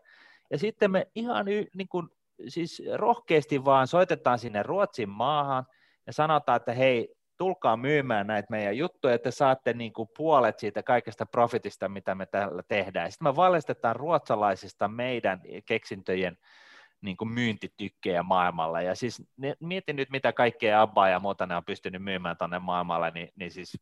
Ja 0.50 0.58
sitten 0.58 0.90
me 0.90 1.06
ihan 1.14 1.48
y, 1.48 1.64
niin 1.74 1.88
kuin, 1.88 2.08
siis 2.48 2.82
rohkeasti 2.94 3.64
vaan 3.64 3.86
soitetaan 3.86 4.38
sinne 4.38 4.62
Ruotsin 4.62 5.08
maahan 5.08 5.66
ja 6.06 6.12
sanotaan, 6.12 6.56
että 6.56 6.72
hei, 6.72 7.14
tulkaa 7.36 7.76
myymään 7.76 8.26
näitä 8.26 8.46
meidän 8.50 8.76
juttuja, 8.76 9.14
että 9.14 9.30
saatte 9.30 9.72
niin 9.72 9.92
kuin 9.92 10.08
puolet 10.16 10.58
siitä 10.58 10.82
kaikesta 10.82 11.26
profitista, 11.26 11.88
mitä 11.88 12.14
me 12.14 12.26
täällä 12.26 12.62
tehdään. 12.68 13.12
Sitten 13.12 13.28
me 13.28 13.36
valjastetaan 13.36 13.96
ruotsalaisista 13.96 14.88
meidän 14.88 15.40
keksintöjen 15.66 16.36
niin 17.00 17.16
kuin 17.16 17.28
myyntitykkejä 17.28 18.22
maailmalla. 18.22 18.82
Ja 18.82 18.94
siis 18.94 19.22
ne, 19.36 19.56
mietin 19.60 19.96
nyt, 19.96 20.10
mitä 20.10 20.32
kaikkea 20.32 20.82
Abba 20.82 21.08
ja 21.08 21.20
muuta 21.20 21.46
ne 21.46 21.56
on 21.56 21.64
pystynyt 21.64 22.02
myymään 22.02 22.36
tuonne 22.36 22.58
maailmalle, 22.58 23.10
niin, 23.10 23.28
niin 23.36 23.50
siis 23.50 23.80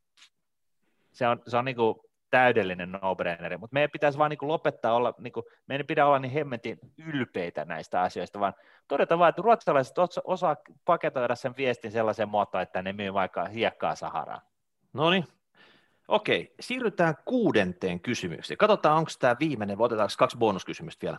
se 1.13 1.29
on, 1.29 1.43
se 1.47 1.57
on 1.57 1.65
niin 1.65 1.77
kuin 1.77 1.97
täydellinen 2.31 2.93
no-braineri, 2.93 3.57
mutta 3.57 3.75
meidän 3.75 3.91
pitäisi 3.91 4.19
vaan 4.19 4.31
niin 4.31 4.39
kuin 4.39 4.49
lopettaa 4.49 4.95
olla, 4.95 5.15
niin 5.19 5.33
kuin, 5.33 5.47
meidän 5.67 5.85
ei 5.85 5.87
pidä 5.87 6.07
olla 6.07 6.19
niin 6.19 6.33
hemmetin 6.33 6.79
ylpeitä 6.99 7.65
näistä 7.65 8.03
asioista, 8.03 8.41
vaan 8.41 8.55
todeta 8.89 9.19
vaan, 9.19 9.29
että 9.29 9.43
ruotsalaiset 9.43 9.99
osa, 9.99 10.23
osaa 10.25 10.57
paketoida 10.85 11.35
sen 11.35 11.57
viestin 11.57 11.93
sellaisen 11.93 12.29
muotoon, 12.29 12.63
että 12.63 12.83
ne 12.83 12.93
myy 12.93 13.13
vaikka 13.15 13.45
hiekkaa 13.45 13.95
Saharaan. 13.95 14.41
No 14.93 15.11
niin, 15.11 15.25
Okei, 16.09 16.55
siirrytään 16.61 17.15
kuudenteen 17.25 18.01
kysymykseen. 18.01 18.59
Katsotaan, 18.59 18.97
onko 18.99 19.11
tämä 19.19 19.37
viimeinen, 19.41 19.79
vai 19.79 19.85
otetaanko 19.85 20.15
kaksi 20.19 20.39
bonuskysymystä 20.39 21.03
vielä. 21.03 21.19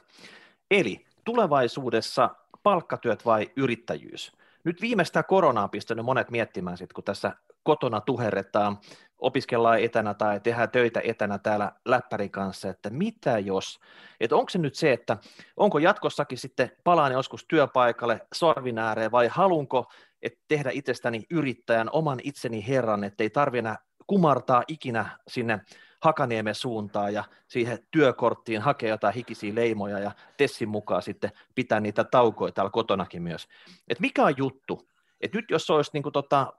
Eli 0.71 1.05
tulevaisuudessa 1.27 2.29
palkkatyöt 2.63 3.25
vai 3.25 3.51
yrittäjyys? 3.55 4.31
Nyt 4.63 4.81
viimeistä 4.81 5.23
koronaa 5.23 5.63
on 5.63 5.69
pistänyt 5.69 6.05
monet 6.05 6.31
miettimään, 6.31 6.77
sit, 6.77 6.93
kun 6.93 7.03
tässä 7.03 7.31
kotona 7.63 8.01
tuherretaan, 8.01 8.77
opiskellaan 9.19 9.79
etänä 9.79 10.13
tai 10.13 10.39
tehdään 10.39 10.71
töitä 10.71 11.01
etänä 11.03 11.37
täällä 11.37 11.71
läppärin 11.85 12.31
kanssa, 12.31 12.69
että 12.69 12.89
mitä 12.89 13.39
jos, 13.39 13.79
että 14.19 14.35
onko 14.35 14.49
se 14.49 14.57
nyt 14.57 14.75
se, 14.75 14.93
että 14.93 15.17
onko 15.57 15.79
jatkossakin 15.79 16.37
sitten 16.37 16.71
palaan 16.83 17.11
joskus 17.11 17.45
työpaikalle 17.47 18.19
sorvin 18.33 18.77
ääreen 18.77 19.11
vai 19.11 19.27
halunko 19.27 19.91
että 20.21 20.39
tehdä 20.47 20.69
itsestäni 20.73 21.23
yrittäjän, 21.31 21.89
oman 21.91 22.19
itseni 22.23 22.67
herran, 22.67 23.03
että 23.03 23.23
ei 23.23 23.29
tarvitse 23.29 23.59
enää 23.59 23.77
kumartaa 24.07 24.63
ikinä 24.67 25.19
sinne 25.27 25.59
Hakaniemen 25.99 26.55
suuntaan 26.55 27.13
ja 27.13 27.23
siihen 27.47 27.79
työkorttiin 27.91 28.61
hakea 28.61 28.89
jotain 28.89 29.13
hikisiä 29.13 29.55
leimoja 29.55 29.99
ja 29.99 30.11
Tessin 30.37 30.69
mukaan 30.69 31.01
sitten 31.01 31.31
pitää 31.55 31.79
niitä 31.79 32.03
taukoja 32.03 32.51
täällä 32.51 32.71
kotonakin 32.71 33.21
myös. 33.21 33.47
Et 33.87 33.99
mikä 33.99 34.23
on 34.23 34.33
juttu? 34.37 34.89
Et 35.21 35.33
nyt 35.33 35.45
jos 35.49 35.69
olisi 35.69 35.91
niin 35.93 36.03
kuin 36.03 36.13
tota 36.13 36.53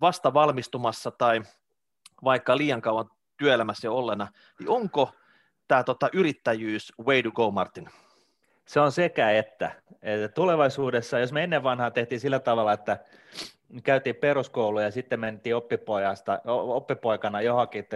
vasta 0.00 0.34
valmistumassa 0.34 1.10
tai 1.10 1.42
vaikka 2.24 2.56
liian 2.56 2.82
kauan 2.82 3.10
työelämässä 3.36 3.90
ollena, 3.90 4.28
niin 4.58 4.68
onko 4.68 5.12
tämä 5.68 5.84
tota 5.84 6.08
yrittäjyys 6.12 6.92
way 7.06 7.22
to 7.22 7.30
go, 7.30 7.50
Martin? 7.50 7.88
Se 8.66 8.80
on 8.80 8.92
sekä 8.92 9.30
että. 9.30 9.82
että. 10.02 10.28
Tulevaisuudessa, 10.28 11.18
jos 11.18 11.32
me 11.32 11.44
ennen 11.44 11.62
vanhaa 11.62 11.90
tehtiin 11.90 12.20
sillä 12.20 12.38
tavalla, 12.38 12.72
että 12.72 12.98
käytiin 13.82 14.16
peruskoulu 14.16 14.80
ja 14.80 14.90
sitten 14.90 15.20
mentiin 15.20 15.56
oppipojasta, 15.56 16.40
oppipoikana 16.46 17.40
johonkin 17.40 17.86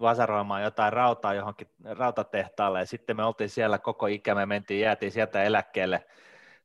vasaroimaan 0.00 0.62
jotain 0.62 0.92
rautaa 0.92 1.34
johonkin 1.34 1.68
rautatehtaalle 1.84 2.78
ja 2.78 2.86
sitten 2.86 3.16
me 3.16 3.24
oltiin 3.24 3.50
siellä 3.50 3.78
koko 3.78 4.06
ikä, 4.06 4.34
me 4.34 4.46
mentiin, 4.46 4.80
jäätiin 4.80 5.12
sieltä 5.12 5.42
eläkkeelle, 5.42 6.04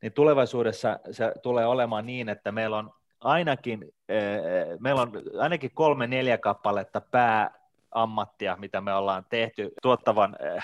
niin 0.01 0.13
tulevaisuudessa 0.13 0.99
se 1.11 1.31
tulee 1.41 1.65
olemaan 1.65 2.05
niin, 2.05 2.29
että 2.29 2.51
meillä 2.51 2.77
on 2.77 2.93
ainakin, 3.19 3.93
eh, 4.09 4.41
meillä 4.79 5.01
on 5.01 5.11
ainakin 5.39 5.71
kolme 5.73 6.07
neljä 6.07 6.37
kappaletta 6.37 7.01
pää 7.01 7.51
ammattia, 7.91 8.57
mitä 8.59 8.81
me 8.81 8.93
ollaan 8.93 9.25
tehty 9.29 9.71
tuottavan 9.81 10.35
eh, 10.39 10.63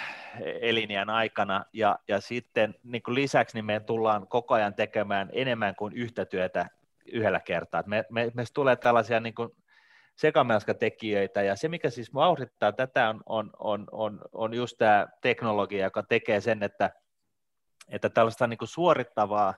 elinjän 0.62 1.10
aikana, 1.10 1.66
ja, 1.74 2.00
ja 2.08 2.22
sitten 2.22 2.76
niin 2.84 3.04
kuin 3.04 3.16
lisäksi 3.16 3.58
niin 3.58 3.66
me 3.66 3.80
tullaan 3.80 4.28
koko 4.28 4.54
ajan 4.54 4.74
tekemään 4.74 5.30
enemmän 5.32 5.76
kuin 5.76 5.94
yhtä 5.94 6.26
työtä 6.26 6.70
yhdellä 7.12 7.40
kertaa. 7.40 7.84
me, 7.86 8.06
me, 8.10 8.32
me 8.34 8.44
tulee 8.54 8.76
tällaisia 8.76 9.20
niin 9.20 9.36
kuin 9.36 9.50
sekamelskatekijöitä, 10.16 11.42
ja 11.42 11.56
se, 11.56 11.68
mikä 11.68 11.90
siis 11.90 12.14
vauhdittaa 12.14 12.72
tätä, 12.72 13.10
on, 13.10 13.22
on, 13.26 13.50
on, 13.60 13.88
on, 13.92 14.22
on 14.32 14.54
just 14.54 14.78
tämä 14.78 15.08
teknologia, 15.22 15.84
joka 15.84 16.04
tekee 16.04 16.42
sen, 16.42 16.64
että, 16.64 16.92
että 17.90 18.10
tällaista 18.10 18.48
niin 18.48 18.58
kuin 18.58 18.70
suorittavaa 18.70 19.54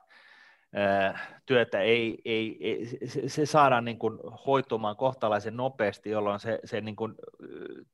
työtä 1.46 1.80
ei, 1.80 2.22
ei, 2.26 2.58
ei 2.60 2.86
se, 3.08 3.30
se 3.30 3.46
saadaan 3.46 3.86
niin 3.86 4.00
kuin 4.00 4.20
hoitumaan 4.46 4.96
kohtalaisen 4.96 5.58
nopeasti, 5.58 6.10
jolloin 6.10 6.40
se, 6.40 6.60
se 6.66 6.82
niin 6.82 6.96
kuin, 6.96 7.16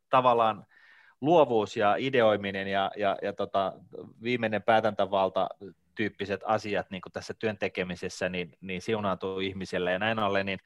tavallaan 0.10 0.66
luovuus 1.22 1.78
ja 1.78 1.96
ideoiminen 1.96 2.68
ja, 2.68 2.92
ja, 2.98 3.18
ja 3.22 3.34
tota, 3.34 3.74
viimeinen 4.24 4.64
päätäntävalta 4.64 5.50
tyyppiset 5.96 6.42
asiat 6.46 6.90
niin 6.90 7.02
kuin 7.02 7.14
tässä 7.14 7.34
työn 7.34 7.58
tekemisessä 7.58 8.30
niin, 8.30 8.58
niin 8.62 8.82
siunaantuu 8.82 9.40
ihmiselle 9.40 9.92
ja 9.92 10.00
näin 10.00 10.20
ollen, 10.20 10.46
niin 10.46 10.60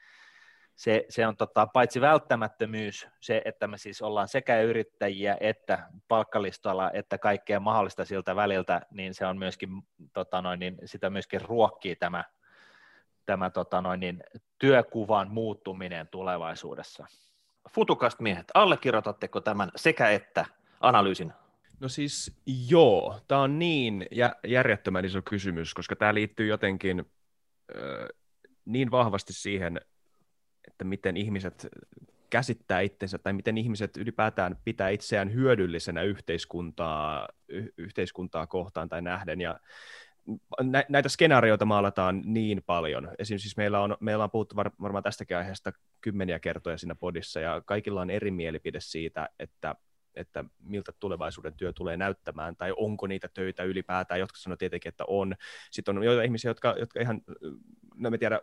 se, 0.76 1.06
se 1.10 1.28
on 1.28 1.38
tota, 1.38 1.68
paitsi 1.68 2.02
välttämättömyys, 2.02 3.08
se, 3.20 3.42
että 3.46 3.68
me 3.68 3.78
siis 3.78 4.02
ollaan 4.02 4.28
sekä 4.28 4.62
yrittäjiä 4.62 5.38
että 5.40 5.90
palkkalistoilla, 6.08 6.92
että 6.92 7.18
kaikkea 7.18 7.60
mahdollista 7.60 8.06
siltä 8.06 8.36
väliltä, 8.36 8.82
niin 8.92 9.14
se 9.14 9.26
on 9.26 9.38
myöskin, 9.38 9.70
tota 10.14 10.42
noin, 10.42 10.60
niin 10.60 10.78
sitä 10.86 11.10
myöskin 11.10 11.42
ruokkii 11.42 11.96
tämä, 11.96 12.24
tämä 13.26 13.50
tota 13.50 13.82
noin, 13.82 14.00
niin, 14.00 14.24
työkuvan 14.60 15.32
muuttuminen 15.32 16.08
tulevaisuudessa. 16.08 17.06
Futukast 17.70 18.20
miehet, 18.20 18.52
allekirjoitatteko 18.54 19.42
tämän 19.42 19.72
sekä 19.76 20.10
että 20.10 20.46
analyysin? 20.82 21.34
No 21.80 21.90
siis 21.90 22.38
joo, 22.70 23.22
tämä 23.28 23.42
on 23.42 23.60
niin 23.60 24.06
järjettömän 24.48 25.06
iso 25.06 25.22
kysymys, 25.22 25.74
koska 25.74 25.96
tämä 25.96 26.14
liittyy 26.14 26.48
jotenkin 26.48 27.00
äh, 27.00 28.08
niin 28.66 28.92
vahvasti 28.92 29.34
siihen, 29.34 29.82
että 30.68 30.84
miten 30.84 31.18
ihmiset 31.18 31.68
käsittää 32.30 32.82
itsensä 32.82 33.18
tai 33.18 33.34
miten 33.34 33.58
ihmiset 33.58 33.98
ylipäätään 33.98 34.58
pitää 34.64 34.90
itseään 34.90 35.34
hyödyllisenä 35.34 36.02
yhteiskuntaa, 36.02 37.28
y- 37.48 37.70
yhteiskuntaa 37.78 38.48
kohtaan 38.48 38.90
tai 38.90 39.02
nähden. 39.02 39.42
Ja 39.42 39.60
nä- 40.64 40.86
näitä 40.90 41.10
skenaarioita 41.10 41.66
maalataan 41.66 42.22
niin 42.26 42.64
paljon. 42.66 43.10
Esimerkiksi 43.20 43.44
siis 43.44 43.58
meillä, 43.58 43.80
on, 43.80 43.98
meillä 44.00 44.24
on 44.24 44.32
puhuttu 44.32 44.56
var- 44.56 44.72
varmaan 44.82 45.04
tästäkin 45.04 45.38
aiheesta 45.38 45.72
kymmeniä 46.02 46.40
kertoja 46.40 46.78
siinä 46.78 46.96
podissa, 46.96 47.40
ja 47.40 47.62
kaikilla 47.66 48.02
on 48.02 48.10
eri 48.10 48.32
mielipide 48.32 48.80
siitä, 48.82 49.30
että 49.40 49.76
että 50.16 50.46
miltä 50.60 50.92
tulevaisuuden 51.00 51.54
työ 51.54 51.74
tulee 51.74 51.98
näyttämään, 51.98 52.56
tai 52.56 52.74
onko 52.78 53.08
niitä 53.08 53.30
töitä 53.34 53.64
ylipäätään, 53.64 54.20
jotka 54.20 54.38
sanoo 54.38 54.58
tietenkin, 54.58 54.90
että 54.90 55.04
on. 55.08 55.36
Sitten 55.72 55.98
on 55.98 56.04
joita 56.04 56.24
ihmisiä, 56.24 56.50
jotka, 56.50 56.76
jotka 56.80 57.00
ihan, 57.00 57.22
no 57.96 58.10
en 58.14 58.20
tiedä, 58.20 58.40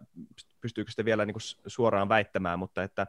pystyykö 0.61 0.91
sitä 0.91 1.05
vielä 1.05 1.27
niin 1.27 1.35
kuin 1.35 1.43
suoraan 1.67 2.09
väittämään, 2.09 2.59
mutta 2.59 2.83
että, 2.83 3.07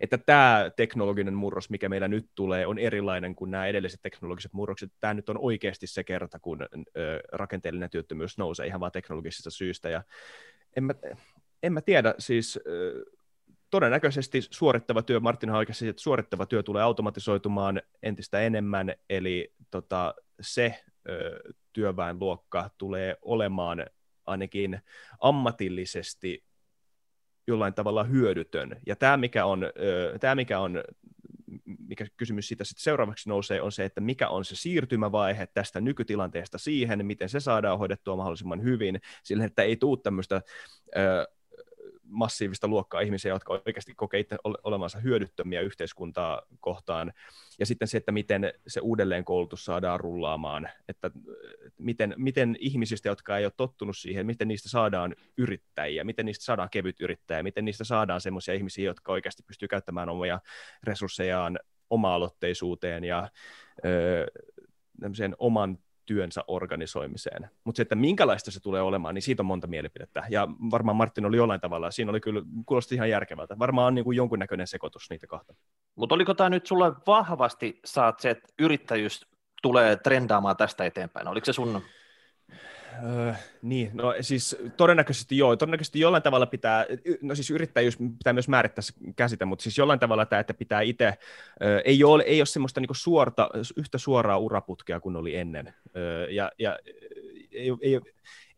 että 0.00 0.18
tämä 0.18 0.70
teknologinen 0.76 1.34
murros, 1.34 1.70
mikä 1.70 1.88
meillä 1.88 2.08
nyt 2.08 2.30
tulee, 2.34 2.66
on 2.66 2.78
erilainen 2.78 3.34
kuin 3.34 3.50
nämä 3.50 3.66
edelliset 3.66 4.02
teknologiset 4.02 4.52
murrokset. 4.52 4.92
Tämä 5.00 5.14
nyt 5.14 5.28
on 5.28 5.38
oikeasti 5.38 5.86
se 5.86 6.04
kerta, 6.04 6.38
kun 6.38 6.62
ö, 6.62 7.20
rakenteellinen 7.32 7.90
työttömyys 7.90 8.38
nousee 8.38 8.66
ihan 8.66 8.80
vain 8.80 8.92
teknologisista 8.92 9.50
syistä, 9.50 9.88
ja 9.88 10.02
en 10.76 10.84
mä, 10.84 10.94
en 11.62 11.72
mä 11.72 11.80
tiedä, 11.80 12.14
siis 12.18 12.60
todennäköisesti 13.76 14.42
suorittava 14.50 15.02
työ, 15.02 15.20
Martin 15.20 15.50
oikeasti, 15.50 15.88
että 15.88 16.02
suorittava 16.02 16.46
työ 16.46 16.62
tulee 16.62 16.82
automatisoitumaan 16.82 17.82
entistä 18.02 18.40
enemmän, 18.40 18.94
eli 19.10 19.52
tota, 19.70 20.14
se 20.40 20.84
ö, 21.08 21.40
työväenluokka 21.72 22.70
tulee 22.78 23.16
olemaan 23.22 23.86
ainakin 24.26 24.80
ammatillisesti 25.20 26.44
jollain 27.46 27.74
tavalla 27.74 28.04
hyödytön. 28.04 28.80
Ja 28.86 28.96
tämä, 28.96 29.16
mikä 29.16 29.44
on, 29.46 29.64
ö, 29.64 30.18
tämä, 30.20 30.34
mikä 30.34 30.60
on 30.60 30.82
mikä 31.88 32.06
kysymys 32.16 32.48
siitä 32.48 32.64
sitten 32.64 32.82
seuraavaksi 32.82 33.28
nousee, 33.28 33.62
on 33.62 33.72
se, 33.72 33.84
että 33.84 34.00
mikä 34.00 34.28
on 34.28 34.44
se 34.44 34.56
siirtymävaihe 34.56 35.46
tästä 35.46 35.80
nykytilanteesta 35.80 36.58
siihen, 36.58 37.06
miten 37.06 37.28
se 37.28 37.40
saadaan 37.40 37.78
hoidettua 37.78 38.16
mahdollisimman 38.16 38.62
hyvin, 38.62 39.00
sillä 39.22 39.44
että 39.44 39.62
ei 39.62 39.76
tule 39.76 39.98
tämmöistä 40.02 40.42
ö, 40.96 41.35
massiivista 42.08 42.68
luokkaa 42.68 43.00
ihmisiä, 43.00 43.32
jotka 43.32 43.60
oikeasti 43.66 43.94
kokee 43.94 44.20
itse 44.20 44.36
olevansa 44.44 44.98
hyödyttömiä 44.98 45.60
yhteiskuntaa 45.60 46.42
kohtaan. 46.60 47.12
Ja 47.58 47.66
sitten 47.66 47.88
se, 47.88 47.96
että 47.98 48.12
miten 48.12 48.52
se 48.66 48.80
uudelleenkoulutus 48.80 49.64
saadaan 49.64 50.00
rullaamaan, 50.00 50.68
että 50.88 51.10
miten, 51.78 52.14
miten 52.16 52.56
ihmisistä, 52.60 53.08
jotka 53.08 53.38
ei 53.38 53.44
ole 53.44 53.52
tottunut 53.56 53.96
siihen, 53.96 54.26
miten 54.26 54.48
niistä 54.48 54.68
saadaan 54.68 55.14
yrittäjiä, 55.38 56.04
miten 56.04 56.26
niistä 56.26 56.44
saadaan 56.44 56.70
kevyt 56.70 57.00
yrittäjiä, 57.00 57.42
miten 57.42 57.64
niistä 57.64 57.84
saadaan 57.84 58.20
sellaisia 58.20 58.54
ihmisiä, 58.54 58.84
jotka 58.84 59.12
oikeasti 59.12 59.42
pystyy 59.42 59.68
käyttämään 59.68 60.08
omia 60.08 60.40
resurssejaan 60.82 61.58
oma-aloitteisuuteen 61.90 63.04
ja 63.04 63.28
ö, 63.84 64.26
oman 65.38 65.78
työnsä 66.06 66.44
organisoimiseen. 66.48 67.50
Mutta 67.64 67.76
se, 67.76 67.82
että 67.82 67.94
minkälaista 67.94 68.50
se 68.50 68.60
tulee 68.60 68.82
olemaan, 68.82 69.14
niin 69.14 69.22
siitä 69.22 69.42
on 69.42 69.46
monta 69.46 69.66
mielipidettä. 69.66 70.24
Ja 70.30 70.48
varmaan 70.70 70.96
Martin 70.96 71.26
oli 71.26 71.36
jollain 71.36 71.60
tavalla, 71.60 71.90
siinä 71.90 72.10
oli 72.10 72.20
kyllä, 72.20 72.42
kuulosti 72.66 72.94
ihan 72.94 73.10
järkevältä. 73.10 73.58
Varmaan 73.58 73.86
on 73.86 73.94
niin 73.94 74.04
kuin 74.04 74.16
jonkunnäköinen 74.16 74.66
sekoitus 74.66 75.10
niitä 75.10 75.26
kahta. 75.26 75.54
Mutta 75.94 76.14
oliko 76.14 76.34
tämä 76.34 76.50
nyt 76.50 76.66
sulle 76.66 76.92
vahvasti, 77.06 77.80
saat 77.84 78.20
se, 78.20 78.30
että 78.30 78.48
yrittäjyys 78.58 79.26
tulee 79.62 79.96
trendaamaan 79.96 80.56
tästä 80.56 80.84
eteenpäin? 80.84 81.28
Oliko 81.28 81.44
se 81.44 81.52
sun 81.52 81.82
Öö, 83.04 83.32
niin, 83.62 83.90
no 83.94 84.14
siis 84.20 84.56
todennäköisesti 84.76 85.38
joo. 85.38 85.56
Todennäköisesti 85.56 86.00
jollain 86.00 86.22
tavalla 86.22 86.46
pitää, 86.46 86.86
no 87.22 87.34
siis 87.34 87.50
yrittäjyys 87.50 87.96
pitää 87.96 88.32
myös 88.32 88.48
määrittää 88.48 88.82
käsite, 89.16 89.44
mutta 89.44 89.62
siis 89.62 89.78
jollain 89.78 90.00
tavalla 90.00 90.26
tämä, 90.26 90.40
että 90.40 90.54
pitää 90.54 90.80
itse, 90.80 91.14
öö, 91.62 91.80
ei, 91.84 92.04
ole, 92.04 92.22
ei 92.22 92.40
ole 92.40 92.46
semmoista 92.46 92.80
niinku 92.80 92.94
suorta, 92.94 93.50
yhtä 93.76 93.98
suoraa 93.98 94.38
uraputkea 94.38 95.00
kuin 95.00 95.16
oli 95.16 95.36
ennen. 95.36 95.74
Öö, 95.96 96.30
ja, 96.30 96.52
ja 96.58 96.78
ei, 97.52 97.70
ei, 97.82 98.00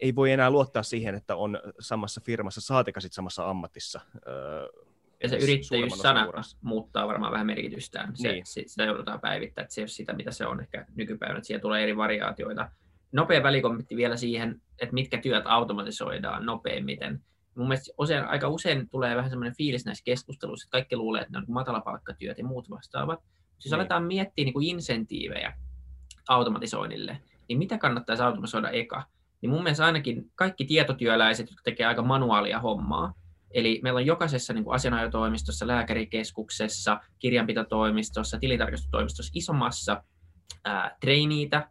ei 0.01 0.15
voi 0.15 0.32
enää 0.32 0.51
luottaa 0.51 0.82
siihen, 0.82 1.15
että 1.15 1.36
on 1.36 1.60
samassa 1.81 2.20
firmassa, 2.24 2.60
saatika 2.60 3.01
sitten 3.01 3.15
samassa 3.15 3.51
ammatissa. 3.51 4.01
Öö, 4.27 4.69
ja 5.23 5.28
se 5.28 5.36
yrittäjyys-sana 5.36 6.32
muuttaa 6.62 7.09
varmaan 7.09 7.32
vähän 7.32 7.47
merkitystään. 7.47 8.16
Se, 8.16 8.32
niin. 8.32 8.47
Sitä 8.47 8.85
joudutaan 8.85 9.20
päivittämään, 9.20 9.65
että 9.65 9.74
se 9.74 9.81
ei 9.81 9.82
ole 9.82 9.89
sitä, 9.89 10.12
mitä 10.12 10.31
se 10.31 10.47
on 10.47 10.60
ehkä 10.60 10.86
nykypäivänä. 10.94 11.39
Että 11.39 11.47
siellä 11.47 11.62
tulee 11.62 11.82
eri 11.82 11.97
variaatioita 11.97 12.70
nopea 13.13 13.43
välikommentti 13.43 13.97
vielä 13.97 14.17
siihen, 14.17 14.63
että 14.83 14.95
mitkä 14.95 15.19
työt 15.19 15.45
automatisoidaan 15.47 16.47
nopeimmiten. 16.47 17.21
Mun 17.55 17.69
mielestä 17.69 17.95
usein, 17.99 18.25
aika 18.25 18.49
usein 18.49 18.89
tulee 18.89 19.17
vähän 19.17 19.31
semmoinen 19.31 19.57
fiilis 19.57 19.85
näissä 19.85 20.05
keskusteluissa, 20.05 20.67
että 20.67 20.73
kaikki 20.73 20.97
luulee, 20.97 21.21
että 21.21 21.33
ne 21.33 21.39
on 21.39 21.45
niin 21.45 21.55
matalapalkkatyöt 21.55 22.39
ja 22.39 22.45
muut 22.45 22.71
vastaavat. 22.71 23.21
Siis 23.59 23.73
mm. 23.73 23.75
aletaan 23.75 24.05
miettiä 24.05 24.45
niin 24.45 24.53
kuin 24.53 24.67
insentiivejä 24.67 25.53
automatisoinnille, 26.29 27.19
niin 27.49 27.59
mitä 27.59 27.79
kannattaisi 27.79 28.23
automatisoida 28.23 28.71
eka? 28.71 29.05
Niin 29.41 29.51
mun 29.51 29.63
mielestä 29.63 29.85
ainakin 29.85 30.31
kaikki 30.35 30.65
tietotyöläiset, 30.65 31.47
jotka 31.47 31.63
tekee 31.65 31.87
aika 31.87 32.03
manuaalia 32.03 32.61
hommaa, 32.61 33.15
Eli 33.51 33.81
meillä 33.83 33.99
on 33.99 34.07
jokaisessa 34.07 34.53
niin 34.53 34.65
kuin 34.65 34.75
asianajotoimistossa, 34.75 35.67
lääkärikeskuksessa, 35.67 37.01
kirjanpitotoimistossa, 37.19 38.39
tilintarkastustoimistossa 38.39 39.33
isommassa 39.35 40.03
ää, 40.65 40.97
treiniitä, 41.01 41.69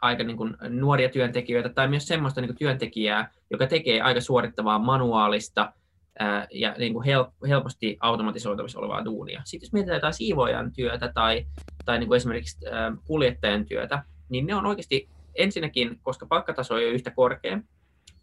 aika 0.00 0.24
niin 0.24 0.36
kuin 0.36 0.56
nuoria 0.68 1.08
työntekijöitä 1.08 1.68
tai 1.68 1.88
myös 1.88 2.06
semmoista 2.06 2.40
niin 2.40 2.48
kuin 2.48 2.58
työntekijää, 2.58 3.30
joka 3.50 3.66
tekee 3.66 4.00
aika 4.00 4.20
suorittavaa 4.20 4.78
manuaalista 4.78 5.72
ää, 6.18 6.46
ja 6.50 6.74
niin 6.78 6.92
kuin 6.92 7.04
help, 7.04 7.28
helposti 7.48 7.96
automatisoitavissa 8.00 8.78
olevaa 8.78 9.04
duunia. 9.04 9.42
Sitten 9.44 9.66
jos 9.66 9.72
mietitään 9.72 9.96
jotain 9.96 10.14
siivoajan 10.14 10.72
työtä 10.72 11.12
tai, 11.14 11.46
tai 11.84 11.98
niin 11.98 12.08
kuin 12.08 12.16
esimerkiksi 12.16 12.68
ää, 12.68 12.92
kuljettajan 13.04 13.66
työtä, 13.66 14.02
niin 14.28 14.46
ne 14.46 14.54
on 14.54 14.66
oikeasti 14.66 15.08
ensinnäkin, 15.34 15.98
koska 16.02 16.26
palkkataso 16.26 16.78
ei 16.78 16.86
ole 16.86 16.94
yhtä 16.94 17.10
korkea 17.10 17.60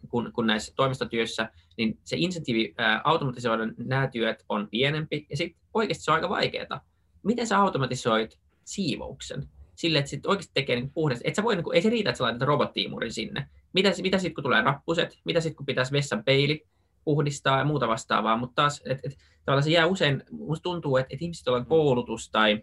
kuin, 0.08 0.32
kuin 0.32 0.46
näissä 0.46 0.72
toimistotyössä, 0.76 1.48
niin 1.76 1.98
se 2.04 2.16
insentiivi 2.16 2.74
ää, 2.78 3.00
automatisoida 3.04 3.62
nämä 3.78 4.06
työt 4.06 4.44
on 4.48 4.68
pienempi 4.70 5.26
ja 5.30 5.36
sitten 5.36 5.60
oikeasti 5.74 6.04
se 6.04 6.10
on 6.10 6.14
aika 6.14 6.28
vaikeaa. 6.28 6.80
Miten 7.22 7.46
sä 7.46 7.58
automatisoit 7.58 8.38
siivouksen? 8.64 9.48
Sille, 9.76 9.98
että 9.98 10.08
sit 10.10 10.26
oikeasti 10.26 10.50
tekee 10.54 10.76
niin 10.76 10.90
puhdasta. 10.90 11.22
Et 11.28 11.34
sä 11.34 11.42
voi, 11.42 11.56
niin 11.56 11.64
kuin, 11.64 11.74
ei 11.74 11.82
se 11.82 11.90
riitä, 11.90 12.10
että 12.10 12.18
sä 12.18 12.24
laitat 12.24 12.48
robottiimurin 12.48 13.12
sinne. 13.12 13.48
Mitä, 13.72 13.92
mitä 14.02 14.18
sitten, 14.18 14.34
kun 14.34 14.44
tulee 14.44 14.62
rappuset? 14.62 15.18
Mitä 15.24 15.40
sitten, 15.40 15.56
kun 15.56 15.66
pitäisi 15.66 15.92
vessan 15.92 16.24
peili 16.24 16.66
puhdistaa 17.04 17.58
ja 17.58 17.64
muuta 17.64 17.88
vastaavaa? 17.88 18.36
Mutta 18.36 18.54
taas, 18.54 18.82
et, 18.84 18.98
et, 19.04 19.16
tavallaan 19.44 19.64
se 19.64 19.70
jää 19.70 19.86
usein, 19.86 20.22
musta 20.30 20.62
tuntuu, 20.62 20.96
että, 20.96 21.08
että 21.10 21.24
ihmiset, 21.24 21.48
on 21.48 21.66
koulutus 21.66 22.30
tai, 22.30 22.62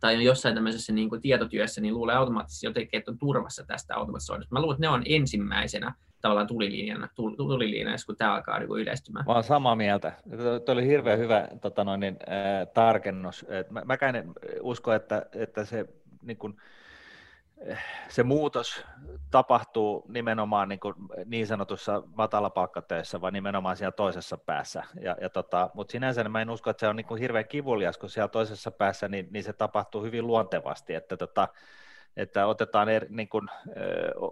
tai 0.00 0.16
on 0.16 0.22
jossain 0.22 0.54
tämmöisessä 0.54 0.92
niin 0.92 1.08
kuin 1.08 1.20
tietotyössä, 1.20 1.80
niin 1.80 1.94
luulee 1.94 2.16
automaattisesti 2.16 2.66
jotenkin, 2.66 2.98
että 2.98 3.10
on 3.10 3.18
turvassa 3.18 3.64
tästä 3.66 3.96
automatisoinnista. 3.96 4.54
Mä 4.54 4.60
luulen, 4.60 4.74
että 4.74 4.86
ne 4.86 4.88
on 4.88 5.02
ensimmäisenä 5.06 5.94
tavallaan 6.20 6.46
tulilinjana, 6.46 7.08
tulilinjassa, 7.14 8.06
kun 8.06 8.16
tämä 8.16 8.34
alkaa 8.34 8.58
niin 8.58 8.70
yleistymään. 8.70 9.24
Mä 9.26 9.32
olen 9.32 9.44
samaa 9.44 9.76
mieltä. 9.76 10.12
Tuo 10.64 10.74
oli 10.74 10.86
hirveän 10.86 11.18
hyvä 11.18 11.48
tota 11.60 11.84
noin, 11.84 12.00
niin, 12.00 12.16
äh, 12.28 12.68
tarkennus. 12.74 13.46
Et 13.48 13.70
mä, 13.70 13.82
mäkään 13.84 14.34
usko, 14.60 14.92
että, 14.92 15.26
että 15.32 15.64
se 15.64 15.84
niin 16.22 16.36
kuin, 16.36 16.56
eh, 17.66 17.78
se 18.08 18.22
muutos 18.22 18.84
tapahtuu 19.30 20.04
nimenomaan 20.08 20.68
niin, 20.68 20.80
kuin 20.80 20.94
niin 21.24 21.46
sanotussa 21.46 22.02
matalapalkkatöissä, 22.14 23.20
vaan 23.20 23.32
nimenomaan 23.32 23.76
siellä 23.76 23.92
toisessa 23.92 24.38
päässä. 24.38 24.82
Ja, 25.00 25.16
ja 25.20 25.30
tota, 25.30 25.70
mutta 25.74 25.92
sinänsä 25.92 26.24
mä 26.24 26.42
en 26.42 26.50
usko, 26.50 26.70
että 26.70 26.80
se 26.80 26.88
on 26.88 26.96
niin 26.96 27.06
kuin 27.06 27.20
hirveän 27.20 27.48
kivulias, 27.48 27.98
kun 27.98 28.10
siellä 28.10 28.28
toisessa 28.28 28.70
päässä 28.70 29.08
niin, 29.08 29.28
niin 29.30 29.44
se 29.44 29.52
tapahtuu 29.52 30.02
hyvin 30.02 30.26
luontevasti, 30.26 30.94
että, 30.94 31.16
tota, 31.16 31.48
että 32.16 32.46
otetaan 32.46 32.88
eri, 32.88 33.06
niin 33.10 33.28
kuin, 33.28 33.48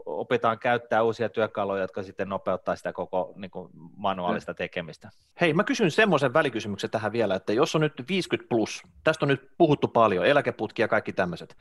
opitaan 0.07 0.59
käyttää 0.59 1.03
uusia 1.03 1.29
työkaluja, 1.29 1.83
jotka 1.83 2.03
sitten 2.03 2.29
nopeuttaa 2.29 2.77
sitä 2.77 2.93
koko 2.93 3.33
niin 3.37 3.51
kuin 3.51 3.71
manuaalista 3.97 4.55
tekemistä. 4.55 5.11
Hei, 5.41 5.55
mä 5.55 5.65
kysyn 5.65 5.91
semmoisen 5.91 6.33
välikysymyksen 6.33 6.91
tähän 6.91 7.13
vielä, 7.13 7.35
että 7.35 7.53
jos 7.53 7.75
on 7.75 7.81
nyt 7.81 8.09
50 8.09 8.49
plus, 8.49 8.83
tästä 9.05 9.25
on 9.25 9.29
nyt 9.29 9.51
puhuttu 9.59 9.89
paljon, 9.89 10.27
eläkeputki 10.27 10.83
ja 10.83 10.89
kaikki 10.89 11.13
tämmöiset, 11.13 11.57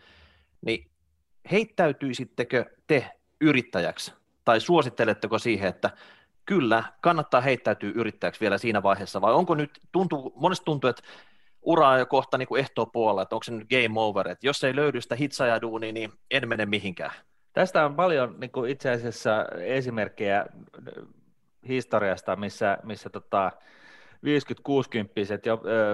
niin 0.66 0.92
heittäytyisittekö 1.52 2.66
te 2.88 3.12
yrittäjäksi? 3.42 4.14
Tai 4.46 4.60
suositteletteko 4.60 5.40
siihen, 5.40 5.70
että 5.70 5.90
kyllä, 6.46 6.84
kannattaa 7.02 7.42
heittäytyä 7.42 7.92
yrittäjäksi 7.96 8.42
vielä 8.42 8.58
siinä 8.58 8.84
vaiheessa, 8.84 9.22
vai 9.22 9.34
onko 9.34 9.56
nyt, 9.56 9.80
tuntuu, 9.92 10.34
monesti 10.36 10.66
tuntuu, 10.66 10.90
että 10.90 11.04
ura 11.62 11.90
on 11.90 12.00
jo 12.00 12.06
kohta 12.06 12.38
niin 12.38 12.48
kuin 12.48 12.66
puolella, 12.94 13.22
että 13.22 13.36
onko 13.36 13.44
se 13.44 13.52
nyt 13.52 13.70
game 13.70 14.00
over, 14.00 14.28
että 14.28 14.48
jos 14.48 14.64
ei 14.64 14.76
löydy 14.76 15.02
sitä 15.02 15.16
hitsajaduunia, 15.16 15.92
niin 15.92 16.12
en 16.32 16.50
mene 16.50 16.66
mihinkään. 16.66 17.12
Tästä 17.54 17.86
on 17.86 17.96
paljon 17.96 18.36
niin 18.40 18.52
kuin 18.52 18.72
itse 18.72 18.92
asiassa 18.92 19.46
esimerkkejä 19.66 20.46
historiasta, 21.68 22.36
missä, 22.36 22.78
missä 22.84 23.10
tota, 23.10 23.52
50-60 24.18 24.20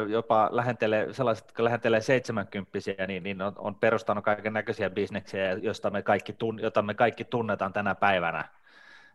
jopa 0.09 0.49
lähentelee, 0.51 1.13
sellaiset, 1.13 1.45
jotka 1.45 1.63
lähentelee 1.63 2.01
70 2.01 2.69
niin, 3.07 3.23
niin 3.23 3.41
on, 3.41 3.53
on 3.57 3.75
perustanut 3.75 4.23
kaiken 4.23 4.53
näköisiä 4.53 4.89
bisneksiä, 4.89 5.51
joista 5.51 5.89
me 5.89 6.01
kaikki, 6.01 6.35
jota 6.61 6.81
me 6.81 6.93
kaikki 6.93 7.23
tunnetaan 7.23 7.73
tänä 7.73 7.95
päivänä. 7.95 8.49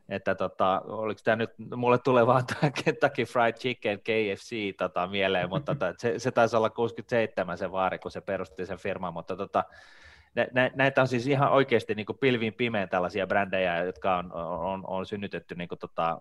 Että 0.09 0.35
tota, 0.35 0.83
oliko 0.87 1.21
tämä 1.25 1.37
nyt, 1.37 1.51
mulle 1.77 1.99
tulee 1.99 2.27
vaan 2.27 2.47
tämä 2.47 2.73
Kentucky 2.85 3.25
Fried 3.25 3.53
Chicken 3.53 4.01
KFC 4.01 4.77
tota, 4.79 5.07
mieleen, 5.07 5.49
mutta 5.49 5.75
tota, 5.75 5.95
se, 5.99 6.19
se 6.19 6.31
taisi 6.31 6.57
olla 6.57 6.71
67 6.71 7.59
se 7.59 7.73
vaari, 7.73 7.99
kun 7.99 8.11
se 8.11 8.21
perusti 8.21 8.67
sen 8.67 8.79
firman, 8.79 9.13
mutta 9.13 9.37
tota, 9.37 9.65
nä, 10.53 10.71
näitä 10.75 11.01
on 11.01 11.09
siis 11.09 11.27
ihan 11.27 11.53
oikeasti 11.53 11.95
niin 11.95 12.07
kuin 12.07 12.19
pilviin 12.19 12.55
pimeän 12.55 12.89
tällaisia 12.89 13.27
brändejä, 13.27 13.85
jotka 13.85 14.17
on, 14.17 14.33
on, 14.33 14.85
on 14.87 15.07
synnytetty 15.07 15.55
niin 15.55 15.69
kuin 15.69 15.79
tota, 15.79 16.21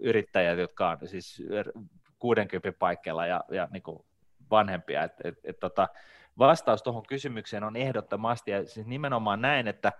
yrittäjät, 0.00 0.58
jotka 0.58 0.90
on 0.90 0.98
siis 1.04 1.42
60 2.18 2.78
paikkeilla 2.78 3.26
ja, 3.26 3.44
ja 3.50 3.68
niin 3.70 3.82
kuin 3.82 4.04
vanhempia. 4.50 5.02
Et, 5.02 5.12
et, 5.24 5.34
et, 5.44 5.60
tota, 5.60 5.88
vastaus 6.38 6.82
tuohon 6.82 7.06
kysymykseen 7.08 7.64
on 7.64 7.76
ehdottomasti, 7.76 8.50
ja 8.50 8.66
siis 8.66 8.86
nimenomaan 8.86 9.40
näin, 9.40 9.68
että 9.68 9.92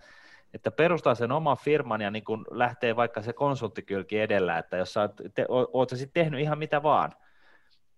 että 0.55 0.70
perustaa 0.70 1.14
sen 1.14 1.32
oman 1.32 1.56
firman 1.56 2.01
ja 2.01 2.10
niin 2.10 2.24
kun 2.24 2.44
lähtee 2.51 2.97
vaikka 2.97 3.23
se 3.23 3.32
konsulttikylki 3.32 4.20
edellä, 4.20 4.59
että 4.59 4.77
jos 4.77 4.93
sä 4.93 5.01
oot, 5.01 5.12
te, 5.35 5.47
oot 5.48 5.90
sä 5.90 5.97
sitten 5.97 6.24
tehnyt 6.24 6.40
ihan 6.40 6.59
mitä 6.59 6.82
vaan, 6.82 7.12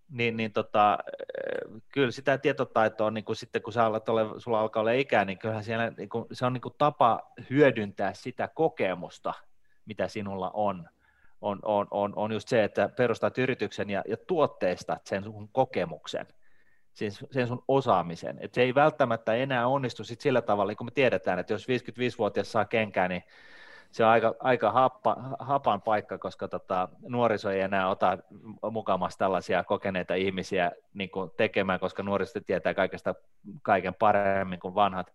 niin, 0.09 0.37
niin 0.37 0.51
tota, 0.51 0.97
kyllä 1.93 2.11
sitä 2.11 2.37
tietotaitoa, 2.37 3.11
niin 3.11 3.25
kuin 3.25 3.35
sitten 3.35 3.61
kun 3.61 3.73
sä 3.73 3.85
alat 3.85 4.09
ole, 4.09 4.25
sulla 4.37 4.59
alkaa 4.59 4.81
olla 4.81 4.91
ikää, 4.91 5.25
niin 5.25 5.37
kyllähän 5.37 5.63
siellä, 5.63 5.91
niin 5.97 6.09
kuin, 6.09 6.25
se 6.31 6.45
on 6.45 6.53
niin 6.53 6.61
kuin 6.61 6.75
tapa 6.77 7.31
hyödyntää 7.49 8.13
sitä 8.13 8.47
kokemusta, 8.47 9.33
mitä 9.85 10.07
sinulla 10.07 10.51
on. 10.53 10.89
On, 11.41 11.59
on, 11.63 11.87
on, 11.91 12.13
on 12.15 12.31
just 12.31 12.47
se, 12.47 12.63
että 12.63 12.89
perustat 12.89 13.37
yrityksen 13.37 13.89
ja, 13.89 14.03
ja 14.07 14.17
tuotteistat 14.17 15.05
sen 15.05 15.23
sun 15.23 15.49
kokemuksen, 15.51 16.27
sen, 16.99 17.11
sen 17.31 17.47
sun 17.47 17.63
osaamisen. 17.67 18.37
Et 18.41 18.53
se 18.53 18.61
ei 18.61 18.75
välttämättä 18.75 19.33
enää 19.33 19.67
onnistu 19.67 20.03
sit 20.03 20.21
sillä 20.21 20.41
tavalla, 20.41 20.75
kun 20.75 20.87
me 20.87 20.91
tiedetään, 20.91 21.39
että 21.39 21.53
jos 21.53 21.67
55-vuotias 21.67 22.51
saa 22.51 22.65
kenkää, 22.65 23.07
niin 23.07 23.23
se 23.91 24.03
on 24.05 24.09
aika, 24.09 24.35
aika 24.39 24.71
happa, 24.71 25.17
hapan 25.39 25.81
paikka, 25.81 26.17
koska 26.17 26.47
tota, 26.47 26.89
nuoriso 27.01 27.49
ei 27.49 27.61
enää 27.61 27.89
ota 27.89 28.17
mukamassa 28.71 29.19
tällaisia 29.19 29.63
kokeneita 29.63 30.13
ihmisiä 30.13 30.71
niin 30.93 31.09
tekemään, 31.37 31.79
koska 31.79 32.03
nuoriso 32.03 32.39
tietää 32.39 32.73
kaikesta 32.73 33.15
kaiken 33.61 33.93
paremmin 33.93 34.59
kuin 34.59 34.75
vanhat. 34.75 35.13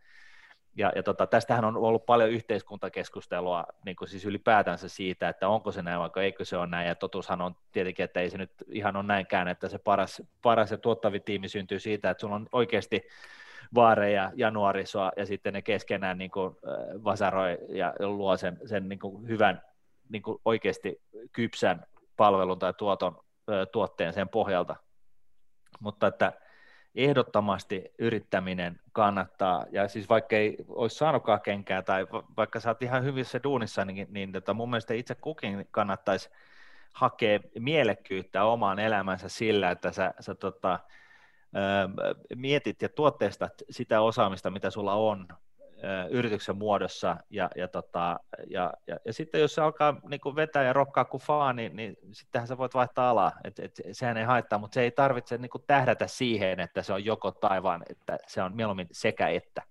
Ja, 0.77 0.93
ja 0.97 1.03
tota, 1.03 1.27
tästähän 1.27 1.65
on 1.65 1.77
ollut 1.77 2.07
paljon 2.07 2.31
yhteiskuntakeskustelua 2.31 3.65
niin 3.85 3.97
kuin 3.97 4.09
siis 4.09 4.25
ylipäätänsä 4.25 4.89
siitä, 4.89 5.29
että 5.29 5.49
onko 5.49 5.73
se 5.73 5.83
näin 5.83 6.01
vai 6.01 6.11
eikö 6.25 6.45
se 6.45 6.57
ole 6.57 6.67
näin, 6.67 6.89
ja 6.89 6.95
totuushan 6.95 7.41
on 7.41 7.57
tietenkin, 7.73 8.05
että 8.05 8.21
ei 8.21 8.31
se 8.31 8.39
nyt 8.39 8.53
ihan 8.69 8.97
ole 8.97 9.05
näinkään, 9.05 9.49
että 9.49 9.69
se 9.69 9.79
paras, 9.79 10.23
paras 10.43 10.71
ja 10.71 10.79
tuottavi 10.79 11.21
tiimi 11.21 11.49
syntyy 11.49 11.79
siitä, 11.79 12.11
että 12.11 12.21
sulla 12.21 12.35
on 12.35 12.47
oikeasti 12.53 13.09
vaareja 13.75 14.33
ja 14.35 14.51
nuorisoa, 14.51 15.13
ja 15.17 15.27
sitten 15.27 15.53
ne 15.53 15.63
keskenään 15.63 16.19
niin 16.19 16.31
kuin, 16.31 16.57
vasaroi 17.05 17.59
ja 17.69 17.95
luo 17.99 18.37
sen, 18.37 18.59
sen 18.65 18.89
niin 18.89 18.99
kuin 18.99 19.29
hyvän, 19.29 19.63
niin 20.09 20.23
kuin 20.23 20.41
oikeasti 20.45 21.03
kypsän 21.33 21.87
palvelun 22.17 22.59
tai 22.59 22.75
tuoton, 22.75 23.25
tuotteen 23.73 24.13
sen 24.13 24.29
pohjalta. 24.29 24.77
Mutta 25.81 26.07
että 26.07 26.33
ehdottomasti 26.95 27.93
yrittäminen 27.99 28.81
kannattaa, 28.93 29.67
ja 29.71 29.89
siis 29.89 30.09
vaikka 30.09 30.37
ei 30.37 30.57
olisi 30.69 30.97
saanutkaan 30.97 31.41
kenkää, 31.41 31.83
tai 31.83 32.07
vaikka 32.37 32.61
sä 32.61 32.71
oot 32.71 32.83
ihan 32.83 33.05
hyvissä 33.05 33.41
duunissa, 33.45 33.85
niin, 33.85 34.07
niin 34.11 34.33
tota 34.33 34.55
mun 34.55 34.71
mielestä 34.71 34.95
itse 34.95 35.15
kukin 35.15 35.69
kannattaisi 35.71 36.31
hakea 36.93 37.41
mielekkyyttä 37.59 38.45
omaan 38.45 38.79
elämänsä 38.79 39.29
sillä, 39.29 39.71
että 39.71 39.93
sä, 39.93 40.15
sä 40.21 40.35
tota, 40.35 40.79
mietit 42.37 42.83
ja 42.83 42.89
tuotteistat 42.89 43.53
sitä 43.71 44.01
osaamista, 44.01 44.51
mitä 44.51 44.71
sulla 44.71 44.95
on 44.95 45.29
yrityksen 46.11 46.57
muodossa, 46.57 47.17
ja, 47.31 47.51
ja, 47.57 47.69
tota, 47.69 48.21
ja, 48.51 48.73
ja, 48.87 48.97
ja 49.05 49.13
sitten 49.13 49.41
jos 49.41 49.55
se 49.55 49.63
alkaa 49.63 50.01
niin 50.09 50.21
kuin 50.21 50.37
vetää 50.37 50.63
ja 50.63 50.73
rokkaa 50.73 51.05
kuin 51.05 51.21
faa, 51.21 51.53
niin, 51.53 51.97
sittenhän 52.13 52.49
sä 52.49 52.59
voit 52.59 52.75
vaihtaa 52.75 53.11
alaa, 53.11 53.33
et, 53.45 53.59
et, 53.59 53.81
sehän 53.93 54.17
ei 54.17 54.25
haittaa, 54.25 54.59
mutta 54.59 54.75
se 54.75 54.83
ei 54.83 54.91
tarvitse 54.91 55.39
niin 55.39 55.51
kuin 55.51 55.65
tähdätä 55.67 56.07
siihen, 56.07 56.61
että 56.61 56.83
se 56.83 56.93
on 56.93 57.05
joko 57.05 57.31
taivaan, 57.31 57.83
että 57.91 58.19
se 58.27 58.43
on 58.43 58.57
mieluummin 58.57 58.89
sekä 58.93 59.29
että. 59.29 59.63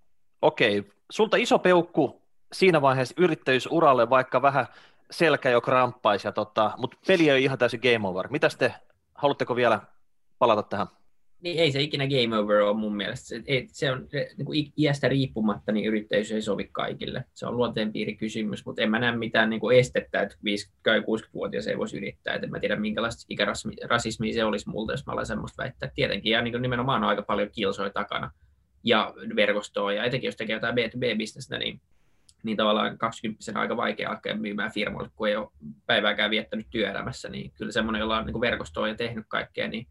Okei, 0.41 0.91
sulta 1.11 1.38
iso 1.38 1.60
peukku 1.60 2.22
siinä 2.53 2.81
vaiheessa 2.81 3.15
yrittäjyysuralle, 3.18 4.10
vaikka 4.10 4.41
vähän 4.41 4.68
selkä 5.11 5.49
jo 5.49 5.61
kramppaisi, 5.61 6.31
tota, 6.31 6.72
mutta 6.77 6.98
peli 7.07 7.30
ei 7.30 7.44
ihan 7.44 7.57
täysin 7.57 7.80
game 7.84 8.07
over. 8.07 8.27
Mitäs 8.27 8.56
te, 8.56 8.73
haluatteko 9.15 9.56
vielä 9.56 9.80
palata 10.40 10.64
tähän? 10.64 10.88
Niin 11.43 11.59
ei 11.59 11.71
se 11.71 11.81
ikinä 11.81 12.07
game 12.07 12.37
over 12.37 12.61
ole 12.61 12.77
mun 12.77 12.95
mielestä. 12.95 13.27
Se, 13.27 13.41
ei, 13.45 13.67
se 13.71 13.91
on 13.91 14.07
niin 14.37 14.45
kuin 14.45 14.73
iästä 14.77 15.09
riippumatta, 15.09 15.71
niin 15.71 15.85
yrittäjyys 15.85 16.31
ei 16.31 16.41
sovi 16.41 16.69
kaikille. 16.71 17.25
Se 17.33 17.45
on 17.45 17.57
luonteenpiirikysymys, 17.57 18.65
mutta 18.65 18.81
en 18.81 18.91
mä 18.91 18.99
näe 18.99 19.15
mitään 19.15 19.49
niin 19.49 19.59
kuin 19.59 19.79
estettä, 19.79 20.21
että 20.21 20.35
50-60-vuotias 20.35 21.67
ei 21.67 21.77
voisi 21.77 21.97
yrittää. 21.97 22.35
Et 22.35 22.43
en 22.43 22.51
mä 22.51 22.59
tiedä, 22.59 22.75
minkälaista 22.75 23.25
ikärasismia 23.29 24.33
se 24.33 24.43
olisi 24.43 24.69
multa, 24.69 24.93
jos 24.93 25.05
mä 25.05 25.13
olen 25.13 25.25
semmoista 25.25 25.63
väittää. 25.63 25.91
Tietenkin, 25.95 26.31
ja 26.31 26.41
niin 26.41 26.61
nimenomaan 26.61 27.03
on 27.03 27.09
aika 27.09 27.21
paljon 27.21 27.49
kilsoja 27.51 27.89
takana 27.89 28.31
ja 28.83 29.13
verkostoa, 29.35 29.93
ja 29.93 30.03
etenkin 30.03 30.27
jos 30.27 30.35
tekee 30.35 30.53
jotain 30.53 30.75
B2B-bisnestä, 30.75 31.57
niin 31.57 31.81
niin 32.43 32.57
tavallaan 32.57 32.97
20 32.97 33.51
on 33.51 33.57
aika 33.57 33.77
vaikea 33.77 34.09
alkaa 34.09 34.35
myymään 34.35 34.71
firmoille, 34.71 35.09
kun 35.15 35.27
ei 35.27 35.35
ole 35.35 35.49
päivääkään 35.85 36.31
viettänyt 36.31 36.67
työelämässä, 36.69 37.29
niin 37.29 37.51
kyllä 37.57 37.71
semmoinen, 37.71 37.99
jolla 37.99 38.17
on 38.17 38.25
niin 38.25 38.41
verkostoa 38.41 38.87
ja 38.87 38.95
tehnyt 38.95 39.25
kaikkea, 39.27 39.67
niin 39.67 39.87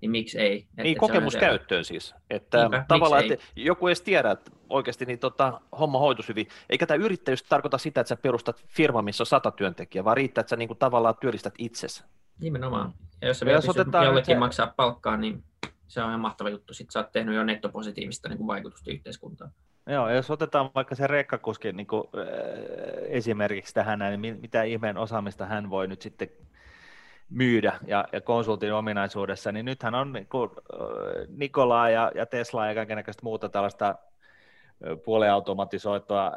niin 0.00 0.10
miksi 0.10 0.38
ei? 0.38 0.56
Että 0.58 0.82
niin, 0.82 0.98
kokemuskäyttöön 0.98 1.84
siis. 1.84 2.14
Että 2.30 2.58
Niinpä, 2.58 2.84
tavallaan, 2.88 3.24
että 3.24 3.44
joku 3.56 3.86
edes 3.86 4.02
tiedä, 4.02 4.30
että 4.30 4.50
oikeasti 4.68 5.04
niin 5.04 5.18
tota, 5.18 5.60
homma 5.80 5.98
hoitus 5.98 6.28
hyvin. 6.28 6.48
Eikä 6.70 6.86
tämä 6.86 7.04
yrittäjyys 7.04 7.42
tarkoita 7.42 7.78
sitä, 7.78 8.00
että 8.00 8.08
sä 8.08 8.16
perustat 8.16 8.64
firma, 8.66 9.02
missä 9.02 9.22
on 9.22 9.26
sata 9.26 9.50
työntekijää, 9.50 10.04
vaan 10.04 10.16
riittää, 10.16 10.40
että 10.40 10.50
sä 10.50 10.56
niin 10.56 10.68
kuin 10.68 10.78
tavallaan 10.78 11.14
työllistät 11.20 11.54
itsesi. 11.58 12.04
Nimenomaan. 12.40 12.94
Ja 13.22 13.28
jos 13.28 13.38
sä 13.38 13.46
vielä 13.46 14.04
jollekin 14.04 14.34
se... 14.34 14.38
maksaa 14.38 14.72
palkkaa, 14.76 15.16
niin 15.16 15.44
se 15.88 16.02
on 16.02 16.08
ihan 16.08 16.20
mahtava 16.20 16.50
juttu. 16.50 16.74
Sitten 16.74 16.92
sä 16.92 16.98
oot 16.98 17.12
tehnyt 17.12 17.34
jo 17.34 17.44
nettopositiivista 17.44 18.28
niin 18.28 18.36
kuin 18.36 18.46
vaikutusta 18.46 18.90
yhteiskuntaan. 18.90 19.50
Joo, 19.86 20.10
jos 20.10 20.30
otetaan 20.30 20.70
vaikka 20.74 20.94
se 20.94 21.06
rekkakuski 21.06 21.72
niin 21.72 21.86
kuin, 21.86 22.04
äh, 22.04 22.24
esimerkiksi 23.08 23.74
tähän, 23.74 23.98
niin 23.98 24.38
mitä 24.40 24.62
ihmeen 24.62 24.96
osaamista 24.96 25.46
hän 25.46 25.70
voi 25.70 25.88
nyt 25.88 26.02
sitten 26.02 26.28
myydä 27.30 27.78
ja, 27.86 28.04
ja 28.12 28.20
konsultin 28.20 28.74
ominaisuudessa, 28.74 29.52
niin 29.52 29.66
nythän 29.66 29.94
on 29.94 30.12
niin 30.12 30.26
kuin, 30.26 30.50
Nikolaa 31.28 31.90
ja, 31.90 32.12
ja 32.14 32.26
Tesla 32.26 32.66
ja 32.66 32.74
kaikenlaista 32.74 33.22
muuta 33.22 33.48
tällaista 33.48 33.94
puoliautomatisoitua, 35.04 36.32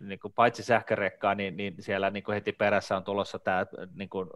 niin 0.00 0.18
kuin 0.18 0.32
paitsi 0.32 0.62
sähkörekkaa, 0.62 1.34
niin, 1.34 1.56
niin 1.56 1.74
siellä 1.80 2.10
niin 2.10 2.22
kuin 2.22 2.34
heti 2.34 2.52
perässä 2.52 2.96
on 2.96 3.04
tulossa 3.04 3.38
tämä 3.38 3.66
niin 3.94 4.08
kuin, 4.08 4.30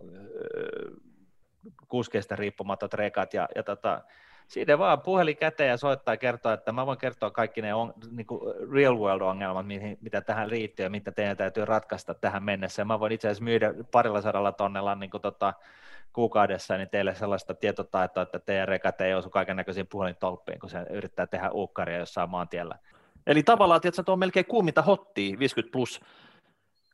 kuskeista 1.89 2.37
riippumatta 2.37 2.89
rekat 2.93 3.35
ja, 3.35 3.49
ja 3.55 3.63
tota, 3.63 4.03
siitä 4.49 4.79
vaan 4.79 5.01
puhelin 5.01 5.37
käteen 5.37 5.71
ja 5.71 5.77
soittaa 5.77 6.15
ja 6.15 6.19
kertoa, 6.19 6.53
että 6.53 6.73
mä 6.73 6.87
voin 6.87 6.99
kertoa 6.99 7.31
kaikki 7.31 7.63
ne 7.63 7.75
on, 7.75 7.95
niin 8.11 8.27
real 8.73 8.99
world 8.99 9.21
ongelmat, 9.21 9.67
mitä 10.01 10.21
tähän 10.21 10.51
liittyy 10.51 10.87
ja 10.87 10.91
mitä 10.91 11.13
teidän 11.13 11.37
täytyy 11.37 11.65
ratkaista 11.65 12.15
tähän 12.15 12.43
mennessä. 12.43 12.83
Ja 12.83 12.87
mä 12.87 13.01
voin 13.01 13.13
itse 13.13 13.29
asiassa 13.29 13.45
myydä 13.45 13.75
parilla 13.91 14.21
sadalla 14.21 14.53
tonnella 14.53 14.95
niin 14.95 15.11
kuin 15.11 15.21
tota, 15.21 15.55
kuukaudessa 16.13 16.77
niin 16.77 16.89
teille 16.89 17.15
sellaista 17.15 17.55
tietotaitoa, 17.55 18.23
että 18.23 18.39
teidän 18.39 18.69
rekat 18.69 19.01
ei 19.01 19.15
osu 19.15 19.31
kaiken 19.31 19.57
näköisiin 19.57 19.87
puhelintolppiin, 19.87 20.61
kun 20.61 20.71
se 20.71 20.79
yrittää 20.91 21.27
tehdä 21.27 21.51
uukkaria 21.51 21.99
jossain 21.99 22.31
maantiellä. 22.31 22.79
Eli 23.27 23.43
tavallaan, 23.43 23.81
että 23.85 24.03
tuo 24.03 24.13
on 24.13 24.19
melkein 24.19 24.47
kuuminta 24.47 24.83
hottia, 24.83 25.39
50 25.39 25.73
plus 25.73 26.01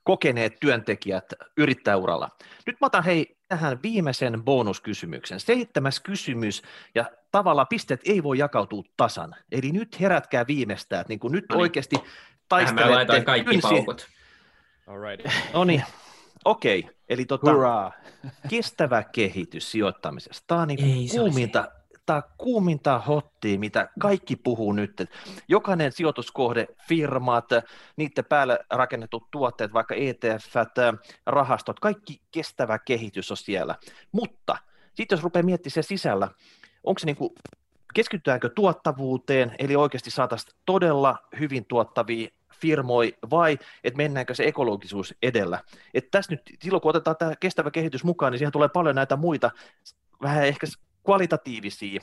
kokeneet 0.05 0.60
työntekijät 0.60 1.32
yrittäjäuralla. 1.56 2.28
Nyt 2.66 2.77
mä 2.81 2.86
otan 2.86 3.05
hei 3.05 3.36
tähän 3.48 3.82
viimeisen 3.82 4.44
bonuskysymyksen. 4.44 5.40
Seitsemäs 5.40 6.01
kysymys, 6.01 6.62
ja 6.94 7.05
tavallaan 7.31 7.66
pisteet 7.70 8.01
ei 8.05 8.23
voi 8.23 8.39
jakautua 8.39 8.82
tasan. 8.97 9.35
Eli 9.52 9.73
nyt 9.73 10.01
herätkää 10.01 10.47
viimeistään, 10.47 11.01
että 11.01 11.11
niin 11.11 11.20
kuin 11.20 11.32
nyt 11.32 11.44
no 11.48 11.55
niin. 11.55 11.61
oikeasti 11.61 11.97
taistelette. 12.48 13.07
Tähän 13.07 13.24
kaikki 13.24 13.51
kynsi... 13.51 13.69
paukut. 13.69 14.09
No 15.55 15.65
niin, 15.65 15.82
okei. 16.44 16.78
Okay. 16.78 16.94
Eli 17.09 17.24
tota, 17.24 17.93
kestävä 18.48 19.02
kehitys 19.02 19.70
sijoittamisessa. 19.70 20.44
Tämä 20.47 20.61
on 20.61 20.69
niin 20.69 21.11
kuuminta, 21.11 21.69
tämä 22.07 22.23
kuuminta 22.39 22.98
hottia, 22.98 23.59
mitä 23.59 23.89
kaikki 24.01 24.36
puhuu 24.36 24.73
nyt. 24.73 24.93
Jokainen 25.48 25.93
sijoituskohde, 25.93 26.66
firmat, 26.89 27.48
niiden 27.97 28.24
päälle 28.24 28.59
rakennetut 28.70 29.31
tuotteet, 29.31 29.73
vaikka 29.73 29.94
ETF, 29.94 30.55
rahastot, 31.27 31.81
kaikki 31.81 32.20
kestävä 32.31 32.78
kehitys 32.78 33.31
on 33.31 33.36
siellä. 33.36 33.74
Mutta 34.12 34.57
sitten 34.94 35.16
jos 35.16 35.23
rupeaa 35.24 35.43
miettimään 35.43 35.74
sen 35.74 35.85
sisällä, 35.85 36.28
onko 36.85 36.98
se 36.98 37.07
niin 37.07 37.16
kuin, 37.16 37.31
keskitytäänkö 37.94 38.48
tuottavuuteen, 38.48 39.55
eli 39.59 39.77
oikeasti 39.77 40.11
saataisiin 40.11 40.57
todella 40.66 41.19
hyvin 41.40 41.65
tuottavia 41.65 42.28
firmoi 42.55 43.15
vai 43.31 43.59
että 43.85 43.97
mennäänkö 43.97 44.35
se 44.35 44.44
ekologisuus 44.44 45.15
edellä. 45.23 45.61
Et 45.94 46.11
tässä 46.11 46.32
nyt, 46.32 46.43
silloin 46.62 46.81
kun 46.81 46.90
otetaan 46.90 47.16
tämä 47.16 47.32
kestävä 47.40 47.70
kehitys 47.70 48.05
mukaan, 48.05 48.32
niin 48.32 48.39
siihen 48.39 48.52
tulee 48.52 48.69
paljon 48.69 48.94
näitä 48.94 49.16
muita 49.16 49.51
vähän 50.23 50.44
ehkä 50.44 50.66
kvalitatiivisia 51.05 52.01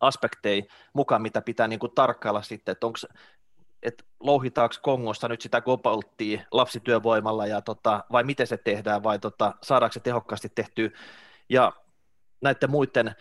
aspekteja 0.00 0.62
mukaan, 0.92 1.22
mitä 1.22 1.42
pitää 1.42 1.68
niin 1.68 1.78
kuin 1.78 1.92
tarkkailla 1.94 2.42
sitten, 2.42 2.72
että 2.72 2.86
onko 2.86 2.98
että 3.82 4.04
louhitaanko 4.20 4.74
Kongosta 4.82 5.28
nyt 5.28 5.40
sitä 5.40 5.60
kobolttia 5.60 6.40
lapsityövoimalla 6.50 7.46
ja 7.46 7.62
tota, 7.62 8.04
vai 8.12 8.24
miten 8.24 8.46
se 8.46 8.56
tehdään 8.56 9.02
vai 9.02 9.18
tota, 9.18 9.54
saadaanko 9.62 9.92
se 9.92 10.00
tehokkaasti 10.00 10.48
tehtyä 10.54 10.90
ja 11.48 11.72
näiden 12.40 12.70
muiden 12.70 13.14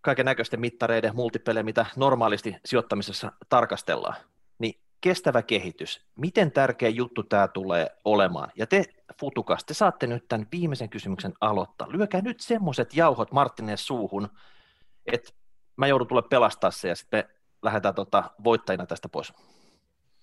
kaiken 0.00 0.26
näköisten 0.26 0.60
mittareiden 0.60 1.16
multipele, 1.16 1.62
mitä 1.62 1.86
normaalisti 1.96 2.56
sijoittamisessa 2.64 3.32
tarkastellaan, 3.48 4.16
niin 4.58 4.80
kestävä 5.00 5.42
kehitys, 5.42 6.06
miten 6.16 6.52
tärkeä 6.52 6.88
juttu 6.88 7.22
tämä 7.22 7.48
tulee 7.48 7.96
olemaan? 8.04 8.50
Ja 8.56 8.66
te, 8.66 8.84
Futukas, 9.20 9.64
te 9.64 9.74
saatte 9.74 10.06
nyt 10.06 10.28
tämän 10.28 10.46
viimeisen 10.52 10.88
kysymyksen 10.88 11.34
aloittaa. 11.40 11.88
Lyökää 11.90 12.20
nyt 12.20 12.40
semmoiset 12.40 12.94
jauhot 12.94 13.32
Martineen 13.32 13.78
suuhun, 13.78 14.28
että 15.06 15.30
mä 15.76 15.86
joudun 15.86 16.06
tulla 16.06 16.22
pelastaa 16.22 16.70
se 16.70 16.88
ja 16.88 16.96
sitten 16.96 17.18
me 17.18 17.34
lähdetään 17.62 17.94
tota 17.94 18.30
voittajina 18.44 18.86
tästä 18.86 19.08
pois. 19.08 19.32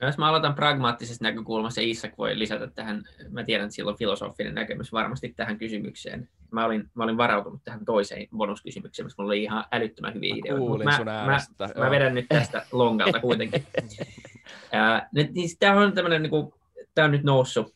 Jos 0.02 0.18
mä 0.18 0.28
aloitan 0.28 0.56
pragmaattisesta 0.56 1.24
näkökulmasta, 1.24 1.82
ja 1.82 1.88
Isak 1.88 2.18
voi 2.18 2.40
lisätä 2.40 2.68
tähän, 2.68 3.04
mä 3.30 3.44
tiedän, 3.44 3.66
että 3.66 3.76
sillä 3.76 3.92
on 3.92 3.98
filosofinen 3.98 4.56
näkemys 4.56 4.92
varmasti 4.92 5.34
tähän 5.36 5.58
kysymykseen. 5.58 6.30
Mä 6.52 6.66
olin, 6.66 6.90
mä 6.94 7.04
olin 7.04 7.18
varautunut 7.18 7.62
tähän 7.64 7.86
toiseen 7.86 8.28
bonuskysymykseen, 8.38 9.06
koska 9.06 9.24
mulla 9.24 9.32
oli 9.32 9.44
ihan 9.44 9.66
älyttömän 9.72 10.14
hyviä 10.14 10.36
ideoita. 10.36 10.84
Mä, 10.84 11.00
mä, 11.06 11.26
mä, 11.60 11.70
mä, 11.78 11.92
vedän 11.92 12.14
nyt 12.14 12.26
tästä 12.30 12.66
longalta 12.72 13.20
kuitenkin. 13.20 13.68
Ää, 14.72 15.10
nyt, 15.14 15.32
niin 15.32 15.50
tämä 15.60 15.80
on 15.80 15.94
tämmöinen, 15.94 16.22
niin 16.22 16.30
kuin, 16.30 16.54
tämä 16.96 17.06
on 17.06 17.12
nyt 17.12 17.24
noussut 17.24 17.76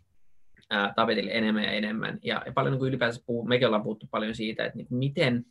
ää, 0.69 0.93
tapetille 0.95 1.31
enemmän 1.31 1.63
ja 1.63 1.71
enemmän, 1.71 2.19
ja, 2.23 2.43
ja 2.45 2.51
paljon 2.51 2.71
niin 2.71 2.79
kuin 2.79 2.89
ylipäänsä 2.89 3.21
puhuu, 3.25 3.45
mekin 3.45 3.67
ollaan 3.67 3.83
puhuttu 3.83 4.07
paljon 4.11 4.35
siitä, 4.35 4.65
että 4.65 4.77
niin, 4.77 4.87
miten, 4.89 5.45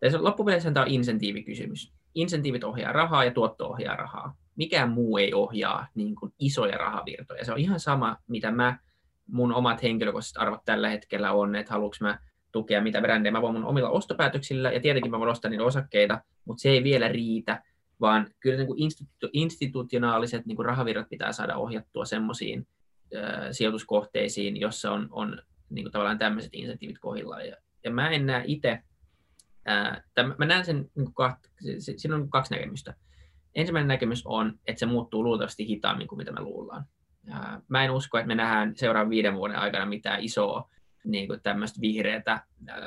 tässä 0.00 0.24
loppupeleissä 0.24 0.70
tämä 0.70 0.84
on 0.84 0.92
insentiivikysymys. 0.92 1.92
Insentiivit 2.14 2.64
ohjaa 2.64 2.92
rahaa 2.92 3.24
ja 3.24 3.30
tuotto 3.30 3.68
ohjaa 3.68 3.96
rahaa 3.96 4.41
mikään 4.56 4.90
muu 4.90 5.18
ei 5.18 5.34
ohjaa 5.34 5.86
niin 5.94 6.14
kuin 6.14 6.32
isoja 6.38 6.78
rahavirtoja. 6.78 7.44
Se 7.44 7.52
on 7.52 7.58
ihan 7.58 7.80
sama, 7.80 8.16
mitä 8.28 8.50
mä, 8.50 8.78
mun 9.26 9.54
omat 9.54 9.82
henkilökohtaiset 9.82 10.36
arvot 10.36 10.60
tällä 10.64 10.88
hetkellä 10.88 11.32
on, 11.32 11.56
että 11.56 11.72
haluanko 11.72 11.96
mä 12.00 12.18
tukea 12.52 12.80
mitä 12.80 13.00
brändejä 13.00 13.32
mä 13.32 13.42
voin 13.42 13.54
mun 13.54 13.64
omilla 13.64 13.90
ostopäätöksillä, 13.90 14.72
ja 14.72 14.80
tietenkin 14.80 15.10
mä 15.10 15.18
voin 15.18 15.30
ostaa 15.30 15.50
niitä 15.50 15.64
osakkeita, 15.64 16.20
mutta 16.44 16.62
se 16.62 16.68
ei 16.68 16.84
vielä 16.84 17.08
riitä, 17.08 17.62
vaan 18.00 18.26
kyllä 18.40 18.56
niin 18.56 18.66
kuin 18.66 18.78
institu- 18.78 19.30
institutionaaliset 19.32 20.46
niin 20.46 20.56
kuin 20.56 20.66
rahavirrat 20.66 21.08
pitää 21.08 21.32
saada 21.32 21.56
ohjattua 21.56 22.04
semmoisiin 22.04 22.66
sijoituskohteisiin, 23.50 24.60
jossa 24.60 24.92
on, 24.92 25.08
on 25.10 25.42
niin 25.70 25.84
kuin 25.84 25.92
tavallaan 25.92 26.18
tämmöiset 26.18 26.54
insentiivit 26.54 26.98
kohdillaan. 26.98 27.48
Ja, 27.48 27.56
ja 27.84 27.90
mä 27.90 28.10
en 28.10 28.26
näe 28.26 28.42
itse, 28.46 28.78
mä 30.38 30.46
näen 30.46 30.64
sen, 30.64 30.76
niin 30.76 31.04
kuin 31.04 31.14
kaht, 31.14 31.38
siinä 31.78 32.16
on 32.16 32.30
kaksi 32.30 32.54
näkemystä 32.54 32.94
ensimmäinen 33.54 33.88
näkemys 33.88 34.22
on, 34.24 34.58
että 34.66 34.80
se 34.80 34.86
muuttuu 34.86 35.24
luultavasti 35.24 35.66
hitaammin 35.66 36.08
kuin 36.08 36.16
mitä 36.16 36.32
me 36.32 36.40
luullaan. 36.40 36.84
Mä 37.68 37.84
en 37.84 37.90
usko, 37.90 38.18
että 38.18 38.28
me 38.28 38.34
nähdään 38.34 38.72
seuraavan 38.76 39.10
viiden 39.10 39.34
vuoden 39.34 39.58
aikana 39.58 39.86
mitään 39.86 40.22
isoa 40.22 40.70
niin 41.04 41.28
kuin 41.28 41.42
tämmöistä 41.42 41.80
vihreätä 41.80 42.40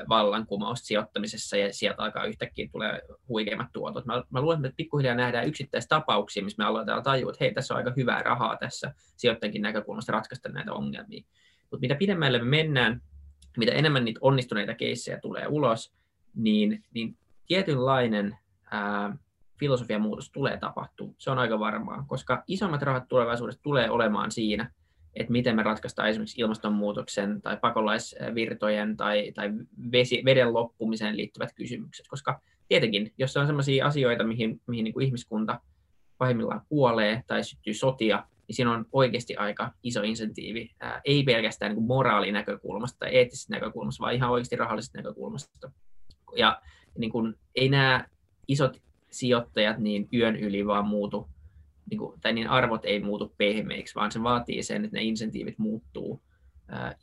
vallankumousta 0.10 0.86
sijoittamisessa 0.86 1.58
ja 1.58 1.74
sieltä 1.74 2.04
alkaa 2.04 2.26
yhtäkkiä 2.26 2.70
tulee 2.72 3.02
huikeimmat 3.28 3.68
tuotot. 3.74 4.06
Mä, 4.06 4.24
mä 4.30 4.42
luulen, 4.42 4.66
että 4.66 4.76
pikkuhiljaa 4.78 5.16
nähdään 5.16 5.52
tapauksia, 5.90 6.44
missä 6.44 6.64
me 6.64 6.68
aloitetaan 6.68 7.04
tajua, 7.04 7.32
että 7.32 7.44
hei, 7.44 7.54
tässä 7.54 7.74
on 7.74 7.78
aika 7.78 7.94
hyvää 7.96 8.22
rahaa 8.22 8.58
tässä 8.58 8.94
sijoittajankin 8.96 9.62
näkökulmasta 9.62 10.12
ratkaista 10.12 10.50
näitä 10.50 10.74
ongelmia. 10.74 11.24
Mutta 11.62 11.82
mitä 11.82 11.96
pidemmälle 11.96 12.40
me 12.40 12.46
mennään, 12.46 13.02
mitä 13.58 13.72
enemmän 13.72 14.06
niitä 14.06 14.20
onnistuneita 14.22 14.74
keissejä 14.76 15.20
tulee 15.20 15.48
ulos, 15.48 15.94
niin, 16.36 16.84
niin 16.94 17.18
tietynlainen 17.48 18.38
ää, 18.72 19.18
filosofian 19.60 20.02
muutos 20.02 20.32
tulee 20.32 20.58
tapahtua. 20.58 21.14
Se 21.18 21.32
on 21.32 21.40
aika 21.40 21.60
varmaa, 21.60 22.06
koska 22.08 22.44
isommat 22.48 22.82
rahat 22.82 23.08
tulevaisuudessa 23.08 23.62
tulee 23.64 23.90
olemaan 23.90 24.32
siinä, 24.32 24.72
että 25.16 25.32
miten 25.32 25.56
me 25.56 25.64
ratkaistaan 25.64 26.10
esimerkiksi 26.10 26.42
ilmastonmuutoksen 26.42 27.42
tai 27.42 27.58
pakolaisvirtojen 27.58 28.98
tai, 28.98 29.32
tai 29.36 29.52
vesi, 29.92 30.22
veden 30.26 30.54
loppumiseen 30.54 31.18
liittyvät 31.18 31.54
kysymykset. 31.56 32.08
Koska 32.08 32.42
tietenkin, 32.68 33.14
jos 33.18 33.34
se 33.34 33.40
on 33.40 33.48
sellaisia 33.48 33.86
asioita, 33.86 34.24
mihin, 34.24 34.62
mihin 34.68 34.84
niin 34.84 34.94
kuin 34.94 35.06
ihmiskunta 35.06 35.60
pahimmillaan 36.18 36.62
kuolee 36.70 37.24
tai 37.28 37.44
syttyy 37.44 37.74
sotia, 37.74 38.24
niin 38.48 38.56
siinä 38.56 38.72
on 38.72 38.86
oikeasti 38.92 39.36
aika 39.36 39.72
iso 39.84 40.02
insentiivi, 40.02 40.72
ää, 40.80 41.02
ei 41.06 41.24
pelkästään 41.24 41.76
niin 41.76 41.84
moraalinäkökulmasta 41.84 43.00
tai 43.00 43.10
eettisestä 43.16 43.54
näkökulmasta, 43.54 44.02
vaan 44.02 44.16
ihan 44.16 44.32
oikeasti 44.32 44.56
rahallisesta 44.56 44.98
näkökulmasta. 44.98 45.72
Ja 46.36 46.62
niin 46.98 47.12
kuin, 47.12 47.36
ei 47.56 47.70
nämä 47.70 48.06
isot 48.48 48.82
sijoittajat 49.16 49.78
niin 49.78 50.08
yön 50.14 50.36
yli 50.36 50.68
vaan 50.68 50.88
muutu, 50.88 51.30
niin 51.90 51.98
kuin, 51.98 52.22
tai 52.22 52.34
niin 52.34 52.50
arvot 52.50 52.86
ei 52.86 53.00
muutu 53.00 53.34
pehmeiksi, 53.38 53.96
vaan 53.96 54.12
se 54.12 54.24
vaatii 54.24 54.64
sen, 54.64 54.86
että 54.86 54.98
ne 54.98 55.04
insentiivit 55.04 55.58
muuttuu. 55.58 56.22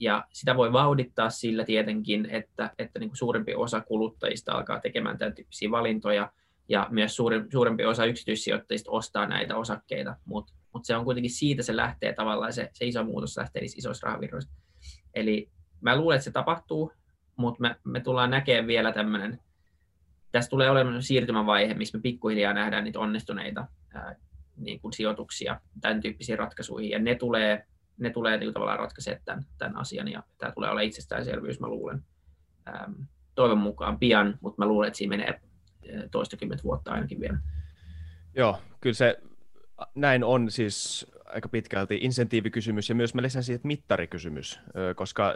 Ja 0.01 0.25
sitä 0.33 0.57
voi 0.57 0.73
vauhdittaa 0.73 1.31
sillä 1.31 1.65
tietenkin, 1.65 2.29
että, 2.31 2.71
että 2.79 2.99
niin 2.99 3.11
kuin 3.11 3.17
suurempi 3.17 3.55
osa 3.55 3.81
kuluttajista 3.81 4.53
alkaa 4.53 4.81
tekemään 4.81 5.19
tämän 5.19 5.35
tyyppisiä 5.35 5.71
valintoja, 5.71 6.33
ja 6.69 6.87
myös 6.91 7.17
suurempi, 7.17 7.51
suurempi 7.53 7.85
osa 7.85 8.05
yksityissijoittajista 8.05 8.91
ostaa 8.91 9.27
näitä 9.27 9.57
osakkeita, 9.57 10.17
mutta 10.25 10.53
mut 10.73 10.85
se 10.85 10.97
on 10.97 11.05
kuitenkin 11.05 11.31
siitä 11.31 11.63
se 11.63 11.77
lähtee 11.77 12.13
tavallaan, 12.13 12.53
se, 12.53 12.71
se 12.73 12.87
iso 12.87 13.05
muutos 13.05 13.37
lähtee 13.37 13.63
niistä 13.63 13.79
isoista 13.79 14.07
rahavirroista. 14.07 14.53
Eli 15.15 15.51
mä 15.81 15.97
luulen, 15.97 16.17
että 16.17 16.25
se 16.25 16.31
tapahtuu, 16.31 16.93
mutta 17.37 17.61
me, 17.61 17.77
me 17.85 18.01
tullaan 18.01 18.31
näkemään 18.31 18.67
vielä 18.67 18.93
tämmöinen 18.93 19.41
tässä 20.33 20.51
tulee 20.51 20.71
olemaan 20.71 21.03
siirtymävaihe, 21.03 21.75
missä 21.75 21.99
me 21.99 22.03
pikkuhiljaa 22.03 22.53
nähdään 22.53 22.85
niitä 22.85 22.99
onnistuneita 22.99 23.67
ää, 23.95 24.17
niin 24.57 24.81
kuin 24.81 24.93
sijoituksia 24.93 25.61
tämän 25.81 26.01
tyyppisiin 26.01 26.39
ratkaisuihin, 26.39 26.91
ja 26.91 26.99
ne 26.99 27.15
tulee, 27.15 27.67
ne 27.99 28.11
tulee 28.11 28.37
niin 28.37 28.53
tavallaan 28.53 28.79
ratkaisemaan 28.79 29.23
tämän, 29.25 29.45
tämän 29.59 29.77
asian, 29.77 30.09
ja 30.09 30.23
tämä 30.39 30.53
tulee 30.53 30.71
olla 30.71 30.81
itsestäänselvyys, 30.81 31.61
mä 31.61 31.67
luulen, 31.67 32.05
ähm, 32.69 32.93
toivon 33.35 33.59
mukaan 33.59 33.99
pian, 33.99 34.39
mutta 34.41 34.63
mä 34.63 34.69
luulen, 34.69 34.87
että 34.87 34.99
siinä 34.99 35.17
menee 35.17 35.41
toistakymmentä 36.11 36.65
vuotta 36.65 36.93
ainakin 36.93 37.21
vielä. 37.21 37.39
Joo, 38.35 38.59
kyllä 38.81 38.95
se 38.95 39.19
näin 39.95 40.25
on 40.25 40.51
siis 40.51 41.07
aika 41.25 41.49
pitkälti 41.49 41.99
insentiivikysymys 42.03 42.89
ja 42.89 42.95
myös 42.95 43.15
mä 43.15 43.23
lisäsin, 43.23 43.55
että 43.55 43.67
mittarikysymys, 43.67 44.61
koska 44.97 45.35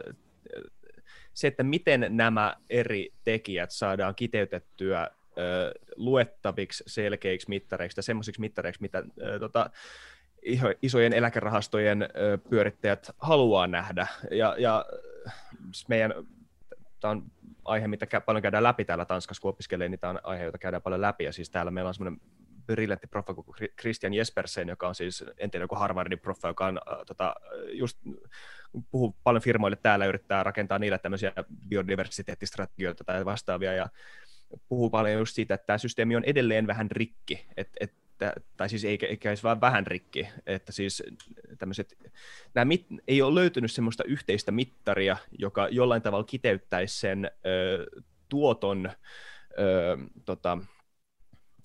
se, 1.36 1.46
että 1.46 1.62
miten 1.62 2.06
nämä 2.10 2.56
eri 2.70 3.12
tekijät 3.24 3.70
saadaan 3.70 4.14
kiteytettyä 4.14 5.10
ö, 5.38 5.72
luettaviksi, 5.96 6.84
selkeiksi 6.86 7.48
mittareiksi 7.48 7.94
tai 7.94 8.02
semmoisiksi 8.02 8.40
mittareiksi, 8.40 8.82
mitä 8.82 9.02
ö, 9.22 9.38
tota, 9.38 9.70
isojen 10.82 11.12
eläkerahastojen 11.12 12.02
ö, 12.02 12.38
pyörittäjät 12.50 13.10
haluaa 13.18 13.66
nähdä. 13.66 14.06
Ja, 14.30 14.54
ja 14.58 14.84
meidän, 15.88 16.14
tämä 17.00 17.12
on 17.12 17.22
aihe, 17.64 17.88
mitä 17.88 18.20
paljon 18.20 18.42
käydään 18.42 18.62
läpi 18.62 18.84
täällä 18.84 19.04
Tanskassa, 19.04 19.40
kun 19.40 19.48
opiskelee, 19.48 19.88
niin 19.88 20.00
tämä 20.00 20.10
on 20.10 20.20
aihe, 20.22 20.44
jota 20.44 20.58
käydään 20.58 20.82
paljon 20.82 21.00
läpi. 21.00 21.24
Ja 21.24 21.32
siis 21.32 21.50
täällä 21.50 21.70
meillä 21.70 21.88
on 21.88 21.94
semmoinen 21.94 22.20
briljantti 22.66 23.08
kuin 23.34 23.70
Christian 23.80 24.14
Jespersen, 24.14 24.68
joka 24.68 24.88
on 24.88 24.94
siis, 24.94 25.24
en 25.38 25.50
tiedä, 25.50 25.64
joku 25.64 25.74
Harvardin 25.74 26.18
proffa, 26.18 26.48
joka 26.48 26.66
on 26.66 26.78
äh, 26.78 26.98
tota, 27.06 27.34
just 27.72 27.98
puhuu 28.90 29.16
paljon 29.24 29.42
firmoille 29.42 29.76
täällä, 29.76 30.06
yrittää 30.06 30.42
rakentaa 30.42 30.78
niille 30.78 30.98
tämmöisiä 30.98 31.32
biodiversiteettistrategioita 31.68 33.04
tai 33.04 33.24
vastaavia, 33.24 33.72
ja 33.72 33.88
puhuu 34.68 34.90
paljon 34.90 35.18
just 35.18 35.34
siitä, 35.34 35.54
että 35.54 35.66
tämä 35.66 35.78
systeemi 35.78 36.16
on 36.16 36.24
edelleen 36.24 36.66
vähän 36.66 36.90
rikki, 36.90 37.46
että 37.56 37.76
et, 37.80 37.92
tai 38.56 38.68
siis 38.68 38.84
eikä, 38.84 39.06
eikä 39.06 39.30
edes 39.30 39.44
vaan 39.44 39.60
vähän 39.60 39.86
rikki, 39.86 40.28
että 40.46 40.72
siis 40.72 41.02
tämmöiset, 41.58 41.94
nämä 42.54 42.64
mit, 42.64 42.86
ei 43.08 43.22
ole 43.22 43.40
löytynyt 43.40 43.72
semmoista 43.72 44.04
yhteistä 44.04 44.52
mittaria, 44.52 45.16
joka 45.38 45.68
jollain 45.68 46.02
tavalla 46.02 46.24
kiteyttäisi 46.24 47.00
sen 47.00 47.30
ö, 47.46 47.86
tuoton, 48.28 48.90
ö, 49.58 49.96
tota, 50.24 50.58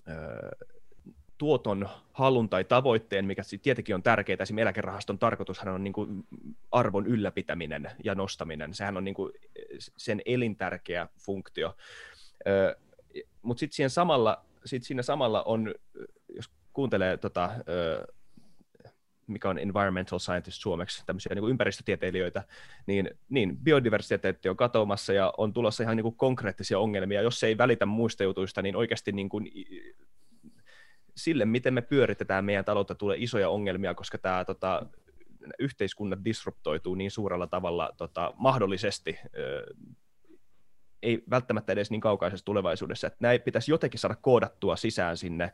ö, 0.07 0.65
tuoton 1.41 1.89
halun 2.13 2.49
tai 2.49 2.63
tavoitteen, 2.63 3.26
mikä 3.26 3.41
tietenkin 3.61 3.95
on 3.95 4.03
tärkeää. 4.03 4.38
Esimerkiksi 4.39 4.61
eläkerahaston 4.61 5.19
tarkoitushan 5.19 5.73
on 5.73 5.84
niin 5.84 5.93
kuin 5.93 6.26
arvon 6.72 7.07
ylläpitäminen 7.07 7.91
ja 8.03 8.15
nostaminen. 8.15 8.73
Sehän 8.73 8.97
on 8.97 9.03
niin 9.03 9.13
kuin 9.13 9.34
sen 9.97 10.22
elintärkeä 10.26 11.07
funktio. 11.18 11.76
Mutta 13.41 13.59
sitten 13.59 13.89
samalla, 13.89 14.45
sit 14.65 14.84
siinä 14.84 15.01
samalla 15.01 15.43
on, 15.43 15.76
jos 16.35 16.49
kuuntelee 16.73 17.18
tota, 17.18 17.49
mikä 19.27 19.49
on 19.49 19.59
environmental 19.59 20.19
scientist 20.19 20.61
suomeksi, 20.61 21.03
tämmöisiä 21.05 21.35
niin 21.35 21.49
ympäristötieteilijöitä, 21.49 22.43
niin, 22.88 23.09
niin 23.30 23.57
biodiversiteetti 23.57 24.49
on 24.49 24.57
katoamassa 24.57 25.13
ja 25.13 25.34
on 25.38 25.53
tulossa 25.53 25.84
ihan 25.84 25.97
niin 25.97 26.03
kuin 26.03 26.15
konkreettisia 26.15 26.80
ongelmia. 26.80 27.22
Jos 27.22 27.39
se 27.39 27.47
ei 27.47 27.57
välitä 27.57 27.85
muista 27.85 28.23
jutuista, 28.23 28.61
niin 28.61 28.76
oikeasti 28.76 29.11
niin 29.11 29.30
kuin 29.30 29.51
sille, 31.16 31.46
miten 31.46 31.74
me 31.74 31.82
pyöritetään 31.82 32.46
meidän 32.46 32.66
taloutta, 32.66 32.96
tulee 32.96 33.18
isoja 33.20 33.50
ongelmia, 33.50 33.94
koska 33.94 34.18
tämä 34.18 34.46
tota, 34.46 34.86
yhteiskunnat 35.60 36.20
disruptoituu 36.26 36.96
niin 36.96 37.12
suurella 37.12 37.48
tavalla 37.48 37.90
tota, 37.98 38.34
mahdollisesti 38.38 39.20
ei 41.02 41.24
välttämättä 41.30 41.74
edes 41.74 41.92
niin 41.92 42.02
kaukaisessa 42.02 42.46
tulevaisuudessa, 42.46 43.08
että 43.08 43.18
näin 43.20 43.42
pitäisi 43.42 43.72
jotenkin 43.72 44.00
saada 44.00 44.16
koodattua 44.16 44.76
sisään 44.76 45.18
sinne 45.18 45.52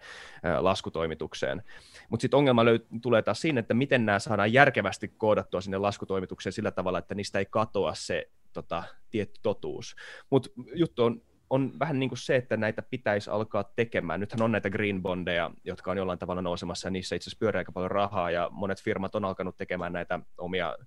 laskutoimitukseen. 0.60 1.64
Mutta 2.10 2.22
sitten 2.22 2.38
ongelma 2.38 2.64
löy- 2.64 3.00
tulee 3.02 3.22
taas 3.22 3.42
siinä, 3.42 3.60
että 3.60 3.74
miten 3.74 4.06
nämä 4.06 4.20
saadaan 4.20 4.54
järkevästi 4.54 5.08
koodattua 5.08 5.62
sinne 5.62 5.78
laskutoimitukseen 5.78 6.54
sillä 6.54 6.72
tavalla, 6.72 7.00
että 7.00 7.16
niistä 7.16 7.40
ei 7.40 7.46
katoa 7.50 7.94
se 7.94 8.30
tota, 8.54 8.84
tietty 9.10 9.40
totuus. 9.44 9.96
Mutta 10.30 10.50
juttu 10.74 11.04
on, 11.04 11.22
on 11.49 11.80
vähän 11.80 11.99
niin 11.99 12.10
kuin 12.10 12.19
se, 12.19 12.36
että 12.36 12.57
näitä 12.57 12.82
pitäisi 12.82 13.30
alkaa 13.30 13.72
tekemään. 13.76 14.19
Nythän 14.19 14.41
on 14.41 14.52
näitä 14.52 14.69
green 14.69 15.02
bondeja, 15.02 15.52
jotka 15.64 15.91
on 15.91 15.98
jollain 15.98 16.19
tavalla 16.19 16.41
nousemassa, 16.41 16.88
ja 16.88 16.91
niissä 16.91 17.15
itse 17.15 17.24
asiassa 17.24 17.40
pyörii 17.40 17.57
aika 17.57 17.72
paljon 17.72 17.91
rahaa, 17.91 18.32
ja 18.32 18.49
monet 18.52 18.84
firmat 18.84 19.15
on 19.15 19.26
alkanut 19.26 19.57
tekemään 19.57 19.94
näitä 19.94 20.19
omia 20.38 20.78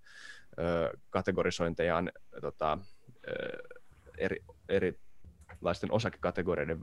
ö, 0.58 0.98
kategorisointejaan 1.10 2.12
tota, 2.40 2.78
ö, 3.28 3.58
eri, 4.18 4.44
erilaisten 4.68 5.92
osakekategorioiden 5.92 6.80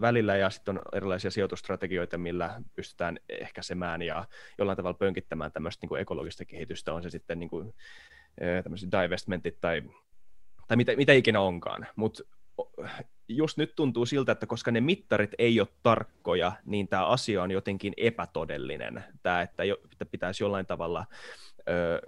välillä 0.00 0.36
ja 0.36 0.50
sitten 0.50 0.78
on 0.78 0.82
erilaisia 0.92 1.30
sijoitustrategioita, 1.30 2.18
millä 2.18 2.62
pystytään 2.74 3.18
ehkäisemään 3.28 4.02
ja 4.02 4.24
jollain 4.58 4.76
tavalla 4.76 4.98
pönkittämään 4.98 5.52
tämmöistä 5.52 5.86
niin 5.86 6.00
ekologista 6.00 6.44
kehitystä, 6.44 6.94
on 6.94 7.02
se 7.02 7.10
sitten 7.10 7.38
niin 7.38 7.50
kuin, 7.50 7.74
tämmöiset 8.62 8.88
divestmentit 8.92 9.60
tai, 9.60 9.82
tai 10.68 10.76
mitä, 10.76 10.96
mitä 10.96 11.12
ikinä 11.12 11.40
onkaan. 11.40 11.86
Mutta 11.96 12.22
just 13.28 13.58
nyt 13.58 13.72
tuntuu 13.76 14.06
siltä, 14.06 14.32
että 14.32 14.46
koska 14.46 14.70
ne 14.70 14.80
mittarit 14.80 15.30
ei 15.38 15.60
ole 15.60 15.68
tarkkoja, 15.82 16.52
niin 16.64 16.88
tämä 16.88 17.06
asia 17.06 17.42
on 17.42 17.50
jotenkin 17.50 17.92
epätodellinen. 17.96 19.04
Tämä, 19.22 19.42
että, 19.42 19.62
pitäisi 20.10 20.44
jollain 20.44 20.66
tavalla 20.66 21.06
ö, 21.68 22.00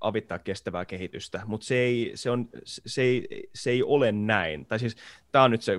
avittaa 0.00 0.38
kestävää 0.38 0.84
kehitystä, 0.84 1.42
mutta 1.46 1.66
se 1.66 1.74
ei, 1.74 2.12
se, 2.14 2.30
on, 2.30 2.48
se, 2.64 3.02
ei, 3.02 3.48
se 3.54 3.70
ei 3.70 3.82
ole 3.82 4.12
näin. 4.12 4.66
Tai 4.66 4.78
siis 4.78 4.96
tämä 5.32 5.44
on 5.44 5.50
nyt 5.50 5.62
se, 5.62 5.72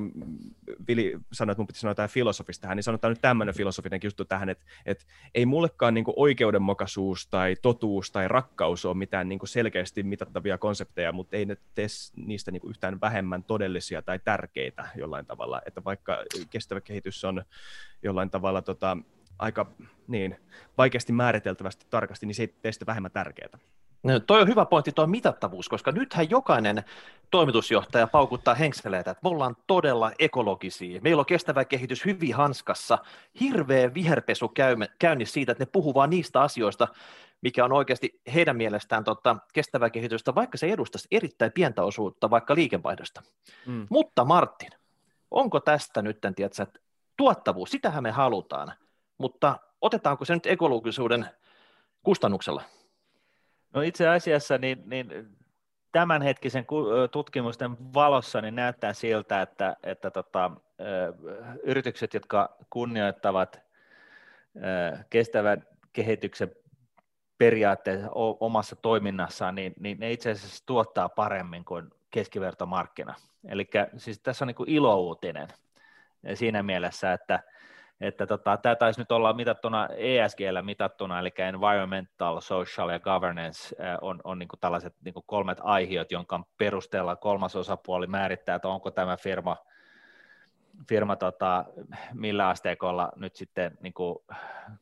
Vili 0.88 1.20
sanoi, 1.34 1.52
että 1.52 1.60
mun 1.60 1.68
piti 1.68 1.80
sanoa 1.80 1.92
jotain 1.92 2.10
filosofista 2.10 2.62
tähän, 2.62 2.76
niin 2.76 2.84
sanotaan 2.84 3.12
nyt 3.12 3.22
tämmöinen 3.22 3.56
filosofinen 3.56 4.00
juttu 4.04 4.26
tähän, 4.26 4.50
että, 4.50 4.66
että 4.86 5.06
ei 5.36 5.46
mullekaan 5.46 5.94
niin 5.94 6.06
oikeudenmukaisuus 6.16 7.28
tai 7.28 7.56
totuus 7.62 8.12
tai 8.12 8.28
rakkaus 8.28 8.86
ole 8.86 8.98
mitään 8.98 9.30
niin 9.30 9.40
selkeästi 9.46 10.04
mitattavia 10.04 10.58
konsepteja, 10.58 11.12
mutta 11.12 11.38
ei 11.38 11.46
ne 11.46 11.58
tee 11.76 11.88
niistä 12.16 12.52
niin 12.52 12.70
yhtään 12.70 13.02
vähemmän 13.02 13.44
todellisia 13.44 14.02
tai 14.02 14.20
tärkeitä 14.20 14.88
jollain 14.96 15.26
tavalla. 15.26 15.62
Että 15.66 15.84
vaikka 15.84 16.24
kestävä 16.50 16.82
kehitys 16.82 17.26
on 17.26 17.44
jollain 18.04 18.30
tavalla 18.30 18.62
tota, 18.62 18.98
aika 19.40 19.72
niin, 20.08 20.36
vaikeasti 20.78 21.14
määriteltävästi 21.14 21.86
tarkasti, 21.90 22.26
niin 22.26 22.36
se 22.36 22.44
ei 22.44 22.56
tee 22.62 22.72
sitä 22.72 22.86
vähemmän 22.86 23.12
tärkeää. 23.12 23.60
No, 24.04 24.20
toi 24.20 24.42
on 24.42 24.48
hyvä 24.48 24.66
pointti, 24.66 24.92
tuo 24.92 25.08
mitattavuus, 25.08 25.70
koska 25.70 25.92
nythän 25.92 26.30
jokainen 26.30 26.84
toimitusjohtaja 27.32 28.08
paukuttaa 28.08 28.56
henkseleitä, 28.56 29.12
että 29.12 29.22
me 29.24 29.30
ollaan 29.30 29.56
todella 29.68 30.12
ekologisia, 30.20 31.02
meillä 31.02 31.20
on 31.20 31.26
kestävä 31.26 31.66
kehitys 31.66 32.06
hyvin 32.06 32.36
hanskassa, 32.36 32.98
hirveä 33.40 33.94
viherpesu 33.94 34.52
käynnissä 35.00 35.34
siitä, 35.34 35.52
että 35.52 35.62
ne 35.62 35.70
puhuu 35.72 35.94
vain 35.94 36.10
niistä 36.10 36.42
asioista, 36.42 36.88
mikä 37.42 37.66
on 37.66 37.72
oikeasti 37.72 38.22
heidän 38.34 38.58
mielestään 38.58 39.04
tota, 39.04 39.38
kestävää 39.54 39.90
kehitystä, 39.90 40.36
vaikka 40.36 40.58
se 40.58 40.68
edustaisi 40.68 41.08
erittäin 41.12 41.52
pientä 41.52 41.84
osuutta 41.84 42.30
vaikka 42.30 42.56
liikevaihdosta. 42.56 43.22
Mm. 43.66 43.88
Mutta 43.90 44.26
Martin, 44.26 44.72
onko 45.32 45.60
tästä 45.60 46.02
nyt, 46.02 46.18
tiedätkö, 46.36 46.64
että 46.64 46.80
tuottavuus, 47.18 47.72
sitähän 47.72 48.04
me 48.04 48.12
halutaan, 48.12 48.74
mutta 49.18 49.60
otetaanko 49.82 50.26
se 50.26 50.34
nyt 50.34 50.46
ekologisuuden 50.46 51.30
kustannuksella? 52.04 52.62
No 53.74 53.82
itse 53.82 54.08
asiassa 54.08 54.58
niin, 54.58 54.84
niin 54.86 55.38
tämänhetkisen 55.92 56.66
tutkimusten 57.12 57.94
valossa 57.94 58.42
niin 58.42 58.56
näyttää 58.56 58.94
siltä, 58.94 59.42
että, 59.42 59.76
että 59.84 60.12
tota, 60.12 60.52
yritykset, 61.64 62.14
jotka 62.14 62.56
kunnioittavat 62.70 63.62
kestävän 65.10 65.68
kehityksen 65.94 66.52
periaatteessa 67.38 68.10
omassa 68.40 68.76
toiminnassaan, 68.76 69.56
niin, 69.56 69.74
niin 69.80 70.00
ne 70.00 70.12
itse 70.12 70.32
asiassa 70.32 70.66
tuottaa 70.66 71.10
paremmin 71.10 71.66
kuin 71.66 71.90
keskivertomarkkina. 72.12 73.16
Eli 73.48 73.70
siis 73.98 74.20
tässä 74.20 74.46
on 74.46 74.48
niin 74.48 74.70
ilouutinen 74.70 75.48
siinä 76.34 76.64
mielessä, 76.64 77.14
että, 77.14 77.40
että 78.02 78.28
tota, 78.28 78.58
tämä 78.58 78.76
taisi 78.76 79.02
nyt 79.02 79.12
olla 79.12 79.34
mitattuna 79.34 79.88
ESGllä 79.88 80.62
mitattuna, 80.62 81.20
eli 81.20 81.34
environmental, 81.38 82.42
social 82.42 82.90
ja 82.90 83.00
governance 83.00 83.76
on, 84.02 84.22
on 84.24 84.40
niin 84.40 84.50
kuin 84.50 84.60
tällaiset 84.60 84.96
niin 85.06 85.14
kuin 85.14 85.24
kolmet 85.28 85.58
aihiot, 85.62 86.12
jonka 86.12 86.44
perusteella 86.58 87.16
kolmas 87.16 87.56
osapuoli 87.56 88.08
määrittää, 88.08 88.56
että 88.56 88.68
onko 88.68 88.92
tämä 88.92 89.18
firma, 89.18 89.58
firma 90.90 91.16
tota, 91.16 91.66
millä 92.14 92.50
asteikolla 92.50 93.12
nyt 93.16 93.36
sitten 93.36 93.78
niin 93.82 93.94
kuin 93.94 94.18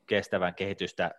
kestävän 0.05 0.55
kehitystä 0.55 1.11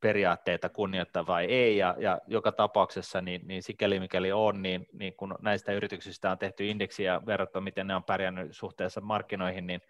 periaatteita 0.00 0.68
kunnioittaa 0.68 1.26
vai 1.26 1.44
ei, 1.44 1.76
ja, 1.76 1.94
ja 1.98 2.20
joka 2.26 2.52
tapauksessa, 2.52 3.20
niin, 3.20 3.40
niin 3.44 3.62
sikäli 3.62 4.00
mikäli 4.00 4.32
on, 4.32 4.62
niin, 4.62 4.88
niin 4.92 5.14
kun 5.14 5.34
näistä 5.40 5.72
yrityksistä 5.72 6.30
on 6.30 6.38
tehty 6.38 6.66
indeksiä 6.66 7.26
verrattuna, 7.26 7.64
miten 7.64 7.86
ne 7.86 7.94
on 7.94 8.04
pärjännyt 8.04 8.56
suhteessa 8.56 9.00
markkinoihin, 9.00 9.66
niin 9.66 9.80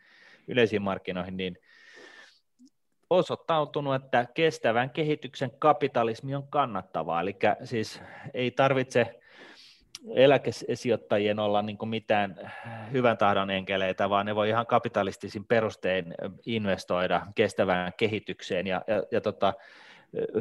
yleisiin 0.49 0.83
markkinoihin, 0.83 1.37
niin 1.37 1.59
osoittautunut, 3.11 3.95
että 3.95 4.27
kestävän 4.35 4.91
kehityksen 4.91 5.51
kapitalismi 5.59 6.35
on 6.35 6.49
kannattavaa, 6.49 7.21
eli 7.21 7.37
siis 7.65 8.03
ei 8.35 8.51
tarvitse 8.51 9.21
eläkesijoittajien 10.15 11.39
olla 11.39 11.63
niin 11.63 11.89
mitään 11.89 12.53
hyvän 12.93 13.19
tahdon 13.19 13.51
enkeleitä, 13.51 14.11
vaan 14.11 14.27
ne 14.27 14.35
voi 14.35 14.49
ihan 14.49 14.67
kapitalistisin 14.67 15.45
perustein 15.45 16.15
investoida 16.47 17.27
kestävään 17.35 17.93
kehitykseen. 17.97 18.67
Ja, 18.67 18.85
ja, 18.87 19.03
ja 19.11 19.21
tota, 19.21 19.55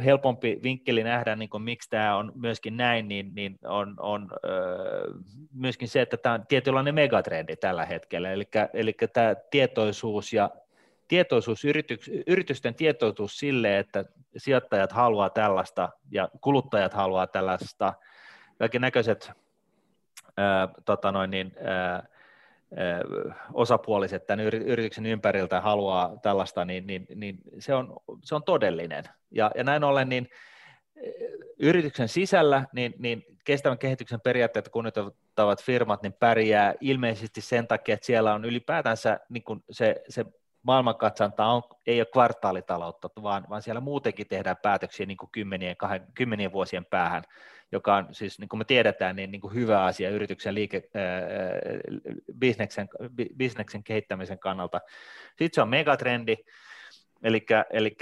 helpompi 0.06 0.60
vinkkeli 0.64 1.04
nähdä, 1.04 1.36
niin 1.36 1.50
kuin, 1.50 1.64
miksi 1.64 1.90
tämä 1.90 2.18
on 2.18 2.32
myöskin 2.36 2.78
näin, 2.78 3.08
niin, 3.08 3.32
niin 3.36 3.60
on, 3.64 3.96
on 4.00 4.32
öö, 4.46 5.14
myöskin 5.54 5.88
se, 5.88 6.02
että 6.02 6.18
tämä 6.18 6.36
on 6.36 6.48
tietynlainen 6.48 6.96
megatrendi 6.96 7.56
tällä 7.56 7.86
hetkellä, 7.86 8.32
eli, 8.32 8.48
eli 8.74 8.94
tämä 9.14 9.36
tietoisuus 9.36 10.34
ja 10.34 10.50
tietoisuus, 11.08 11.66
yrityks, 11.66 12.10
yritysten 12.28 12.76
tietoisuus 12.76 13.40
sille, 13.40 13.80
että 13.80 14.06
sijoittajat 14.38 14.92
haluaa 14.92 15.30
tällaista 15.30 15.90
ja 16.12 16.30
kuluttajat 16.42 16.94
haluaa 16.94 17.28
tällaista, 17.28 17.94
kaikki 18.60 18.80
näköiset 18.80 19.32
ää, 20.38 20.68
tota 20.86 21.12
noin, 21.12 21.32
niin, 21.32 21.54
ää, 21.64 22.08
osapuoliset 23.54 24.26
tämän 24.26 24.46
yrityksen 24.46 25.06
ympäriltä 25.06 25.62
haluaa 25.62 26.18
tällaista, 26.22 26.66
niin, 26.66 26.88
niin, 26.88 27.08
niin 27.16 27.38
se, 27.60 27.74
on, 27.74 27.94
se 28.24 28.36
on 28.36 28.44
todellinen. 28.44 29.04
Ja, 29.32 29.52
ja 29.56 29.64
näin 29.64 29.84
ollen 29.84 30.10
niin 30.10 30.30
yrityksen 31.60 32.08
sisällä 32.08 32.66
niin, 32.74 32.94
niin 33.00 33.26
kestävän 33.46 33.78
kehityksen 33.78 34.22
periaatteet 34.22 34.70
kunnioittavat 34.70 35.64
firmat 35.64 36.04
niin 36.04 36.14
pärjää 36.14 36.74
ilmeisesti 36.82 37.42
sen 37.42 37.68
takia, 37.68 37.94
että 37.94 38.06
siellä 38.06 38.34
on 38.34 38.46
ylipäätänsä 38.46 39.20
niin 39.30 39.44
kuin 39.44 39.64
se, 39.72 40.02
se 40.10 40.26
maailmankatsanta 40.64 41.46
on, 41.46 41.62
ei 41.88 42.00
ole 42.00 42.06
kvartaalitaloutta, 42.06 43.10
vaan, 43.24 43.46
vaan 43.50 43.62
siellä 43.62 43.82
muutenkin 43.82 44.28
tehdään 44.28 44.58
päätöksiä 44.62 45.06
niin 45.06 45.18
kuin 45.18 45.30
kymmenien, 45.32 45.78
kahden, 45.78 46.08
kymmenien 46.14 46.52
vuosien 46.52 46.86
päähän 46.86 47.24
joka 47.72 47.96
on 47.96 48.08
siis, 48.12 48.40
niin 48.40 48.50
kuin 48.50 48.58
me 48.58 48.66
tiedetään, 48.66 49.16
niin, 49.16 49.32
niin 49.32 49.42
kuin 49.42 49.54
hyvä 49.54 49.84
asia 49.84 50.10
yrityksen 50.10 50.56
liike, 50.56 50.90
ää, 50.94 51.04
bisneksen, 52.40 52.90
bisneksen 53.38 53.84
kehittämisen 53.84 54.40
kannalta. 54.40 54.82
Sitten 55.28 55.50
se 55.54 55.62
on 55.62 55.70
megatrendi, 55.70 56.38
eli, 57.24 57.46
eli 57.70 57.98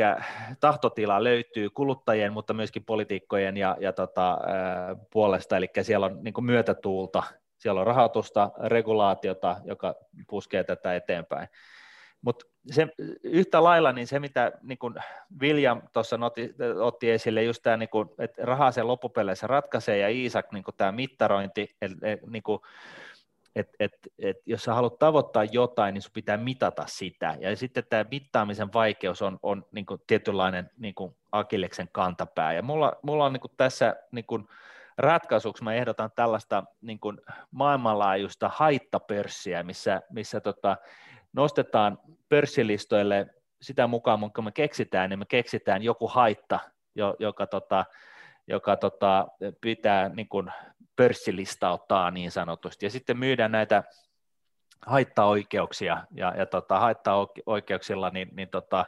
tahtotila 0.59 1.23
löytyy 1.23 1.69
kuluttajien, 1.69 2.33
mutta 2.33 2.53
myöskin 2.53 2.85
politiikkojen 2.85 3.57
ja, 3.57 3.77
ja 3.79 3.93
tota, 3.93 4.31
ää, 4.31 4.95
puolesta, 5.11 5.57
eli 5.57 5.69
siellä 5.81 6.05
on 6.05 6.23
niin 6.23 6.45
myötätuulta, 6.45 7.23
siellä 7.57 7.81
on 7.81 7.87
rahoitusta, 7.87 8.51
regulaatiota, 8.63 9.57
joka 9.65 9.95
puskee 10.27 10.63
tätä 10.63 10.95
eteenpäin. 10.95 11.47
Mutta 12.21 12.45
se, 12.71 12.87
yhtä 13.23 13.63
lailla 13.63 13.91
niin 13.91 14.07
se, 14.07 14.19
mitä 14.19 14.51
niin 14.61 14.77
kuin 14.77 14.95
William 15.41 15.81
tuossa 15.93 16.19
otti, 16.81 17.11
esille, 17.11 17.43
just 17.43 17.63
tämä, 17.63 17.77
niin 17.77 17.89
kuin, 17.89 18.09
että 18.19 18.45
rahaa 18.45 18.71
sen 18.71 18.87
loppupeleissä 18.87 19.47
ratkaisee, 19.47 19.97
ja 19.97 20.09
Iisak 20.09 20.51
niin 20.51 20.63
kuin 20.63 20.75
tämä 20.77 20.91
mittarointi, 20.91 21.75
niin 22.27 22.43
kuin, 22.43 22.59
et, 23.55 23.69
et, 23.79 23.93
et, 24.19 24.37
jos 24.45 24.63
sä 24.63 24.73
haluat 24.73 24.99
tavoittaa 24.99 25.43
jotain, 25.43 25.93
niin 25.93 26.01
sun 26.01 26.11
pitää 26.13 26.37
mitata 26.37 26.83
sitä. 26.87 27.37
Ja 27.39 27.55
sitten 27.55 27.83
tämä 27.89 28.05
mittaamisen 28.11 28.73
vaikeus 28.73 29.21
on, 29.21 29.39
on 29.43 29.65
niin 29.71 29.85
kuin 29.85 30.01
tietynlainen 30.07 30.69
niin 30.77 30.95
kuin 30.95 31.15
Akileksen 31.31 31.89
kantapää. 31.91 32.53
Ja 32.53 32.61
mulla, 32.61 32.93
mulla 33.01 33.25
on 33.25 33.33
niin 33.33 33.41
kuin 33.41 33.51
tässä 33.57 33.95
niin 34.11 34.25
kuin 34.25 34.47
ratkaisuksi, 34.97 35.63
mä 35.63 35.73
ehdotan 35.73 36.11
tällaista 36.15 36.63
niin 36.81 36.99
kuin 36.99 37.17
maailmanlaajuista 37.51 38.51
haittapörssiä, 38.53 39.63
missä, 39.63 40.01
missä 40.09 40.41
tota, 40.41 40.77
nostetaan 41.39 41.99
pörssilistoille 42.29 43.27
sitä 43.61 43.87
mukaan, 43.87 44.31
kun 44.35 44.43
me 44.43 44.51
keksitään, 44.51 45.09
niin 45.09 45.19
me 45.19 45.25
keksitään 45.25 45.83
joku 45.83 46.07
haitta, 46.07 46.59
joka, 47.19 47.47
tota, 47.47 47.85
joka 48.47 48.75
tota, 48.75 49.27
pitää 49.61 50.09
niin 50.09 50.29
kuin 50.29 50.51
pörssilistauttaa 50.95 52.11
niin 52.11 52.31
sanotusti, 52.31 52.85
ja 52.85 52.89
sitten 52.89 53.17
myydään 53.17 53.51
näitä 53.51 53.83
haittaoikeuksia, 54.85 56.03
ja, 56.11 56.33
ja 56.37 56.45
tota, 56.45 56.79
haittaoikeuksilla 56.79 58.09
niin, 58.09 58.29
niin 58.35 58.49
tota, 58.49 58.85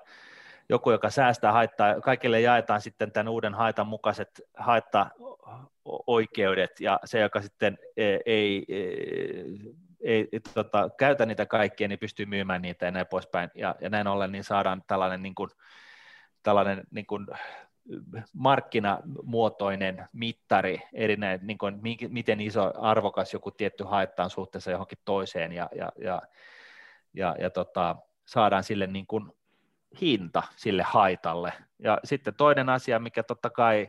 joku, 0.69 0.91
joka 0.91 1.09
säästää 1.09 1.51
haittaa, 1.51 2.01
kaikille 2.01 2.41
jaetaan 2.41 2.81
sitten 2.81 3.11
tämän 3.11 3.27
uuden 3.27 3.53
haitan 3.53 3.87
mukaiset 3.87 4.41
haittaoikeudet, 4.57 6.79
ja 6.79 6.99
se, 7.05 7.19
joka 7.19 7.41
sitten 7.41 7.77
ei, 7.97 8.19
ei, 8.25 8.65
ei 10.03 10.27
tota, 10.53 10.89
käytä 10.97 11.25
niitä 11.25 11.45
kaikkia, 11.45 11.87
niin 11.87 11.99
pystyy 11.99 12.25
myymään 12.25 12.61
niitä 12.61 12.85
ja 12.85 12.91
näin 12.91 13.07
poispäin, 13.07 13.49
ja, 13.55 13.75
ja 13.81 13.89
näin 13.89 14.07
ollen 14.07 14.31
niin 14.31 14.43
saadaan 14.43 14.83
tällainen, 14.87 15.23
niin 15.23 15.35
kuin, 15.35 15.49
tällainen 16.43 16.83
niin 16.91 17.05
kuin, 17.05 17.27
markkinamuotoinen 18.33 20.07
mittari, 20.13 20.81
eri 20.93 21.15
näin, 21.15 21.39
niin 21.43 21.57
kuin, 21.57 21.79
miten 22.09 22.41
iso 22.41 22.73
arvokas 22.77 23.33
joku 23.33 23.51
tietty 23.51 23.83
haitta 23.83 24.23
on 24.23 24.29
suhteessa 24.29 24.71
johonkin 24.71 24.97
toiseen, 25.05 25.51
ja, 25.51 25.69
ja, 25.75 25.91
ja, 25.97 26.21
ja, 27.13 27.35
ja 27.39 27.49
tota, 27.49 27.95
saadaan 28.25 28.63
sille 28.63 28.87
niin 28.87 29.07
kuin 29.07 29.31
hinta 30.01 30.43
sille 30.55 30.83
haitalle. 30.83 31.53
Ja 31.79 31.99
sitten 32.03 32.35
toinen 32.35 32.69
asia, 32.69 32.99
mikä 32.99 33.23
totta 33.23 33.49
kai 33.49 33.87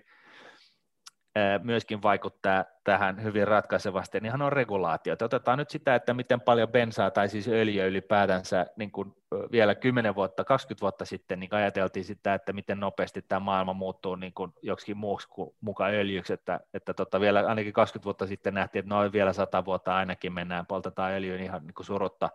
myöskin 1.63 2.03
vaikuttaa 2.03 2.65
tähän 2.85 3.23
hyvin 3.23 3.49
ratkaisevasti, 3.49 4.21
niin 4.21 4.27
ihan 4.27 4.43
on 4.43 4.53
regulaatiot. 4.53 5.23
Otetaan 5.23 5.59
nyt 5.59 5.71
sitä, 5.71 5.95
että 5.95 6.15
miten 6.15 6.41
paljon 6.41 6.69
bensaa 6.69 7.11
tai 7.11 7.29
siis 7.29 7.49
öljyä 7.49 7.87
ylipäätänsä 7.87 8.67
niin 8.77 8.91
kuin 8.91 9.15
vielä 9.53 9.75
10 9.75 10.15
vuotta, 10.15 10.45
20 10.45 10.81
vuotta 10.81 11.05
sitten 11.05 11.41
niin 11.41 11.55
ajateltiin 11.55 12.05
sitä, 12.05 12.35
että 12.35 12.53
miten 12.53 12.81
nopeasti 12.81 13.23
tämä 13.23 13.41
maailma 13.41 13.73
muuttuu 13.73 14.17
niin 14.17 14.33
kuin 14.35 14.53
joksikin 14.63 14.97
muuksi 14.97 15.29
kuin 15.29 15.55
mukaan 15.61 15.95
öljyksi, 15.95 16.33
että, 16.33 16.61
että 16.75 16.95
tota 16.95 17.21
vielä 17.21 17.45
ainakin 17.47 17.73
20 17.73 18.05
vuotta 18.05 18.27
sitten 18.27 18.55
nähtiin, 18.55 18.81
että 18.81 18.95
noin 18.95 19.13
vielä 19.13 19.33
100 19.33 19.65
vuotta 19.65 19.97
ainakin 19.97 20.33
mennään, 20.33 20.67
poltetaan 20.67 21.13
öljyä 21.13 21.37
ihan 21.37 21.67
niin 21.67 21.75
kuin 21.75 21.87
surutta. 21.87 22.31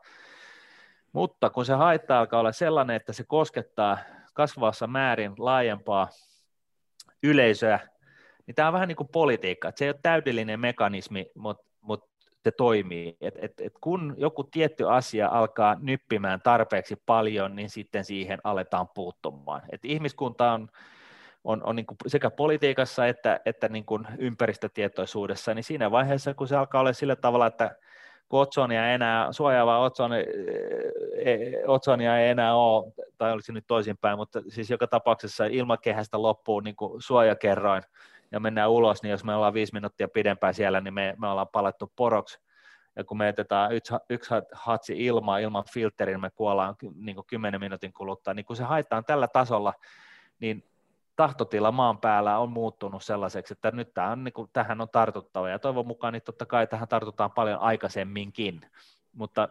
Mutta 1.14 1.50
kun 1.50 1.66
se 1.66 1.74
haitta 1.74 2.20
alkaa 2.20 2.40
olla 2.40 2.52
sellainen, 2.52 2.96
että 2.96 3.14
se 3.14 3.24
koskettaa 3.24 3.98
kasvavassa 4.34 4.88
määrin 4.88 5.34
laajempaa 5.38 6.08
yleisöä, 7.24 7.80
niin 8.48 8.56
tämä 8.56 8.68
on 8.68 8.74
vähän 8.74 8.88
niin 8.88 8.96
kuin 8.96 9.10
politiikka, 9.12 9.68
että 9.68 9.80
se 9.80 9.86
ei 9.86 9.90
ole 9.90 10.00
täydellinen 10.02 10.60
mekanismi, 10.60 11.26
mutta, 11.36 11.64
mutta 11.82 12.18
se 12.44 12.52
toimii. 12.52 13.18
Et, 13.22 13.34
et, 13.42 13.54
et 13.62 13.74
kun 13.82 14.16
joku 14.18 14.44
tietty 14.44 14.90
asia 14.90 15.28
alkaa 15.28 15.76
nyppimään 15.80 16.42
tarpeeksi 16.42 16.96
paljon, 17.06 17.56
niin 17.56 17.70
sitten 17.70 18.06
siihen 18.06 18.40
aletaan 18.44 18.88
puuttumaan. 18.96 19.62
Et 19.72 19.86
ihmiskunta 19.86 20.52
on, 20.52 20.68
on, 21.44 21.64
on 21.64 21.76
niin 21.76 21.86
kuin 21.86 21.98
sekä 22.08 22.30
politiikassa 22.30 23.08
että, 23.08 23.40
että 23.46 23.70
niin 23.70 23.86
kuin 23.86 24.08
ympäristötietoisuudessa, 24.18 25.54
niin 25.54 25.64
siinä 25.64 25.92
vaiheessa, 25.92 26.34
kun 26.34 26.48
se 26.48 26.56
alkaa 26.56 26.82
olla 26.82 26.94
sillä 26.94 27.16
tavalla, 27.16 27.48
että 27.48 27.76
kun 28.30 28.40
otsonia 28.40 28.94
enää, 28.94 29.32
suojaavaa 29.32 29.80
otsoni, 29.80 30.16
e, 31.16 31.36
otsonia 31.68 32.20
ei 32.20 32.30
enää 32.30 32.56
ole, 32.56 32.94
tai 33.18 33.32
olisi 33.32 33.52
nyt 33.52 33.68
toisinpäin, 33.68 34.18
mutta 34.18 34.42
siis 34.48 34.70
joka 34.70 34.88
tapauksessa 34.88 35.46
ilmakehästä 35.46 36.22
loppuu 36.22 36.60
niin 36.60 36.76
kuin 36.76 37.02
suojakerroin, 37.02 37.84
ja 38.32 38.40
mennään 38.40 38.70
ulos, 38.70 39.04
niin 39.04 39.12
jos 39.12 39.24
me 39.24 39.36
ollaan 39.36 39.54
viisi 39.54 39.74
minuuttia 39.74 40.08
pidempään 40.08 40.54
siellä, 40.54 40.82
niin 40.82 40.94
me, 40.94 41.16
me 41.22 41.28
ollaan 41.28 41.48
palettu 41.48 41.92
poroksi, 41.96 42.40
ja 42.96 43.04
kun 43.04 43.18
me 43.18 43.26
jätetään 43.26 43.72
yksi, 43.72 43.94
yksi 44.10 44.30
hatsi 44.52 45.06
ilmaa 45.06 45.38
ilman 45.38 45.64
filterin, 45.74 46.14
niin 46.14 46.22
me 46.22 46.30
kuollaan 46.30 46.76
niin 46.96 47.16
kuin 47.16 47.28
10 47.28 47.60
minuutin 47.60 47.94
kuluttua, 47.94 48.34
niin 48.34 48.46
kun 48.46 48.56
se 48.56 48.64
haetaan 48.64 49.06
tällä 49.06 49.28
tasolla, 49.28 49.74
niin 50.40 50.64
tahtotila 51.16 51.72
maan 51.72 51.98
päällä 51.98 52.40
on 52.40 52.50
muuttunut 52.50 53.04
sellaiseksi, 53.04 53.54
että 53.54 53.72
nyt 53.72 53.94
tämä 53.94 54.12
on, 54.12 54.24
niin 54.24 54.34
kuin, 54.34 54.50
tähän 54.54 54.82
on 54.82 54.90
tartuttava, 54.90 55.50
ja 55.50 55.60
toivon 55.60 55.88
mukaan 55.88 56.14
niin 56.14 56.24
totta 56.24 56.46
kai 56.46 56.68
tähän 56.68 56.88
tartutaan 56.88 57.32
paljon 57.32 57.60
aikaisemminkin, 57.60 58.62
mutta 59.14 59.50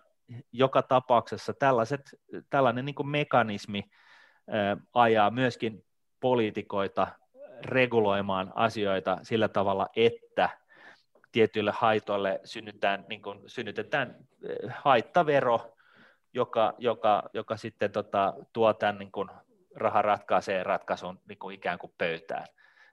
joka 0.53 0.83
tapauksessa 0.83 1.55
tällaiset, 1.55 2.01
tällainen 2.51 2.85
niin 2.85 2.95
kuin 2.95 3.09
mekanismi 3.09 3.85
ää, 4.51 4.77
ajaa 4.95 5.31
myöskin 5.31 5.85
poliitikoita 6.21 7.07
reguloimaan 7.65 8.53
asioita 8.55 9.19
sillä 9.23 9.49
tavalla, 9.49 9.89
että 9.97 10.49
tietyille 11.33 11.73
haitoille 11.75 12.41
synnytetään, 12.45 13.05
niin 13.09 13.23
kuin, 13.23 13.41
synnytetään 13.47 14.17
eh, 14.49 14.75
haittavero, 14.75 15.77
joka, 16.33 16.75
joka, 16.79 17.23
joka 17.35 17.57
sitten 17.57 17.93
tota, 17.93 18.35
tuo 18.53 18.75
tämän 18.75 18.99
niin 18.99 19.13
kuin, 19.13 19.29
raha 19.75 20.03
ratkaisee 20.03 20.63
ratkaisun 20.63 21.21
niin 21.29 21.39
kuin 21.39 21.55
ikään 21.55 21.79
kuin 21.79 21.93
pöytään. 21.99 22.47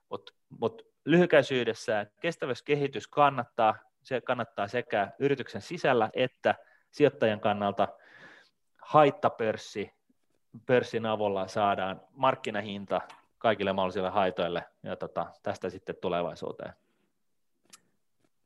Mutta 0.09 0.33
mut 0.59 0.87
lyhykäisyydessä 1.05 2.05
kestävyyskehitys 2.19 3.07
kannattaa, 3.07 3.75
se 4.01 4.21
kannattaa 4.21 4.67
sekä 4.67 5.11
yrityksen 5.19 5.61
sisällä 5.61 6.09
että 6.13 6.55
sijoittajan 6.91 7.39
kannalta 7.39 7.87
haittapörssi, 8.81 9.93
pörssin 10.65 11.05
avulla 11.05 11.47
saadaan 11.47 12.01
markkinahinta 12.11 13.01
kaikille 13.43 13.73
mahdollisille 13.73 14.09
haitoille 14.09 14.63
ja 14.83 14.95
tota, 14.95 15.25
tästä 15.43 15.69
sitten 15.69 15.95
tulevaisuuteen. 16.01 16.73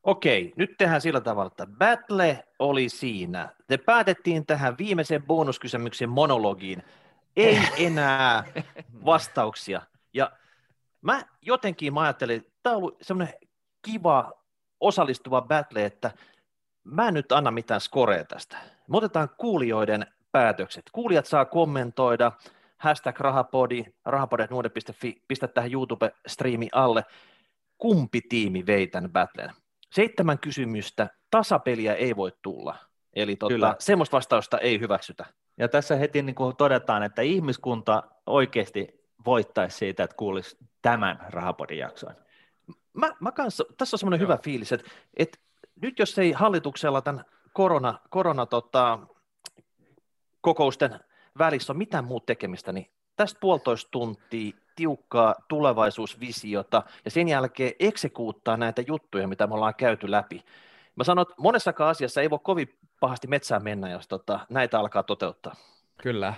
Okei, 0.04 0.54
nyt 0.56 0.76
tehdään 0.78 1.02
sillä 1.02 1.22
tavalla, 1.22 1.48
että 1.48 1.68
battle 1.68 2.44
oli 2.60 2.90
siinä. 2.90 3.50
Te 3.68 3.78
päätettiin 3.78 4.46
tähän 4.46 4.78
viimeiseen 4.78 5.24
bonuskysymyksen 5.24 6.10
monologiin. 6.10 6.84
Ei 7.36 7.60
enää 7.88 8.44
vastauksia. 9.06 9.82
Ja 10.14 10.32
mä 11.02 11.22
jotenkin 11.42 11.94
mä 11.94 12.02
ajattelin, 12.02 12.38
että 12.38 12.52
tämä 12.64 12.76
on 12.76 12.84
ollut 12.84 12.98
semmoinen 13.02 13.34
kiva 13.82 14.32
osallistuva 14.80 15.42
battle, 15.42 15.86
että 15.86 16.12
mä 16.84 17.08
en 17.08 17.14
nyt 17.14 17.32
anna 17.32 17.52
mitään 17.52 17.82
skorea 17.82 18.24
tästä. 18.24 18.58
Me 18.88 18.98
otetaan 18.98 19.30
kuulijoiden 19.38 20.06
päätökset. 20.32 20.84
Kuulijat 20.92 21.26
saa 21.26 21.46
kommentoida, 21.46 22.32
hashtag 22.78 23.20
rahapodi, 23.20 23.86
rahapodi.nuode.fi, 24.06 25.24
pistä 25.28 25.48
tähän 25.48 25.72
YouTube-striimi 25.72 26.70
alle, 26.72 27.04
kumpi 27.78 28.22
tiimi 28.30 28.66
vei 28.66 28.88
tämän 28.88 29.12
battlen. 29.12 29.50
Seitsemän 29.92 30.40
kysymystä, 30.40 31.10
tasapeliä 31.32 31.96
ei 31.96 32.16
voi 32.16 32.32
tulla. 32.42 32.76
Eli 33.14 33.36
tota, 33.36 33.76
semmoista 33.80 34.16
vastausta 34.16 34.58
ei 34.58 34.80
hyväksytä. 34.80 35.26
Ja 35.58 35.68
tässä 35.68 35.96
heti 35.96 36.22
niin 36.22 36.36
kuin 36.36 36.56
todetaan, 36.56 37.04
että 37.04 37.22
ihmiskunta 37.22 38.04
oikeasti 38.26 38.88
voittaisi 39.26 39.78
siitä, 39.78 40.04
että 40.04 40.16
kuulisi 40.16 40.58
tämän 40.82 41.20
rahapodin 41.30 41.78
jakson. 41.78 42.16
Mä, 42.94 43.12
mä 43.20 43.32
kanssa, 43.32 43.64
tässä 43.78 43.96
on 43.96 44.00
semmoinen 44.00 44.20
hyvä 44.20 44.38
fiilis, 44.44 44.72
että, 44.72 44.92
että 45.18 45.38
nyt 45.82 46.00
jos 46.00 46.20
ei 46.20 46.32
hallituksella 46.32 47.02
tämän 47.02 47.26
korona, 47.54 48.00
korona 48.10 48.46
tota, 48.46 49.00
kokousten 50.42 51.00
välissä 51.38 51.74
on 51.74 51.78
mitään 51.78 52.06
muuta 52.06 52.26
tekemistä, 52.26 52.72
niin 52.72 52.88
tästä 53.16 53.40
puolitoista 53.40 53.92
tuntia 53.92 54.52
tiukkaa 54.76 55.36
tulevaisuusvisiota 55.48 56.84
ja 57.06 57.12
sen 57.12 57.28
jälkeen 57.28 57.74
eksekuuttaa 57.80 58.58
näitä 58.58 58.84
juttuja, 58.88 59.28
mitä 59.28 59.48
me 59.48 59.54
ollaan 59.54 59.76
käyty 59.76 60.12
läpi. 60.12 60.44
Mä 60.96 61.04
sanon, 61.04 61.22
että 61.22 61.34
monessakaan 61.38 61.90
asiassa 61.90 62.22
ei 62.22 62.30
voi 62.30 62.40
kovin 62.44 62.78
pahasti 63.00 63.28
metsään 63.28 63.64
mennä, 63.64 63.90
jos 63.90 64.08
tota, 64.08 64.40
näitä 64.50 64.80
alkaa 64.80 65.04
toteuttaa. 65.04 65.56
Kyllä. 65.98 66.34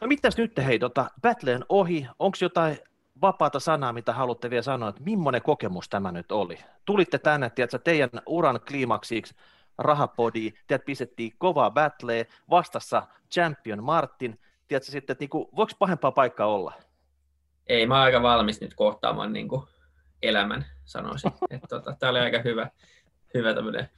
No 0.00 0.06
mitäs 0.06 0.36
nyt 0.36 0.52
hei, 0.66 0.78
tota, 0.78 1.10
Battleen 1.22 1.64
ohi, 1.68 2.06
onko 2.18 2.36
jotain 2.40 2.78
vapaata 3.20 3.60
sanaa, 3.60 3.92
mitä 3.92 4.12
haluatte 4.12 4.50
vielä 4.50 4.62
sanoa, 4.62 4.88
että 4.88 5.02
millainen 5.04 5.42
kokemus 5.42 5.88
tämä 5.88 6.12
nyt 6.12 6.32
oli? 6.32 6.58
Tulitte 6.84 7.18
tänne, 7.18 7.50
tiedätkö, 7.50 7.78
teidän 7.78 8.10
uran 8.26 8.60
kliimaksiksi 8.68 9.34
rahapodi, 9.78 10.52
teidät 10.66 10.84
pistettiin 10.84 11.32
kovaa 11.38 11.70
battlea, 11.70 12.24
vastassa 12.50 13.06
champion 13.34 13.84
Martin, 13.84 14.38
tiedätkö 14.68 14.92
sitten, 14.92 15.14
että 15.14 15.22
niinku, 15.22 15.50
voiko 15.56 15.72
pahempaa 15.78 16.12
paikkaa 16.12 16.46
olla? 16.46 16.72
Ei, 17.66 17.86
mä 17.86 17.94
oon 17.94 18.04
aika 18.04 18.22
valmis 18.22 18.60
nyt 18.60 18.74
kohtaamaan 18.74 19.32
niin 19.32 19.48
kuin 19.48 19.62
elämän, 20.22 20.66
sanoisin. 20.84 21.32
että 21.50 21.66
tota, 21.68 21.96
tämä 21.98 22.10
oli 22.10 22.18
aika 22.18 22.40
hyvä, 22.44 22.70
hyvä 23.34 23.54
tämmöinen, 23.54 23.88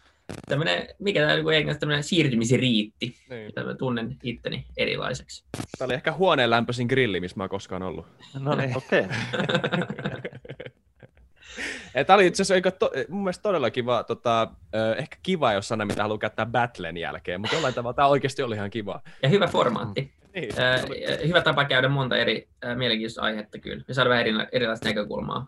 tämmöinen 0.48 0.89
mikä 0.98 1.20
tämä 1.20 1.32
on 1.32 1.39
englanniksi, 1.39 1.81
tämmöinen 1.81 2.05
siirtymisriitti, 2.05 3.16
niin. 3.31 3.47
mitä 3.47 3.65
mä 3.65 3.74
tunnen 3.74 4.16
itteni 4.23 4.66
erilaiseksi. 4.77 5.44
Tämä 5.78 5.86
oli 5.86 5.94
ehkä 5.94 6.12
huoneen 6.12 6.51
lämpöisin 6.51 6.86
grilli, 6.86 7.20
missä 7.20 7.36
mä 7.36 7.43
oon 7.43 7.51
koskaan 7.51 7.82
ollut. 7.82 8.07
No 8.39 8.55
niin, 8.55 8.77
okei. 8.86 9.03
Tämä 12.05 12.14
oli 12.14 12.27
itse 12.27 12.43
asiassa 12.43 12.70
to, 12.70 12.90
mun 13.09 13.23
mielestä 13.23 13.43
todella 13.43 13.70
kiva, 13.70 14.05
tota, 14.05 14.48
ehkä 14.97 15.16
kiva, 15.23 15.52
jos 15.52 15.68
sana, 15.68 15.85
mitä 15.85 16.02
haluaa 16.02 16.18
käyttää 16.18 16.47
battlen 16.47 16.97
jälkeen, 16.97 17.40
mutta 17.40 17.56
jollain 17.56 17.74
tavalla 17.74 17.94
tämä 17.94 18.09
oikeasti 18.09 18.43
oli 18.43 18.55
ihan 18.55 18.70
kiva. 18.70 19.01
Ja 19.23 19.28
hyvä 19.28 19.47
formaatti. 19.47 20.12
Niin, 20.35 20.55
oli... 20.86 21.28
Hyvä 21.28 21.40
tapa 21.40 21.64
käydä 21.64 21.89
monta 21.89 22.16
eri 22.16 22.48
mielenkiintoista 22.74 23.23
aihetta 23.23 23.59
kyllä. 23.59 23.85
Me 23.89 23.94
saadaan 23.94 24.24
vähän 24.24 24.48
erilaista 24.52 24.89
näkökulmaa. 24.89 25.47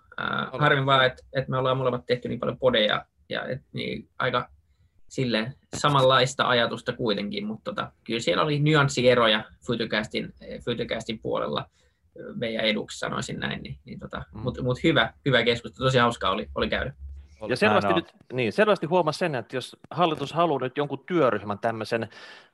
Harvin 0.52 0.86
vaan, 0.86 1.06
että 1.06 1.22
et 1.32 1.48
me 1.48 1.58
ollaan 1.58 1.76
molemmat 1.76 2.06
tehty 2.06 2.28
niin 2.28 2.40
paljon 2.40 2.58
podeja 2.58 3.04
ja 3.28 3.44
et, 3.44 3.62
niin, 3.72 4.08
aika 4.18 4.50
sille 5.08 5.52
samanlaista 5.76 6.48
ajatusta 6.48 6.92
kuitenkin, 6.92 7.46
mutta 7.46 7.64
tota, 7.64 7.92
kyllä 8.04 8.20
siellä 8.20 8.42
oli 8.42 8.58
nyanssieroja 8.58 9.44
Fytycastin, 9.66 10.34
Fytycastin 10.64 11.18
puolella 11.18 11.70
meidän 12.34 12.64
eduksi 12.64 12.98
sanoisin 12.98 13.40
näin, 13.40 13.62
niin, 13.62 13.78
niin 13.84 13.98
tota, 13.98 14.24
mm. 14.34 14.40
mutta 14.40 14.62
mut 14.62 14.82
hyvä, 14.84 15.12
hyvä 15.24 15.42
keskustelu, 15.42 15.86
tosi 15.86 15.98
hauskaa 15.98 16.30
oli, 16.30 16.48
oli 16.54 16.68
käydä. 16.68 16.92
Ja 17.48 17.56
selvästi, 17.56 17.92
nyt, 17.92 18.14
niin, 18.32 18.52
selvästi 18.52 18.86
huomasi 18.86 19.18
sen, 19.18 19.34
että 19.34 19.56
jos 19.56 19.76
hallitus 19.90 20.32
haluaa 20.32 20.60
nyt 20.60 20.76
jonkun 20.76 21.04
työryhmän 21.06 21.58
tämmöisen 21.58 22.08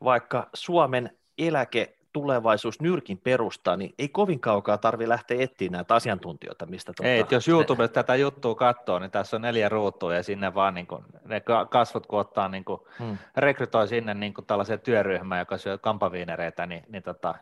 vaikka 0.05 0.51
Suomen 0.55 1.11
eläke 1.39 1.97
tulevaisuus 2.15 2.81
nyrkin 2.81 3.19
perustaa, 3.19 3.77
niin 3.77 3.95
ei 3.99 4.09
kovin 4.09 4.41
kaukaa 4.41 4.79
tarvi 4.79 5.09
lähteä 5.09 5.43
etsiä 5.43 5.71
näitä 5.71 5.95
asiantuntijoita, 5.95 6.67
mistä 6.67 6.93
tuota, 6.97 7.09
Ei, 7.09 7.25
jos 7.31 7.49
YouTube 7.49 7.89
tätä 7.89 8.17
juttua 8.17 8.55
katsoo, 8.55 8.99
niin 8.99 9.11
tässä 9.11 9.37
on 9.37 9.43
neljä 9.43 9.69
ruutua 9.69 10.15
ja 10.15 10.23
sinne 10.23 10.55
vaan 10.55 10.75
niin 10.75 10.87
kuin, 10.87 11.05
ne 11.25 11.43
kasvot 11.71 12.07
kun 12.07 12.19
ottaa, 12.19 12.49
niin 12.49 12.65
kuin, 12.65 12.81
hmm. 12.99 13.19
rekrytoi 13.37 13.89
sinne 13.89 14.15
niin 14.15 14.35
kuin 14.35 14.47
tällaisen 14.47 14.81
työryhmän, 14.81 15.39
joka 15.39 15.59
syö 15.59 15.79
kampaviinereitä, 15.79 16.67
niin, 16.67 16.85
niin 16.89 17.03
tota, 17.03 17.35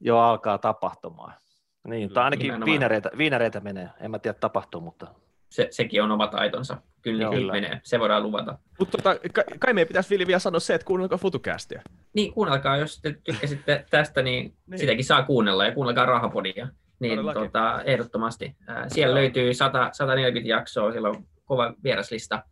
jo 0.00 0.18
alkaa 0.18 0.58
tapahtumaan. 0.58 1.34
Niin, 1.88 2.10
tai 2.10 2.24
ainakin 2.24 2.64
viinereitä, 2.64 3.10
viinereitä 3.18 3.60
menee, 3.60 3.88
en 4.00 4.10
mä 4.10 4.18
tiedä 4.18 4.38
tapahtuu, 4.40 4.80
mutta 4.80 5.06
se, 5.54 5.68
sekin 5.70 6.02
on 6.02 6.10
oma 6.10 6.26
taitonsa. 6.26 6.76
Kyllä, 7.02 7.22
Joo, 7.22 7.32
kyllä. 7.32 7.52
menee, 7.52 7.80
se 7.82 8.00
voidaan 8.00 8.22
luvata. 8.22 8.58
Mutta 8.78 8.98
tota, 8.98 9.18
kai, 9.32 9.44
kai 9.58 9.74
meidän 9.74 9.88
pitäisi 9.88 10.10
Vili 10.10 10.26
vielä 10.26 10.38
sanoa 10.38 10.60
se, 10.60 10.74
että 10.74 10.84
kuunnelkaa 10.84 11.18
FutuCastia. 11.18 11.82
Niin, 12.12 12.32
kuunnelkaa, 12.32 12.76
jos 12.76 13.00
te 13.00 13.16
tykkäsitte 13.24 13.84
tästä, 13.90 14.22
niin, 14.22 14.54
niin. 14.66 14.78
sitäkin 14.78 15.04
saa 15.04 15.22
kuunnella, 15.22 15.64
ja 15.64 15.72
kuunnelkaa 15.72 16.06
Rahapodia. 16.06 16.68
Niin, 17.00 17.18
tota, 17.34 17.82
ehdottomasti. 17.82 18.56
Äh, 18.68 18.84
siellä 18.88 19.12
Joo. 19.12 19.20
löytyy 19.20 19.54
100, 19.54 19.88
140 19.92 20.50
jaksoa, 20.50 20.92
siellä 20.92 21.08
on 21.08 21.24
kova 21.44 21.74
vieraslista. 21.84 22.42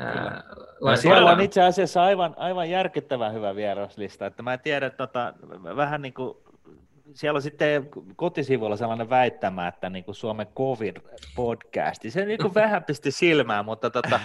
Äh, 0.00 0.98
siellä 0.98 1.30
on 1.30 1.40
itse 1.40 1.62
asiassa 1.62 2.02
aivan, 2.02 2.34
aivan 2.36 2.70
järkyttävän 2.70 3.32
hyvä 3.34 3.56
vieraslista. 3.56 4.26
Että 4.26 4.42
mä 4.42 4.58
tiedän, 4.58 4.86
että 4.86 5.06
tota, 5.06 5.34
vähän 5.76 6.02
niin 6.02 6.14
kuin 6.14 6.36
siellä 7.14 7.36
on 7.36 7.42
sitten 7.42 7.88
kotisivuilla 8.16 8.76
sellainen 8.76 9.10
väittämä, 9.10 9.68
että 9.68 9.90
niin 9.90 10.04
kuin 10.04 10.14
Suomen 10.14 10.46
COVID-podcasti, 10.46 12.10
se 12.10 12.24
niin 12.24 12.38
kuin 12.38 12.54
vähän 12.64 12.84
pisti 12.84 13.10
silmään, 13.10 13.64
mutta 13.64 13.90
tota, 13.90 14.20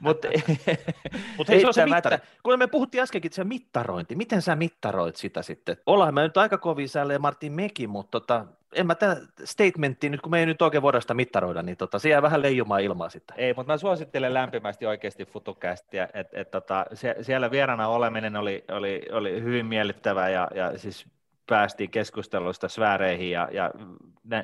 mutta, 0.00 0.28
Mut 1.38 1.48
hei, 1.48 1.60
se 1.60 1.66
on 1.66 1.74
se 1.74 1.86
mittari. 1.86 2.16
Kun 2.42 2.58
me 2.58 2.66
puhuttiin 2.66 3.02
äskenkin, 3.02 3.32
se 3.32 3.44
mittarointi, 3.44 4.14
miten 4.14 4.42
sä 4.42 4.56
mittaroit 4.56 5.16
sitä 5.16 5.42
sitten? 5.42 5.76
Ollaan 5.86 6.14
me 6.14 6.22
nyt 6.22 6.36
aika 6.36 6.58
kovin 6.58 6.88
sälle 6.88 7.18
Martin 7.18 7.52
Mekin, 7.52 7.90
mutta 7.90 8.20
tota, 8.20 8.46
en 8.72 8.86
mä 8.86 8.94
tämä 8.94 9.16
statementti, 9.44 10.08
nyt 10.08 10.20
kun 10.20 10.30
me 10.30 10.40
ei 10.40 10.46
nyt 10.46 10.62
oikein 10.62 10.82
voida 10.82 11.00
sitä 11.00 11.14
mittaroida, 11.14 11.62
niin 11.62 11.76
tota, 11.76 11.98
se 11.98 12.08
jää 12.08 12.22
vähän 12.22 12.42
leijumaan 12.42 12.80
ilmaa 12.80 13.08
sitten. 13.08 13.36
Ei, 13.38 13.54
mutta 13.54 13.72
mä 13.72 13.78
suosittelen 13.78 14.34
lämpimästi 14.34 14.86
oikeasti 14.86 15.24
FutuCastia, 15.24 16.08
että 16.14 16.40
et, 16.40 16.50
tota, 16.50 16.86
se, 16.94 17.16
siellä 17.20 17.50
vieraana 17.50 17.88
oleminen 17.88 18.36
oli, 18.36 18.64
oli, 18.70 19.02
oli 19.12 19.42
hyvin 19.42 19.66
miellyttävää 19.66 20.28
ja, 20.28 20.48
ja 20.54 20.78
siis 20.78 21.06
päästiin 21.48 21.90
keskustelusta 21.90 22.68
sfääreihin 22.68 23.30
ja, 23.30 23.48
ja 23.52 23.70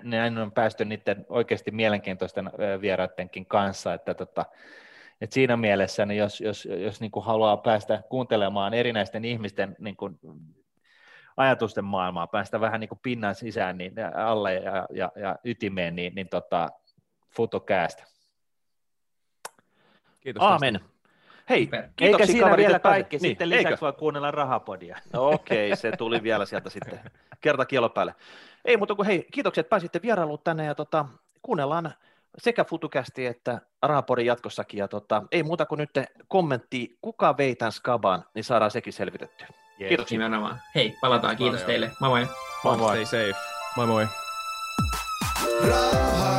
näin 0.03 0.39
on 0.39 0.53
päästy 0.53 0.85
niiden 0.85 1.27
oikeasti 1.29 1.71
mielenkiintoisten 1.71 2.51
vieraidenkin 2.81 3.47
kanssa, 3.47 3.95
että 3.95 4.15
tota, 4.15 4.45
et 5.21 5.33
siinä 5.33 5.57
mielessä, 5.57 6.07
niin 6.07 6.19
jos, 6.19 6.41
jos, 6.41 6.69
jos 6.79 7.01
niin 7.01 7.11
kuin 7.11 7.25
haluaa 7.25 7.57
päästä 7.57 8.03
kuuntelemaan 8.09 8.75
erinäisten 8.75 9.25
ihmisten 9.25 9.77
niin 9.79 9.97
kuin 9.97 10.19
ajatusten 11.37 11.85
maailmaa, 11.85 12.27
päästä 12.27 12.61
vähän 12.61 12.81
niin 12.81 12.89
kuin 12.89 13.01
pinnan 13.03 13.35
sisään 13.35 13.79
niin 13.79 13.95
alle 14.15 14.55
ja, 14.55 14.87
ja, 14.91 15.13
ja 15.17 15.39
ytimeen, 15.45 15.97
niin, 15.97 16.15
niin 16.15 16.29
tota, 16.29 16.69
Futocast. 17.37 18.05
Kiitos. 20.21 20.43
Aamen. 20.43 20.75
Tästä. 20.75 20.94
Hei, 21.51 21.69
Eikä 22.01 22.27
siinä 22.27 22.45
kaverit, 22.45 22.67
vielä 22.67 22.79
kaikki, 22.79 23.17
niin, 23.17 23.31
sitten 23.31 23.49
lisäksi 23.49 23.69
eikö? 23.69 23.81
voi 23.81 23.93
kuunnella 23.93 24.31
rahapodia. 24.31 24.99
No, 25.13 25.29
okei, 25.29 25.69
okay, 25.69 25.77
se 25.77 25.93
tuli 25.93 26.23
vielä 26.23 26.47
sieltä 26.47 26.71
sitten 26.71 27.01
kerta 27.41 27.65
kielo 27.65 27.89
päälle. 27.89 28.15
Ei, 28.65 28.77
mutta 28.77 28.95
kun 28.95 29.07
hei, 29.07 29.27
kiitokset, 29.33 29.63
että 29.63 29.71
pääsitte 29.71 30.03
vierailuun 30.03 30.39
tänne 30.45 30.65
ja 30.65 30.75
tota, 30.75 31.07
kuunnellaan 31.43 31.93
sekä 32.39 32.65
Futukästi 32.65 33.27
että 33.27 33.61
Rahapodin 33.83 34.27
jatkossakin. 34.27 34.79
Ja 34.79 34.89
tota, 34.89 35.23
ei 35.33 35.43
muuta 35.43 35.67
kuin 35.67 35.79
nyt 35.79 35.91
kommentti, 36.29 36.99
kuka 37.03 37.37
vei 37.37 37.57
tämän 37.57 37.73
skaban, 37.73 38.25
niin 38.35 38.45
saadaan 38.45 38.71
sekin 38.71 38.93
selvitettyä. 38.93 39.47
Yes. 39.81 39.89
Kiitoksia. 39.89 40.19
Nimenomaan. 40.19 40.61
Hei, 40.75 40.95
palataan. 41.01 41.37
Kiitos 41.37 41.63
teille. 41.63 41.91
Moi 42.01 42.11
moi. 42.11 42.29
Moi 42.65 42.77
moi. 42.77 43.05
Stay 43.07 43.33
safe. 43.33 43.41
Moi 43.77 43.87
moi. 43.87 44.07
Raha. 45.69 46.34